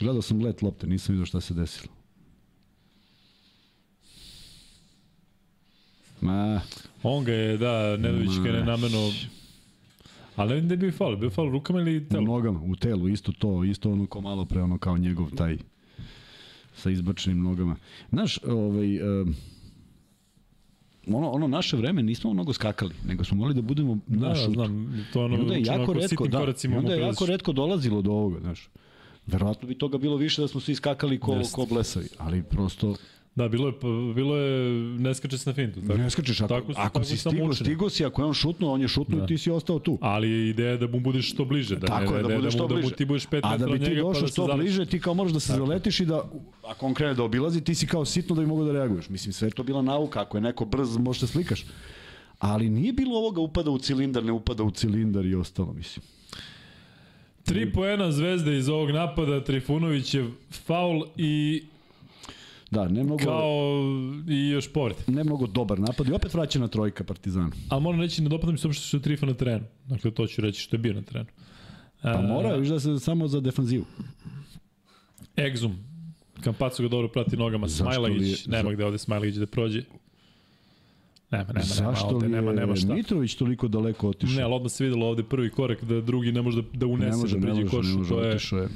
[0.00, 1.92] Gledao sam let lopte, nisam vidio šta se desilo.
[6.20, 6.60] Ma,
[7.02, 9.10] On ga je, da, Nedović ga je nenameno...
[10.36, 11.16] Ali ne vidim da je bio faul.
[11.16, 12.22] Bio faul rukama ili u telo?
[12.22, 15.58] nogama, u telu, isto to, isto ono ko malo pre, ono kao njegov taj
[16.74, 17.76] sa izbačenim nogama.
[18.10, 19.34] Znaš, ovaj, um,
[21.06, 24.44] ono, ono naše vreme nismo mnogo skakali, nego smo morali da budemo Da, naš da,
[24.44, 24.54] šut.
[24.54, 25.06] znam.
[25.12, 28.02] To ono, I onda je jako ako redko, da, i onda je jako redko dolazilo
[28.02, 28.68] do ovoga, znaš.
[29.26, 32.96] Verovatno bi toga bilo više da smo svi skakali ko, ko blesavi, ali prosto
[33.34, 35.80] Da, bilo je, pa, bilo je, ne skače se na fintu.
[35.80, 35.94] Tako.
[35.94, 38.72] ne skačeš, ako, tako su- ako tako si stigo, stigo si, ako je on šutnuo,
[38.72, 39.24] on je šutnuo Da.
[39.24, 39.98] i ti si ostao tu.
[40.00, 42.44] Ali ideja je da mu budeš što bliže, da Tako ne, je, da ne, budeš
[42.44, 42.88] da, što mu, da bliže.
[42.88, 44.64] mu ti budeš 5 A da bi ti njega pa došao da se što zalepiš.
[44.66, 45.66] bliže, ti kao moraš da se Tako.
[45.66, 46.22] zaletiš i da,
[46.64, 49.08] ako on krene da obilazi, ti si kao sitno da bi mogao da reaguješ.
[49.08, 51.64] Mislim, sve je to bila nauka, ako je neko brz, možeš da slikaš.
[52.38, 56.04] Ali nije bilo ovoga upada u cilindar, ne upada u cilindar i ostalo, mislim.
[57.44, 61.62] Tri poena zvezde iz ovog napada, Trifunovićev faul i
[62.72, 63.80] Da, ne mnogo, kao
[64.28, 65.00] i još povrede.
[65.06, 67.50] ne mnogo dobar napad i opet vraćena trojka Partizana.
[67.68, 69.64] Ali moram reći, ne dopada mi se uopšte što je Trifa na terenu.
[69.86, 71.26] Dakle, to ću reći što je bio na terenu.
[72.02, 73.84] Pa E, mora, viš da se samo za defanzivu.
[75.38, 75.76] Egzum.
[76.40, 77.68] Kampacu ga dobro prati nogama.
[77.68, 79.82] Smajlagić, nema za- gde ovde Smajlagić da prođe.
[81.30, 82.94] Nema, nema, nema, Zašto ovde, nema, nema šta.
[82.94, 84.36] Mitrović toliko daleko otišao?
[84.36, 87.10] Ne, ali odmah se videlo ovde prvi korak da drugi ne može da, da unese,
[87.10, 87.88] ne može, da priđe košu.
[87.88, 88.68] ne može, to je otišao je.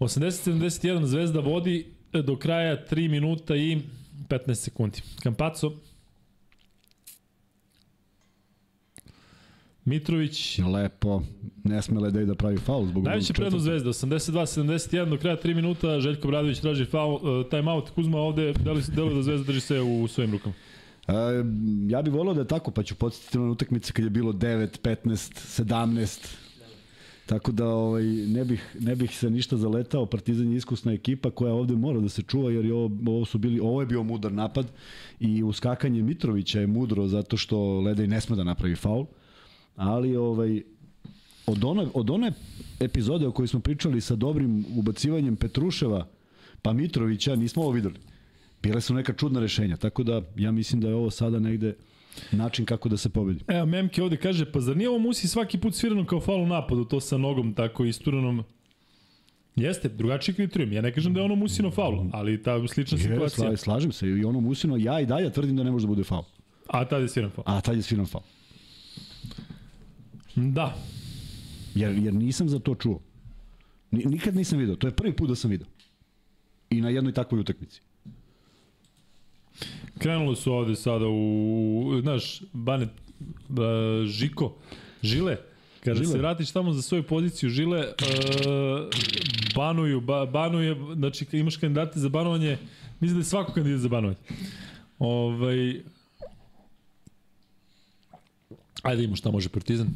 [0.00, 1.86] 80-71 Zvezda vodi
[2.22, 3.80] do kraja 3 minuta i
[4.28, 5.02] 15 sekundi.
[5.22, 5.72] Kampaco.
[9.84, 10.58] Mitrović.
[10.58, 11.22] Lepo,
[11.64, 13.64] ne sme Ledej da pravi faul zbog Najveća ovog prednost.
[13.64, 18.52] Zvezda, 82-71 do kraja 3 minuta, Željko Bradović traži faul, uh, time out, Kuzma ovde,
[18.52, 20.54] deluje delu da Zvezda drži sve u svojim rukama.
[21.08, 21.12] E,
[21.88, 24.80] ja bih volao da je tako, pa ću podsjetiti na utakmice kad je bilo 9,
[24.80, 26.43] 15, 17.
[27.26, 30.06] Tako da ovaj, ne, bih, ne bih se ništa zaletao.
[30.06, 33.38] Partizan je iskusna ekipa koja ovde mora da se čuva jer je ovo, ovo, su
[33.38, 34.66] bili, ovo je bio mudar napad
[35.20, 39.06] i uskakanje Mitrovića je mudro zato što Ledej ne sme da napravi faul.
[39.76, 40.62] Ali ovaj,
[41.46, 42.32] od one, od one
[42.80, 46.06] epizode o kojoj smo pričali sa dobrim ubacivanjem Petruševa
[46.62, 47.98] pa Mitrovića nismo ovo videli.
[48.62, 51.74] Bile su neka čudna rešenja, tako da ja mislim da je ovo sada negde
[52.32, 53.40] način kako da se pobedi.
[53.48, 56.84] Evo, Memke ovde kaže, pa zar nije ovo Musi svaki put svirano kao faul napadu,
[56.84, 58.44] to sa nogom tako isturanom?
[59.56, 60.72] Jeste, drugačiji kriterijum.
[60.72, 63.46] Ja ne kažem da je ono Musino faul, ali ta slična Je, situacija.
[63.46, 66.04] sla, slažem se i ono Musino, ja i dalje tvrdim da ne može da bude
[66.04, 66.24] faul.
[66.68, 67.44] A tada je sviran faul.
[67.46, 68.24] A tad je sviran faul.
[70.36, 70.74] Da,
[71.74, 73.00] Jer, jer nisam za to čuo.
[73.90, 74.76] Ni, nikad nisam video.
[74.76, 75.66] To je prvi put da sam video.
[76.70, 77.80] I na jednoj takvoj utakmici.
[79.98, 84.56] Krenulo su ovde sada u, znaš, Bane, uh, Žiko,
[85.02, 85.36] Žile,
[85.84, 86.12] kada Žile.
[86.12, 87.86] se vratiš tamo za svoju poziciju Žile, uh,
[89.54, 92.58] banuju, ba, banuje, znači imaš kandidate za banovanje,
[93.00, 94.18] mislim da je svako kandidat za banovanje.
[94.98, 95.82] Ovaj,
[98.82, 99.88] ajde imamo šta može Partizan.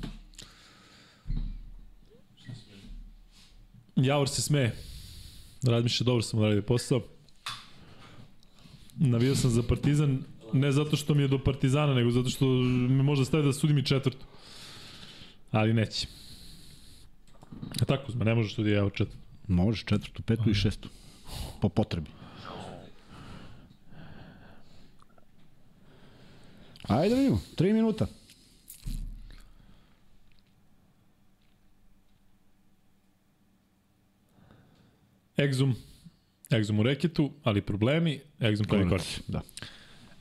[3.97, 4.77] Javor se smeje.
[5.63, 7.18] Razmišlja, dobro sam odradio posao.
[8.99, 13.03] Navio sam za Partizan, ne zato što mi je do Partizana, nego zato što me
[13.03, 14.27] možda stavi da sudim i četvrtu.
[15.51, 16.07] Ali neće.
[17.81, 19.19] A tako, zma, ne možeš sudi ja u četvrtu.
[19.49, 20.89] Možeš četvrtu, petu i šestu.
[21.61, 22.11] Po potrebi.
[26.89, 27.41] Ajde da vidimo.
[27.57, 28.07] Tri minuta.
[35.37, 35.75] Exum,
[36.51, 39.07] Exum u reketu, ali problemi, Exum pravi korak.
[39.29, 39.41] Da.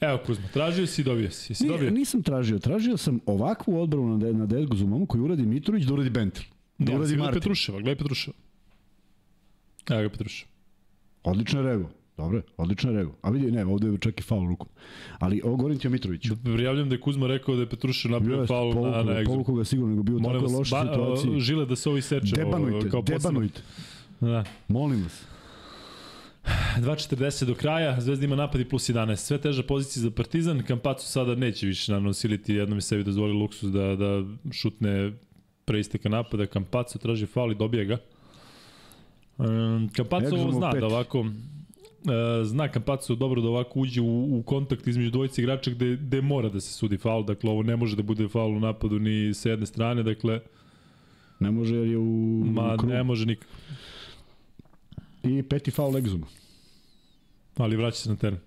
[0.01, 1.51] Evo Kuzma, tražio si i dobio si.
[1.51, 1.91] Jesi Nije, dobio?
[1.91, 2.59] nisam tražio.
[2.59, 6.43] Tražio sam ovakvu odbranu na, de, na Degzumom koji uradi Mitrović da uradi Bentel.
[6.77, 7.39] Da Ne, uradi uradi Martin.
[7.41, 8.37] Petruševa, gledaj Petruševa.
[9.89, 10.51] Evo ga Petruševa.
[11.23, 11.89] Odlično je rego.
[12.17, 13.15] Dobro, odlično je rego.
[13.21, 14.67] A vidi, ne, ovde je čak i faul rukom.
[15.19, 16.35] Ali ovo govorim ti o Mitroviću.
[16.43, 19.25] Prijavljam da je Kuzma rekao da je Petrušev napravio faul na, na Exum.
[19.25, 21.39] povukao ga sigurno, nego bio u tako lošoj ba, situaciji.
[21.39, 22.35] žile da se ovi seče.
[22.35, 23.61] Debanujte, ovo, debanujte.
[24.21, 24.43] Da.
[24.67, 25.23] Molim vas.
[26.77, 29.15] 2.40 do kraja, Zvezda ima napad i plus 11.
[29.15, 33.33] Sve teža pozicija za Partizan, Kampacu sada neće više naravno siliti, jednom je sebi dozvoli
[33.33, 35.11] luksus da, da šutne
[35.65, 37.97] pre isteka napada, Kampacu traži faul i dobije ga.
[39.37, 40.81] Um, Kampacu ovo zna pet.
[40.81, 45.71] da ovako e, zna Kampacu dobro da ovako uđe u, u kontakt između dvojice igrača
[45.71, 48.59] gde, gde mora da se sudi faul, dakle ovo ne može da bude faul u
[48.59, 50.39] napadu ni sa jedne strane, dakle
[51.39, 52.93] Ne može jer je u, ma u krugu.
[52.93, 53.53] ne može nikako.
[55.27, 56.27] I peti faul Egzuma.
[57.57, 58.39] Ali vraća se na teren.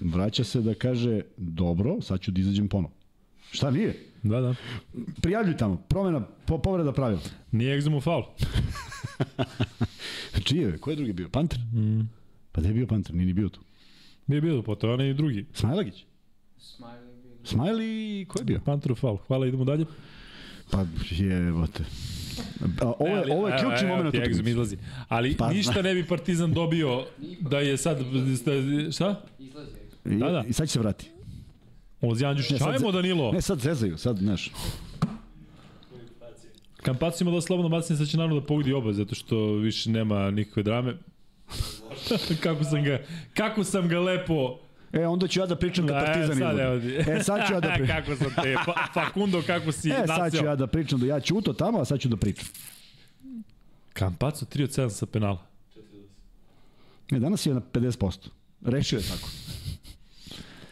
[0.00, 2.94] Vraća se da kaže, dobro, sad ću da izađem ponovo.
[3.50, 4.06] Šta nije?
[4.22, 4.54] Da, da.
[5.22, 7.20] Prijavljuj tamo, promena, po, povreda pravila.
[7.52, 8.22] Nije egzomu faul.
[10.44, 10.78] Čije?
[10.78, 11.28] Ko je drugi bio?
[11.28, 11.58] Panter?
[11.58, 12.00] Mm.
[12.52, 13.14] Pa gde je bio Panter?
[13.14, 13.60] Nije ni bio tu.
[14.26, 15.46] Nije bilo, pa to je onaj drugi.
[15.54, 16.04] Smajlagić?
[17.44, 18.60] Smajli, ko je bio?
[18.64, 19.16] Panteru faul.
[19.16, 19.84] Hvala, idemo dalje.
[20.70, 21.84] Pa je, bote.
[21.84, 22.17] A,
[22.98, 24.50] ovo, je, ovo je ključni moment ti Egzum utakmice.
[24.50, 24.76] izlazi.
[25.08, 27.04] Ali Pa, ništa ne bi Partizan dobio
[27.40, 27.98] da je sad...
[28.92, 29.20] Šta?
[29.38, 29.50] I,
[30.04, 30.44] Da, da.
[30.48, 31.10] I sad će se vrati.
[32.00, 32.50] Ozijan Đušić.
[32.50, 33.32] Ne, sad Ajmo Danilo.
[33.32, 34.50] Ne, sad zezaju, sad, znaš.
[36.76, 40.30] Kampacu ima da slobodno bacanje, sad će naravno da pogodi oba, zato što više nema
[40.30, 40.94] nikakve drame.
[42.42, 43.02] kako sam ga,
[43.34, 44.58] kako sam ga lepo...
[44.92, 46.62] E, onda ću ja da pričam kad E, Partizan izgubi.
[46.62, 46.74] evo.
[47.10, 47.96] E, sad ću ja da pričam.
[47.96, 51.20] kako sam te, fa, Facundo, kako si E, sad ću ja da pričam, da ja
[51.20, 52.46] ćuto tamo, a sad ću da pričam.
[53.92, 55.46] Kampacu 3 od 7 sa penala.
[57.10, 58.28] Ne, danas je na 50%.
[58.62, 59.28] Rešio je tako.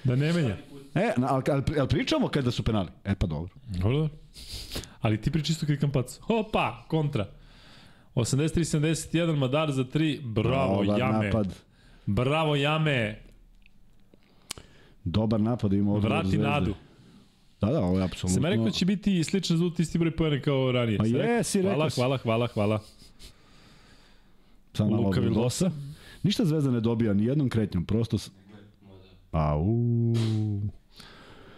[0.05, 0.57] Da ne menja.
[0.95, 2.89] E, ali, ali, ali pričamo kada su penali?
[3.05, 3.53] E, pa dobro.
[3.69, 4.15] Dobro, dobro.
[5.01, 6.21] Ali ti priča isto kad je Kampacu.
[6.29, 7.27] Opa, kontra.
[8.15, 10.21] 83-71, Madar za 3.
[10.25, 11.27] Bravo, Dobar Jame.
[11.27, 11.55] napad.
[12.07, 13.19] Bravo, Jame.
[15.07, 16.47] Dobar napad ima odgovor Vrati Zvezde.
[16.47, 16.75] nadu.
[17.61, 18.35] Da, da, ovo je apsolutno.
[18.35, 20.99] Sam rekao da će biti sličan rezultat isti broj pojene kao ranije.
[20.99, 22.81] Pa jesi, rekao Hvala, hvala, hvala, hvala.
[24.75, 25.21] Sad Luka.
[25.21, 25.71] Vildosa.
[26.23, 28.19] Ništa Zvezda ne dobija ni jednom kretnjom, prosto...
[28.19, 28.31] s-
[29.31, 30.15] Pa, u.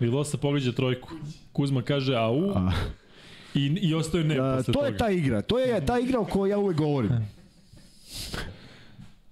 [0.01, 1.09] Vilosa pogađa trojku.
[1.52, 2.73] Kuzma kaže au A,
[3.55, 4.86] i, i ostaje ne a, posle to toga.
[4.86, 7.10] je ta igra, to je ta igra o kojoj ja uvek govorim.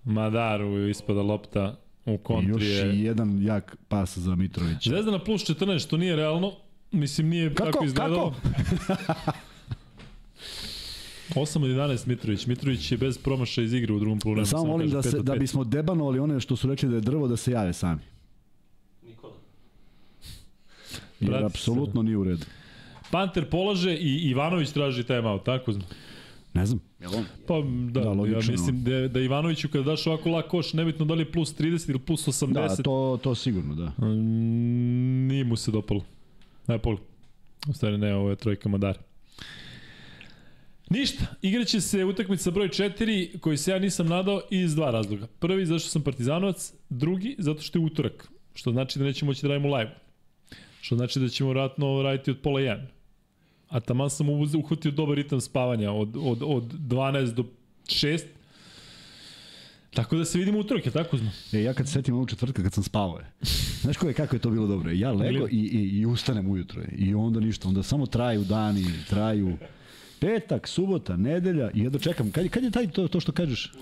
[0.04, 3.00] Madaru ispada lopta u I kontri još je.
[3.02, 4.90] jedan jak pas za Mitrovića.
[4.90, 6.52] Zvezda na plus 14, što nije realno.
[6.92, 7.70] Mislim, nije Kako?
[7.72, 8.34] tako izgledalo.
[8.86, 9.32] Kako?
[11.34, 12.46] 8 od 11 Mitrović.
[12.46, 14.46] Mitrović je bez promaša iz igre u drugom poluvremenu.
[14.46, 17.36] Samo molim da, se, da bismo debanovali one što su rekli da je drvo da
[17.36, 18.00] se jave sami.
[21.20, 22.44] Jer Brate, apsolutno nije u redu.
[23.10, 25.86] Panter polaže i Ivanović traži timeout, tako znam.
[26.56, 26.80] Ne znam.
[27.00, 27.24] Jel on?
[27.46, 27.54] Pa
[27.90, 31.20] da, Da, ja mislim da, da Ivanoviću kada daš ovako lak koš, nebitno da li
[31.20, 34.06] je plus 30 ili plus 80, Da, to, to sigurno, da.
[34.06, 36.04] Mm, nije mu se dopalo.
[36.66, 36.80] Ne.
[37.68, 38.98] U stvari ne, ovo je trojka Madara.
[40.90, 45.26] Ništa, igraće se utakmica broj 4 koji se ja nisam nadao iz dva razloga.
[45.26, 49.42] Prvi, zato što sam partizanovac, drugi, zato što je utorak, što znači da nećemo moći
[49.42, 49.94] da radimo live.
[50.80, 52.80] Što znači da ćemo vratno raditi od pola 1.
[53.68, 57.44] A taman sam uhvatio dobar ritam spavanja od, od, od 12 do
[57.86, 58.22] 6.
[59.94, 61.30] Tako da se vidimo utorak, je tako zmo?
[61.52, 63.26] E, ja kad se setim ovog četvrtka kad sam spavao je.
[63.82, 64.90] Znaš ko je, kako je to bilo dobro?
[64.90, 66.88] Ja lego i, i, i ustanem ujutro je.
[66.98, 67.68] I onda ništa.
[67.68, 69.58] Onda samo traju dani, traju
[70.20, 72.30] petak, subota, nedelja i jedno čekam.
[72.30, 73.72] Kad, kad je taj to, to što kažeš?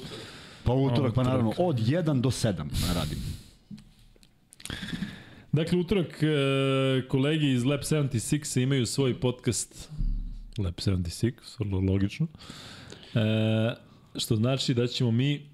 [0.65, 2.55] Pa utorak, pa naravno, od 1 do 7
[2.95, 3.19] radim.
[5.55, 9.91] Dakle, utorak e, kolegi iz Lab 76 imaju svoj podcast
[10.59, 12.27] Lab 76, vrlo logično.
[13.15, 13.75] E,
[14.17, 15.47] što znači da ćemo mi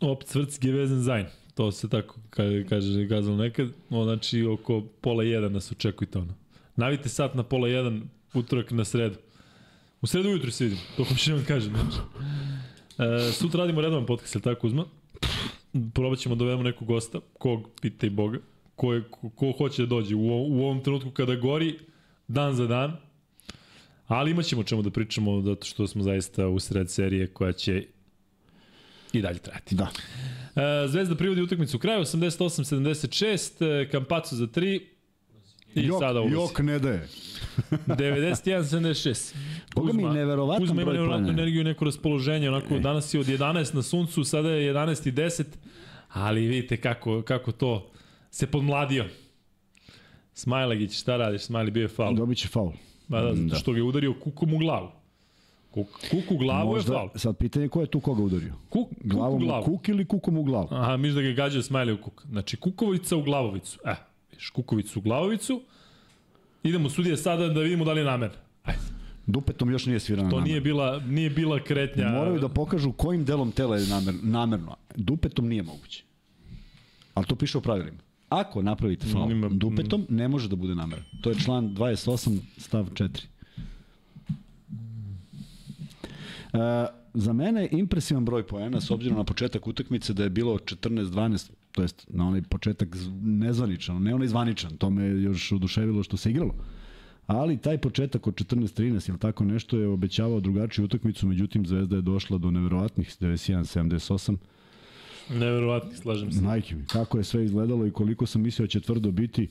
[0.00, 1.26] opet cvrc gewesen sein.
[1.54, 3.68] To se tako ka- kaže Gazal nekad.
[3.90, 6.34] O, znači, oko pola jedan nas očekujte ono.
[6.76, 8.02] Navite sat na pola jedan,
[8.34, 9.16] utorak na sredu.
[10.00, 11.72] U sredu ujutru se vidimo, to hoću da vam kažem.
[11.72, 11.98] Znači.
[13.28, 14.99] E, sutra radimo redovan podcast, je tako Uzma?
[15.94, 18.38] Probat ćemo da dovedemo nekog gosta, kog, pitaj Boga,
[18.76, 21.78] ko, je, ko, ko hoće da dođe u, u ovom trenutku kada gori,
[22.28, 22.96] dan za dan,
[24.06, 27.86] ali imat ćemo čemu da pričamo, zato što smo zaista u sred serije koja će
[29.12, 29.74] i dalje trajati.
[29.74, 29.90] Da.
[30.56, 34.80] E, Zvezda privodi utakmicu u kraju, 88-76, e, Kampacu za 3,
[35.74, 37.08] i jok, sada ovo jok ne daje.
[37.86, 39.34] 91-76.
[39.74, 42.80] Boga mi, neverovatan Kuzma ima energiju i neko raspoloženje, onako E.
[42.80, 45.44] danas je od 11 na suncu, sada je 11 i 10,
[46.08, 47.90] ali vidite kako, kako to
[48.30, 49.04] se podmladio.
[50.34, 51.42] Smajlagić, šta radiš?
[51.42, 52.14] Smajli bio je faul.
[52.16, 52.72] Dobit će faul.
[53.08, 54.88] Ba da, zato što ga je udario kukom u glavu.
[55.70, 57.08] Kuk, kuk u glavu je faul.
[57.14, 58.52] sad pitanje ko je tu koga udario?
[58.68, 59.64] Kuk, kuk u Glavom u glavu.
[59.64, 60.68] kuk ili kukom u glavu?
[60.70, 62.26] Aha, miš da ga je gađao Smajli u kuk.
[62.30, 63.78] Znači, kukovica u glavovicu.
[63.84, 63.98] E, viš,
[64.48, 65.62] kukovicu u glavovicu.
[66.62, 68.36] Idemo sudije sada da vidimo da li je namerno.
[68.64, 68.80] Ajde.
[69.26, 70.46] Dupetom još nije svirana To namerno.
[70.46, 72.08] nije bila, nije bila kretnja.
[72.08, 74.76] Moraju da pokažu kojim delom tela je namer, namerno.
[74.96, 76.04] Dupetom nije moguće.
[77.14, 77.98] Ali to piše u pravilima.
[78.28, 81.04] Ako napravite faul Ima- dupetom, ne može da bude namerno.
[81.20, 83.08] To je član 28 stav 4.
[86.52, 86.58] E,
[87.14, 91.50] za mene je impresivan broj poena s obzirom na početak utakmice da je bilo 14-12,
[91.72, 96.30] to jest na onaj početak nezvaničan, ne onaj zvaničan, to me još oduševilo što se
[96.30, 96.54] igralo.
[97.26, 102.02] Ali taj početak od 14-13 ili tako nešto je obećavao drugačiju utakmicu, međutim Zvezda je
[102.02, 104.36] došla do neverovatnih 91-78.
[105.30, 106.42] Neverovatno, slažem se.
[106.42, 109.48] Majke mi, kako je sve izgledalo i koliko sam mislio da će tvrdo biti.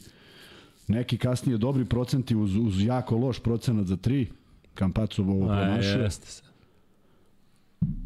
[0.87, 4.27] Neki kasnije dobri procenti uz, uz jako loš procenat za tri.
[4.73, 5.47] Kampacov ovo
[5.81, 6.43] se.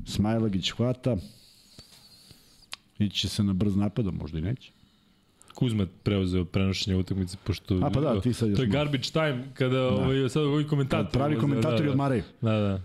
[0.06, 1.18] Smajlagić hvata.
[3.00, 4.72] Ići će se na brz napad, a možda i neće.
[5.54, 9.76] Kuzma preuzeo prenošenje utakmice pošto A, pa da, ti sad to je garbage time kada
[9.76, 9.88] da.
[9.88, 11.92] ovaj sad ovi komentatori Kad pravi ulaze, komentatori da, da.
[11.92, 12.24] odmaraju.
[12.42, 12.82] Da, da.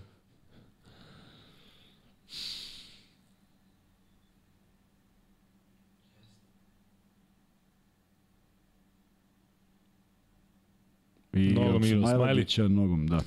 [11.33, 13.19] I Nogom Smajlagića nogom, da.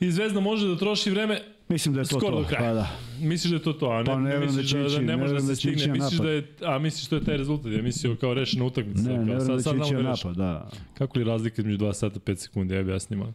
[0.00, 2.42] I Zvezda može da troši vreme Mislim da je to skoro to.
[2.42, 2.70] do kraja.
[2.70, 2.90] Pa da.
[3.20, 4.94] Misliš da je to to, a ne, Pa ne ne verujem misliš da da, će
[4.94, 6.26] da, ne ne može da se da stigne, misliš napad.
[6.26, 9.02] da je, a misliš da je taj rezultat, ja mislio kao rešena utakmica.
[9.02, 10.26] Ne, ne verujem sad, da sad će ići znamo na da reši.
[10.26, 10.70] napad, da.
[10.94, 13.22] Kako li razlika između 2 sata 5 sekundi, ja objasnim.
[13.22, 13.32] ali.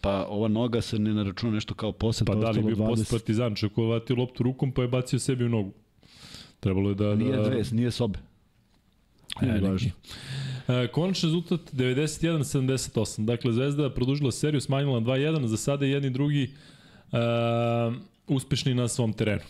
[0.00, 3.10] Pa ova noga se ne naračuna nešto kao posle, Pa da li posle 20.
[3.10, 5.72] Partizan, čovjek je vatio loptu rukom pa je bacio sebi u nogu.
[6.60, 7.14] Trebalo je da...
[7.14, 7.42] Nije da...
[7.42, 8.18] dve, nije sobe.
[9.42, 9.66] E, Nije neki.
[9.66, 9.90] važno.
[10.68, 13.24] E, konačni rezultat 91-78.
[13.24, 16.50] Dakle, Zvezda je produžila seriju, smanjila na 2-1, za sada je jedni drugi
[17.14, 17.18] e,
[18.26, 19.42] uspešni na svom terenu.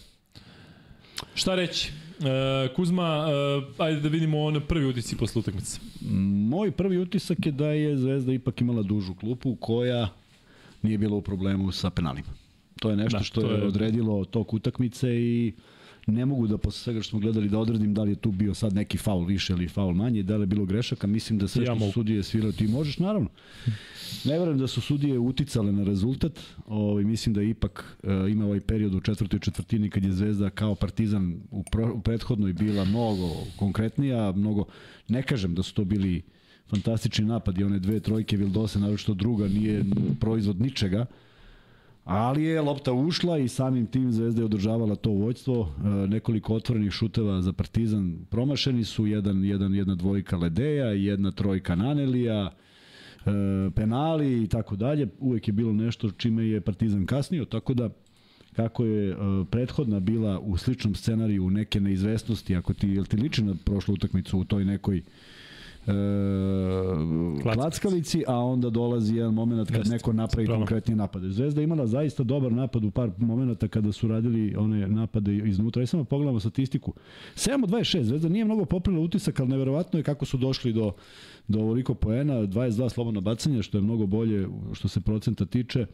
[1.34, 1.92] Šta reći?
[2.20, 3.26] E, Kuzma,
[3.78, 5.80] e, ajde da vidimo one prvi utisci posle utakmice.
[6.48, 10.08] Moj prvi utisak je da je Zvezda ipak imala dužu klupu koja
[10.82, 12.28] nije bila u problemu sa penalima.
[12.80, 15.52] To je nešto Da, što to je je- odredilo tok utakmice i
[16.06, 18.54] ne mogu da posle svega što smo gledali da odredim da li je tu bio
[18.54, 21.62] sad neki faul više ili faul manje, da li je bilo grešaka, mislim da sve
[21.62, 21.86] Ja što mogu.
[21.86, 23.28] su sudije svirali, ti možeš naravno.
[24.24, 28.44] Ne verujem da su sudije uticale na rezultat, ovaj, mislim da je ipak e, ima
[28.44, 32.84] ovaj period u četvrtoj četvrtini kad je Zvezda kao Partizan u, pro, u prethodnoj bila
[32.84, 34.64] mnogo konkretnija, mnogo,
[35.08, 36.22] ne kažem da su to bili
[36.66, 39.84] fantastični napadi, one dve trojke Vildose, naročito druga, nije
[40.20, 41.06] proizvod ničega,
[42.04, 45.74] ali je lopta ušla i samim tim Zvezda je održavala to vođstvo.
[45.78, 51.74] E, nekoliko otvorenih šuteva za Partizan promašeni su, jedan, jedan, jedna dvojka Ledeja, jedna trojka
[51.74, 53.30] Nanelija, e,
[53.74, 55.08] penali i tako dalje.
[55.18, 57.90] Uvek je bilo nešto čime je Partizan kasnio, tako da
[58.52, 59.16] kako je e,
[59.50, 64.38] prethodna bila u sličnom scenariju neke neizvestnosti, ako ti, jel ti liči na prošlu utakmicu
[64.38, 65.02] u toj nekoj
[65.86, 65.92] e,
[67.42, 70.60] klackavici, a onda dolazi jedan moment kad Jeste, neko napravi spravo.
[70.60, 71.30] konkretni napade.
[71.30, 75.82] Zvezda je imala zaista dobar napad u par momenata kada su radili one napade iznutra.
[75.82, 76.92] I samo pogledamo statistiku.
[77.36, 80.92] 7 od 26, Zvezda nije mnogo poprila utisak, ali neverovatno je kako su došli do,
[81.48, 85.86] do ovoliko poena, 22 slobodna bacanja, što je mnogo bolje što se procenta tiče.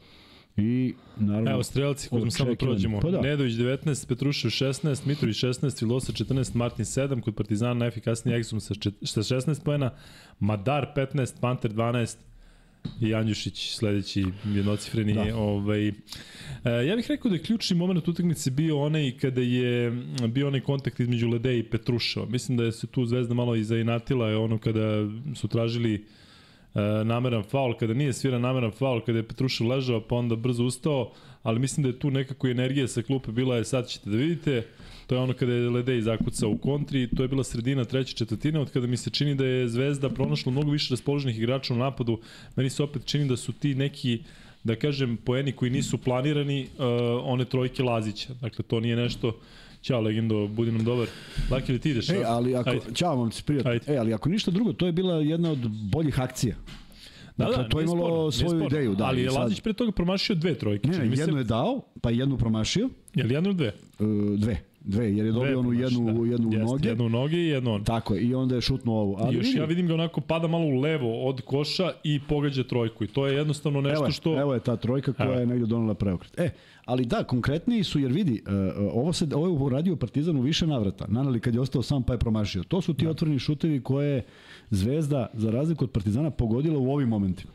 [0.57, 1.51] I naravno...
[1.51, 3.01] Evo, strelci, Kuzma, samo prođemo.
[3.01, 3.21] Pa da.
[3.21, 8.75] Nedović 19, Petrušev 16, Mitrović 16, Vilosa 14, Martin 7, kod Partizana najefikasniji Exum sa
[8.75, 9.91] čet- sa 16 pojena,
[10.41, 12.17] Madar 15, Panter 12
[13.01, 15.15] i Andjušić sledeći jednocifreni.
[15.15, 15.37] Da.
[15.37, 15.93] Ovaj, e,
[16.87, 19.91] ja bih rekao da je ključni moment utakmice bio onaj kada je
[20.29, 22.27] bio onaj kontakt između Lede i Petruševa.
[22.27, 26.05] Mislim da je se tu Zvezda malo i zainatila je ono kada su tražili
[27.05, 31.13] nameran faul, kada nije sviran nameran faul, kada je Petrušev ležao pa onda brzo ustao,
[31.43, 34.67] ali mislim da je tu nekako energija sa klupe bila je sad ćete da vidite,
[35.07, 38.61] to je ono kada je Ledej zakucao u kontri, to je bila sredina treće četvrtine,
[38.61, 42.21] od kada mi se čini da je Zvezda pronašla mnogo više raspoloženih igrača u napadu,
[42.57, 44.23] meni se opet čini da su ti neki
[44.65, 46.85] da kažem, poeni koji nisu planirani, uh,
[47.25, 48.35] one trojke Lazića.
[48.41, 49.37] Dakle, to nije nešto
[49.83, 51.07] Ćao, legendo, budi nam dobar.
[51.51, 52.09] Laki li ti ideš?
[52.11, 52.83] E, ali ako, Ajde.
[52.95, 53.71] ćao vam se prijatno.
[53.71, 53.95] Ajde.
[53.95, 56.55] E, ali ako ništa drugo, to je bila jedna od boljih akcija.
[57.37, 58.67] Da, Dakle, da, to je imalo sporno, svoju sporno.
[58.69, 60.89] ideju, da, Ali je sad- Lazić pre toga promašio dve trojke.
[60.89, 63.67] Ne, jednu je dao, pa jednu promašio, Je li jednu ili dve?
[63.67, 63.73] e,
[64.37, 64.61] dve.
[64.85, 66.31] Dve, jer je dobio onu jednu, da.
[66.31, 66.89] jednu u noge.
[66.89, 67.85] Jednu u noge i jednu on.
[67.85, 69.17] Tako je, i onda je šutnuo ovu.
[69.19, 72.65] Ali Još vidi, ja vidim ga onako pada malo u levo od koša i pogađa
[72.65, 73.05] trojku.
[73.05, 74.41] I to je jednostavno nešto evo, je, što...
[74.41, 75.41] evo je ta trojka koja Evo.
[75.41, 76.39] je negde donela preokret.
[76.39, 76.51] E,
[76.85, 78.53] ali da, konkretniji su, jer vidi, uh,
[78.95, 81.07] ovo, se, ovo je uradio Partizan u više navrata.
[81.09, 82.63] Nanali kad je ostao sam pa je promašio.
[82.63, 83.11] To su ti Da.
[83.11, 84.23] otvoreni šutevi koje je
[84.71, 87.53] Zvezda, za razliku od Partizana, pogodila u ovim momentima.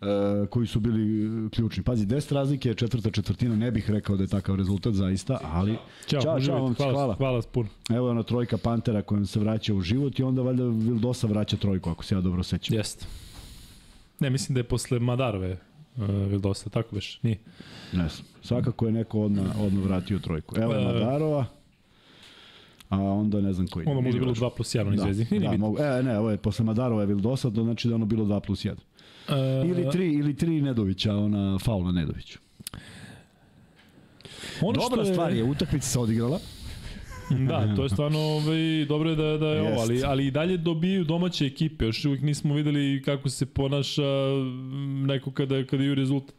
[0.00, 1.82] Uh, koji su bili uh, ključni.
[1.82, 6.22] Pazi, 10 razlike četvrta četvrtina, ne bih rekao da je takav rezultat zaista, ali Ćao,
[6.22, 7.14] čao, čao vam, hvala, hvala.
[7.14, 7.68] hvala puno.
[7.90, 11.56] Evo je ona trojka Pantera kojom se vraća u život i onda valjda Vildosa vraća
[11.56, 12.76] trojku, ako se ja dobro sećam.
[12.76, 13.06] Jeste.
[14.20, 15.58] Ne, mislim da je posle Madarove
[15.96, 17.38] uh, Vildosa, tako beš, nije.
[17.92, 18.08] Ne.
[18.42, 20.54] Svakako je neko odmah, odmah vratio trojku.
[20.60, 21.46] Evo je E, Madarova,
[22.88, 23.86] a onda ne znam koji.
[23.86, 24.46] Onda možda Nije bilo važno.
[24.48, 25.36] 2 plus 1 u Da.
[25.36, 28.06] Nije da, mogu, e, ne, ovo je posle Madarova je Vildosa, to znači da ono
[28.06, 28.74] bilo 2 plus 1.
[29.30, 32.38] E, Ili 3, ili 3 Nedovića, ona faul na Nedoviću.
[34.62, 36.38] ono Dobra što stvar je, utakmica se odigrala.
[37.48, 40.04] Da, to je stvarno ovaj, dobro je da, da je ovo, ali, Jest.
[40.04, 41.84] ali i dalje dobiju domaće ekipe.
[41.84, 44.02] Još uvijek nismo videli kako se ponaša
[44.34, 46.34] mm, neko kada, kada ju rezultat.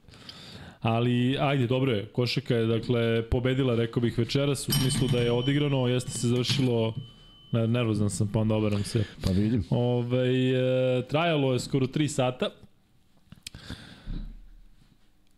[0.81, 2.05] Ali, ajde, dobro je.
[2.05, 6.93] Košaka je, dakle, pobedila, rekao bih, večeras, u smislu da je odigrano, jeste se završilo
[7.51, 9.03] Ne, nervozan sam, pa onda oberam se.
[9.25, 9.63] Pa vidim.
[9.69, 12.49] Ove, e, trajalo je skoro 3 sata.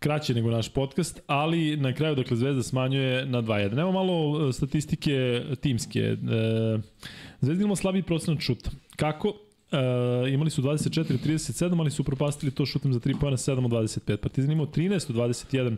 [0.03, 3.79] Kraće nego naš podcast, ali na kraju, dakle, Zvezda smanjuje na 2-1.
[3.79, 5.99] Evo malo e, statistike timske.
[5.99, 6.17] E,
[7.41, 8.71] Zvezda imala slabiji procenat šuta.
[8.95, 9.33] Kako?
[9.71, 14.15] E, imali su 24-37, ali su propastili to šutem za 3 pojena 7 od 25.
[14.17, 15.75] Partizan imao 13 od 21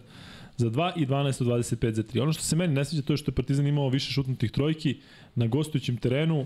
[0.57, 2.21] za 2 i 12 od 25 za 3.
[2.21, 4.97] Ono što se meni ne sviđa to je što je Partizan imao više šutnutih trojki
[5.35, 6.45] na gostujućem terenu,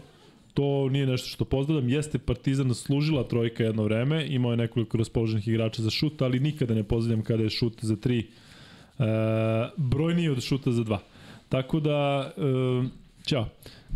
[0.60, 1.90] to nije nešto što pozdravljam.
[1.90, 6.74] Jeste Partizan služila trojka jedno vreme, imao je nekoliko raspoloženih igrača za šut, ali nikada
[6.74, 9.06] ne pozdravljam kada je šut za 3 e,
[9.78, 10.98] brojniji od šuta za 2.
[11.50, 12.88] Tako da, e,
[13.26, 13.46] ćao.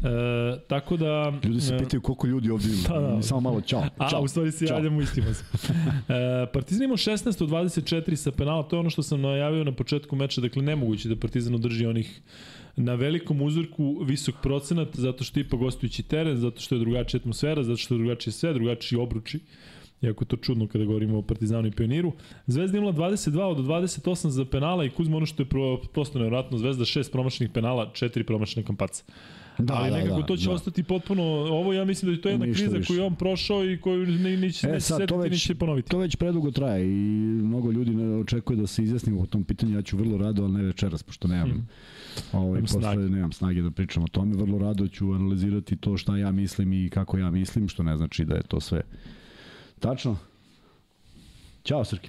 [0.04, 1.34] E, tako da...
[1.44, 3.00] Ljudi se e, pitaju koliko ljudi ovdje ima.
[3.00, 3.22] Da, da.
[3.22, 3.84] Samo malo čao.
[3.98, 4.22] A, čao.
[4.22, 5.44] u stvari se javljamo istima se.
[6.10, 9.72] E, Partizan imao 16 od 24 sa penala, to je ono što sam najavio na
[9.72, 12.22] početku meča, dakle nemoguće da Partizan održi onih
[12.76, 17.20] na velikom uzorku visok procenat, zato što je ipak gostujući teren, zato što je drugačija
[17.20, 19.40] atmosfera, zato što je drugačije sve, drugačiji obruči.
[20.02, 22.12] Iako je to čudno kada govorimo o Partizanu i Pioniru.
[22.48, 26.58] Zvezda imala 22 od 28 za penala i Kuzma ono što je pro, prosto nevratno,
[26.58, 29.04] Zvezda 6 promašenih penala, 4 promašene kampaca.
[29.60, 30.52] Da, ali da, nekako da, to će da.
[30.52, 32.88] ostati potpuno, ovo ja mislim da je to jedna Ništa kriza više.
[32.88, 35.56] koju je on prošao i koju ne, neće, E, neće sad, setiti, to već- neće
[35.56, 35.90] ponoviti.
[35.90, 36.96] To već predugo traje i
[37.40, 39.76] mnogo ljudi ne očekuje da se izjasnimo po tom pitanju.
[39.76, 41.68] Ja ću vrlo rado, ali ne večeras, pošto nemam, Mm.
[42.34, 43.02] Ovaj, posle snage.
[43.02, 44.36] nemam snage da pričam o tome.
[44.36, 48.26] Vrlo rado ću analizirati to šta ja mislim i kako ja mislim, što ne znači
[48.26, 48.82] da je to sve
[49.80, 50.18] tačno.
[51.64, 52.08] Ćao, Srki.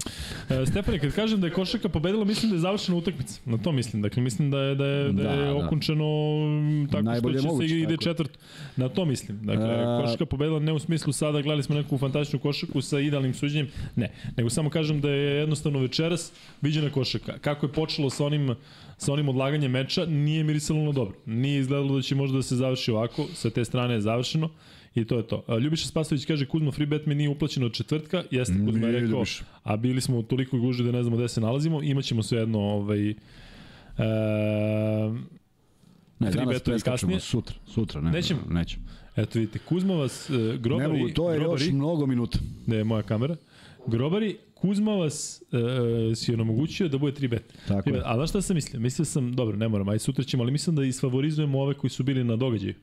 [0.50, 3.40] E, Stefane, kad kažem da je košaka pobedila, mislim da je završena utakmica.
[3.44, 4.02] Na to mislim.
[4.02, 5.56] Dakle, mislim da je, da je, da je Da, da.
[5.56, 6.04] okončano
[6.44, 8.38] m, tako Najbolje što će moguće, se ide četvrt.
[8.76, 9.38] Na to mislim.
[9.42, 13.34] Dakle, A- košaka pobedila ne u smislu sada gledali smo neku fantastičnu košaku sa idealnim
[13.34, 13.68] suđenjem.
[13.96, 14.12] Ne.
[14.36, 17.38] Nego samo kažem da je jednostavno večeras viđena košaka.
[17.38, 18.54] Kako je počelo sa onim
[18.98, 21.14] sa onim odlaganjem meča, nije mirisalo na dobro.
[21.26, 24.50] Nije izgledalo da će možda da se završi ovako, sa te strane je završeno
[24.94, 25.44] i to je to.
[25.60, 28.92] Ljubiša Spasović kaže Kuzma free bet mi nije uplaćeno od četvrtka, jeste Kuzma je Nije,
[28.92, 29.44] rekao, Ljubiša.
[29.62, 32.58] a bili smo u toliko guži da ne znamo gde se nalazimo, imaćemo sve jedno
[32.60, 33.14] ovaj, e,
[36.18, 37.20] Ne, Tri danas preskačemo kasnije.
[37.20, 37.54] sutra.
[37.66, 38.10] Sutra, ne.
[38.10, 38.40] Nećemo?
[38.50, 38.84] Nećemo.
[39.16, 42.38] eto vidite, Kuzma vas, e, grobari, Ne mogu, to je grobari, još mnogo minuta.
[42.66, 43.36] je moja kamera,
[43.86, 45.42] grobari, Kuzma vas
[46.12, 47.54] e, si onemogućio da bude 3 bet.
[47.68, 47.98] Tako Tri bet.
[47.98, 48.04] je.
[48.06, 48.80] A znaš šta sam mislio?
[48.80, 52.02] Mislio sam, dobro, ne moram, aj sutra ćemo, ali mislim da isfavorizujemo ove koji su
[52.02, 52.74] bili na događaju.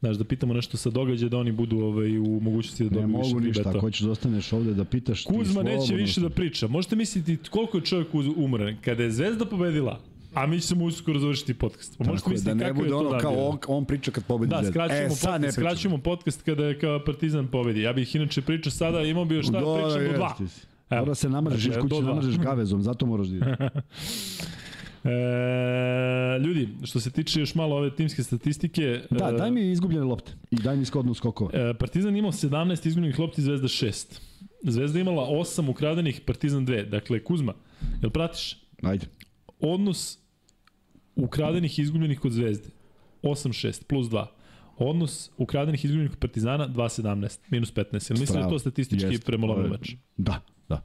[0.00, 3.18] Znaš, da pitamo nešto sa događaja, da oni budu ovaj, u mogućnosti da Ne dobiju
[3.18, 3.60] više mogu tri ništa.
[3.60, 3.70] beta.
[3.70, 6.68] Ako hoćeš da ostaneš ovde da pitaš, Kuzma neće više da priča.
[6.68, 8.76] Možete misliti koliko je čovjek umoran.
[8.80, 10.00] Kada je Zvezda pobedila,
[10.34, 11.98] a mi ćemo uskoro završiti podcast.
[11.98, 14.50] Pa možete je, misliti da ne je bude ono kao on, on priča kad pobedi
[14.50, 15.52] Da, skraćujemo, e, ne podcast, pričam.
[15.52, 17.80] skraćujemo podcast kada kao Partizan pobedi.
[17.80, 20.34] Ja bih inače pričao sada, imao bi još šta da Da, pričam do jeste dva.
[20.90, 22.08] Mora se namržeš, kuće do dva.
[22.10, 23.56] namržeš gavezom, zato moraš da.
[25.04, 29.00] E, ljudi, što se tiče još malo ove timske statistike...
[29.10, 31.50] Da, e, daj mi izgubljene lopte i daj mi skodnu skokova.
[31.54, 34.20] E, Partizan imao 17 izgubljenih lopti, Zvezda 6.
[34.62, 36.88] Zvezda imala 8 ukradenih, Partizan 2.
[36.88, 37.54] Dakle, Kuzma,
[38.02, 38.56] jel pratiš?
[38.82, 39.06] Ajde.
[39.60, 40.18] Odnos
[41.16, 42.68] ukradenih i izgubljenih kod Zvezde
[43.22, 44.26] 8-6 plus 2.
[44.78, 48.10] Odnos ukradenih i izgubljenih kod Partizana 2-17 minus 15.
[48.10, 49.96] Jel mislim da je to statistički premolano to je- meč?
[50.16, 50.82] Da, da.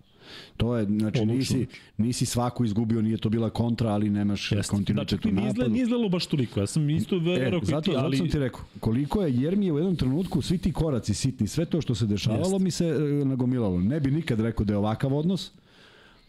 [0.58, 1.36] To je, znači, Odlučno.
[1.58, 1.66] nisi,
[1.98, 4.72] nisi svaku izgubio, nije to bila kontra, ali nemaš Jeste.
[4.72, 5.70] kontinuitet Znači, u napadu.
[5.70, 6.60] nije izgledalo baš toliko.
[6.60, 8.18] Ja sam isto E, verovao i zato, ti, ali...
[8.18, 11.14] zato sam ti rekao, koliko je, jer mi je u jednom trenutku svi ti koraci
[11.14, 12.60] sitni, sve to što se dešavalo Jeste.
[12.60, 13.80] mi se e, nagomilalo.
[13.80, 15.52] Ne bi nikad rekao da je ovakav odnos,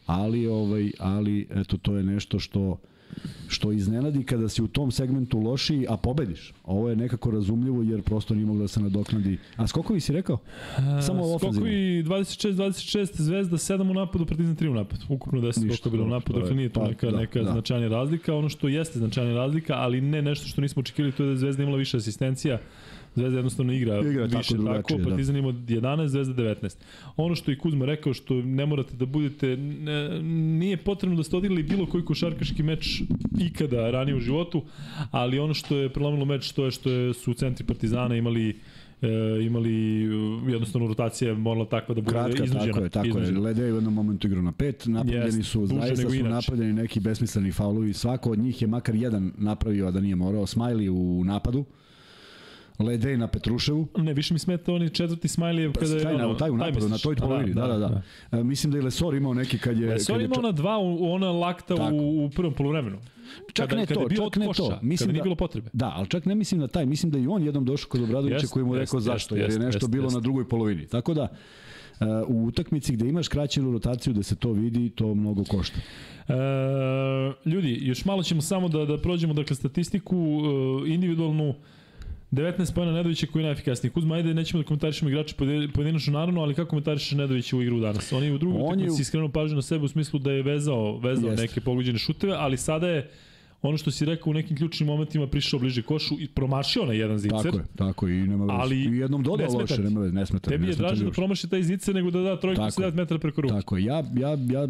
[0.06, 2.78] ali, ovaj, ali eto, to je nešto što
[3.48, 6.52] što iznenadi kada si u tom segmentu lošiji, a pobediš.
[6.64, 9.38] Ovo je nekako razumljivo jer prosto nije moglo da se nadoknadi.
[9.56, 10.38] A skokovi si rekao?
[11.06, 15.02] Samo ovo Skokovi 26-26, Zvezda 7 u napadu, Partizan 3 u napadu.
[15.08, 17.52] Ukupno 10 Ništa, skokova bilo u napadu, dakle nije to pa, neka, da, neka da.
[17.52, 18.34] značajna razlika.
[18.34, 21.36] Ono što jeste značajna razlika, ali ne nešto što nismo očekivali, to je da je
[21.36, 22.58] Zvezda imala više asistencija.
[23.16, 25.08] Zvezda jednostavno igra, Igra tako više tako, drugačije, da.
[25.08, 26.76] Partizan ima 11, Zvezda 19.
[27.16, 30.22] Ono što je Kuzma rekao, što ne morate da budete, ne,
[30.58, 33.02] nije potrebno da ste odigrali bilo koji košarkaški meč
[33.40, 34.62] ikada ranije u životu,
[35.10, 38.56] ali ono što je prelomilo meč, to je što je, su u centri Partizana imali
[39.02, 42.72] e, imali e, jednostavno rotacija morala takva da bude Kratka, iznuđena.
[42.72, 43.38] tako je, tako iznuđena.
[43.38, 43.44] je.
[43.44, 47.00] Lede je u jednom momentu igrao na pet, napravljeni Jeste, su, zaista su napravljeni neki
[47.00, 47.92] besmisleni faulovi.
[47.92, 50.46] Svako od njih je makar jedan napravio, a da nije morao.
[50.46, 51.64] Smiley u napadu,
[52.78, 53.88] Ledej na Petruševu.
[53.96, 56.02] Ne, više mi smeta onaj četvrti Smajlijev kada je...
[56.02, 58.02] Taj, ono, na, taj u napadu, na toj Pa polovini, da, da, da.
[58.38, 59.88] E, Mislim da je Lesor imao neki kad je...
[59.88, 61.94] Lesor imao na dva, u- ona lakta Tako.
[61.94, 62.96] u, u prvom poluvremenu.
[63.52, 64.78] Čak kada, ne kada to, bio čak ne koša, to.
[64.82, 65.70] Mislim kada nije da- bilo potrebe.
[65.72, 68.34] Da, ali čak ne mislim na taj, mislim da i on jednom došao kod Obradovića
[68.36, 70.14] Jest, koji mu jest, rekao jest, zašto, jer je jest, nešto jest, bilo jest.
[70.14, 70.86] na drugoj polovini.
[70.86, 71.22] Tako da,
[72.00, 75.80] e, u utakmici gde imaš kraćenu rotaciju da se to vidi, to mnogo košta.
[76.28, 76.34] E,
[77.50, 81.54] ljudi, još malo ćemo samo da, da prođemo dakle, statistiku e, individualnu
[82.32, 83.90] 19 pojena Nedovića koji je najefikasniji.
[83.90, 87.80] Kuzma, ajde, nećemo da komentarišemo igrače pojedi- pojedinačno naravno, ali kako komentarišeš Nedovića u igru
[87.80, 88.12] danas?
[88.12, 90.42] On je u drugoj je utakmici u- skrenuo pažnju na sebe u smislu da je
[90.42, 91.42] vezao, vezao Jeste.
[91.42, 93.10] neke pogođene šuteve, ali sada je
[93.62, 97.18] ono što si rekao u nekim ključnim momentima prišao bliže košu i promašio na jedan
[97.18, 97.36] zicer.
[97.42, 98.52] Tako je, tako je, i nema veze.
[98.54, 100.50] Ali I jednom ne dodao smeta loše, nema veze, ne smeta.
[100.50, 102.88] Tebi ne je draže da promaši taj zicer nego da da trojku Tako sa je.
[102.88, 103.54] 9 metara preko ruke.
[103.54, 104.68] Tako je, ja, ja, ja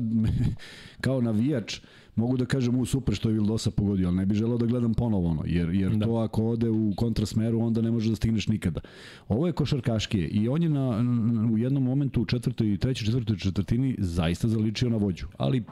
[1.01, 1.79] kao navijač
[2.17, 4.95] mogu da kažem u super što je Vildosa pogodio, ali ne bih želeo da gledam
[4.95, 6.07] ponovo ono, jer, jer Da.
[6.07, 8.81] to ako ode u kontrasmeru onda ne možeš da stigneš nikada.
[9.29, 11.05] Ovo je košarkaškije i on je na,
[11.53, 15.65] u jednom momentu u četvrtoj i trećoj četvrtoj četvrtini zaista zaličio na vođu, ali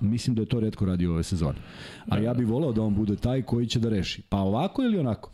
[0.00, 1.58] mislim da je to redko radio ove sezone.
[2.08, 4.22] A ja bih voleo da on bude taj koji će da reši.
[4.28, 5.30] Pa ovako ili onako?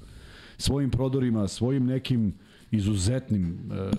[0.59, 2.35] Svojim prodorima, svojim nekim
[2.71, 3.91] izuzetnim e,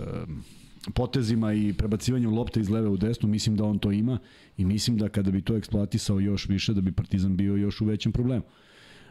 [0.93, 4.19] potezima i prebacivanjem lopte iz leve u desnu, mislim da on to ima
[4.57, 7.85] i mislim da kada bi to eksploatisao još više, da bi Partizan bio još u
[7.85, 8.43] većem problemu.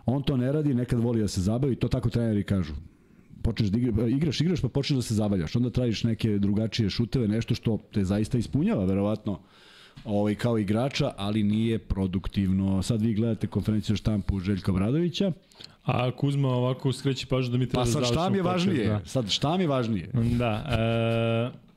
[0.07, 2.73] On to ne radi, nekad voli da se zabavi, to tako treneri kažu.
[3.42, 5.57] Počneš da igra, igraš, igraš pa počneš da se zabavljaš.
[5.57, 9.40] Onda tražiš neke drugačije šuteve, nešto što te zaista ispunjava, verovatno,
[10.05, 12.82] ovaj, kao igrača, ali nije produktivno.
[12.82, 15.32] Sad vi gledate konferenciju štampu Željka Bradovića,
[15.84, 18.67] A Kuzma ovako skreće pažnju da mi treba pa da sad šta mi je podcast,
[18.67, 18.89] važnije?
[18.89, 19.00] Da.
[19.05, 20.09] Sad šta mi je važnije?
[20.12, 20.65] Da.
[21.55, 21.70] E...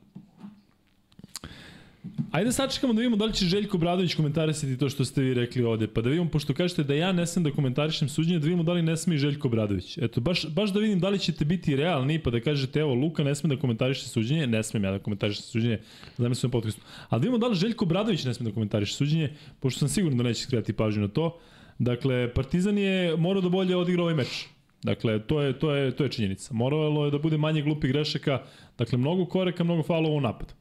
[2.30, 5.64] Ajde sačekamo da vidimo da li će Željko Bradović komentarisati to što ste vi rekli
[5.64, 5.86] ovde.
[5.86, 8.72] Pa da vidimo, pošto kažete da ja ne smem da komentarišem suđenje, da vidimo da
[8.72, 9.98] li ne sme i Željko Bradović.
[9.98, 13.24] Eto, baš, baš da vidim da li ćete biti realni, pa da kažete, evo, Luka
[13.24, 15.78] ne sme da komentariše suđenje, ne smem ja da komentarišem suđenje,
[16.16, 16.80] znam na svojom podcastu.
[17.08, 20.18] Ali da vidimo da li Željko Bradović ne sme da komentariše suđenje, pošto sam siguran
[20.18, 21.38] da neće skretati pažnju na to.
[21.78, 24.46] Dakle, Partizan je morao da bolje odigra ovaj meč.
[24.82, 26.54] Dakle, to je, to je, to je činjenica.
[26.54, 28.42] Moralo je da bude manje glupih grešaka,
[28.78, 30.52] dakle, mnogo koreka, mnogo falova u napadu.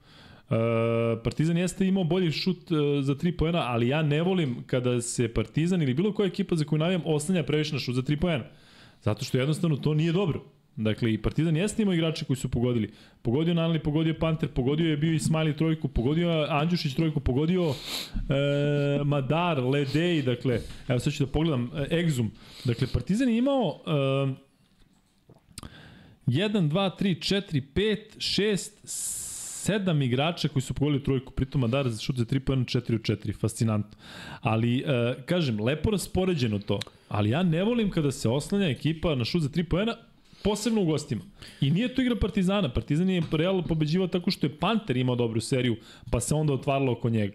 [0.50, 0.56] E,
[1.24, 5.34] Partizan jeste imao bolji šut e, za 3 poena, ali ja ne volim kada se
[5.34, 8.44] Partizan ili bilo koja ekipa za koju navijam oslanja previše na šut za 3 poena.
[9.02, 10.44] Zato što jednostavno to nije dobro.
[10.76, 12.90] Dakle, i Partizan jeste imao igrače koji su pogodili.
[13.22, 19.04] Pogodio Nanli, pogodio Panter, pogodio je bio i Smiley trojku, pogodio Andjušić trojku, pogodio e,
[19.04, 22.30] Madar, Ledej, dakle, evo sad ću da pogledam, e, Exum.
[22.66, 23.90] Dakle, Partizan je imao e,
[26.28, 28.70] 1, 2, 3, 4, 5, 6,
[29.64, 33.02] sedam igrača koji su pogodili trojku, pritom Madar za šut za 3 pojena 4 od
[33.02, 33.98] 4, fascinantno.
[34.42, 36.80] Ali, e, kažem, lepo raspoređeno to,
[37.10, 39.96] ali ja ne volim kada se oslanja ekipa na šut za 3 pojena,
[40.44, 41.22] posebno u gostima.
[41.62, 42.70] I nije to igra Partizana.
[42.74, 45.76] Partizan je Real pobeđivao tako što je Panter imao dobru seriju,
[46.12, 47.34] pa se onda otvaralo oko njega.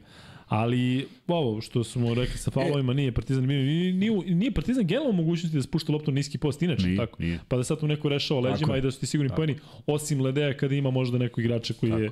[0.49, 5.57] Ali ovo što smo rekli sa faulovima nije Partizan nije, nije, nije Partizan generalno mogućnosti
[5.57, 7.23] da spušta loptu niski post inače Nije, tako.
[7.23, 7.41] nije.
[7.49, 8.78] Pa da sad tu neko rešava Tako leđima je.
[8.78, 9.57] i da su ti sigurni poeni
[9.87, 12.11] osim Ledeja kada ima možda neko igrača koji je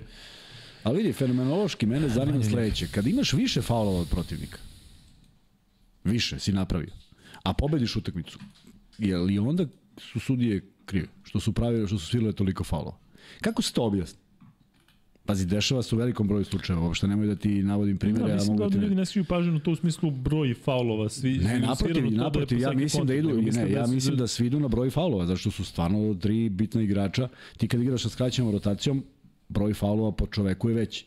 [0.82, 2.86] Ali vidi, fenomenološki mene zanima sledeće.
[2.94, 4.58] Kad imaš više faulova od protivnika,
[6.04, 6.92] više si napravio,
[7.42, 8.38] a pobediš utakmicu,
[8.98, 9.66] je li onda
[9.98, 11.06] su sudije krive?
[11.22, 12.96] Što su pravili, što su svirale toliko faulova?
[13.40, 14.18] Kako se to objasni?
[15.24, 18.34] Pazi, dešava se u velikom broju slučajeva, uopšte nemoj da ti navodim primere, Da, ja
[18.34, 19.06] mislim mogu da da ljudi ne...
[19.06, 21.08] skriju pažnju na to u smislu broj faulova.
[21.08, 24.46] Svi, Ne, naprotiv, da naprotiv, ja mislim da idu, ne, ja su- mislim da svi
[24.46, 27.28] idu na broj faulova, zato što su stvarno tri bitna igrača.
[27.56, 29.04] Ti kad igraš sa skraćenom rotacijom,
[29.48, 31.06] broj faulova po čoveku je veći.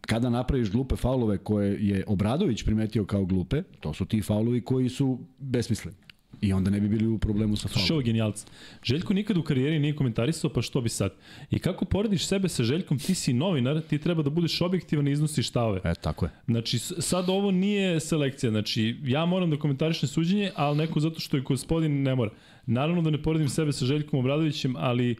[0.00, 4.88] Kada napraviš glupe faulove koje je Obradović primetio kao glupe, to su ti faulovi koji
[4.88, 5.96] su besmisleni.
[6.40, 7.88] I onda ne bi bili u problemu sa faulom.
[7.90, 8.46] ovo genijalca.
[8.82, 11.12] Željko nikad u karijeri nije komentarisao, pa što bi sad?
[11.50, 15.12] I kako porediš sebe sa Željkom, ti si novinar, ti treba da budeš objektivan i
[15.12, 15.80] iznosiš stavove.
[15.84, 16.30] E, tako je.
[16.46, 18.50] Znači, sad ovo nije selekcija.
[18.50, 22.30] Znači, ja moram da komentarišem suđenje, ali neko zato što je gospodin ne mora.
[22.66, 25.16] Naravno da ne poredim sebe sa Željkom Obradovićem, ali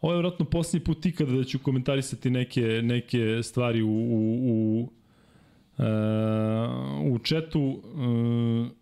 [0.00, 4.88] ovo je vratno posljednji put ikada da ću komentarisati neke, neke stvari u, u, u,
[5.78, 5.84] uh,
[7.12, 7.82] u četu.
[7.94, 8.77] Uh,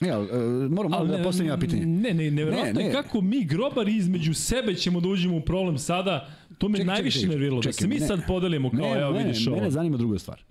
[0.00, 0.36] Ne, ali, e,
[0.68, 1.86] moram, moram da postavim ja pitanje.
[1.86, 2.92] Ne, ne, nevjerojatno Ne, ne.
[2.92, 6.28] kako mi grobari između sebe ćemo da uđemo u problem sada.
[6.58, 7.60] To me Čekaj, najviše čekaj, nerviralo.
[7.62, 8.06] Da se mi ne.
[8.06, 9.56] sad podelimo kao, ne, evo ne, vidiš ovo.
[9.56, 10.42] Mene zanima druga stvar.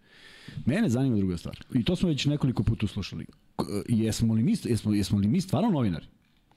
[0.66, 1.58] Mene zanima druga stvar.
[1.74, 3.26] I to smo već nekoliko puta slušali.
[3.56, 6.06] K- Jesmo li mi, jesmo, jesmo li mi stvarno novinari?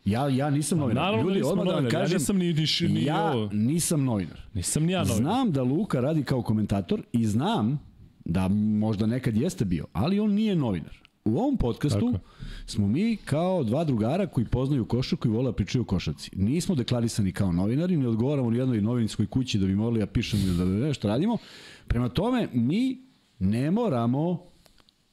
[0.05, 1.05] Ja, ja nisam novinar.
[1.05, 2.53] Naravno da Ljudi, odmah da vam novinari, ja kažem, nisam ni-
[2.83, 3.51] ni- ni ja ovo.
[3.53, 4.41] nisam novinar.
[4.55, 5.17] Nisam ni ja novinar.
[5.19, 7.81] Znam da Luka radi kao komentator i znam
[8.25, 10.97] da možda nekad jeste bio, ali on nije novinar.
[11.31, 12.25] U ovom podcastu Tako.
[12.67, 16.31] smo mi kao dva drugara koji poznaju košarku i vole da pričaju o košarci.
[16.37, 20.43] Nismo deklarisani kao novinari, ne odgovaramo ni jednoj novinskoj kući da bi morali da pišemo
[20.43, 21.39] ili da nešto radimo.
[21.87, 22.99] Prema tome, mi
[23.39, 24.50] ne moramo,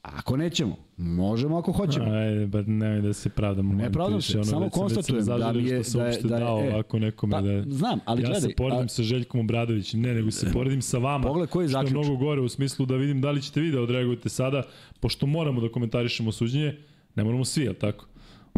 [0.09, 2.05] ako nećemo, možemo ako hoćemo.
[2.07, 3.73] Ajde, ba nemoj da se pravdamo.
[3.73, 6.99] Ne pravdam se, samo konstatujem da mi je- da je- da je- dao e, ovako
[6.99, 10.31] nekome pa, da znam, ali ja gledaj, se poredim a- sa Željkom Obradovićem, ne, nego
[10.31, 11.23] se poredim sa vama.
[11.23, 12.05] Pogledaj koji je što je zaključak.
[12.05, 14.63] mnogo gore u smislu da vidim da li ćete vi da odreagujete sada,
[14.99, 16.77] pošto moramo da komentarišemo suđenje,
[17.15, 18.05] ne moramo svi, jel tako?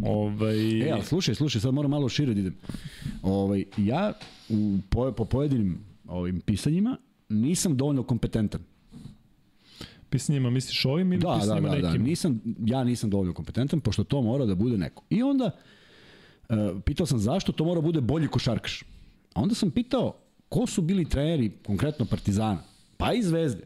[0.03, 2.55] Ovaj, E, ali slušaj, slušaj, sad moram malo šire da idem.
[3.23, 4.13] Ovaj, ja
[4.49, 6.97] u, po, po pojedinim ovim pisanjima
[7.29, 8.61] nisam dovoljno kompetentan.
[10.09, 12.03] Pisanjima misliš ovim ili Da, da, pisanjima da, da, nekim?
[12.03, 15.03] nisam, ja nisam dovoljno kompetentan, pošto to mora da bude neko.
[15.09, 15.51] I onda,
[16.49, 16.55] uh,
[16.85, 18.83] pitao sam zašto to mora da bude bolji košarkaš.
[19.33, 20.15] A onda sam pitao
[20.49, 22.63] ko su bili treneri, konkretno Partizana,
[22.97, 23.63] pa i Zvezde.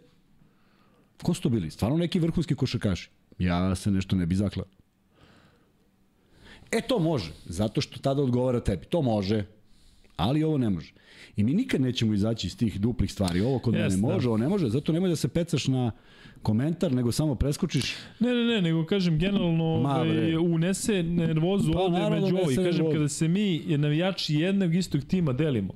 [1.24, 1.72] Ko su to bili?
[1.72, 3.10] Stvarno neki vrhunski košarkaši.
[3.40, 4.66] Ja se nešto ne bi zaklao.
[6.72, 8.86] E, to može, zato što tada odgovara tebi.
[8.86, 9.46] To može,
[10.16, 10.94] ali ovo ne može.
[11.36, 13.42] I mi nikad nećemo izaći iz tih duplih stvari.
[13.42, 14.14] Ovo kod Jeste, mene da.
[14.14, 15.92] može, ovo ne može, zato nemoj da se pecaš na
[16.44, 17.96] komentar, nego samo preskočiš.
[18.20, 22.64] Ne, ne, ne, nego kažem generalno ovaj, unese nervozu Pa, ovde među ovo i unese
[22.64, 22.98] kažem nervozu.
[22.98, 25.74] kada se mi navijači jednog istog tima delimo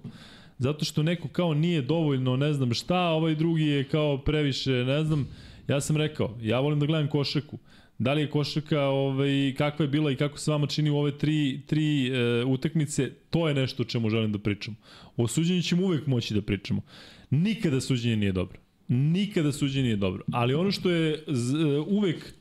[0.60, 5.04] zato što neko kao nije dovoljno ne znam šta, ovaj drugi je kao previše, ne
[5.04, 5.28] znam,
[5.68, 7.58] ja sam rekao, ja volim da gledam košarku.
[8.00, 11.18] Da li je košarka, ovaj, kakva je bila i kako se vama čini u ove
[11.18, 14.76] tri, tri e, utakmice, to je nešto o čemu želim da pričam.
[15.16, 16.82] O suđenju ćemo uvek moći da pričamo.
[17.30, 18.60] Nikada suđenje nije dobro.
[18.90, 20.24] Nikada suđenje nije dobro.
[20.32, 22.34] Ali ono što je z, e, uvek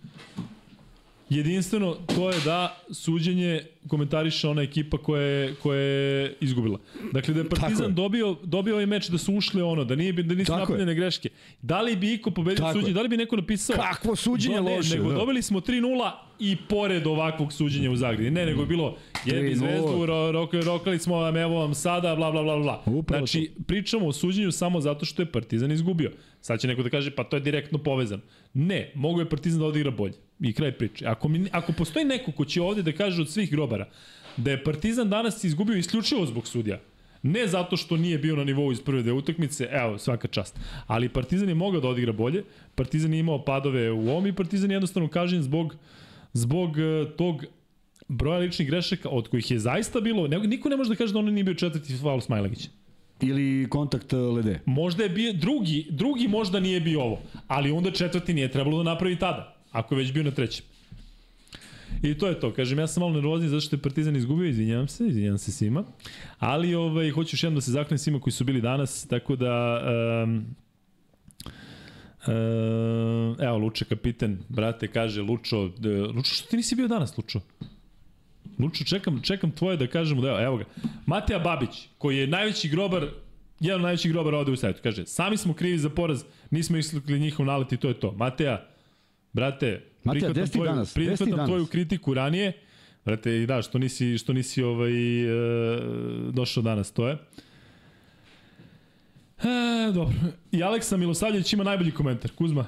[1.30, 2.60] jedinstveno, to je da
[2.90, 6.78] suđenje komentariše ona ekipa koja je, koja je izgubila.
[7.12, 7.92] Dakle, da je Partizan je.
[7.92, 10.60] dobio, dobio ovaj meč da su ušli ono, da nije da nisu Tako je.
[10.60, 11.28] napravljene greške.
[11.62, 12.94] Da li bi iko pobedio Tako suđenje, je.
[12.94, 15.14] da li bi neko napisao Kakvo suđenje Do- ne, loše, Nego da.
[15.14, 18.30] dobili smo 3:0 i pored ovakvog suđenja u Zagrebi.
[18.30, 19.54] Ne, nego je bilo 3:0.
[19.54, 22.82] zvezdu, ro, ro, rokali smo vam, evo vam sada, bla, bla, bla, bla.
[22.86, 26.12] Upravo znači, pričamo o suđenju samo zato što je Partizan izgubio.
[26.40, 28.22] Sad će neko da kaže, pa to je direktno povezano.
[28.54, 30.14] Ne, mogu je Partizan da odigra bolje.
[30.40, 31.06] I kraj priče.
[31.06, 33.88] Ako, mi, ako postoji neko ko će ovde da kaže od svih grobara
[34.36, 36.78] da je Partizan danas izgubio isključivo zbog sudija,
[37.22, 40.58] Ne zato što nije bio na nivou iz prve dve utakmice, evo, svaka čast.
[40.86, 44.70] Ali Partizan je mogao da odigra bolje, Partizan je imao padove u ovom i Partizan
[44.70, 45.74] je jednostavno kažen zbog,
[46.36, 47.44] zbog eh, tog
[48.08, 51.18] broja ličnih grešaka, od kojih je zaista bilo, ne, niko ne može da kaže da
[51.18, 52.68] ono nije bio četvrti faul Smajlagića.
[53.20, 54.60] Ili kontakt e, lede.
[54.66, 58.90] Možda je bio drugi, drugi možda nije bio ovo, ali onda četvrti nije trebalo da
[58.90, 60.64] napravi tada, ako je već bio na trećem.
[62.02, 62.52] I to je to.
[62.52, 65.84] Kažem, ja sam malo nervozni zato što je Partizan izgubio, izvinjavam se, izvinjavam se svima.
[66.38, 69.82] Ali ovaj, hoću još jednom da se zaklenim svima koji su bili danas, tako da...
[70.24, 70.56] Um,
[73.38, 77.40] evo, Luče kapiten, brate, kaže, Lučo, de, Lučo, što ti nisi bio danas, Lučo?
[78.58, 80.64] Lučo, čekam, čekam tvoje da kažemo da evo, evo ga.
[81.06, 83.08] Mateja Babić, koji je najveći grobar,
[83.60, 87.20] jedan od najvećih grobara ovde u sajtu, kaže, sami smo krivi za poraz, nismo islikli
[87.20, 88.12] njihov nalet i to je to.
[88.12, 88.66] Mateja,
[89.32, 90.94] brate, Mateja, prihvatam, tvoju, danas?
[90.94, 92.52] Prihvatam tvoju kritiku ranije,
[93.04, 95.30] brate, i da, što nisi, što nisi ovaj, e,
[96.32, 97.18] došao danas, to je.
[99.38, 100.14] E, dobro.
[100.52, 102.30] I Aleksa Milosavljević ima najbolji komentar.
[102.30, 102.66] Kuzma,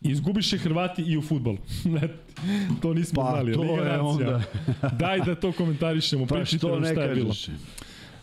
[0.00, 1.58] Izgubiše Hrvati i u futbolu.
[2.82, 3.52] to nismo Pa, znali.
[3.52, 4.42] to Liga je onda.
[5.00, 6.26] Daj da to komentarišemo.
[6.26, 7.34] Pa Pričajte što nam šta je bilo.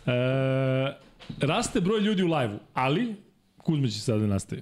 [0.06, 0.12] E,
[1.40, 3.16] raste broj ljudi u live-u, ali
[3.58, 4.62] Kuzma će sada da nastavi.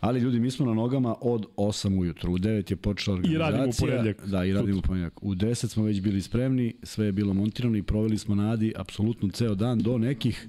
[0.00, 2.32] Ali ljudi, mi smo na nogama od 8 ujutru.
[2.32, 3.50] U 9 je počela organizacija.
[3.50, 4.26] radimo u ponedeljak.
[4.26, 5.22] Da, i radimo u ponedeljak.
[5.22, 8.72] U 10 smo već bili spremni, sve je bilo montirano i proveli smo na Adi
[8.76, 10.48] apsolutno ceo dan do nekih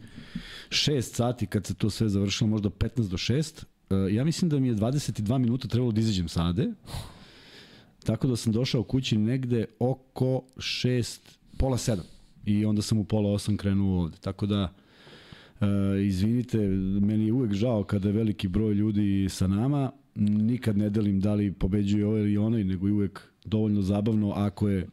[0.69, 3.65] 6 sati kad se to sve završilo, možda 15 do 6.
[3.89, 6.71] E, Ja mislim da mi je 22 minuta trebalo da izađem sa Ade.
[8.03, 11.19] Tako da sam došao kući negde oko 6,
[11.57, 11.97] pola 7.
[12.45, 14.17] I onda sam u pola 8 krenuo ovde.
[14.21, 14.73] Tako da,
[15.63, 16.57] E, izvinite,
[17.01, 19.91] meni je uvek žao kada je veliki broj ljudi sa nama.
[20.15, 24.69] Nikad ne delim da li pobeđuje ovaj ili onaj, nego je uvek dovoljno zabavno ako
[24.69, 24.87] je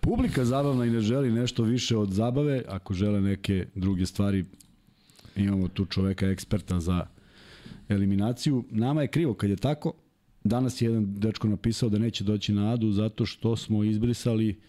[0.00, 4.44] publika zabavna i ne želi nešto više od zabave, ako žele neke druge stvari,
[5.36, 7.06] imamo tu čoveka eksperta za
[7.88, 8.64] eliminaciju.
[8.70, 9.92] Nama je krivo kad je tako.
[10.44, 14.60] Danas je jedan dečko napisao da neće doći na Adu zato što smo izbrisali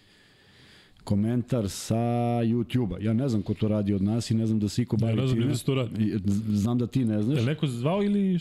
[1.03, 1.95] komentar sa
[2.43, 2.98] YouTube-a.
[3.01, 5.16] Ja ne znam ko to radi od nas i ne znam da se iko bavi
[5.16, 5.51] ne znam time.
[5.51, 6.19] da to radi.
[6.50, 7.40] Znam da ti ne znaš.
[7.40, 8.40] Je neko zvao ili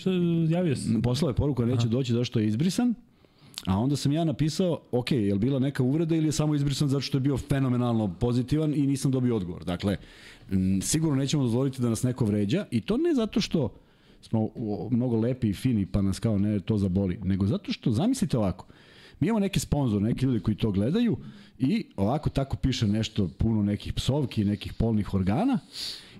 [0.49, 0.89] javio se?
[1.03, 2.95] Poslao je poruku da neće doći zato što je izbrisan.
[3.67, 6.89] A onda sam ja napisao, ok, je li bila neka uvreda ili je samo izbrisan
[6.89, 9.65] zato što je bio fenomenalno pozitivan i nisam dobio odgovor.
[9.65, 9.97] Dakle,
[10.83, 13.69] sigurno nećemo dozvoliti da nas neko vređa i to ne zato što
[14.23, 14.49] smo
[14.91, 18.67] mnogo lepi i fini pa nas kao ne to zaboli, nego zato što, zamislite ovako,
[19.21, 21.17] Mi imamo neke sponzore, neki ljudi koji to gledaju
[21.59, 25.59] i ovako tako piše nešto puno nekih psovki, nekih polnih organa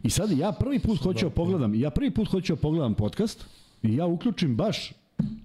[0.03, 3.45] i sad ja prvi put hoću da pogledam, ja prvi put hoću da pogledam podcast
[3.83, 4.93] i ja uključim baš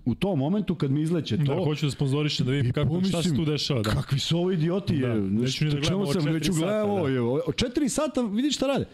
[0.05, 1.55] u tom momentu kad mi izleće to.
[1.55, 3.81] Da, hoću da sponzorišem da vidim kako, šta se tu dešava.
[3.81, 3.89] Da.
[3.89, 5.21] Kakvi su ovi idioti, Da, je.
[5.21, 7.13] neću ni da gledam sam, četiri neću sata, gledam ovo, da.
[7.13, 7.21] je.
[7.21, 8.85] O četiri sata vidi šta rade.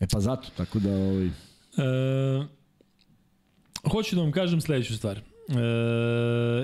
[0.00, 1.30] E pa zato, tako da ovaj,
[1.76, 2.46] E,
[3.90, 5.18] hoću da vam kažem sledeću stvar.
[5.18, 5.22] E,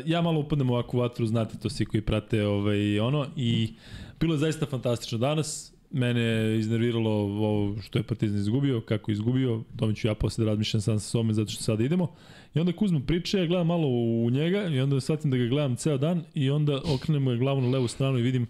[0.07, 3.75] ja malo upadnem u ovakvu vatru, znate to svi koji prate ovaj, ono, i
[4.21, 5.73] bilo je zaista fantastično danas.
[5.91, 10.45] Mene je iznerviralo ovo što je Partizan izgubio, kako je izgubio, tome ću ja posle
[10.45, 12.15] da razmišljam sam sa sobom zato što sada idemo.
[12.55, 15.77] I onda Kuzma priča, ja gledam malo u njega i onda shvatim da ga gledam
[15.77, 18.47] ceo dan i onda okrenem ga glavu na levu stranu i vidim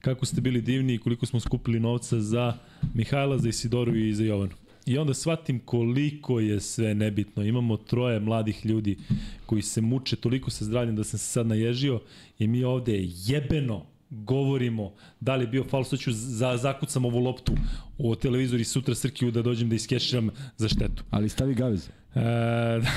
[0.00, 2.54] kako ste bili divni i koliko smo skupili novca za
[2.94, 4.52] Mihajla, za Isidoru i za Jovanu.
[4.86, 7.44] I onda shvatim koliko je sve nebitno.
[7.44, 8.98] Imamo troje mladih ljudi
[9.46, 12.00] koji se muče toliko sa zdravljem da sam se sad naježio
[12.38, 13.86] i mi ovde jebeno
[14.24, 17.52] govorimo da li je bio faul, sad ću za, zakucam ovu loptu
[17.98, 21.04] u televizor i sutra Srkiju da dođem da iskeširam za štetu.
[21.10, 21.88] ali stavi gavez.
[22.14, 22.90] E, da.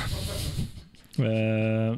[1.24, 1.98] e,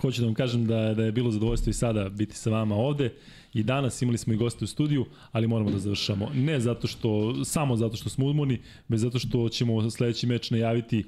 [0.00, 3.14] hoću da vam kažem da, da je bilo zadovoljstvo i sada biti sa vama ovde.
[3.54, 6.30] I danas imali smo i goste u studiju, ali moramo da završamo.
[6.34, 11.04] Ne zato što, samo zato što smo udmoni, već zato što ćemo sledeći meč najaviti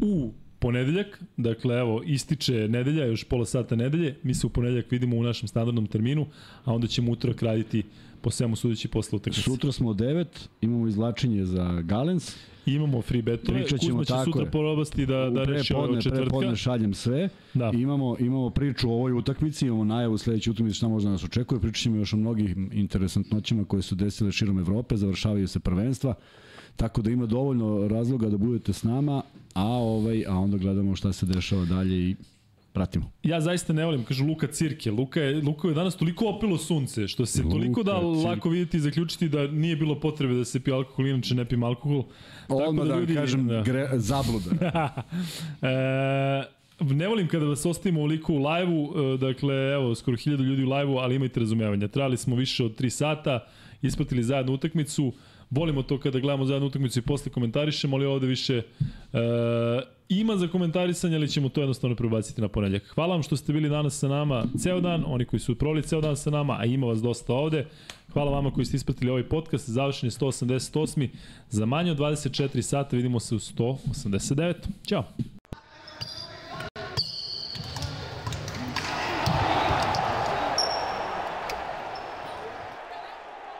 [0.00, 0.32] u
[0.62, 5.22] ponedeljak, dakle evo ističe nedelja, još pola sata nedelje, mi se u ponedeljak vidimo u
[5.22, 6.26] našem standardnom terminu,
[6.64, 7.82] a onda ćemo utorak raditi
[8.20, 9.42] po svemu sudeći posle utakmice.
[9.42, 10.24] Sutra smo od 9,
[10.60, 12.36] imamo izvlačenje za Galens.
[12.66, 14.50] Imamo free betove, Pričat ćemo Kuzma će tako sutra je.
[14.50, 16.20] probasti da, da U reši ovo četvrtka.
[16.20, 17.28] prepodne šaljem sve.
[17.54, 17.70] Da.
[17.74, 21.60] Imamo, imamo priču o ovoj utakmici, imamo najavu sledeće utakmice šta može da nas očekuje.
[21.60, 26.14] Pričat ćemo još o mnogih interesantnoćima koje su desile širom Evrope, završavaju se prvenstva.
[26.76, 29.22] Tako da ima dovoljno razloga da budete s nama,
[29.54, 32.16] a ovaj a onda gledamo šta se dešava dalje i
[32.72, 33.10] pratimo.
[33.22, 34.90] Ja zaista ne volim, kažu Luka Cirke.
[34.90, 38.76] Luka je, Luka je danas toliko opilo sunce, što se Luka toliko da lako vidjeti
[38.76, 42.04] i zaključiti da nije bilo potrebe da se pije alkohol, inače ne pijem alkohol.
[42.48, 43.62] Odmah da, ljudi- kažem da.
[43.62, 44.50] gre, zabluda.
[45.62, 50.64] e, ne volim kada vas ostavimo ovoliko u live-u, e, dakle, evo, skoro hiljadu ljudi
[50.64, 51.88] u live-u, ali imajte razumevanja.
[51.88, 53.46] Trajali smo više od 3 sata,
[53.82, 55.12] ispratili zajedno utakmicu,
[55.52, 58.62] volimo to kada gledamo zajedno utakmicu i posle komentarišemo, ali ovde više e,
[60.08, 62.86] ima za komentarisanje, ali ćemo to jednostavno prebaciti na ponedljak.
[62.94, 66.00] Hvala vam što ste bili danas sa nama ceo dan, oni koji su provali ceo
[66.00, 67.66] dan sa nama, a ima vas dosta ovde.
[68.12, 71.08] Hvala vama koji ste ispratili ovaj podcast, završen je 188.
[71.50, 74.54] Za manje od 24 sata vidimo se u 189.
[74.86, 75.04] Ćao!